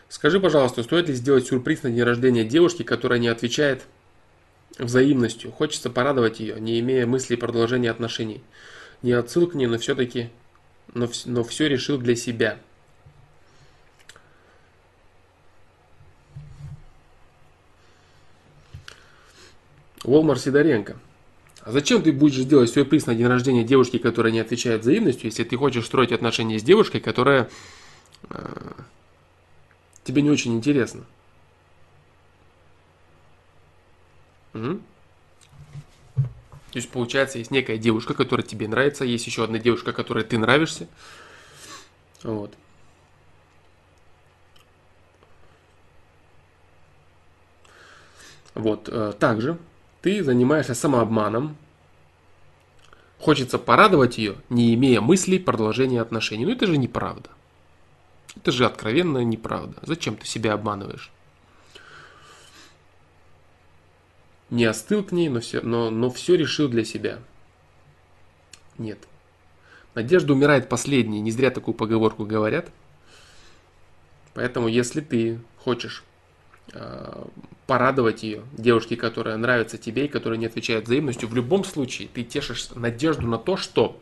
[0.08, 3.84] Скажи, пожалуйста, стоит ли сделать сюрприз на день рождения девушки, которая не отвечает
[4.76, 5.50] взаимностью?
[5.50, 8.42] Хочется порадовать ее, не имея мыслей продолжения отношений
[9.02, 10.30] не отсыл к ней, но все-таки,
[10.94, 12.58] но, но все решил для себя.
[20.02, 20.96] Волмар Сидоренко.
[21.62, 25.44] А зачем ты будешь делать сюрприз на день рождения девушки, которая не отвечает взаимностью, если
[25.44, 27.50] ты хочешь строить отношения с девушкой, которая
[28.30, 28.72] э,
[30.04, 31.04] тебе не очень интересна?
[34.54, 34.80] Угу.
[36.72, 40.38] То есть, получается, есть некая девушка, которая тебе нравится, есть еще одна девушка, которой ты
[40.38, 40.86] нравишься.
[42.22, 42.54] Вот.
[48.54, 48.88] Вот.
[48.88, 49.58] Э, также
[50.00, 51.56] ты занимаешься самообманом.
[53.18, 56.46] Хочется порадовать ее, не имея мыслей продолжения отношений.
[56.46, 57.30] Но это же неправда.
[58.36, 59.76] Это же откровенная неправда.
[59.82, 61.10] Зачем ты себя обманываешь?
[64.50, 67.20] Не остыл к ней, но все, но, но все решил для себя.
[68.78, 68.98] Нет.
[69.94, 71.20] Надежда умирает последней.
[71.20, 72.70] Не зря такую поговорку говорят.
[74.34, 76.04] Поэтому, если ты хочешь
[76.72, 77.24] э,
[77.66, 82.22] порадовать ее, девушке, которая нравится тебе и которая не отвечает взаимностью, в любом случае ты
[82.22, 84.00] тешишь надежду на то, что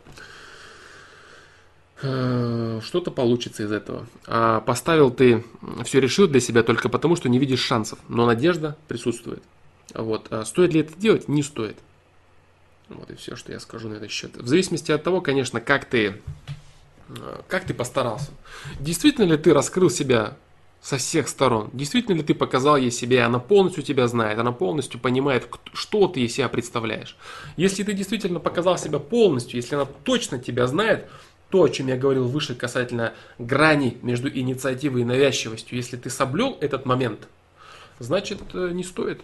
[2.03, 4.07] э, что-то получится из этого.
[4.27, 5.45] А поставил ты,
[5.85, 9.43] все решил для себя только потому, что не видишь шансов, но надежда присутствует.
[9.95, 10.29] Вот.
[10.31, 11.29] А стоит ли это делать?
[11.29, 11.77] Не стоит.
[12.89, 14.37] Вот и все, что я скажу на этот счет.
[14.37, 16.21] В зависимости от того, конечно, как ты,
[17.09, 18.31] э, как ты постарался.
[18.81, 20.37] Действительно ли ты раскрыл себя
[20.81, 21.69] со всех сторон?
[21.73, 26.23] Действительно ли ты показал ей себя, она полностью тебя знает, она полностью понимает, что ты
[26.23, 27.17] из себя представляешь?
[27.57, 31.07] Если ты действительно показал себя полностью, если она точно тебя знает,
[31.51, 36.57] то, о чем я говорил выше касательно грани между инициативой и навязчивостью, если ты соблюл
[36.61, 37.27] этот момент,
[37.99, 39.23] значит э, не стоит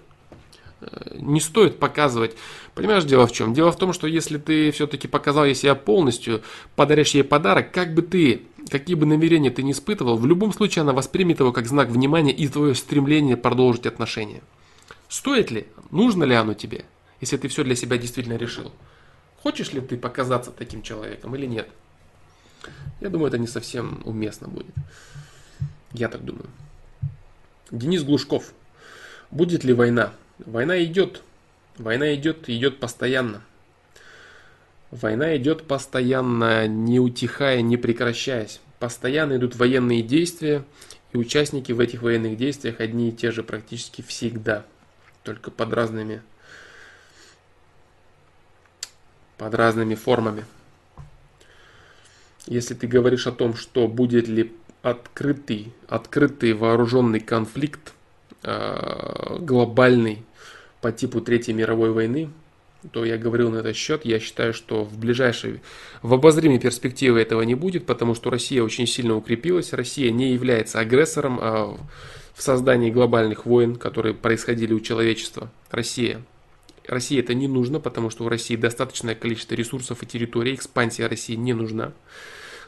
[1.15, 2.37] не стоит показывать.
[2.75, 3.55] Понимаешь, дело в чем?
[3.55, 6.43] Дело в том, что если ты все-таки показал ей себя полностью,
[6.77, 10.83] подаришь ей подарок, как бы ты, какие бы намерения ты не испытывал, в любом случае
[10.83, 14.43] она воспримет его как знак внимания и твое стремление продолжить отношения.
[15.09, 15.67] Стоит ли?
[15.91, 16.85] Нужно ли оно тебе?
[17.21, 18.73] Если ты все для себя действительно решил.
[19.43, 21.69] Хочешь ли ты показаться таким человеком или нет?
[23.01, 24.75] Я думаю, это не совсем уместно будет.
[25.93, 26.47] Я так думаю.
[27.71, 28.53] Денис Глушков.
[29.31, 30.13] Будет ли война?
[30.39, 31.23] Война идет.
[31.79, 33.43] Война идет, идет постоянно.
[34.91, 38.61] Война идет постоянно, не утихая, не прекращаясь.
[38.79, 40.65] Постоянно идут военные действия,
[41.13, 44.65] и участники в этих военных действиях одни и те же практически всегда,
[45.23, 46.23] только под разными,
[49.39, 50.45] под разными формами.
[52.47, 57.95] Если ты говоришь о том, что будет ли открытый, открытый вооруженный конфликт
[58.45, 60.23] глобальный
[60.81, 62.31] по типу Третьей мировой войны,
[62.93, 65.63] то я говорил на этот счет, я считаю, что в ближайшей,
[66.03, 70.81] в обозримой перспективе этого не будет, потому что Россия очень сильно укрепилась, Россия не является
[70.81, 71.79] агрессором а
[72.35, 75.51] в создании глобальных войн, которые происходили у человечества.
[75.71, 76.21] Россия.
[76.87, 81.35] России это не нужно, потому что у России достаточное количество ресурсов и территорий, экспансия России
[81.37, 81.93] не нужна.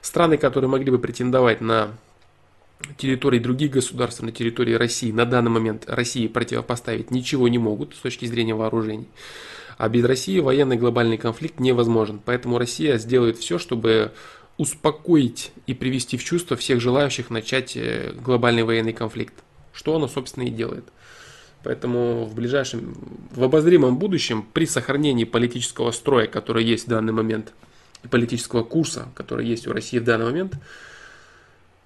[0.00, 1.90] Страны, которые могли бы претендовать на
[2.96, 7.98] территории других государств, на территории России на данный момент России противопоставить ничего не могут с
[7.98, 9.08] точки зрения вооружений.
[9.78, 12.20] А без России военный глобальный конфликт невозможен.
[12.24, 14.12] Поэтому Россия сделает все, чтобы
[14.56, 19.34] успокоить и привести в чувство всех желающих начать э, глобальный военный конфликт.
[19.74, 20.84] Что она, собственно, и делает.
[21.62, 22.96] Поэтому в ближайшем,
[23.32, 27.52] в обозримом будущем, при сохранении политического строя, который есть в данный момент,
[28.10, 30.55] политического курса, который есть у России в данный момент,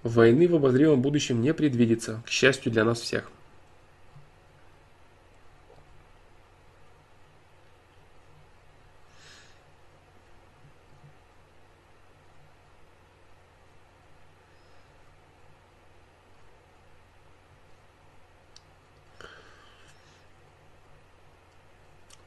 [0.03, 3.31] Войны в обозримом будущем не предвидится, к счастью для нас всех.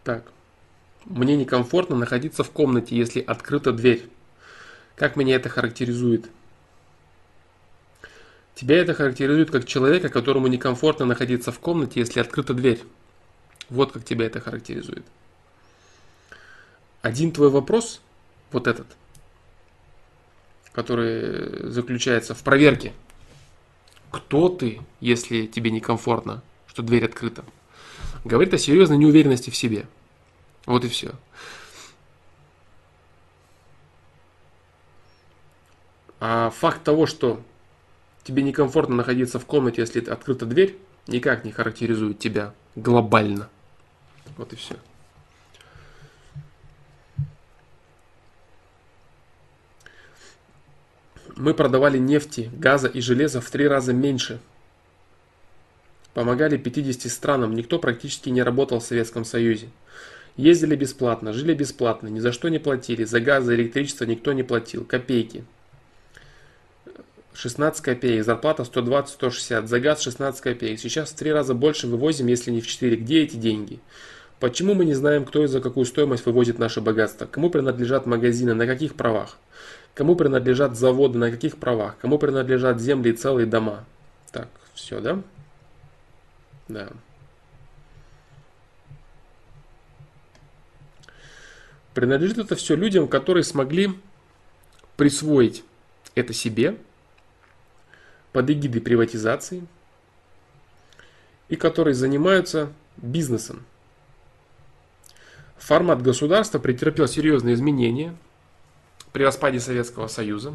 [0.04, 0.26] Так.
[1.06, 4.10] Мне некомфортно находиться в комнате, если открыта дверь.
[4.96, 6.30] Как меня это характеризует?
[8.56, 12.84] Тебя это характеризует как человека, которому некомфортно находиться в комнате, если открыта дверь.
[13.70, 15.06] Вот как тебя это характеризует.
[17.02, 18.02] Один твой вопрос,
[18.52, 18.88] вот этот,
[20.72, 22.94] который заключается в проверке.
[24.12, 27.44] Кто ты, если тебе некомфортно, что дверь открыта?
[28.24, 29.88] Говорит о серьезной неуверенности в себе.
[30.66, 31.14] Вот и все.
[36.20, 37.42] А факт того, что
[38.24, 40.78] тебе некомфортно находиться в комнате, если открыта дверь,
[41.08, 43.50] никак не характеризует тебя глобально.
[44.38, 44.76] Вот и все.
[51.36, 54.40] Мы продавали нефти, газа и железа в три раза меньше.
[56.14, 59.70] Помогали 50 странам, никто практически не работал в Советском Союзе.
[60.38, 64.44] Ездили бесплатно, жили бесплатно, ни за что не платили, за газ, за электричество никто не
[64.44, 65.44] платил, копейки.
[67.34, 70.80] 16 копеек, зарплата 120-160, за газ 16 копеек.
[70.80, 72.96] Сейчас в три раза больше вывозим, если не в 4.
[72.98, 73.80] Где эти деньги?
[74.40, 77.26] Почему мы не знаем, кто и за какую стоимость вывозит наше богатство?
[77.26, 79.38] Кому принадлежат магазины, на каких правах?
[79.94, 81.98] Кому принадлежат заводы, на каких правах?
[82.02, 83.86] Кому принадлежат земли и целые дома?
[84.32, 85.22] Так, все, да?
[86.68, 86.90] Да.
[91.94, 93.92] Принадлежит это все людям, которые смогли
[94.98, 95.64] присвоить
[96.16, 96.78] это себе,
[98.34, 99.66] под эгидой приватизации
[101.48, 103.64] и которые занимаются бизнесом.
[105.58, 108.16] Формат государства претерпел серьезные изменения
[109.14, 110.54] при распаде Советского Союза.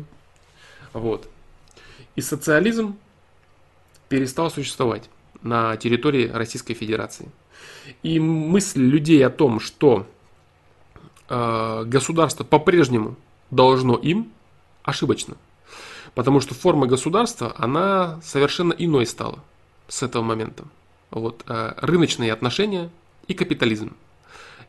[0.92, 1.30] Вот.
[2.16, 2.98] И социализм
[4.08, 5.08] перестал существовать
[5.40, 7.30] на территории Российской Федерации.
[8.02, 10.06] И мысль людей о том, что
[11.28, 13.16] э, государство по-прежнему
[13.50, 14.32] должно им,
[14.82, 15.36] ошибочно.
[16.18, 19.38] Потому что форма государства, она совершенно иной стала
[19.86, 20.64] с этого момента.
[21.12, 22.90] Вот, э, рыночные отношения
[23.28, 23.96] и капитализм.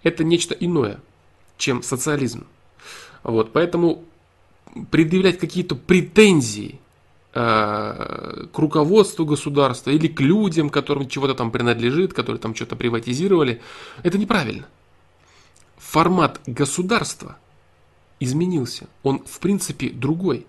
[0.04, 1.00] Это нечто иное,
[1.58, 2.46] чем социализм.
[3.24, 4.04] Вот, поэтому
[4.92, 6.80] предъявлять какие-то претензии
[7.34, 13.60] э, к руководству государства или к людям, которым чего-то там принадлежит, которые там что-то приватизировали,
[14.04, 14.68] это неправильно.
[15.80, 17.38] Формат государства
[18.20, 18.88] изменился.
[19.04, 20.46] Он в принципе другой.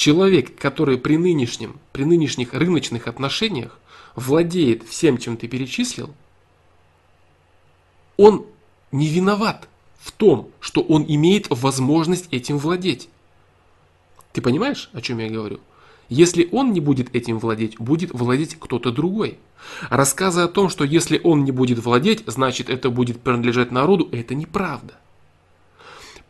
[0.00, 3.78] Человек, который при нынешнем, при нынешних рыночных отношениях
[4.16, 6.14] владеет всем, чем ты перечислил,
[8.16, 8.46] он
[8.92, 13.10] не виноват в том, что он имеет возможность этим владеть.
[14.32, 15.60] Ты понимаешь, о чем я говорю?
[16.08, 19.36] Если он не будет этим владеть, будет владеть кто-то другой.
[19.90, 24.34] Рассказы о том, что если он не будет владеть, значит это будет принадлежать народу, это
[24.34, 24.94] неправда.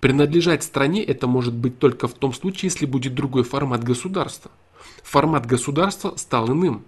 [0.00, 4.50] Принадлежать стране это может быть только в том случае, если будет другой формат государства.
[5.02, 6.84] Формат государства стал иным.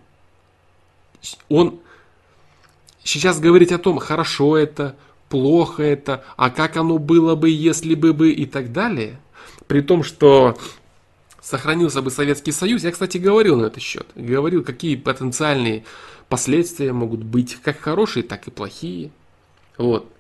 [1.49, 1.79] Он
[3.05, 4.97] сейчас говорить о том, хорошо это,
[5.29, 9.21] плохо это, а как оно было бы, если бы бы и так далее.
[9.67, 10.57] При том, что
[11.41, 14.07] сохранился бы Советский Союз, я, кстати, говорил на этот счет.
[14.15, 15.85] Говорил, какие потенциальные
[16.29, 19.11] последствия могут быть, как хорошие, так и плохие.
[19.77, 20.11] Вот.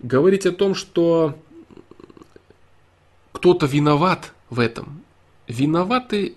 [0.00, 1.34] Говорить о том, что
[3.38, 5.04] кто-то виноват в этом.
[5.46, 6.34] Виноваты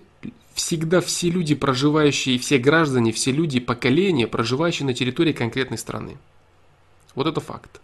[0.54, 6.16] всегда все люди, проживающие, все граждане, все люди, поколения, проживающие на территории конкретной страны.
[7.16, 7.80] Вот это факт.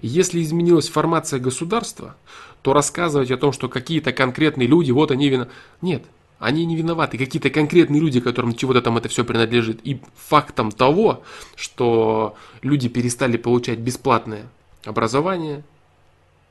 [0.00, 2.16] Если изменилась формация государства,
[2.62, 5.52] то рассказывать о том, что какие-то конкретные люди, вот они виноваты.
[5.82, 6.04] Нет,
[6.38, 7.18] они не виноваты.
[7.18, 9.80] Какие-то конкретные люди, которым чего-то там это все принадлежит.
[9.82, 11.24] И фактом того,
[11.56, 14.46] что люди перестали получать бесплатное
[14.84, 15.64] образование,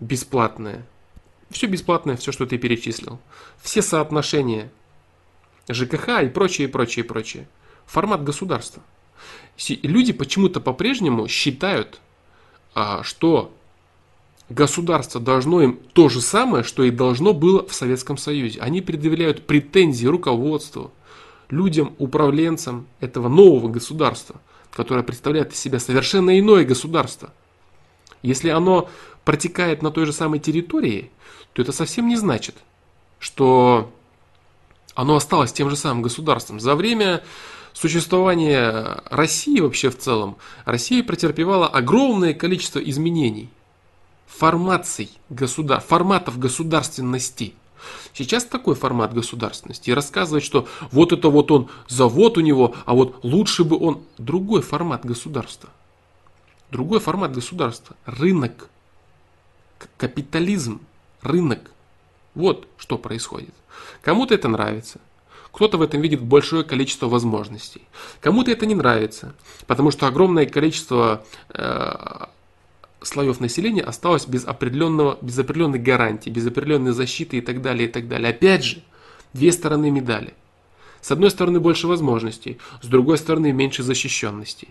[0.02, 0.86] бесплатное,
[1.50, 3.20] все бесплатное, все, что ты перечислил.
[3.62, 4.72] Все соотношения
[5.70, 7.48] ЖКХ и прочее, прочее, прочее.
[7.86, 8.82] Формат государства.
[9.84, 12.00] Люди почему-то по-прежнему считают,
[12.74, 13.54] а, что
[14.50, 18.60] государство должно им то же самое, что и должно было в Советском Союзе.
[18.60, 20.92] Они предъявляют претензии руководству,
[21.50, 24.42] людям, управленцам этого нового государства,
[24.72, 27.34] которое представляет из себя совершенно иное государство.
[28.22, 28.90] Если оно
[29.26, 31.12] протекает на той же самой территории,
[31.54, 32.56] то это совсем не значит,
[33.20, 33.92] что
[34.94, 36.60] оно осталось тем же самым государством.
[36.60, 37.24] За время
[37.74, 43.50] существования России вообще в целом, Россия претерпевала огромное количество изменений,
[44.28, 47.56] формаций государ, форматов государственности.
[48.14, 49.90] Сейчас такой формат государственности.
[49.90, 54.04] И рассказывать, что вот это вот он, завод у него, а вот лучше бы он...
[54.18, 55.70] Другой формат государства.
[56.72, 57.96] Другой формат государства.
[58.06, 58.70] Рынок.
[59.98, 60.82] Капитализм.
[61.22, 61.72] Рынок.
[62.36, 63.54] Вот что происходит.
[64.02, 65.00] Кому-то это нравится.
[65.52, 67.84] Кто-то в этом видит большое количество возможностей.
[68.20, 69.34] Кому-то это не нравится,
[69.68, 72.26] потому что огромное количество э,
[73.02, 77.92] слоев населения осталось без, определенного, без определенной гарантии, без определенной защиты и так далее, и
[77.92, 78.32] так далее.
[78.32, 78.84] Опять же,
[79.34, 80.34] две стороны медали.
[81.02, 84.70] С одной стороны больше возможностей, с другой стороны меньше защищенностей.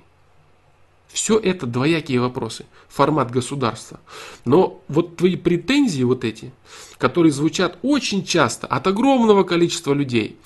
[1.15, 4.01] Все это двоякие вопросы, формат государства.
[4.45, 6.53] Но вот твои претензии вот эти,
[6.99, 10.37] которые звучат очень часто от огромного количества людей,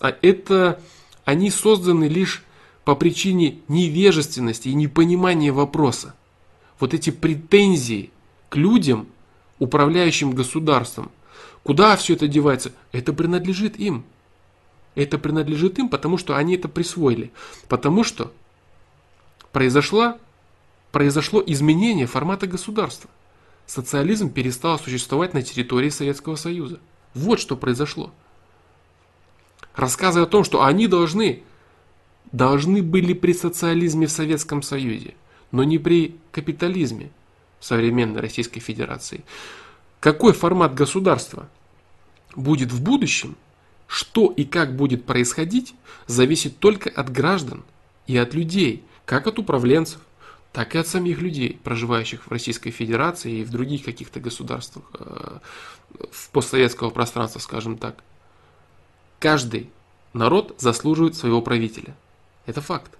[0.00, 0.82] а это
[1.24, 2.44] они созданы лишь
[2.84, 6.14] по причине невежественности и непонимания вопроса.
[6.78, 8.10] Вот эти претензии
[8.50, 9.06] к людям,
[9.58, 11.10] управляющим государством,
[11.62, 14.04] куда все это девается, это принадлежит им.
[14.94, 17.32] Это принадлежит им, потому что они это присвоили.
[17.66, 18.30] Потому что
[19.54, 20.18] произошло,
[20.90, 23.08] произошло изменение формата государства.
[23.66, 26.80] Социализм перестал существовать на территории Советского Союза.
[27.14, 28.12] Вот что произошло.
[29.76, 31.44] Рассказы о том, что они должны,
[32.32, 35.14] должны были при социализме в Советском Союзе,
[35.52, 37.10] но не при капитализме
[37.60, 39.24] в современной Российской Федерации.
[40.00, 41.48] Какой формат государства
[42.34, 43.36] будет в будущем,
[43.86, 45.76] что и как будет происходить,
[46.08, 47.62] зависит только от граждан
[48.08, 50.00] и от людей– как от управленцев,
[50.52, 55.38] так и от самих людей, проживающих в Российской Федерации и в других каких-то государствах, э,
[56.10, 57.96] в постсоветского пространства, скажем так.
[59.18, 59.68] Каждый
[60.12, 61.96] народ заслуживает своего правителя.
[62.46, 62.96] Это факт.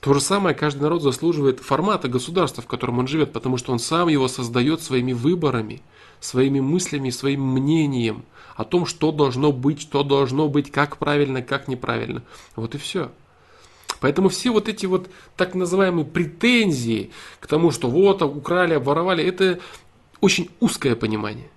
[0.00, 3.78] То же самое каждый народ заслуживает формата государства, в котором он живет, потому что он
[3.78, 5.82] сам его создает своими выборами,
[6.20, 8.24] своими мыслями, своим мнением
[8.56, 12.22] о том, что должно быть, что должно быть, как правильно, как неправильно.
[12.56, 13.10] Вот и все.
[14.00, 17.10] Поэтому все вот эти вот так называемые претензии
[17.40, 19.58] к тому, что вот украли, обворовали, это
[20.20, 21.48] очень узкое понимание.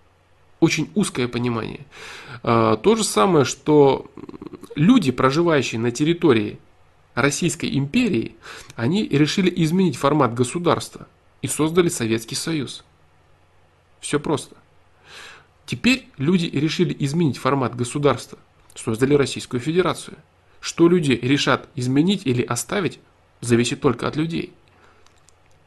[0.59, 1.85] Очень узкое понимание.
[2.43, 4.09] А, то же самое, что
[4.76, 6.59] люди, проживающие на территории
[7.16, 8.35] Российской империи,
[8.76, 11.08] они решили изменить формат государства
[11.42, 12.84] и создали Советский Союз.
[14.00, 14.56] Все просто.
[15.66, 18.40] Теперь люди решили изменить формат государства,
[18.76, 20.18] создали Российскую Федерацию.
[20.59, 22.99] Что люди решат изменить или оставить,
[23.41, 24.53] зависит только от людей.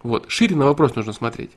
[0.03, 1.51] Вот, шире на вопрос нужно смотреть.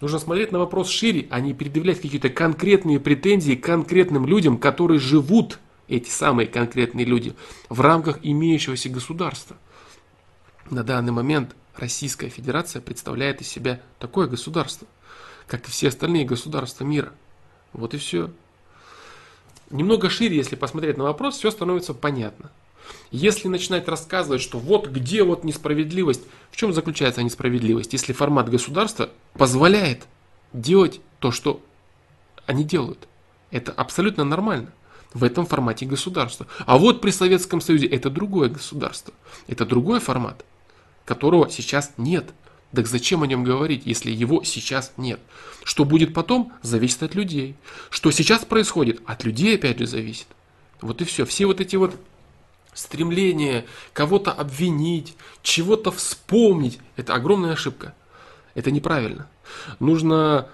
[0.00, 5.58] Нужно смотреть на вопрос шире, а не предъявлять какие-то конкретные претензии конкретным людям, которые живут,
[5.88, 7.34] эти самые конкретные люди,
[7.68, 9.56] в рамках имеющегося государства.
[10.70, 14.86] На данный момент Российская Федерация представляет из себя такое государство,
[15.46, 17.12] как и все остальные государства мира.
[17.72, 18.30] Вот и все.
[19.70, 22.50] Немного шире, если посмотреть на вопрос, все становится понятно.
[23.12, 29.10] Если начинать рассказывать, что вот где вот несправедливость, в чем заключается несправедливость, если формат государства
[29.34, 30.06] позволяет
[30.52, 31.60] делать то, что
[32.46, 33.06] они делают.
[33.52, 34.72] Это абсолютно нормально
[35.12, 36.46] в этом формате государства.
[36.66, 39.14] А вот при Советском Союзе это другое государство,
[39.46, 40.44] это другой формат,
[41.04, 42.30] которого сейчас нет.
[42.74, 45.20] Так зачем о нем говорить, если его сейчас нет?
[45.64, 47.56] Что будет потом, зависит от людей.
[47.90, 50.26] Что сейчас происходит, от людей опять же зависит.
[50.80, 51.24] Вот и все.
[51.24, 51.96] Все вот эти вот
[52.72, 57.94] стремление кого-то обвинить, чего-то вспомнить, это огромная ошибка.
[58.54, 59.28] Это неправильно.
[59.80, 60.48] Нужно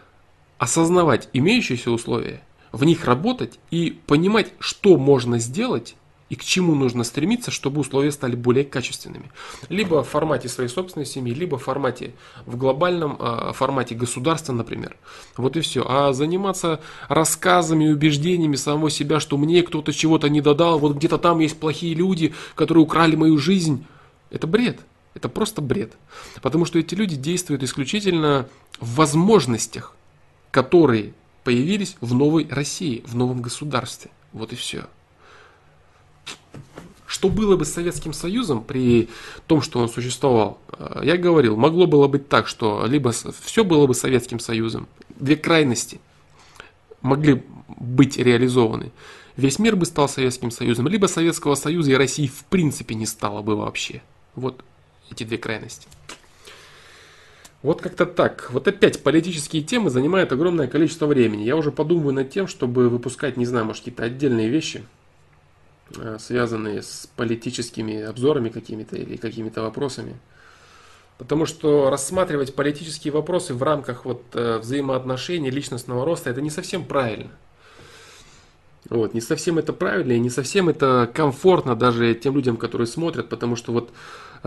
[0.58, 5.96] осознавать имеющиеся условия, в них работать и понимать, что можно сделать
[6.28, 9.30] и к чему нужно стремиться, чтобы условия стали более качественными.
[9.68, 12.14] Либо в формате своей собственной семьи, либо в формате,
[12.46, 14.96] в глобальном э, формате государства, например.
[15.36, 15.84] Вот и все.
[15.88, 21.38] А заниматься рассказами убеждениями самого себя, что мне кто-то чего-то не додал, вот где-то там
[21.38, 23.86] есть плохие люди, которые украли мою жизнь,
[24.30, 24.80] это бред.
[25.14, 25.96] Это просто бред.
[26.42, 28.48] Потому что эти люди действуют исключительно
[28.80, 29.94] в возможностях,
[30.50, 34.10] которые появились в новой России, в новом государстве.
[34.32, 34.86] Вот и все.
[37.06, 39.08] Что было бы с Советским Союзом при
[39.46, 40.58] том, что он существовал?
[40.72, 45.36] Э, я говорил, могло было быть так, что либо все было бы Советским Союзом, две
[45.36, 46.00] крайности
[47.02, 48.90] могли быть реализованы.
[49.36, 53.42] Весь мир бы стал Советским Союзом, либо Советского Союза и России в принципе не стало
[53.42, 54.02] бы вообще.
[54.34, 54.64] Вот
[55.10, 55.86] эти две крайности.
[57.62, 58.50] Вот как-то так.
[58.52, 61.44] Вот опять политические темы занимают огромное количество времени.
[61.44, 64.84] Я уже подумываю над тем, чтобы выпускать, не знаю, может какие-то отдельные вещи–
[66.18, 70.16] связанные с политическими обзорами какими-то или какими-то вопросами.
[71.18, 76.84] Потому что рассматривать политические вопросы в рамках вот э, взаимоотношений, личностного роста, это не совсем
[76.84, 77.30] правильно.
[78.90, 83.28] Вот, не совсем это правильно и не совсем это комфортно даже тем людям, которые смотрят,
[83.28, 83.90] потому что вот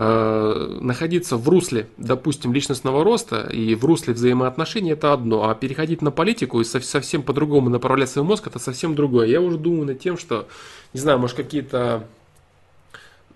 [0.02, 6.00] э, находиться в русле, допустим, личностного роста и в русле взаимоотношений это одно, а переходить
[6.00, 9.26] на политику и совсем по-другому направлять свой мозг это совсем другое.
[9.26, 10.48] Я уже думаю над тем, что,
[10.94, 12.04] не знаю, может какие-то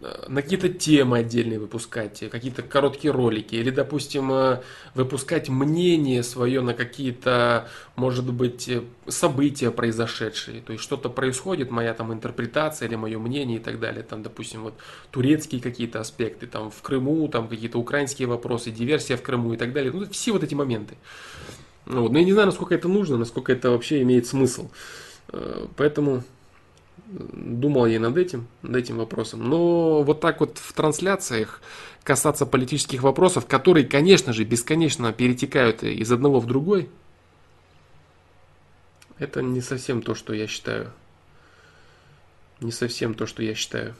[0.00, 4.60] на какие-то темы отдельные выпускать, какие-то короткие ролики, или, допустим, э,
[4.94, 10.60] выпускать мнение свое на какие-то, может быть, э, события произошедшие.
[10.60, 14.02] То есть что-то происходит, моя там интерпретация или мое мнение и так далее.
[14.02, 14.74] Там, допустим, вот
[15.10, 19.72] турецкие какие-то аспекты, там в Крыму, там какие-то украинские вопросы, диверсия в Крыму и так
[19.72, 19.92] далее.
[19.92, 20.96] Ну, все вот эти моменты.
[21.86, 22.10] Вот.
[22.10, 24.70] Но я не знаю, насколько это нужно, насколько это вообще имеет смысл.
[25.28, 26.24] Э, поэтому
[27.06, 29.48] думал я над этим, над этим вопросом.
[29.48, 31.60] Но вот так вот в трансляциях
[32.02, 36.90] касаться политических вопросов, которые, конечно же, бесконечно перетекают из одного в другой,
[39.18, 40.92] это не совсем то, что я считаю.
[42.60, 43.94] Не совсем то, что я считаю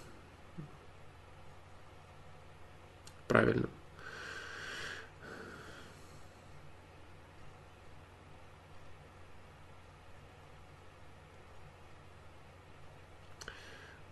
[3.29, 3.71] правильным.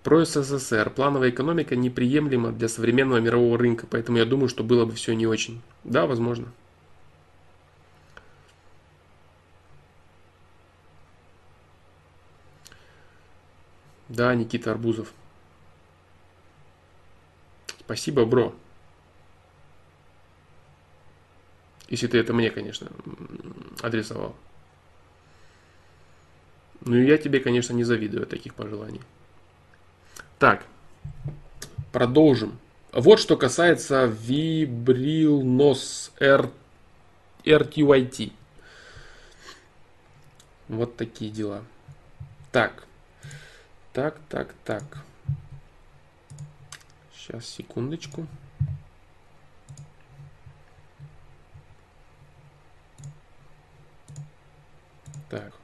[0.02, 0.90] Про СССР.
[0.90, 5.26] Плановая экономика неприемлема для современного мирового рынка, поэтому я думаю, что было бы все не
[5.26, 5.62] очень.
[5.84, 6.48] Да, возможно.
[14.08, 15.12] Да, Никита Арбузов.
[17.80, 18.54] Спасибо, бро.
[21.88, 22.88] Если ты это мне, конечно,
[23.80, 24.34] адресовал.
[26.80, 29.00] Ну и я тебе, конечно, не завидую таких пожеланий.
[30.42, 30.66] Так.
[31.92, 32.58] продолжим.
[32.92, 36.50] Вот что касается Vibrilnos R,
[37.44, 38.32] RTYT.
[40.66, 41.62] Вот такие дела.
[42.50, 42.88] Так.
[43.92, 44.82] Так, так, так.
[47.14, 48.26] Сейчас, секундочку.
[55.30, 55.61] Так.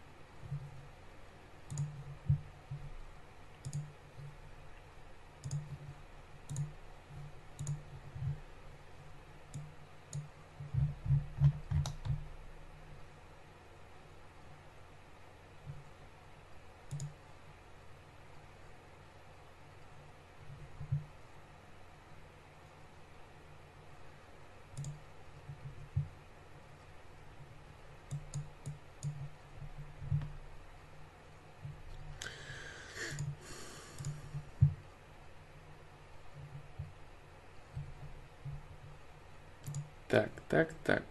[40.48, 41.02] Так, так.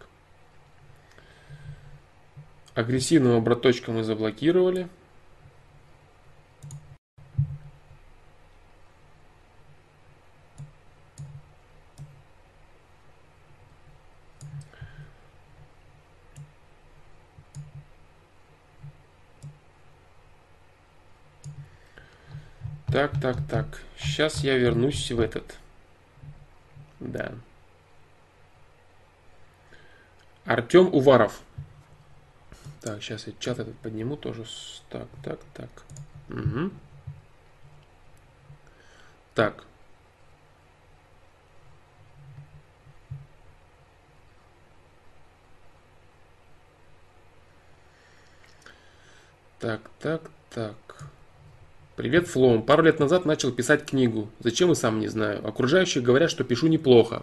[2.74, 4.88] Агрессивного браточка мы заблокировали.
[22.90, 23.80] Так, так, так.
[23.98, 25.56] Сейчас я вернусь в этот.
[26.98, 27.34] Да.
[30.48, 31.42] Артем Уваров.
[32.80, 34.44] Так, сейчас я чат этот подниму тоже.
[34.88, 35.68] Так, так, так.
[36.30, 36.70] Угу.
[39.34, 39.64] Так.
[49.58, 50.74] Так, так, так.
[51.96, 52.62] Привет, Флоум.
[52.62, 54.30] Пару лет назад начал писать книгу.
[54.40, 55.46] Зачем и сам не знаю.
[55.46, 57.22] Окружающие говорят, что пишу неплохо.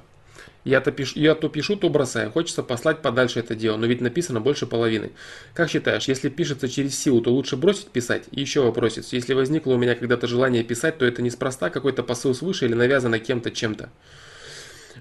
[0.65, 2.31] Я то, пишу, я то пишу, то бросаю.
[2.31, 5.11] Хочется послать подальше это дело, но ведь написано больше половины.
[5.53, 8.23] Как считаешь, если пишется через силу, то лучше бросить писать?
[8.31, 9.13] И еще вопросец.
[9.13, 13.19] Если возникло у меня когда-то желание писать, то это неспроста какой-то посыл свыше или навязано
[13.19, 13.91] кем-то чем-то.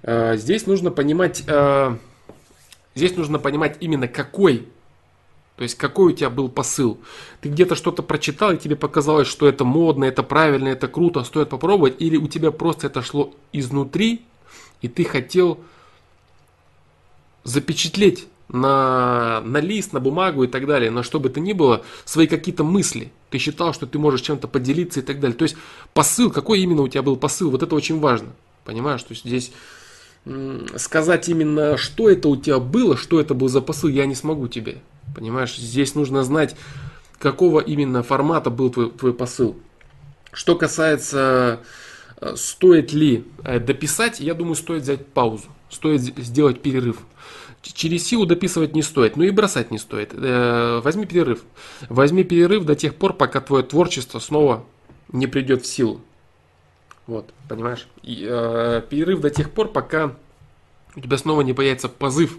[0.02, 1.98] А, здесь нужно понимать, а,
[2.94, 4.68] здесь нужно понимать именно какой
[5.56, 6.98] то есть какой у тебя был посыл?
[7.40, 11.48] Ты где-то что-то прочитал, и тебе показалось, что это модно, это правильно, это круто, стоит
[11.48, 14.24] попробовать, или у тебя просто это шло изнутри,
[14.84, 15.60] и ты хотел
[17.42, 21.82] запечатлеть на, на лист, на бумагу и так далее, но что бы то ни было,
[22.04, 23.10] свои какие-то мысли.
[23.30, 25.38] Ты считал, что ты можешь чем-то поделиться и так далее.
[25.38, 25.56] То есть
[25.94, 28.28] посыл, какой именно у тебя был посыл, вот это очень важно.
[28.66, 29.52] Понимаешь, то есть здесь
[30.76, 34.48] сказать именно, что это у тебя было, что это был за посыл, я не смогу
[34.48, 34.82] тебе.
[35.14, 36.56] Понимаешь, здесь нужно знать,
[37.18, 39.56] какого именно формата был твой, твой посыл.
[40.30, 41.60] Что касается
[42.36, 46.98] стоит ли э, дописать, я думаю, стоит взять паузу, стоит сделать перерыв.
[47.62, 50.12] Через силу дописывать не стоит, ну и бросать не стоит.
[50.12, 51.42] Э, возьми перерыв.
[51.88, 54.64] Возьми перерыв до тех пор, пока твое творчество снова
[55.12, 56.00] не придет в силу.
[57.06, 57.86] Вот, понимаешь?
[58.02, 60.16] И, э, перерыв до тех пор, пока
[60.96, 62.38] у тебя снова не появится позыв.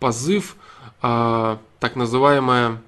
[0.00, 0.56] Позыв,
[1.02, 2.80] э, так называемая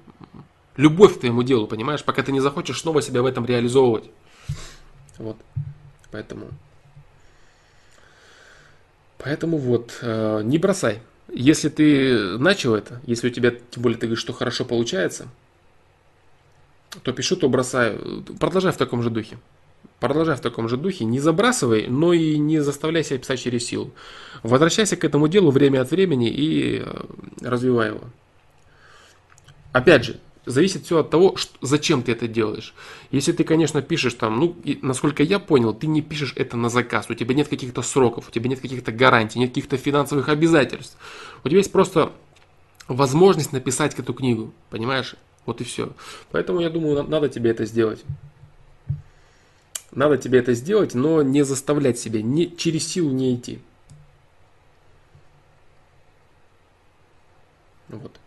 [0.75, 2.03] любовь к твоему делу, понимаешь?
[2.03, 4.09] Пока ты не захочешь снова себя в этом реализовывать.
[5.17, 5.37] Вот.
[6.11, 6.47] Поэтому,
[9.17, 11.01] поэтому вот, э, не бросай.
[11.29, 15.27] Если ты начал это, если у тебя, тем более ты говоришь, что хорошо получается,
[17.03, 18.23] то пишу, то бросаю.
[18.39, 19.37] Продолжай в таком же духе.
[19.99, 23.91] Продолжай в таком же духе, не забрасывай, но и не заставляй себя писать через силу.
[24.43, 27.03] Возвращайся к этому делу время от времени и э,
[27.41, 28.01] развивай его.
[29.73, 32.73] Опять же, зависит все от того, что, зачем ты это делаешь.
[33.11, 36.69] Если ты, конечно, пишешь там, ну, и, насколько я понял, ты не пишешь это на
[36.69, 40.97] заказ, у тебя нет каких-то сроков, у тебя нет каких-то гарантий, нет каких-то финансовых обязательств.
[41.43, 42.11] У тебя есть просто
[42.87, 45.15] возможность написать эту книгу, понимаешь?
[45.45, 45.91] Вот и все.
[46.31, 48.03] Поэтому я думаю, надо тебе это сделать.
[49.91, 53.59] Надо тебе это сделать, но не заставлять себя, не, через силу не идти.
[57.89, 58.19] Вот.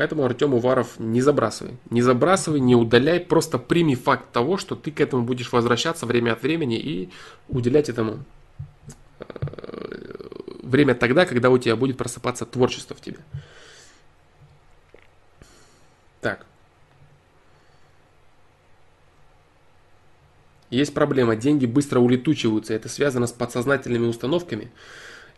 [0.00, 1.76] Поэтому Артем Уваров не забрасывай.
[1.90, 6.32] Не забрасывай, не удаляй, просто прими факт того, что ты к этому будешь возвращаться время
[6.32, 7.10] от времени и
[7.50, 8.24] уделять этому
[9.18, 9.26] э,
[10.62, 13.18] время тогда, когда у тебя будет просыпаться творчество в тебе.
[16.22, 16.46] Так.
[20.70, 22.72] Есть проблема, деньги быстро улетучиваются.
[22.72, 24.70] Это связано с подсознательными установками.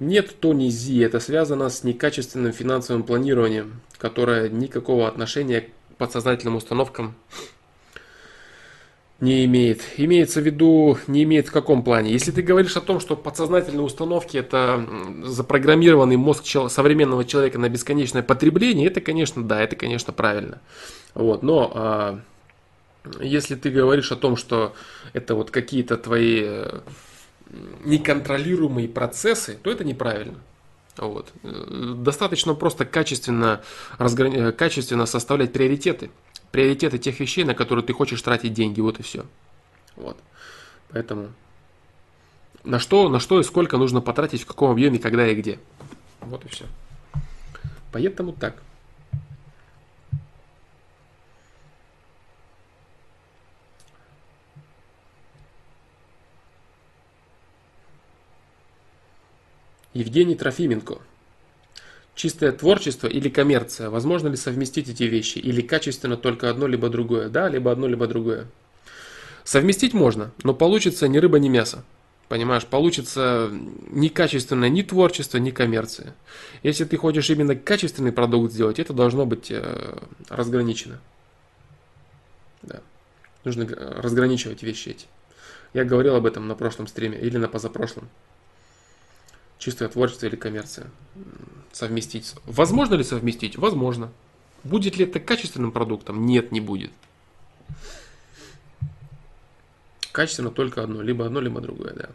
[0.03, 7.15] Нет, Тони Зи, это связано с некачественным финансовым планированием, которое никакого отношения к подсознательным установкам
[9.21, 9.81] не имеет.
[9.99, 12.11] Имеется в виду, не имеет в каком плане.
[12.11, 14.85] Если ты говоришь о том, что подсознательные установки это
[15.23, 20.61] запрограммированный мозг современного человека на бесконечное потребление, это, конечно, да, это, конечно, правильно.
[21.15, 22.21] Вот, но а,
[23.21, 24.75] если ты говоришь о том, что
[25.13, 26.81] это вот какие-то твои э,
[27.85, 30.39] неконтролируемые процессы, то это неправильно.
[30.97, 31.33] Вот.
[31.43, 33.63] Достаточно просто качественно,
[33.99, 34.53] разграни...
[34.53, 36.11] качественно составлять приоритеты
[36.53, 39.25] приоритеты тех вещей, на которые ты хочешь тратить деньги, вот и все.
[39.97, 40.19] Вот.
[40.91, 41.33] Поэтому
[42.63, 45.59] на что, на что и сколько нужно потратить, в каком объеме, когда и где.
[46.21, 46.67] Вот и все.
[47.91, 48.63] Поэтому так.
[59.95, 60.99] Евгений Трофименко.
[62.15, 63.89] Чистое творчество или коммерция?
[63.89, 65.39] Возможно ли совместить эти вещи?
[65.39, 67.29] Или качественно только одно, либо другое?
[67.29, 68.47] Да, либо одно, либо другое.
[69.45, 71.85] Совместить можно, но получится ни рыба, ни мясо.
[72.29, 73.51] Понимаешь, получится
[73.91, 76.15] некачественное ни творчество, ни коммерция.
[76.63, 79.99] Если ты хочешь именно качественный продукт сделать, это должно быть э,
[80.29, 80.99] разграничено.
[82.63, 82.81] Да.
[83.45, 85.07] Нужно разграничивать вещи эти.
[85.75, 88.09] Я говорил об этом на прошлом стриме или на позапрошлом.
[89.63, 90.91] Чистое творчество или коммерция
[91.71, 92.35] совместить.
[92.47, 93.57] Возможно ли совместить?
[93.57, 94.11] Возможно.
[94.65, 96.27] Будет ли это качественным продуктом?
[96.27, 96.91] Нет, не будет.
[100.11, 101.01] Качественно только одно.
[101.01, 102.09] Либо одно, либо другое, да.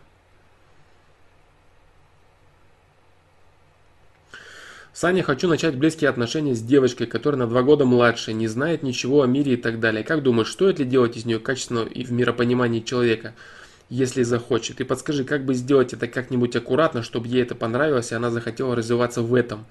[4.92, 9.22] Саня, хочу начать близкие отношения с девочкой, которая на два года младше, не знает ничего
[9.22, 10.04] о мире и так далее.
[10.04, 13.36] Как думаешь, стоит ли делать из нее качественного и в миропонимании человека?
[13.90, 14.82] Если захочет.
[14.82, 18.76] И подскажи, как бы сделать это как-нибудь аккуратно, чтобы ей это понравилось, и она захотела
[18.76, 19.66] развиваться в этом.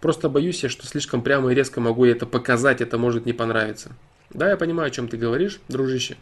[0.00, 3.32] Просто боюсь я, что слишком прямо и резко могу ей это показать, это может не
[3.32, 3.92] понравиться.
[4.30, 6.16] Да, я понимаю, о чем ты говоришь, дружище.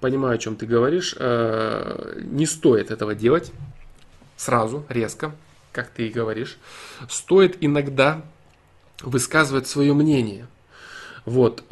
[0.00, 1.14] Понимаю, о чем ты говоришь.
[1.18, 3.52] Э, не стоит этого делать
[4.36, 5.32] сразу, резко,
[5.72, 6.58] как ты и говоришь.
[7.08, 8.22] Стоит иногда
[9.00, 10.46] высказывать свое мнение.
[11.24, 11.64] Вот.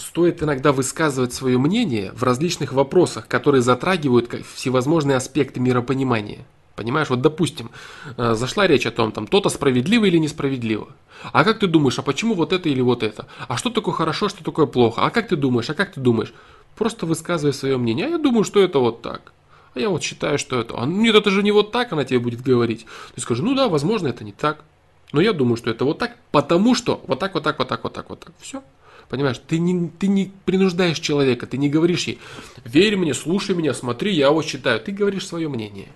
[0.00, 6.46] Стоит иногда высказывать свое мнение в различных вопросах, которые затрагивают всевозможные аспекты миропонимания.
[6.74, 7.70] Понимаешь, вот допустим,
[8.16, 10.88] э, зашла речь о том, там, то-то справедливо или несправедливо.
[11.32, 13.26] А как ты думаешь, а почему вот это или вот это?
[13.46, 15.02] А что такое хорошо, что такое плохо?
[15.02, 16.32] А как ты думаешь, а как ты думаешь?
[16.76, 18.06] Просто высказывай свое мнение.
[18.06, 19.34] А я думаю, что это вот так.
[19.74, 20.80] А я вот считаю, что это...
[20.80, 22.86] А нет, это же не вот так она тебе будет говорить.
[23.14, 24.64] Ты скажешь, ну да, возможно, это не так.
[25.12, 27.84] Но я думаю, что это вот так, потому что вот так, вот так, вот так,
[27.84, 28.32] вот так, вот так.
[28.38, 28.62] Все.
[29.10, 32.20] Понимаешь, ты не, ты не принуждаешь человека, ты не говоришь ей,
[32.64, 34.78] верь мне, слушай меня, смотри, я вот считаю.
[34.78, 35.88] Ты говоришь свое мнение.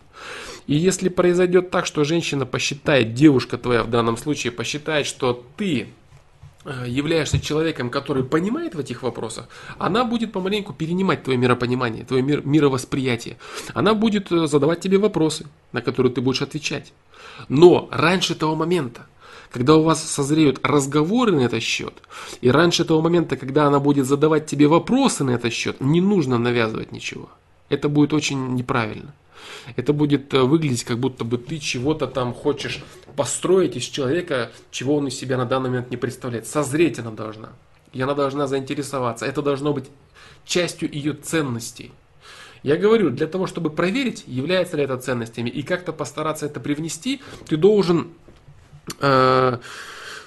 [0.66, 5.86] И если произойдет так, что женщина посчитает, девушка твоя в данном случае посчитает, что ты
[6.64, 12.22] э, являешься человеком, который понимает в этих вопросах, она будет помаленьку перенимать твое миропонимание, твое
[12.22, 13.36] мир, мировосприятие.
[13.74, 16.92] Она будет э, задавать тебе вопросы, на которые ты будешь отвечать.
[17.48, 19.06] Но раньше того момента,
[19.54, 21.94] когда у вас созреют разговоры на этот счет,
[22.40, 26.38] и раньше того момента, когда она будет задавать тебе вопросы на этот счет, не нужно
[26.38, 27.28] навязывать ничего.
[27.68, 29.14] Это будет очень неправильно.
[29.76, 32.82] Это будет э, выглядеть, как будто бы ты чего-то там хочешь
[33.14, 36.48] построить из человека, чего он из себя на данный момент не представляет.
[36.48, 37.50] Созреть она должна.
[37.92, 39.24] И она должна заинтересоваться.
[39.24, 39.84] Это должно быть
[40.44, 41.92] частью ее ценностей.
[42.64, 47.20] Я говорю, для того, чтобы проверить, является ли это ценностями, и как-то постараться это привнести,
[47.46, 48.08] ты должен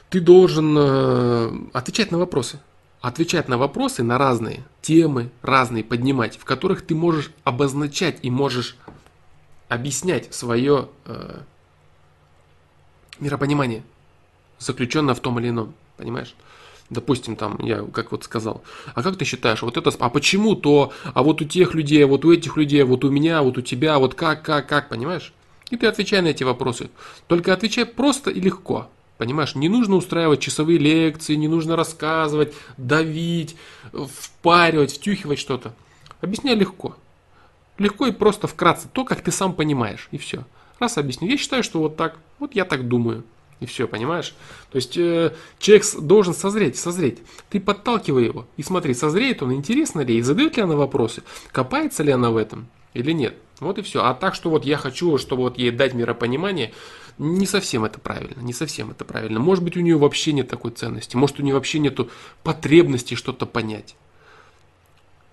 [0.09, 2.59] ты должен э, отвечать на вопросы.
[3.01, 8.75] Отвечать на вопросы на разные темы, разные поднимать, в которых ты можешь обозначать и можешь
[9.69, 11.39] объяснять свое э,
[13.19, 13.83] миропонимание,
[14.59, 15.73] заключенное в том или ином.
[15.97, 16.33] Понимаешь?
[16.89, 18.63] Допустим, там, я как вот сказал,
[18.95, 22.07] а как ты считаешь, вот это, а почему то, а вот у тех людей, а
[22.07, 24.69] вот у этих людей, а вот у меня, а вот у тебя, вот как, как,
[24.69, 25.33] как, понимаешь?
[25.69, 26.89] И ты отвечай на эти вопросы.
[27.27, 28.89] Только отвечай просто и легко.
[29.17, 33.55] Понимаешь, не нужно устраивать часовые лекции, не нужно рассказывать, давить,
[33.91, 35.73] впаривать, втюхивать что-то.
[36.21, 36.95] Объясняй легко.
[37.77, 40.45] Легко и просто вкратце, то, как ты сам понимаешь, и все.
[40.79, 41.27] Раз объясню.
[41.27, 43.23] Я считаю, что вот так, вот я так думаю.
[43.59, 44.35] И все, понимаешь?
[44.71, 47.17] То есть э, человек должен созреть, созреть.
[47.49, 52.03] Ты подталкивай его и смотри, созреет он, интересно ли, и задает ли она вопросы, копается
[52.03, 53.35] ли она в этом или нет.
[53.59, 54.03] Вот и все.
[54.03, 56.73] А так, что вот я хочу, чтобы вот ей дать миропонимание,
[57.17, 59.39] не совсем это правильно, не совсем это правильно.
[59.39, 61.99] Может быть, у нее вообще нет такой ценности, может, у нее вообще нет
[62.43, 63.95] потребности что-то понять.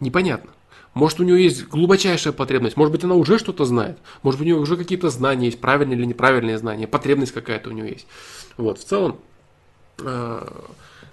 [0.01, 0.51] Непонятно.
[0.95, 4.51] Может, у нее есть глубочайшая потребность, может быть, она уже что-то знает, может быть, у
[4.53, 8.07] нее уже какие-то знания есть, правильные или неправильные знания, потребность какая-то у нее есть.
[8.57, 9.19] Вот, в целом,
[9.99, 10.49] э,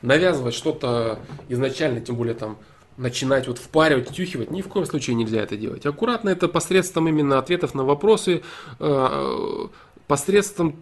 [0.03, 2.57] навязывать что-то изначально, тем более там
[2.97, 5.85] начинать вот впаривать, тюхивать, ни в коем случае нельзя это делать.
[5.85, 8.43] Аккуратно это посредством именно ответов на вопросы,
[8.79, 9.67] э,
[10.07, 10.75] посредством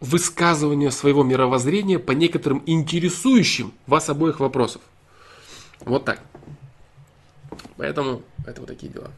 [0.00, 4.82] высказывания своего мировоззрения по некоторым интересующим вас обоих вопросов.
[5.80, 6.20] Вот так.
[7.76, 9.10] Поэтому это вот такие дела.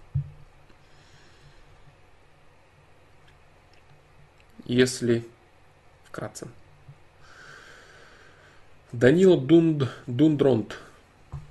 [4.64, 5.26] Если
[6.05, 6.48] вкратце.
[8.92, 10.76] Данила Дунд, Дундронт.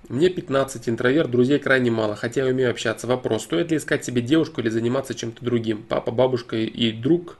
[0.10, 3.08] Мне 15, интроверт, друзей крайне мало, хотя я умею общаться.
[3.08, 5.84] Вопрос, стоит ли искать себе девушку или заниматься чем-то другим?
[5.84, 7.40] Папа, бабушка и друг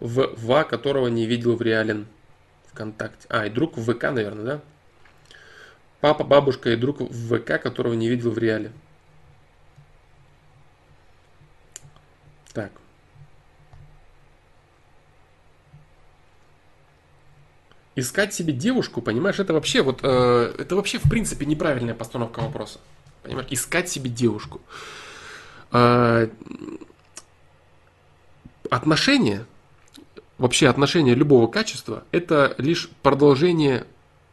[0.00, 2.06] в ВА, которого не видел в реален
[2.68, 3.26] ВКонтакте.
[3.28, 4.60] А, и друг в ВК, наверное, да?
[6.00, 8.72] Папа, бабушка и друг в ВК, которого не видел в реале.
[12.54, 12.70] Так.
[17.96, 22.78] Искать себе девушку, понимаешь, это вообще вот э, это вообще в принципе неправильная постановка вопроса.
[23.22, 24.60] Понимаешь, искать себе девушку.
[25.72, 26.28] Э,
[28.70, 29.46] отношения,
[30.38, 33.86] вообще отношения любого качества, это лишь продолжение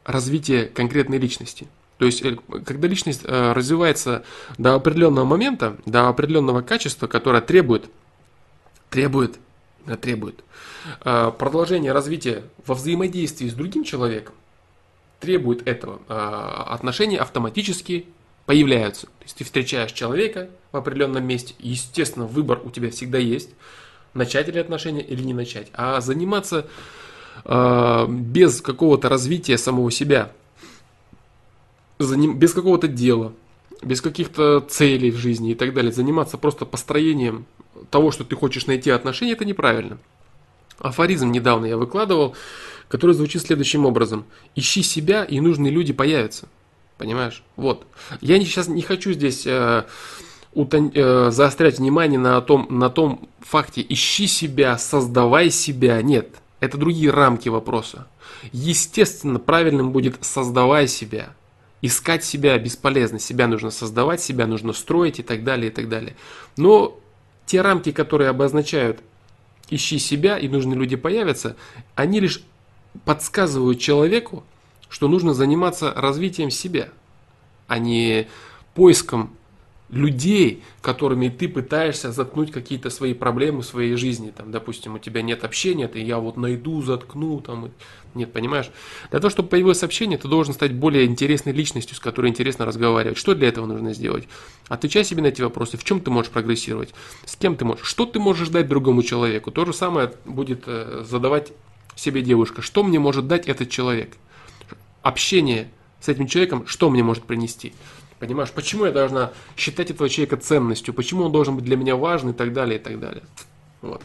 [0.03, 1.67] развития конкретной личности.
[1.97, 2.35] То есть, э,
[2.65, 4.25] когда личность э, развивается
[4.57, 7.89] до определенного момента, до определенного качества, которое требует,
[8.89, 9.37] требует,
[10.01, 10.43] требует
[11.03, 14.35] э, продолжения развития во взаимодействии с другим человеком,
[15.19, 16.01] требует этого,
[16.73, 18.07] отношения автоматически
[18.45, 19.07] появляются.
[19.07, 23.49] То есть ты встречаешь человека в определенном месте, естественно, выбор у тебя всегда есть,
[24.13, 25.69] начать ли отношения или не начать.
[25.73, 26.67] А заниматься
[27.45, 30.31] э, без какого-то развития самого себя,
[31.99, 33.33] без какого-то дела,
[33.81, 37.45] без каких-то целей в жизни и так далее, заниматься просто построением
[37.89, 39.97] того, что ты хочешь найти отношения, это неправильно.
[40.79, 42.35] Афоризм недавно я выкладывал,
[42.87, 44.25] который звучит следующим образом.
[44.55, 46.47] Ищи себя, и нужные люди появятся.
[46.97, 47.43] Понимаешь?
[47.55, 47.85] Вот.
[48.21, 49.83] Я сейчас не хочу здесь э,
[50.53, 50.91] утон...
[50.93, 56.01] э, заострять внимание на том, на том факте, ищи себя, создавай себя.
[56.01, 56.29] Нет,
[56.59, 58.07] это другие рамки вопроса.
[58.51, 61.33] Естественно, правильным будет создавай себя.
[61.81, 66.15] Искать себя бесполезно, себя нужно создавать, себя нужно строить и так далее, и так далее.
[66.55, 66.97] Но
[67.45, 69.01] те рамки, которые обозначают
[69.69, 71.55] ищи себя и нужные люди появятся,
[71.95, 72.41] они лишь
[73.05, 74.43] подсказывают человеку,
[74.89, 76.89] что нужно заниматься развитием себя,
[77.67, 78.27] а не
[78.75, 79.35] поиском
[79.93, 84.33] людей, которыми ты пытаешься заткнуть какие-то свои проблемы в своей жизни.
[84.35, 87.71] Там, допустим, у тебя нет общения, ты я вот найду, заткну, там,
[88.15, 88.69] нет, понимаешь?
[89.11, 93.17] Для того, чтобы появилось общение, ты должен стать более интересной личностью, с которой интересно разговаривать.
[93.17, 94.27] Что для этого нужно сделать?
[94.67, 95.77] Отвечай себе на эти вопросы.
[95.77, 96.93] В чем ты можешь прогрессировать?
[97.25, 97.85] С кем ты можешь?
[97.85, 99.51] Что ты можешь дать другому человеку?
[99.51, 101.53] То же самое будет э, задавать
[101.95, 102.61] себе девушка.
[102.61, 104.17] Что мне может дать этот человек?
[105.01, 107.73] Общение с этим человеком, что мне может принести?
[108.23, 112.29] Понимаешь, почему я должна считать этого человека ценностью, почему он должен быть для меня важен
[112.29, 113.21] и так далее, и так далее.
[113.81, 114.01] Вот.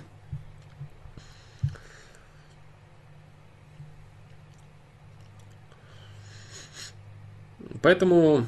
[7.80, 8.44] Поэтому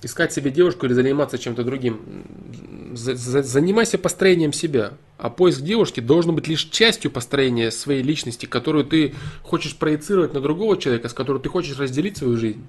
[0.00, 4.92] искать себе девушку или заниматься чем-то другим, занимайся построением себя.
[5.16, 10.40] А поиск девушки должен быть лишь частью построения своей личности, которую ты хочешь проецировать на
[10.40, 12.64] другого человека, с которым ты хочешь разделить свою жизнь.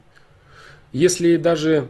[0.92, 1.90] Если даже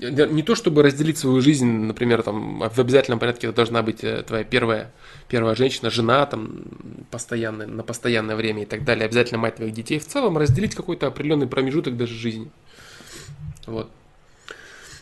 [0.00, 4.22] не то чтобы разделить свою жизнь, например, там в обязательном порядке это должна быть э,
[4.22, 4.92] твоя первая,
[5.28, 6.62] первая женщина, жена, там,
[7.10, 9.98] постоянно, на постоянное время и так далее, обязательно мать твоих детей.
[9.98, 12.50] В целом разделить какой-то определенный промежуток даже жизни.
[13.66, 13.90] Вот.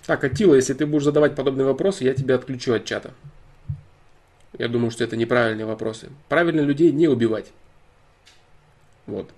[0.07, 3.13] Так, Атила, если ты будешь задавать подобные вопросы, я тебя отключу от чата.
[4.59, 6.09] Я думаю, что это неправильные вопросы.
[6.29, 7.53] Правильно людей не убивать.
[9.07, 9.31] Вот.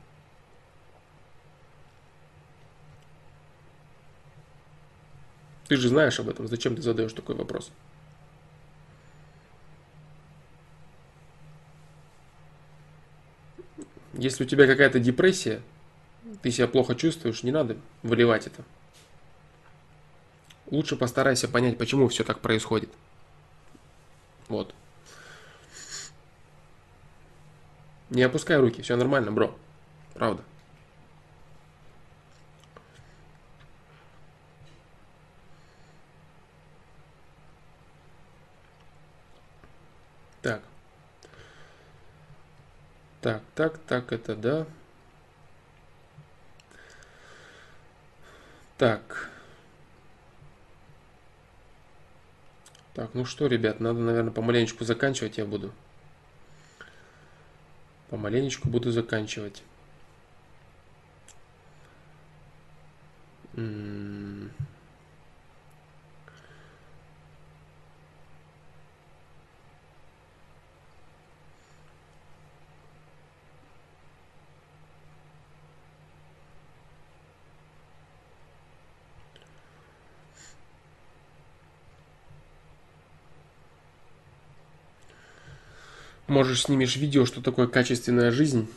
[5.71, 7.71] Ты же знаешь об этом, зачем ты задаешь такой вопрос?
[14.15, 15.63] Если у тебя какая-то депрессия,
[16.43, 18.65] ты себя плохо чувствуешь, не надо выливать это.
[20.73, 22.91] Лучше постарайся понять, почему все так происходит.
[24.49, 24.75] Вот.
[28.11, 29.57] Не опускай руки, все нормально, бро.
[30.15, 30.43] Правда.
[40.43, 40.63] Так.
[43.21, 44.67] Так, так, так, это да.
[48.79, 49.29] Так.
[52.95, 55.73] Так, ну что, ребят, надо, наверное, помаленечку заканчивать я буду.
[58.09, 59.63] Помаленечку буду заканчивать.
[63.55, 64.30] М
[86.31, 88.69] Можешь снимешь видео, что такое качественная жизнь.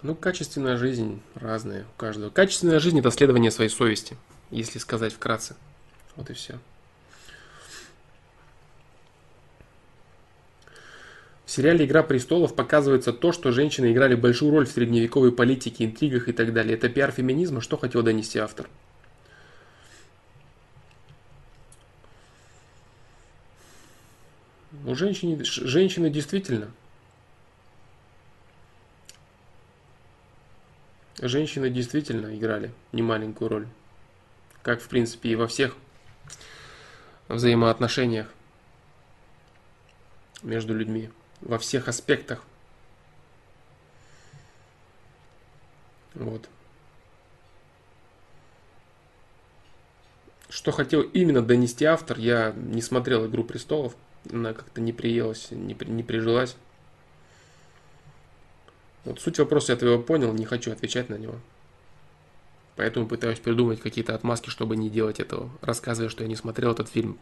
[0.00, 2.30] Ну, качественная жизнь разная у каждого.
[2.30, 4.16] Качественная жизнь– это следование своей совести,
[4.50, 5.54] если сказать вкратце.
[6.16, 6.58] Вот и все.
[11.44, 16.30] В сериале «Игра престолов» показывается то, что женщины играли большую роль в средневековой политике, интригах
[16.30, 16.74] и так далее.
[16.74, 18.70] Это пиар феминизма, что хотел донести автор.
[24.84, 26.72] У женщины, женщины действительно.
[31.20, 33.68] Женщины действительно играли немаленькую роль.
[34.62, 35.76] Как, в принципе, и во всех
[37.28, 38.26] взаимоотношениях
[40.42, 41.10] между людьми.
[41.40, 42.42] Во всех аспектах.
[46.14, 46.48] Вот.
[50.48, 53.96] Что хотел именно донести автор, я не смотрел «Игру престолов»,
[54.30, 56.56] она как-то не приелась, не, не прижилась.
[59.04, 61.34] Вот суть вопроса я твоего понял, не хочу отвечать на него.
[62.76, 66.88] Поэтому пытаюсь придумать какие-то отмазки, чтобы не делать этого, рассказывая, что я не смотрел этот
[66.88, 67.18] фильм.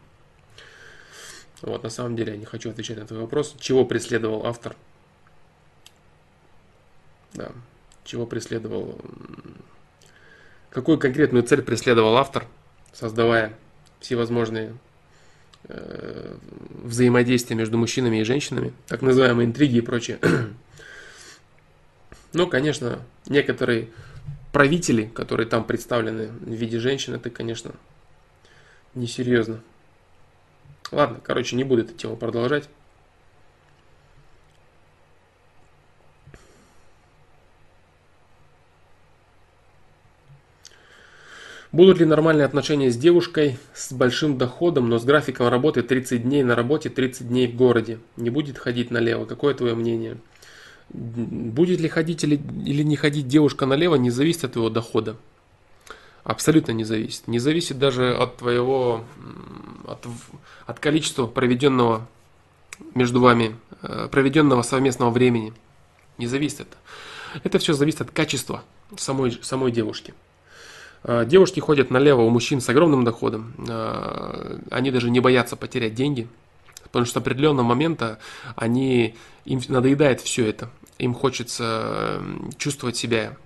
[1.62, 3.54] Вот, на самом деле я не хочу отвечать на твой вопрос.
[3.58, 4.76] Чего преследовал автор?
[7.34, 7.52] Да,
[8.04, 8.98] чего преследовал...
[10.70, 12.46] Какую конкретную цель преследовал автор,
[12.92, 13.58] создавая
[13.98, 14.76] всевозможные
[15.68, 20.18] взаимодействия между мужчинами и женщинами, так называемые интриги и прочее.
[22.32, 23.88] Но, конечно, некоторые
[24.52, 27.72] правители, которые там представлены в виде женщин, это, конечно,
[28.94, 29.60] несерьезно.
[30.90, 32.68] Ладно, короче, не буду эту тему продолжать.
[41.72, 46.42] Будут ли нормальные отношения с девушкой с большим доходом, но с графиком работы 30 дней
[46.42, 48.00] на работе, 30 дней в городе?
[48.16, 49.24] Не будет ходить налево?
[49.24, 50.16] Какое твое мнение?
[50.88, 55.16] Будет ли ходить или, или не ходить девушка налево, не зависит от твоего дохода.
[56.24, 57.28] Абсолютно не зависит.
[57.28, 59.04] Не зависит даже от твоего,
[59.86, 60.04] от,
[60.66, 62.08] от количества проведенного
[62.96, 65.52] между вами, э, проведенного совместного времени.
[66.18, 66.76] Не зависит это.
[67.44, 68.64] Это все зависит от качества
[68.96, 70.14] самой, самой девушки.
[71.02, 73.54] Э, девушки ходят налево у мужчин с огромным доходом.
[73.68, 76.28] Э, они даже не боятся потерять деньги,
[76.84, 78.18] потому что с определенного момента
[78.56, 79.14] они,
[79.44, 80.70] им надоедает все это.
[80.98, 82.22] Им хочется
[82.58, 83.36] чувствовать себя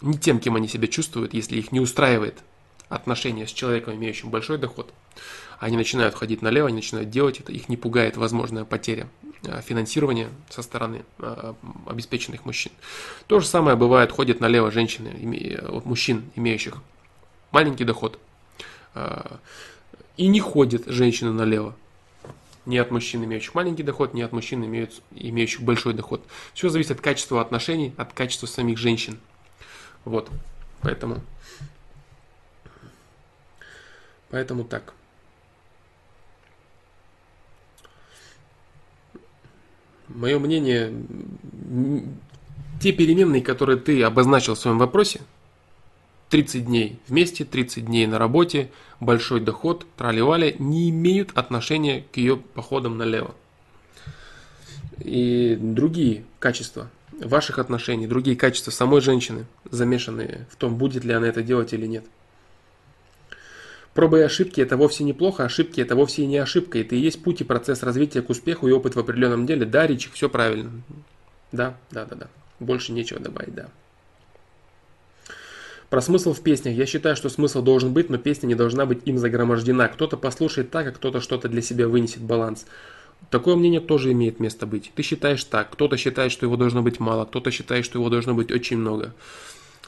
[0.00, 2.38] не тем, кем они себя чувствуют, если их не устраивает
[2.88, 4.92] отношения с человеком, имеющим большой доход.
[5.58, 9.08] Они начинают ходить налево, они начинают делать это, их не пугает возможная потеря
[9.42, 11.04] э, финансирования со стороны
[11.86, 12.72] обеспеченных мужчин.
[13.26, 15.10] То же самое бывает, ходят налево женщины,
[15.84, 16.76] мужчин, имеющих
[17.54, 18.18] маленький доход.
[18.94, 19.38] А,
[20.16, 21.74] и не ходит женщина налево.
[22.66, 26.22] Ни от мужчин, имеющих маленький доход, ни от мужчин, имеющих большой доход.
[26.52, 29.18] Все зависит от качества отношений, от качества самих женщин.
[30.04, 30.30] Вот.
[30.80, 31.20] Поэтому.
[34.30, 34.94] Поэтому так.
[40.08, 40.92] Мое мнение,
[42.80, 45.20] те переменные, которые ты обозначил в своем вопросе,
[46.34, 52.36] 30 дней вместе, 30 дней на работе, большой доход, трали не имеют отношения к ее
[52.36, 53.36] походам налево.
[54.98, 61.28] И другие качества ваших отношений, другие качества самой женщины, замешанные в том, будет ли она
[61.28, 62.04] это делать или нет.
[63.92, 66.80] Пробы и ошибки это вовсе неплохо, ошибки это вовсе и не ошибка.
[66.80, 69.66] Это и есть путь и процесс развития к успеху и опыт в определенном деле.
[69.66, 70.72] Да, Ричик, все правильно.
[71.52, 72.28] Да, да, да, да.
[72.58, 73.68] Больше нечего добавить, да.
[75.94, 76.74] Про смысл в песнях.
[76.74, 79.86] Я считаю, что смысл должен быть, но песня не должна быть им загромождена.
[79.86, 82.66] Кто-то послушает так, а кто-то что-то для себя вынесет баланс.
[83.30, 84.90] Такое мнение тоже имеет место быть.
[84.96, 88.34] Ты считаешь так, кто-то считает, что его должно быть мало, кто-то считает, что его должно
[88.34, 89.14] быть очень много.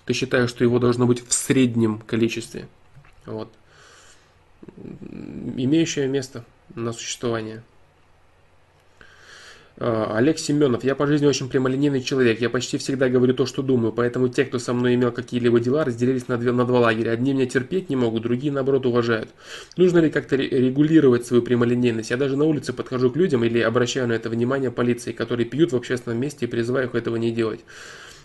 [0.05, 2.69] Ты считаешь, что его должно быть в среднем количестве.
[3.25, 3.53] Вот.
[5.57, 6.45] Имеющее место
[6.77, 7.65] на существование.
[9.79, 13.63] А, Олег Семенов, я по жизни очень прямолинейный человек, я почти всегда говорю то, что
[13.63, 17.11] думаю, поэтому те, кто со мной имел какие-либо дела, разделились на, две, на два лагеря.
[17.11, 19.29] Одни меня терпеть не могут, другие, наоборот, уважают.
[19.77, 22.11] Нужно ли как-то регулировать свою прямолинейность?
[22.11, 25.73] Я даже на улице подхожу к людям или обращаю на это внимание полиции, которые пьют
[25.73, 27.61] в общественном месте и призываю их этого не делать.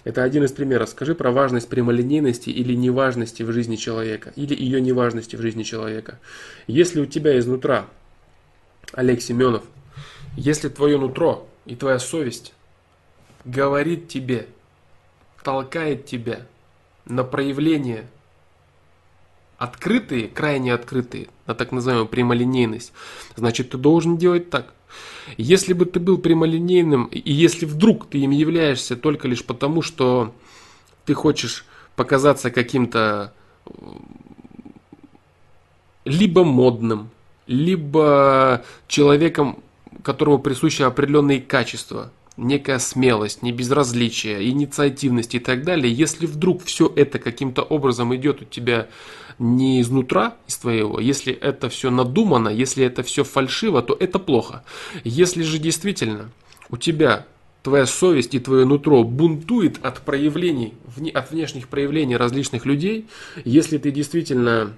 [0.04, 0.90] Это один из примеров.
[0.90, 6.18] Скажи про важность прямолинейности или неважности в жизни человека, или ее неважности в жизни человека.
[6.66, 7.86] Если у тебя изнутра,
[8.94, 9.64] Олег Семенов,
[10.36, 12.54] если твое нутро и твоя совесть
[13.46, 14.48] говорит тебе,
[15.44, 16.46] толкает тебя
[17.06, 18.08] на проявление
[19.58, 22.94] открытые, крайне открытые, на так называемую прямолинейность,
[23.36, 24.74] значит ты должен делать так.
[25.38, 30.34] Если бы ты был прямолинейным, и если вдруг ты им являешься только лишь потому, что
[31.06, 33.34] ты хочешь показаться каким-то
[36.06, 37.10] либо модным,
[37.48, 39.62] либо человеком,
[40.04, 47.20] которому присущи определенные качества, некая смелость, небезразличие, инициативность и так далее, если вдруг все это
[47.20, 48.88] каким-то образом идет у тебя
[49.40, 54.64] не изнутра, из твоего, если это все надумано, если это все фальшиво, то это плохо.
[55.04, 56.32] Если же действительно
[56.70, 57.26] у тебя
[57.64, 60.74] твоя совесть и твое нутро бунтует от проявлений,
[61.14, 63.08] от внешних проявлений различных людей,
[63.44, 64.74] если ты действительно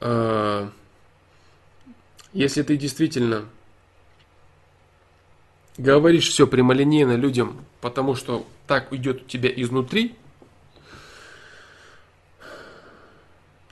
[0.00, 0.68] э,
[2.32, 3.44] если ты действительно
[5.76, 10.14] говоришь все прямолинейно людям, потому что так идет у тебя изнутри,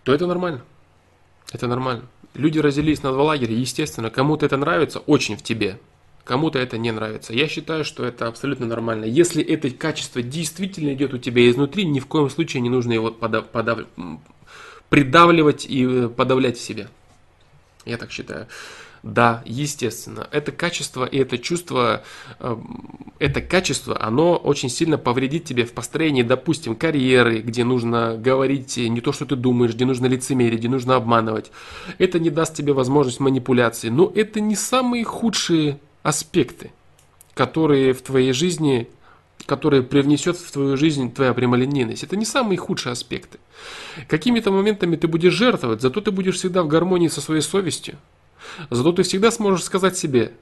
[0.05, 0.62] то это нормально.
[1.52, 2.05] Это нормально.
[2.35, 5.81] Люди разделились на два лагеря, естественно, кому-то это нравится очень в тебе,
[6.25, 7.33] кому-то это не нравится.
[7.33, 9.05] Я считаю, что это абсолютно нормально.
[9.05, 13.10] Если это качество действительно идет у тебя изнутри, ни в коем случае не нужно его
[13.10, 13.81] подав, подав,
[14.91, 16.89] придавливать и э, подавлять в себе.
[17.86, 18.47] Я так считаю.
[19.02, 22.02] Да, естественно, это качество и это чувство,
[22.40, 28.76] эм, это качество, оно очень сильно повредит тебе в построении, допустим, карьеры, где нужно говорить
[28.76, 31.52] не то, что ты думаешь, где нужно лицемерить, где нужно обманывать.
[31.98, 33.90] Это не даст тебе возможность манипуляции.
[33.90, 36.73] Но это не самые худшие аспекты,
[37.34, 38.89] которые в твоей жизни,
[39.47, 42.02] которые привнесет в твою жизнь твоя прямолинейность.
[42.02, 43.39] Это не самые худшие аспекты.
[44.08, 47.97] Какими-то моментами ты будешь жертвовать, зато ты будешь всегда в гармонии со своей совестью.
[48.70, 50.33] Зато ты всегда сможешь сказать себе,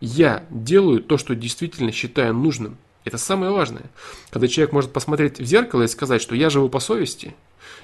[0.00, 2.78] я делаю то, что действительно считаю нужным.
[3.04, 3.84] Это самое важное.
[4.30, 7.34] Когда человек может посмотреть в зеркало и сказать, что я живу по совести,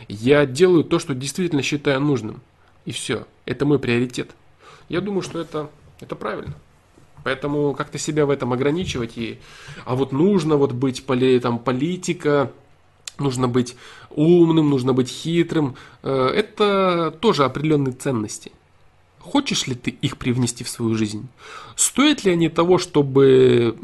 [0.09, 2.41] я делаю то, что действительно считаю нужным.
[2.86, 3.26] И все.
[3.44, 4.31] Это мой приоритет.
[4.89, 6.55] Я думаю, что это, это правильно.
[7.24, 9.39] Поэтому как-то себя в этом ограничивать и...
[9.84, 12.50] А вот нужно вот быть поли, там, политика,
[13.18, 13.76] нужно быть
[14.10, 15.76] умным, нужно быть хитрым.
[16.02, 18.52] Э, это тоже определенные ценности.
[19.18, 21.28] Хочешь ли ты их привнести в свою жизнь?
[21.76, 23.76] Стоит ли они того, чтобы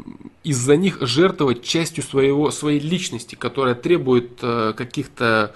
[0.43, 5.53] из-за них жертвовать частью своего, своей личности, которая требует э, каких-то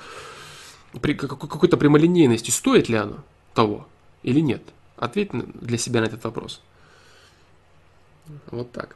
[0.94, 2.52] какой-то прямолинейности?
[2.52, 3.18] Стоит ли оно
[3.56, 3.88] того
[4.22, 4.62] или нет?
[4.98, 6.62] Ответь для себя на этот вопрос.
[8.52, 8.96] Вот так.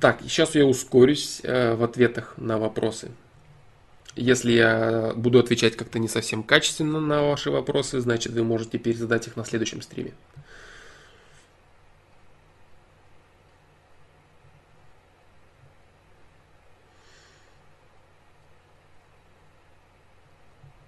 [0.00, 3.10] Так, сейчас я ускорюсь э, в ответах на вопросы.
[4.16, 9.26] Если я буду отвечать как-то не совсем качественно на ваши вопросы, значит вы можете перезадать
[9.26, 10.12] их на следующем стриме.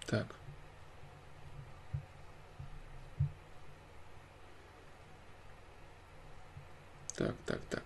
[0.07, 0.27] Так.
[7.23, 7.83] Так, так, так.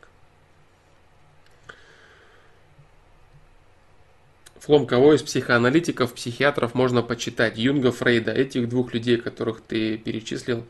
[4.61, 7.59] Флом, кого из психоаналитиков, психиатров можно почитать?
[7.59, 10.65] Юнга, Фрейда, этих двух людей, которых ты перечислил,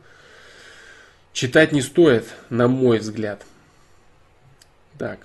[1.32, 3.46] читать не стоит, на мой взгляд.
[4.98, 5.20] Так.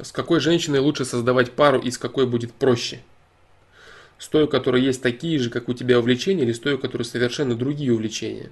[0.00, 3.02] С какой женщиной лучше создавать пару и с какой будет проще?
[4.16, 6.78] С той, у которой есть такие же, как у тебя увлечения, или с той, у
[6.78, 8.50] которой совершенно другие увлечения?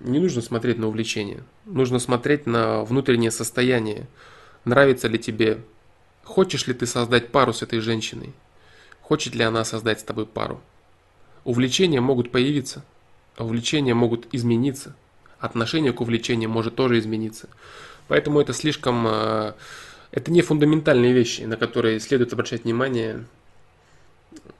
[0.00, 1.44] Не нужно смотреть на увлечение.
[1.66, 4.06] Нужно смотреть на внутреннее состояние.
[4.64, 5.62] Нравится ли тебе,
[6.24, 8.32] хочешь ли ты создать пару с этой женщиной,
[9.00, 10.60] хочет ли она создать с тобой пару.
[11.44, 12.84] Увлечения могут появиться,
[13.36, 14.94] а увлечения могут измениться.
[15.38, 17.48] Отношение к увлечениям может тоже измениться.
[18.08, 19.06] Поэтому это слишком...
[19.06, 19.54] Э,
[20.12, 23.24] это не фундаментальные вещи, на которые следует обращать внимание,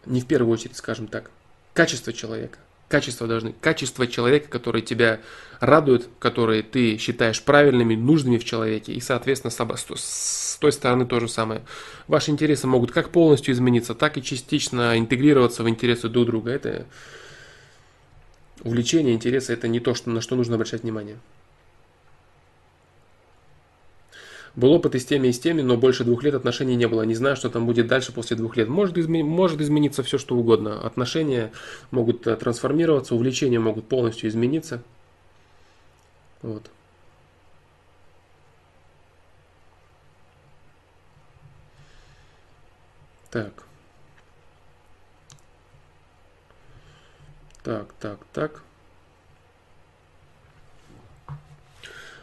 [0.06, 1.30] не в первую очередь, скажем так.
[1.74, 2.58] Качество человека.
[2.90, 5.20] Качества должны, качество человека, который тебя
[5.60, 8.92] радует, которые ты считаешь правильными, нужными в человеке.
[8.92, 11.62] И, соответственно, с той стороны то же самое.
[12.08, 16.50] Ваши интересы могут как полностью измениться, так и частично интегрироваться в интересы друг друга.
[16.50, 16.84] Это
[18.64, 21.16] увлечение, интересы, это не то, что, на что нужно обращать внимание.
[24.60, 27.00] Был опыт и с теми, и с теми, но больше двух лет отношений не было.
[27.00, 28.68] Не знаю, что там будет дальше после двух лет.
[28.68, 30.82] Может, изме- может измениться все, что угодно.
[30.82, 31.50] Отношения
[31.90, 34.82] могут э, трансформироваться, увлечения могут полностью измениться.
[36.42, 36.70] Вот.
[43.30, 43.64] Так.
[47.62, 48.62] Так, так, так.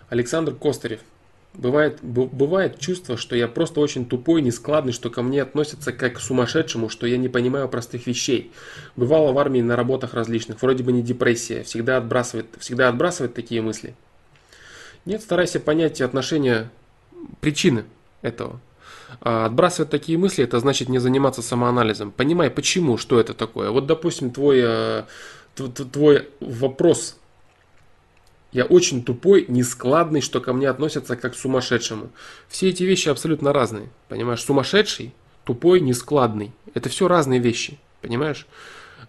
[0.10, 1.02] Александр Костарев.
[1.58, 6.20] Бывает, бывает чувство, что я просто очень тупой, нескладный, что ко мне относятся как к
[6.20, 8.52] сумасшедшему, что я не понимаю простых вещей.
[8.96, 13.64] Бывало в армии на работах различных, вроде бы не депрессия, всегда отбрасывает, всегда отбрасывает такие
[13.64, 13.96] мысли.
[15.06, 16.70] Нет, старайся понять отношения,
[17.42, 17.86] причины
[18.22, 18.60] этого.
[19.22, 22.12] А отбрасывать такие мысли, это значит не заниматься самоанализом.
[22.12, 23.72] Понимай, почему, что это такое.
[23.72, 25.04] Вот, допустим, твой, э,
[25.56, 27.18] твой вопрос
[28.52, 32.10] я очень тупой, нескладный, что ко мне относятся как к сумасшедшему.
[32.48, 33.90] Все эти вещи абсолютно разные.
[34.08, 36.54] Понимаешь, сумасшедший, тупой, нескладный.
[36.74, 37.78] Это все разные вещи.
[38.02, 38.48] Понимаешь?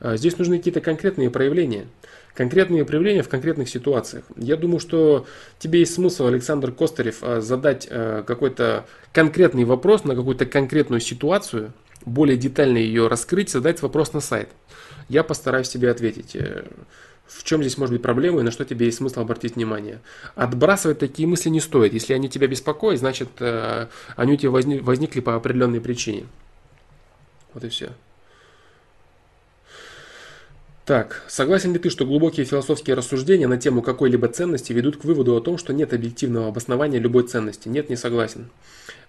[0.00, 1.86] А здесь нужны какие-то конкретные проявления.
[2.34, 4.24] Конкретные проявления в конкретных ситуациях.
[4.36, 5.26] Я думаю, что
[5.58, 11.72] тебе есть смысл, Александр Костарев, а, задать а, какой-то конкретный вопрос на какую-то конкретную ситуацию,
[12.04, 14.50] более детально ее раскрыть, задать вопрос на сайт.
[15.08, 16.64] Я постараюсь тебе ответить э,
[17.28, 20.00] в чем здесь может быть проблема и на что тебе есть смысл обратить внимание.
[20.34, 21.92] Отбрасывать такие мысли не стоит.
[21.92, 26.26] Если они тебя беспокоят, значит, э, они у тебя возникли по определенной причине.
[27.52, 27.90] Вот и все.
[30.86, 35.36] Так, согласен ли ты, что глубокие философские рассуждения на тему какой-либо ценности ведут к выводу
[35.36, 37.68] о том, что нет объективного обоснования любой ценности?
[37.68, 38.48] Нет, не согласен.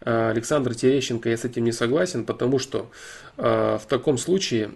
[0.02, 2.92] Э, Александр Терещенко, я с этим не согласен, потому что
[3.38, 4.72] э, в таком случае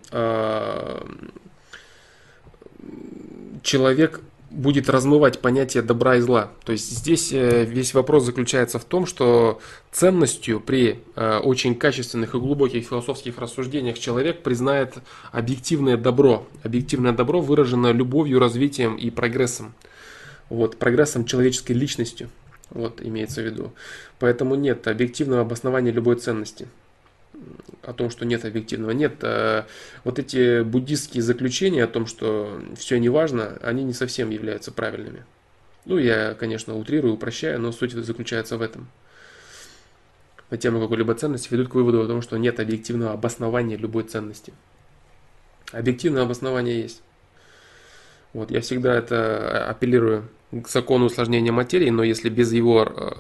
[3.61, 4.21] человек
[4.53, 6.51] будет размывать понятие добра и зла.
[6.63, 9.59] То есть здесь э, весь вопрос заключается в том, что
[9.91, 14.95] ценностью при э, очень качественных и глубоких философских рассуждениях человек признает
[15.31, 16.47] объективное добро.
[16.61, 19.73] Объективное добро выражено любовью, развитием и прогрессом.
[20.49, 22.29] Вот, прогрессом человеческой личностью.
[22.69, 23.73] Вот, имеется в виду.
[24.19, 26.67] Поэтому нет объективного обоснования любой ценности
[27.81, 28.91] о том, что нет объективного.
[28.91, 29.63] Нет, э,
[30.03, 35.25] вот эти буддистские заключения о том, что все не важно, они не совсем являются правильными.
[35.85, 38.87] Ну, я, конечно, утрирую, упрощаю, но суть заключается в этом.
[40.49, 44.53] На тему какой-либо ценности ведут к выводу о том, что нет объективного обоснования любой ценности.
[45.71, 47.01] Объективное обоснование есть.
[48.33, 50.29] Вот, я всегда это апеллирую
[50.61, 53.11] к закону усложнения материи, но если без его, э,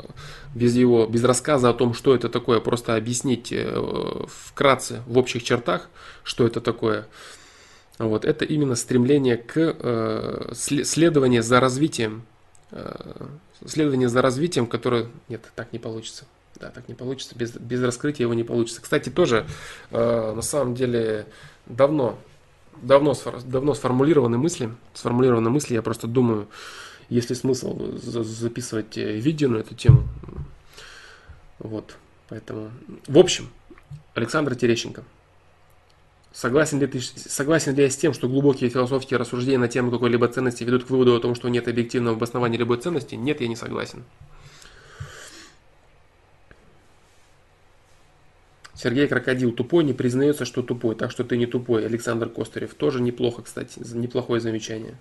[0.53, 5.43] без его, без рассказа о том, что это такое, просто объяснить э, вкратце, в общих
[5.43, 5.89] чертах,
[6.23, 7.07] что это такое,
[7.97, 12.23] вот, это именно стремление к э, следованию за развитием,
[13.65, 16.25] следование за развитием, которое, нет, так не получится.
[16.59, 18.81] Да, так не получится, без, без раскрытия его не получится.
[18.81, 19.45] Кстати, тоже,
[19.91, 21.27] на самом деле,
[21.65, 22.17] давно,
[22.81, 26.47] давно, давно сформулированы мысли, сформулированы мысли, я просто думаю,
[27.09, 30.07] есть ли смысл записывать э, видео на эту тему.
[31.59, 31.95] Вот,
[32.29, 32.71] поэтому...
[33.07, 33.49] В общем,
[34.13, 35.03] Александр Терещенко.
[36.33, 40.27] Согласен ли, ты, согласен ли я с тем, что глубокие философские рассуждения на тему какой-либо
[40.27, 43.13] ценности ведут к выводу о том, что нет объективного обоснования любой ценности?
[43.13, 44.03] Нет, я не согласен.
[48.73, 51.85] Сергей Крокодил тупой не признается, что тупой, так что ты не тупой.
[51.85, 54.95] Александр Костарев тоже неплохо, кстати, неплохое замечание.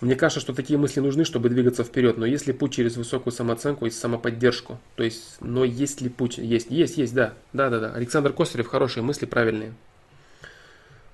[0.00, 3.32] Мне кажется, что такие мысли нужны, чтобы двигаться вперед, но есть ли путь через высокую
[3.32, 4.78] самооценку и самоподдержку?
[4.96, 6.38] То есть, но есть ли путь?
[6.38, 7.34] Есть, есть, есть, да.
[7.52, 7.92] Да, да, да.
[7.92, 9.72] Александр Косарев, хорошие мысли, правильные.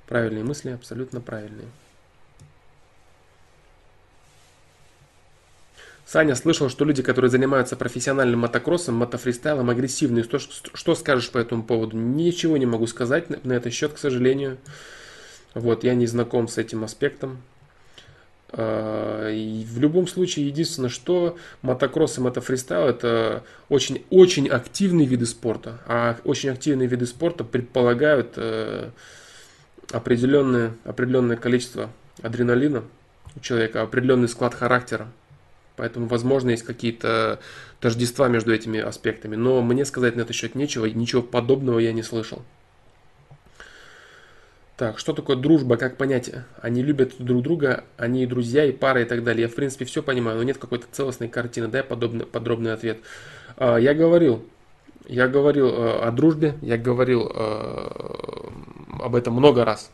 [0.09, 1.69] Правильные мысли, абсолютно правильные.
[6.11, 10.25] Саня слышал, что люди, которые занимаются профессиональным мотокроссом, мотофристайлом, агрессивные.
[10.25, 11.97] Что, что скажешь по этому поводу?
[11.97, 14.59] Ничего не могу сказать на, на этот счет, к сожалению.
[15.55, 17.41] Вот, я не знаком с этим аспектом.
[18.53, 25.81] А, в любом случае, единственное, что мотокросс и мотофристайл это очень, очень активные виды спорта.
[25.87, 28.91] А очень активные виды спорта предполагают э,
[29.93, 31.91] определенное, определенное количество
[32.23, 32.83] адреналина
[33.37, 35.09] у человека, определенный склад характера.
[35.77, 37.41] Поэтому, возможно, есть какие-то
[37.81, 39.37] тождества между этими аспектами.
[39.37, 42.43] Но мне сказать на этот счет нечего, ничего подобного я не слышал.
[44.81, 46.31] Так, что такое дружба, как понять?
[46.63, 49.43] Они любят друг друга, они друзья, и пара, и так далее.
[49.43, 51.69] Я, в принципе, все понимаю, но нет какой-то целостной картины.
[51.69, 53.01] Дай подобный, подробный ответ.
[53.59, 54.43] А, я говорил,
[55.07, 57.89] я говорил э, о дружбе, я говорил э,
[59.01, 59.91] об этом много раз.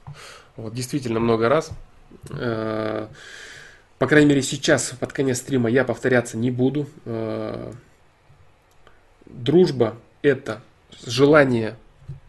[0.55, 1.73] Вот, действительно много раз.
[2.31, 3.09] Э,
[3.99, 6.87] по крайней мере, сейчас, под конец стрима, я повторяться не буду.
[9.27, 10.61] Дружба– это
[11.05, 11.75] желание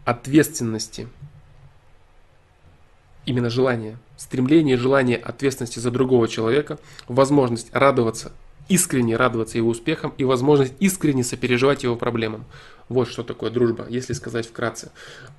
[0.04, 1.06] ответственности–
[3.28, 8.32] именно желание, стремление, желание ответственности за другого человека, возможность радоваться,
[8.70, 12.46] искренне радоваться его успехам и возможность искренне сопереживать его проблемам.
[12.88, 14.90] Вот что такое дружба, если сказать вкратце.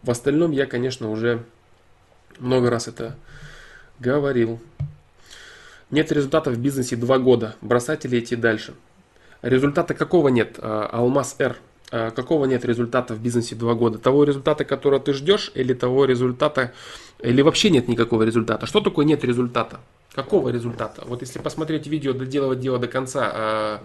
[0.03, 1.43] В остальном я, конечно, уже
[2.38, 3.16] много раз это
[4.00, 4.59] говорил.
[5.90, 7.56] Нет результатов в бизнесе два года.
[7.59, 8.76] Бросать или идти дальше?
[9.42, 10.59] Результата какого нет?
[10.59, 11.58] А, Алмаз Р.
[11.92, 13.98] А, какого нет результата в бизнесе два года?
[13.98, 16.74] Того результата, которого ты ждешь, или того результата,
[17.19, 18.66] или вообще нет никакого результата?
[18.66, 19.80] Что такое нет результата?
[20.14, 21.03] Какого результата?
[21.06, 23.84] Вот если посмотреть видео, доделывать дело до конца, а,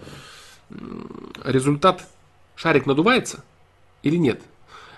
[1.43, 2.07] результат,
[2.55, 3.43] шарик надувается
[4.03, 4.41] или нет?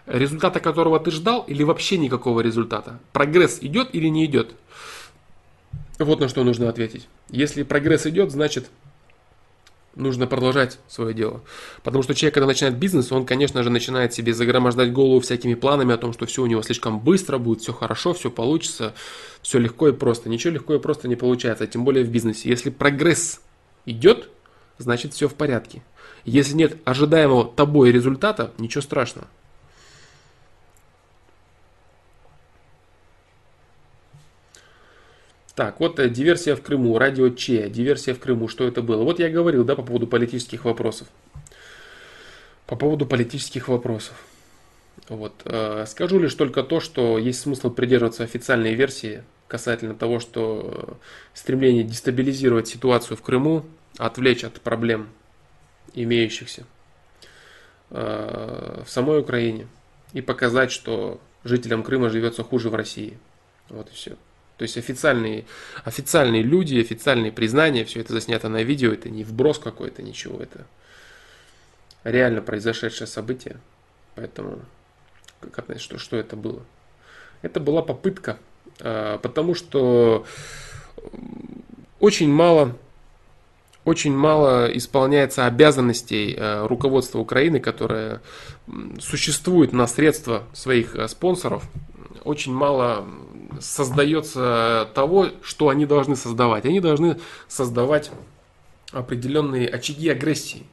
[0.06, 3.00] Результата, которого ты ждал, или вообще никакого результата?
[3.12, 4.54] Прогресс идет или не идет?
[6.00, 7.08] Вот на что нужно ответить.
[7.30, 8.70] Если прогресс идет, значит
[9.98, 11.42] нужно продолжать свое дело.
[11.84, 15.94] Потому что человек, когда начинает бизнес, он, конечно же, начинает себе загромождать голову всякими планами
[15.94, 18.94] о том, что все у него слишком быстро будет, все хорошо, все получится,
[19.42, 20.30] все легко и просто.
[20.30, 22.50] Ничего легко и просто не получается, тем более в бизнесе.
[22.50, 23.42] Если прогресс
[23.86, 24.30] идет,
[24.78, 25.82] значит все в порядке.
[26.26, 29.28] Если нет ожидаемого тобой результата, ничего страшного.
[35.58, 39.04] Так, вот э, диверсия в Крыму, радио Че, диверсия в Крыму, что это было?
[39.04, 41.08] Вот я говорил, да, по поводу политических вопросов.
[42.68, 44.24] По поводу политических вопросов.
[45.10, 45.34] Вот.
[45.46, 51.08] Э, скажу лишь только то, что есть смысл придерживаться официальной версии касательно того, что э,
[51.34, 53.66] стремление дестабилизировать ситуацию в Крыму,
[53.98, 55.10] отвлечь от проблем
[55.96, 56.66] имеющихся
[57.90, 59.68] в самой Украине
[60.14, 63.18] и показать, что жителям Крыма живется хуже в России.
[63.70, 64.18] Вот и все.
[64.58, 65.46] То есть официальные,
[65.84, 70.66] официальные люди, официальные признания, все это заснято на видео, это не вброс какой-то, ничего, это
[72.04, 73.58] реально произошедшее событие.
[74.16, 74.60] Поэтому,
[75.42, 76.64] как относится, что, что это было?
[77.44, 78.38] Это была попытка,
[78.80, 80.26] а, потому что
[82.00, 82.76] очень мало,
[83.86, 88.22] очень мало исполняется обязанностей а, руководства Украины, которое
[89.00, 91.64] существует на средства своих а, спонсоров.
[92.24, 93.08] Очень мало
[93.60, 96.66] создается того, что они должны создавать.
[96.66, 98.12] Они должны создавать
[98.92, 100.64] определенные очаги агрессии.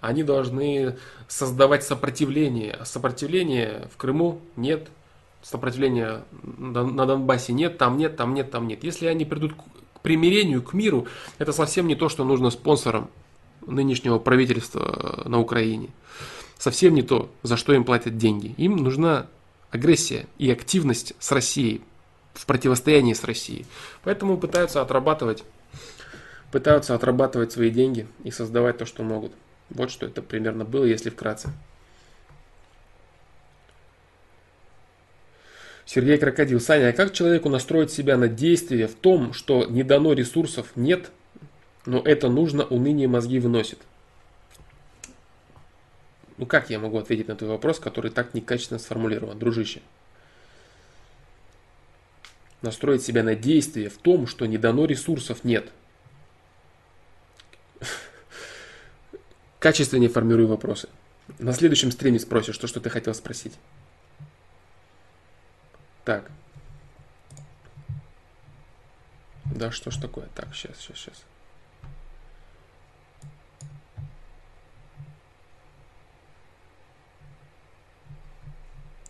[0.00, 0.96] Они должны
[1.28, 2.78] создавать сопротивление.
[2.84, 4.88] Сопротивления в Крыму нет.
[5.42, 8.84] Сопротивления на Донбассе нет, там нет, там нет, там нет.
[8.84, 11.06] Если они придут к примирению, к миру,
[11.38, 13.10] это совсем не то, что нужно спонсорам
[13.66, 15.90] нынешнего правительства на Украине.
[16.58, 18.54] Совсем не то, за что им платят деньги.
[18.58, 19.26] Им нужна
[19.70, 21.80] агрессия и активность с Россией
[22.34, 23.66] в противостоянии с Россией.
[24.02, 25.44] Поэтому пытаются отрабатывать,
[26.52, 29.32] пытаются отрабатывать свои деньги и создавать то, что могут.
[29.70, 31.52] Вот что это примерно было, если вкратце.
[35.86, 36.60] Сергей Крокодил.
[36.60, 41.10] Саня, а как человеку настроить себя на действие в том, что не дано ресурсов нет,
[41.84, 43.80] но это нужно, уныние мозги выносит?
[46.36, 49.82] Ну как я могу ответить на твой вопрос, который так некачественно сформулирован, дружище?
[52.62, 55.70] Настроить себя на действие в том, что не дано ресурсов нет.
[59.58, 60.88] Качественнее формирую вопросы.
[61.38, 63.58] На следующем стриме спросишь, что, что ты хотел спросить.
[66.04, 66.30] Так.
[69.44, 70.28] Да, что ж такое?
[70.34, 71.24] Так, сейчас, сейчас, сейчас.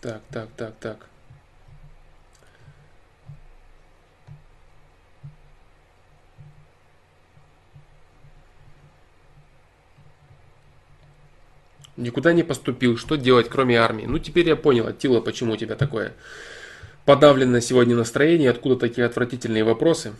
[0.01, 1.10] Так, так, так, так.
[12.01, 12.97] Никуда не поступил.
[12.97, 14.05] Что делать, кроме армии?
[14.05, 16.13] Ну, теперь я понял, Аттила, почему у тебя такое
[17.05, 20.13] подавленное сегодня настроение, откуда такие отвратительные вопросы.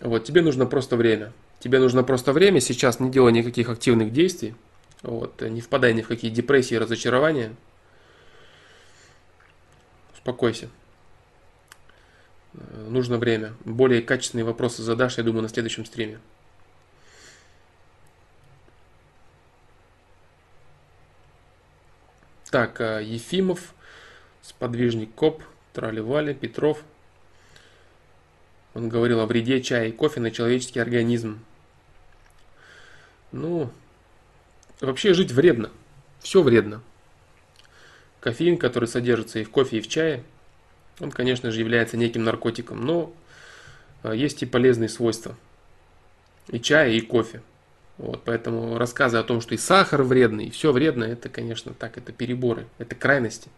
[0.00, 1.32] Вот, тебе нужно просто время.
[1.60, 4.54] Тебе нужно просто время, сейчас не делай никаких активных действий.
[5.02, 7.54] Вот, не впадай ни в какие депрессии разочарования.
[10.14, 10.68] Успокойся.
[12.88, 13.52] Нужно время.
[13.64, 16.20] Более качественные вопросы задашь, я думаю, на следующем стриме.
[22.52, 23.72] Так, а, Ефимов,
[24.42, 26.84] сподвижник КОП, Траливали, Петров.
[28.74, 31.42] Он говорил о вреде чая и кофе на человеческий организм.
[33.32, 33.70] Ну,
[34.82, 35.70] вообще жить вредно.
[36.20, 36.82] Все вредно.
[38.20, 40.22] Кофеин, который содержится и в кофе, и в чае,
[41.00, 43.14] он, конечно же, является неким наркотиком, но
[44.02, 45.36] а, есть и полезные свойства.
[46.48, 47.40] И чая, и кофе.
[47.98, 51.98] Вот, поэтому рассказы о том, что и сахар вредный, и все вредно, это, конечно, так,
[51.98, 53.50] это переборы, это крайности.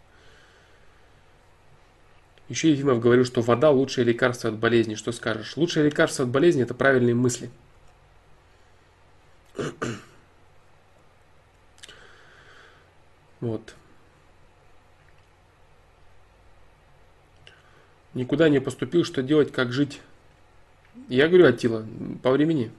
[2.48, 4.96] Еще Ефимов говорил, что вода лучшее лекарство от болезни.
[4.96, 5.56] Что скажешь?
[5.56, 7.50] Лучшее лекарство от болезни это правильные мысли.
[13.40, 13.74] Вот.
[18.14, 20.00] Никуда не поступил, что делать, как жить.
[21.08, 21.84] Я говорю, Атила,
[22.22, 22.70] по времени.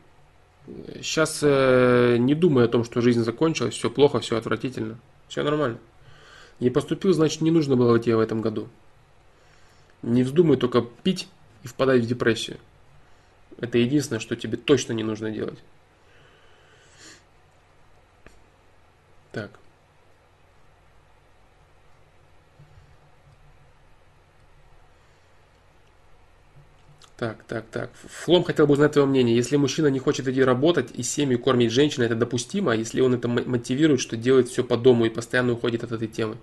[0.96, 4.98] Сейчас э, не думай о том, что жизнь закончилась, все плохо, все отвратительно.
[5.28, 5.78] Все нормально.
[6.60, 8.68] Не поступил, значит, не нужно было тебе в этом году.
[10.02, 11.28] Не вздумай только пить
[11.64, 12.58] и впадать в депрессию.
[13.60, 15.60] Это единственное, что тебе точно не нужно делать.
[19.32, 19.52] Так.
[27.18, 27.92] Так, так, так.
[28.10, 29.36] Флом хотел бы узнать твое мнение.
[29.36, 32.74] Если мужчина не хочет идти работать и семью кормить женщину, это допустимо?
[32.74, 36.10] А если он это мотивирует, что делает все по дому и постоянно уходит от этой
[36.10, 36.36] темы?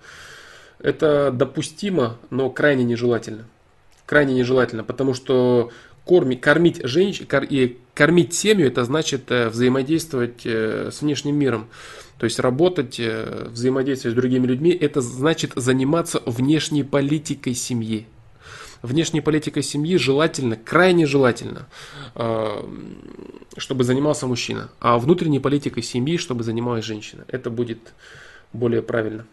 [0.79, 3.45] Это допустимо, но крайне нежелательно.
[4.07, 5.71] Крайне нежелательно, потому что
[6.07, 11.69] корми, кормить женщин кор, и кормить семью, это значит э, взаимодействовать э, с внешним миром.
[12.19, 18.07] То есть работать, э, взаимодействовать с другими людьми, это значит заниматься внешней политикой семьи
[18.83, 21.67] внешней политикой семьи желательно, крайне желательно,
[22.15, 22.65] э,
[23.57, 27.25] чтобы занимался мужчина, а внутренней политикой семьи, чтобы занималась женщина.
[27.29, 27.93] Это будет
[28.53, 29.25] более правильно.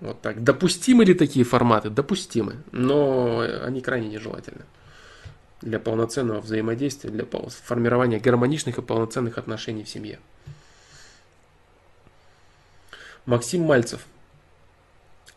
[0.00, 0.42] Вот так.
[0.42, 1.88] Допустимы ли такие форматы?
[1.88, 4.64] Допустимы, но они крайне нежелательны
[5.60, 10.18] для полноценного взаимодействия, для формирования гармоничных и полноценных отношений в семье.
[13.26, 14.04] Максим Мальцев.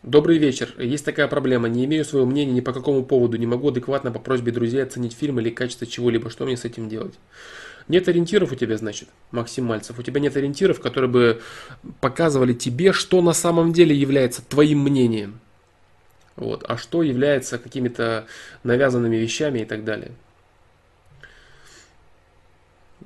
[0.06, 0.72] Добрый вечер.
[0.78, 1.68] Есть такая проблема.
[1.68, 3.36] Не имею своего мнения ни по какому поводу.
[3.38, 6.30] Не могу адекватно по просьбе друзей оценить фильм или качество чего-либо.
[6.30, 7.14] Что мне с этим делать?
[7.88, 9.98] Нет ориентиров у тебя, значит, Максим Мальцев.
[9.98, 11.42] У тебя нет ориентиров, которые бы
[12.00, 15.40] показывали тебе, что на самом деле является твоим мнением.
[16.36, 18.26] Вот, а что является какими-то
[18.62, 20.12] навязанными вещами и так далее.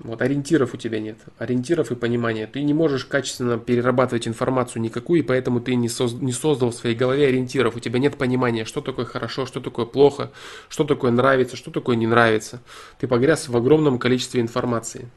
[0.03, 2.47] Вот, ориентиров у тебя нет, ориентиров и понимания.
[2.47, 6.75] Ты не можешь качественно перерабатывать информацию никакую, и поэтому ты не, соз, не создал в
[6.75, 7.77] своей голове ориентиров.
[7.77, 10.31] У тебя нет понимания, что такое хорошо, что такое плохо,
[10.71, 12.63] что такое нравится, что такое не нравится.
[12.99, 15.11] Ты погряз в огромном количестве информации.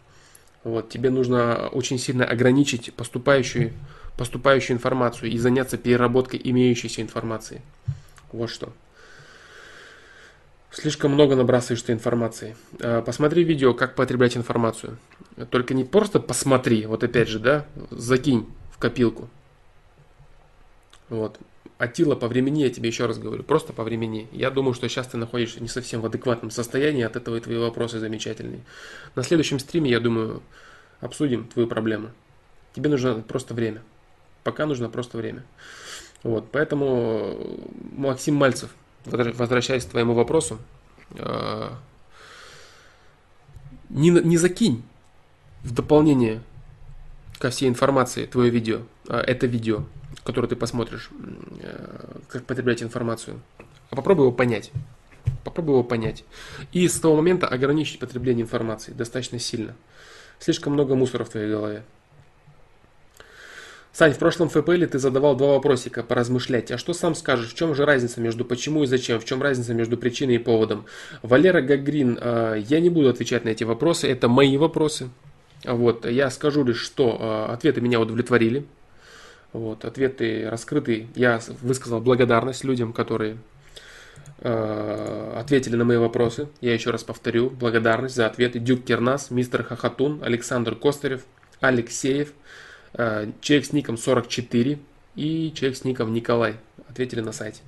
[0.65, 3.71] Вот, тебе нужно очень сильно ограничить поступающую,
[4.17, 7.61] поступающую информацию и заняться переработкой имеющейся информации.
[8.33, 8.73] Вот что.
[10.73, 12.55] Слишком много набрасываешь ты информации.
[12.81, 14.97] А, посмотри видео, как потреблять информацию.
[15.51, 19.29] Только не просто посмотри, вот опять же, да, закинь в копилку.
[21.09, 21.39] Вот.
[21.77, 24.27] Атила, по времени, я тебе еще раз говорю, просто по времени.
[24.31, 27.57] Я думаю, что сейчас ты находишься не совсем в адекватном состоянии, от этого и твои
[27.57, 28.61] вопросы замечательные.
[29.13, 30.41] На следующем стриме, я думаю,
[31.01, 32.09] обсудим твою проблему.
[32.73, 33.83] Тебе нужно просто время.
[34.43, 35.43] Пока нужно просто время.
[36.23, 37.59] Вот, поэтому
[37.95, 38.71] Максим Мальцев–
[39.06, 40.59] возвращаясь к твоему вопросу,
[41.15, 41.69] э,
[43.90, 44.83] не, не закинь
[45.64, 46.41] в дополнение
[47.40, 49.83] ко всей информации твое видео, э, это видео,
[50.23, 51.09] которое ты посмотришь,
[51.61, 53.40] э, как потреблять информацию,
[53.90, 54.72] а попробуй его понять.
[55.43, 56.23] Попробуй его понять.
[56.72, 59.75] И с того момента ограничить потребление информации достаточно сильно.
[60.40, 61.83] Слишком много мусора в твоей голове.
[63.93, 66.72] Сань, в прошлом ФПЛ ты задавал два вопросика поразмышлять.
[66.72, 67.51] А что сам скажешь?
[67.51, 69.19] В чем же разница между почему и зачем?
[69.19, 70.85] В чем разница между причиной и поводом?
[71.22, 74.09] Валера Гагрин, а, я не буду отвечать на эти вопросы.
[74.09, 75.09] Это мои вопросы.
[75.63, 78.65] Вот, я скажу лишь, что а, ответы меня удовлетворили.
[79.51, 81.05] Вот, ответы раскрыты.
[81.13, 83.38] Я высказал благодарность людям, которые
[84.39, 86.47] а, ответили на мои вопросы.
[86.61, 87.51] Я еще раз повторю.
[87.51, 88.57] Благодарность за ответы.
[88.57, 91.22] Дюк Кернас, мистер Хахатун, Александр Костарев,
[91.59, 92.42] Алексеев, Э,
[92.93, 94.80] человек с ником 44
[95.15, 96.57] и человек с ником Николай
[96.89, 97.61] ответили на сайте.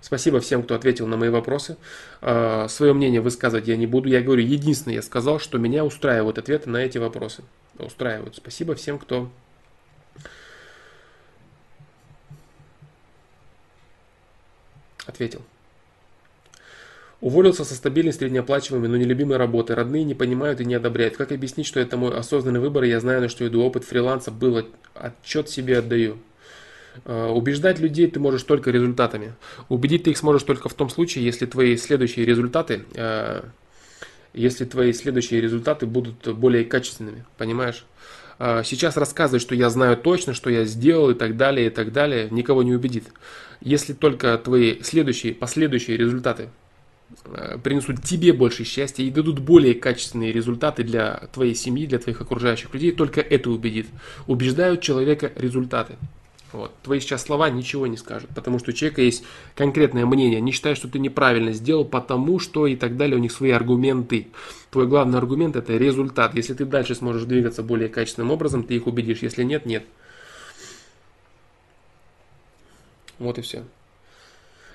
[0.00, 1.76] Спасибо всем, кто ответил на мои вопросы.
[2.20, 4.08] Э, Свое мнение высказывать я не буду.
[4.08, 7.44] Я говорю, единственное, я сказал, что меня устраивают ответы на эти вопросы.
[7.78, 8.36] Устраивают.
[8.36, 9.30] Спасибо всем, кто
[15.06, 15.42] ответил.
[17.22, 19.74] Уволился со стабильной, среднеоплачиваемой, но нелюбимой работы.
[19.74, 21.16] Родные не понимают и не одобряют.
[21.16, 23.62] Как объяснить, что это мой осознанный выбор, я знаю, на что иду.
[23.62, 26.18] Опыт фриланса был, отчет себе отдаю.
[27.04, 29.34] А, убеждать людей ты можешь только результатами.
[29.68, 33.48] Убедить ты их сможешь только в том случае, если твои следующие результаты а,
[34.34, 37.84] если твои следующие результаты будут более качественными, понимаешь?
[38.38, 41.92] А, сейчас рассказывать, что я знаю точно, что я сделал и так далее, и так
[41.92, 43.04] далее, никого не убедит.
[43.60, 46.48] Если только твои следующие, последующие результаты
[47.62, 52.72] принесут тебе больше счастья и дадут более качественные результаты для твоей семьи, для твоих окружающих
[52.74, 53.86] людей, только это убедит.
[54.26, 55.96] Убеждают человека результаты.
[56.52, 56.72] Вот.
[56.82, 59.24] Твои сейчас слова ничего не скажут, потому что у человека есть
[59.54, 60.38] конкретное мнение.
[60.38, 63.16] Они считают, что ты неправильно сделал, потому что и так далее.
[63.16, 64.28] У них свои аргументы.
[64.70, 66.34] Твой главный аргумент это результат.
[66.34, 69.20] Если ты дальше сможешь двигаться более качественным образом, ты их убедишь.
[69.22, 69.84] Если нет, нет.
[73.18, 73.64] Вот и все.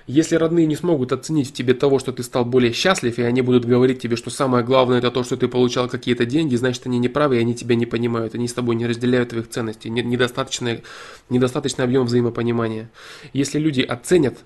[0.08, 3.42] Если родные не смогут оценить в тебе того, что ты стал более счастлив, и они
[3.42, 6.98] будут говорить тебе, что самое главное это то, что ты получал какие-то деньги, значит они
[6.98, 10.82] не правы, и они тебя не понимают, они с тобой не разделяют твоих ценностей, недостаточный,
[11.28, 12.90] недостаточный объем взаимопонимания.
[13.34, 14.38] Если люди оценят,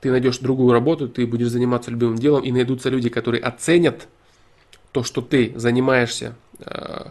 [0.00, 4.08] ты найдешь другую работу, ты будешь заниматься любимым делом, и найдутся люди, которые оценят
[4.90, 7.10] то, что ты занимаешься э,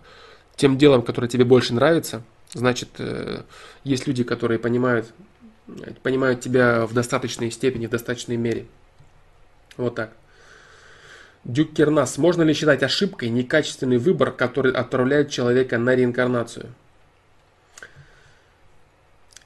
[0.58, 2.22] тем делом, которое тебе больше нравится,
[2.54, 3.44] значит, э,
[3.86, 5.14] есть люди, которые понимают
[6.02, 8.66] понимают тебя в достаточной степени, в достаточной мере.
[9.76, 10.14] Вот так.
[11.44, 12.18] Дюк Кернас.
[12.18, 16.74] Можно ли считать ошибкой некачественный выбор, который отправляет человека на реинкарнацию?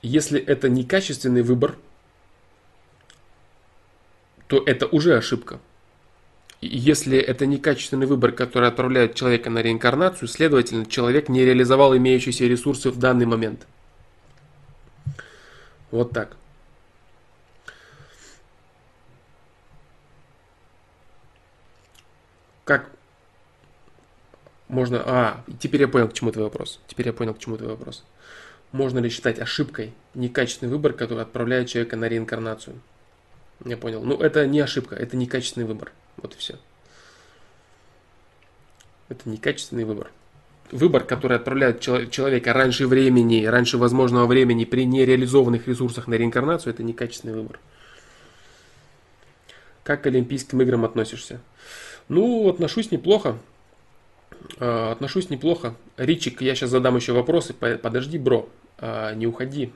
[0.02, 1.78] Если это некачественный выбор,
[4.48, 5.60] то это уже ошибка.
[6.60, 12.90] Если это некачественный выбор, который отправляет человека на реинкарнацию, следовательно, человек не реализовал имеющиеся ресурсы
[12.90, 13.68] в данный момент–
[15.92, 16.38] вот так.
[22.64, 22.90] Как
[24.68, 25.02] можно...
[25.06, 26.80] А, теперь я понял, к чему твой вопрос.
[26.88, 28.06] Теперь я понял, к чему твой вопрос.
[28.72, 32.80] Можно ли считать ошибкой некачественный выбор, который отправляет человека на реинкарнацию?
[33.66, 34.02] Я понял.
[34.02, 35.92] Ну, это не ошибка, это некачественный выбор.
[36.18, 36.58] Вот и все.
[39.10, 40.10] Это некачественный выбор
[40.72, 46.84] выбор, который отправляет человека раньше времени, раньше возможного времени при нереализованных ресурсах на реинкарнацию, это
[46.84, 47.60] некачественный выбор.
[49.84, 51.42] Как к Олимпийским играм относишься?
[52.08, 53.38] Ну, отношусь неплохо.
[54.60, 55.76] А, отношусь неплохо.
[55.98, 57.54] Ричик, я сейчас задам еще вопросы.
[57.54, 59.72] Подожди, бро, а, не уходи.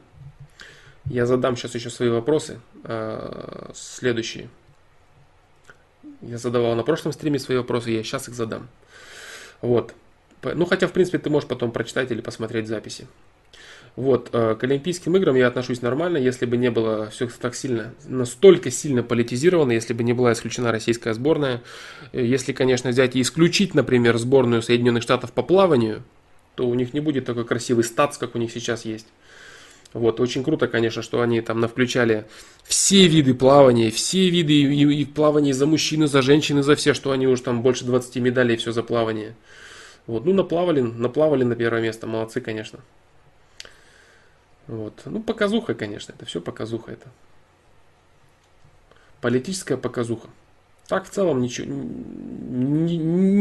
[1.05, 2.59] Я задам сейчас еще свои вопросы.
[2.83, 4.49] А, следующие.
[6.21, 8.67] Я задавал на прошлом стриме свои вопросы, я сейчас их задам.
[9.61, 9.93] Вот.
[10.43, 13.07] Ну, хотя, в принципе, ты можешь потом прочитать или посмотреть записи.
[13.95, 17.93] Вот, э, к Олимпийским играм я отношусь нормально, если бы не было все так сильно,
[18.05, 21.61] настолько сильно политизировано, если бы не была исключена российская сборная.
[22.11, 26.03] Э, если, конечно, взять и исключить, например, сборную Соединенных Штатов по плаванию,
[26.55, 29.07] то у них не будет такой красивый статс, как у них сейчас есть.
[29.93, 32.25] Вот, очень круто, конечно, что они там навключали
[32.65, 37.11] все виды плавания, все виды и, и плавания за мужчины, за женщины, за все, что
[37.11, 39.35] они уже там больше 20 медалей все за плавание.
[40.07, 42.79] Вот, ну, наплавали, наплавали на первое место, молодцы, конечно.
[44.67, 45.01] Вот.
[45.05, 47.07] Ну, показуха, конечно, это все показуха это.
[49.21, 50.27] Политическая показуха.
[50.87, 51.67] Так в целом ничего,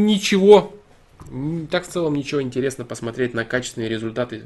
[0.01, 0.73] ничего,
[1.69, 4.45] так в целом ничего интересно посмотреть на качественные результаты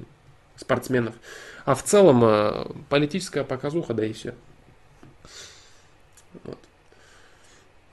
[0.57, 1.15] спортсменов.
[1.64, 4.33] А в целом э, политическая показуха, да и все.
[6.43, 6.59] Вот.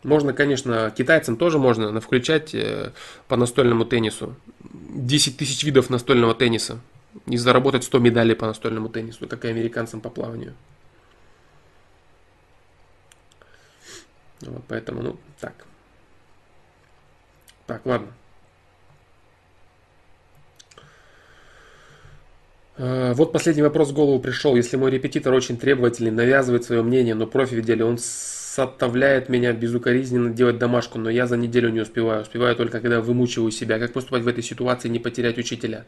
[0.06, 2.92] Можно, конечно, китайцам тоже можно включать э,
[3.26, 4.36] по настольному теннису.
[4.62, 6.78] 10 тысяч видов настольного тенниса.
[7.26, 10.54] И заработать 100 медалей по настольному теннису, как и американцам по плаванию.
[14.42, 15.66] Вот поэтому, ну, так.
[17.66, 18.12] Так, ладно.
[22.76, 24.54] Э, вот последний вопрос в голову пришел.
[24.54, 27.98] Если мой репетитор очень требовательный, навязывает свое мнение, но профи в деле, он
[28.56, 32.22] заставляет меня безукоризненно делать домашку, но я за неделю не успеваю.
[32.22, 33.78] Успеваю только, когда вымучиваю себя.
[33.78, 35.84] Как поступать в этой ситуации, не потерять учителя?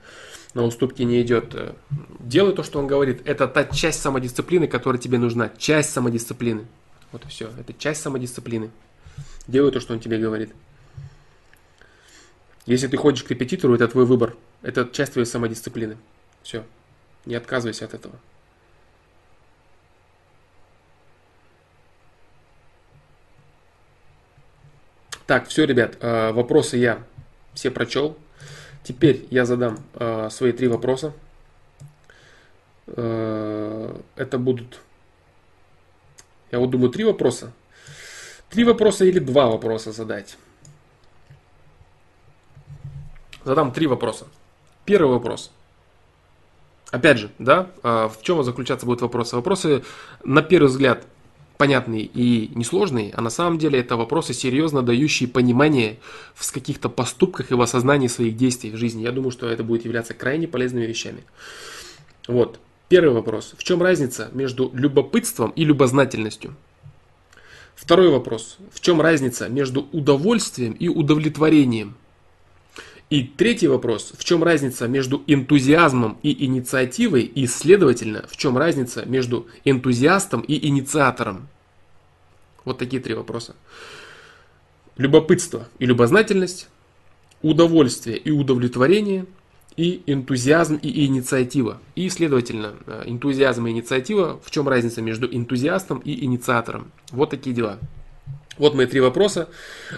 [0.53, 1.55] На уступки не идет.
[2.21, 3.23] Делай то, что он говорит.
[3.25, 5.51] Это та часть самодисциплины, которая тебе нужна.
[5.57, 6.67] Часть самодисциплины.
[7.11, 7.51] Вот и все.
[7.59, 8.71] Это часть самодисциплины.
[9.47, 10.51] Делай то, что он тебе говорит.
[12.67, 14.37] Если ты ходишь к репетитору, это твой выбор.
[14.61, 15.97] Это часть твоей самодисциплины.
[16.43, 16.65] Все.
[17.25, 18.17] Не отказывайся от этого.
[25.29, 27.03] Так, все, ребят, э, вопросы я
[27.53, 28.17] все прочел.
[28.83, 31.13] Теперь я задам э, свои три вопроса.
[32.87, 34.81] Э, это будут,
[36.51, 37.53] я вот думаю, три вопроса.
[38.49, 40.39] Три вопроса или два вопроса задать.
[43.45, 44.27] Задам три вопроса.
[44.87, 45.51] Первый вопрос.
[46.91, 49.37] Опять же, да, в чем заключаться будут вопросы?
[49.37, 49.85] Вопросы,
[50.25, 51.05] на первый взгляд,
[51.59, 55.99] понятные и несложные, а на самом деле это вопросы, серьезно дающие понимание
[56.35, 59.03] в каких-то поступках и в осознании своих действий в жизни.
[59.03, 61.25] Я думаю, что это будет являться крайне полезными вещами.
[62.29, 62.61] Вот.
[62.89, 63.55] Первый вопрос.
[63.59, 66.55] В чем разница между любопытством и любознательностью?
[67.75, 68.57] Второй вопрос.
[68.73, 71.97] В чем разница между удовольствием и удовлетворением?
[73.11, 74.13] И третий вопрос.
[74.17, 77.23] В чем разница между энтузиазмом и инициативой?
[77.23, 81.49] И, следовательно, в чем разница между энтузиастом и инициатором?
[82.65, 83.57] Вот такие три вопроса.
[84.99, 86.69] Любопытство и любознательность,
[87.41, 89.27] удовольствие и удовлетворение–
[89.79, 91.81] и энтузиазм и инициатива.
[91.95, 96.91] И, следовательно, э, энтузиазм и инициатива, в чем разница между энтузиастом и инициатором.
[97.13, 97.79] Вот такие дела.
[98.59, 99.49] Вот мои три вопроса.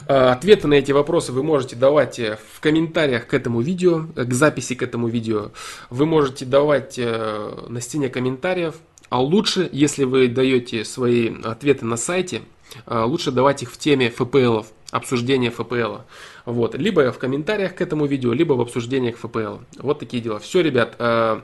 [0.07, 4.33] Э, ответы на эти вопросы вы можете давать э, в комментариях к этому видео, к
[4.33, 5.51] записи к этому видео.
[5.89, 8.77] Вы можете давать на стене комментариев.
[9.09, 12.43] А лучше, если вы даете свои ответы на сайте,
[12.87, 15.99] лучше давать их в теме ФПЛов обсуждение ФПЛ.
[16.45, 16.75] Вот.
[16.75, 19.59] Либо в комментариях к этому видео, либо в обсуждениях ФПЛ.
[19.79, 20.39] Вот такие дела.
[20.39, 20.97] Все, ребят.
[20.99, 21.41] Э,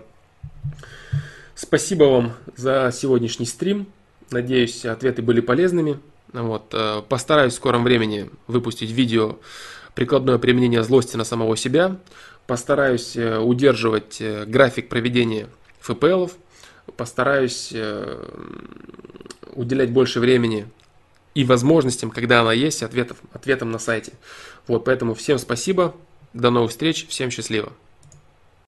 [1.55, 3.87] спасибо вам за сегодняшний стрим.
[4.31, 5.99] Надеюсь, ответы были полезными.
[6.43, 6.73] Вот.
[6.73, 9.39] Э, постараюсь в скором времени выпустить видео
[9.95, 11.97] прикладное применение злости на самого себя.
[12.47, 15.49] Постараюсь э, удерживать график проведения
[15.81, 16.33] ФПЛов.
[16.97, 17.75] Постараюсь
[19.57, 20.69] уделять больше времени
[21.35, 24.13] и возможностям, когда она есть, ответов, ответом на сайте.
[24.67, 25.95] Вот, поэтому всем спасибо,
[26.33, 27.73] до новых встреч, всем счастливо.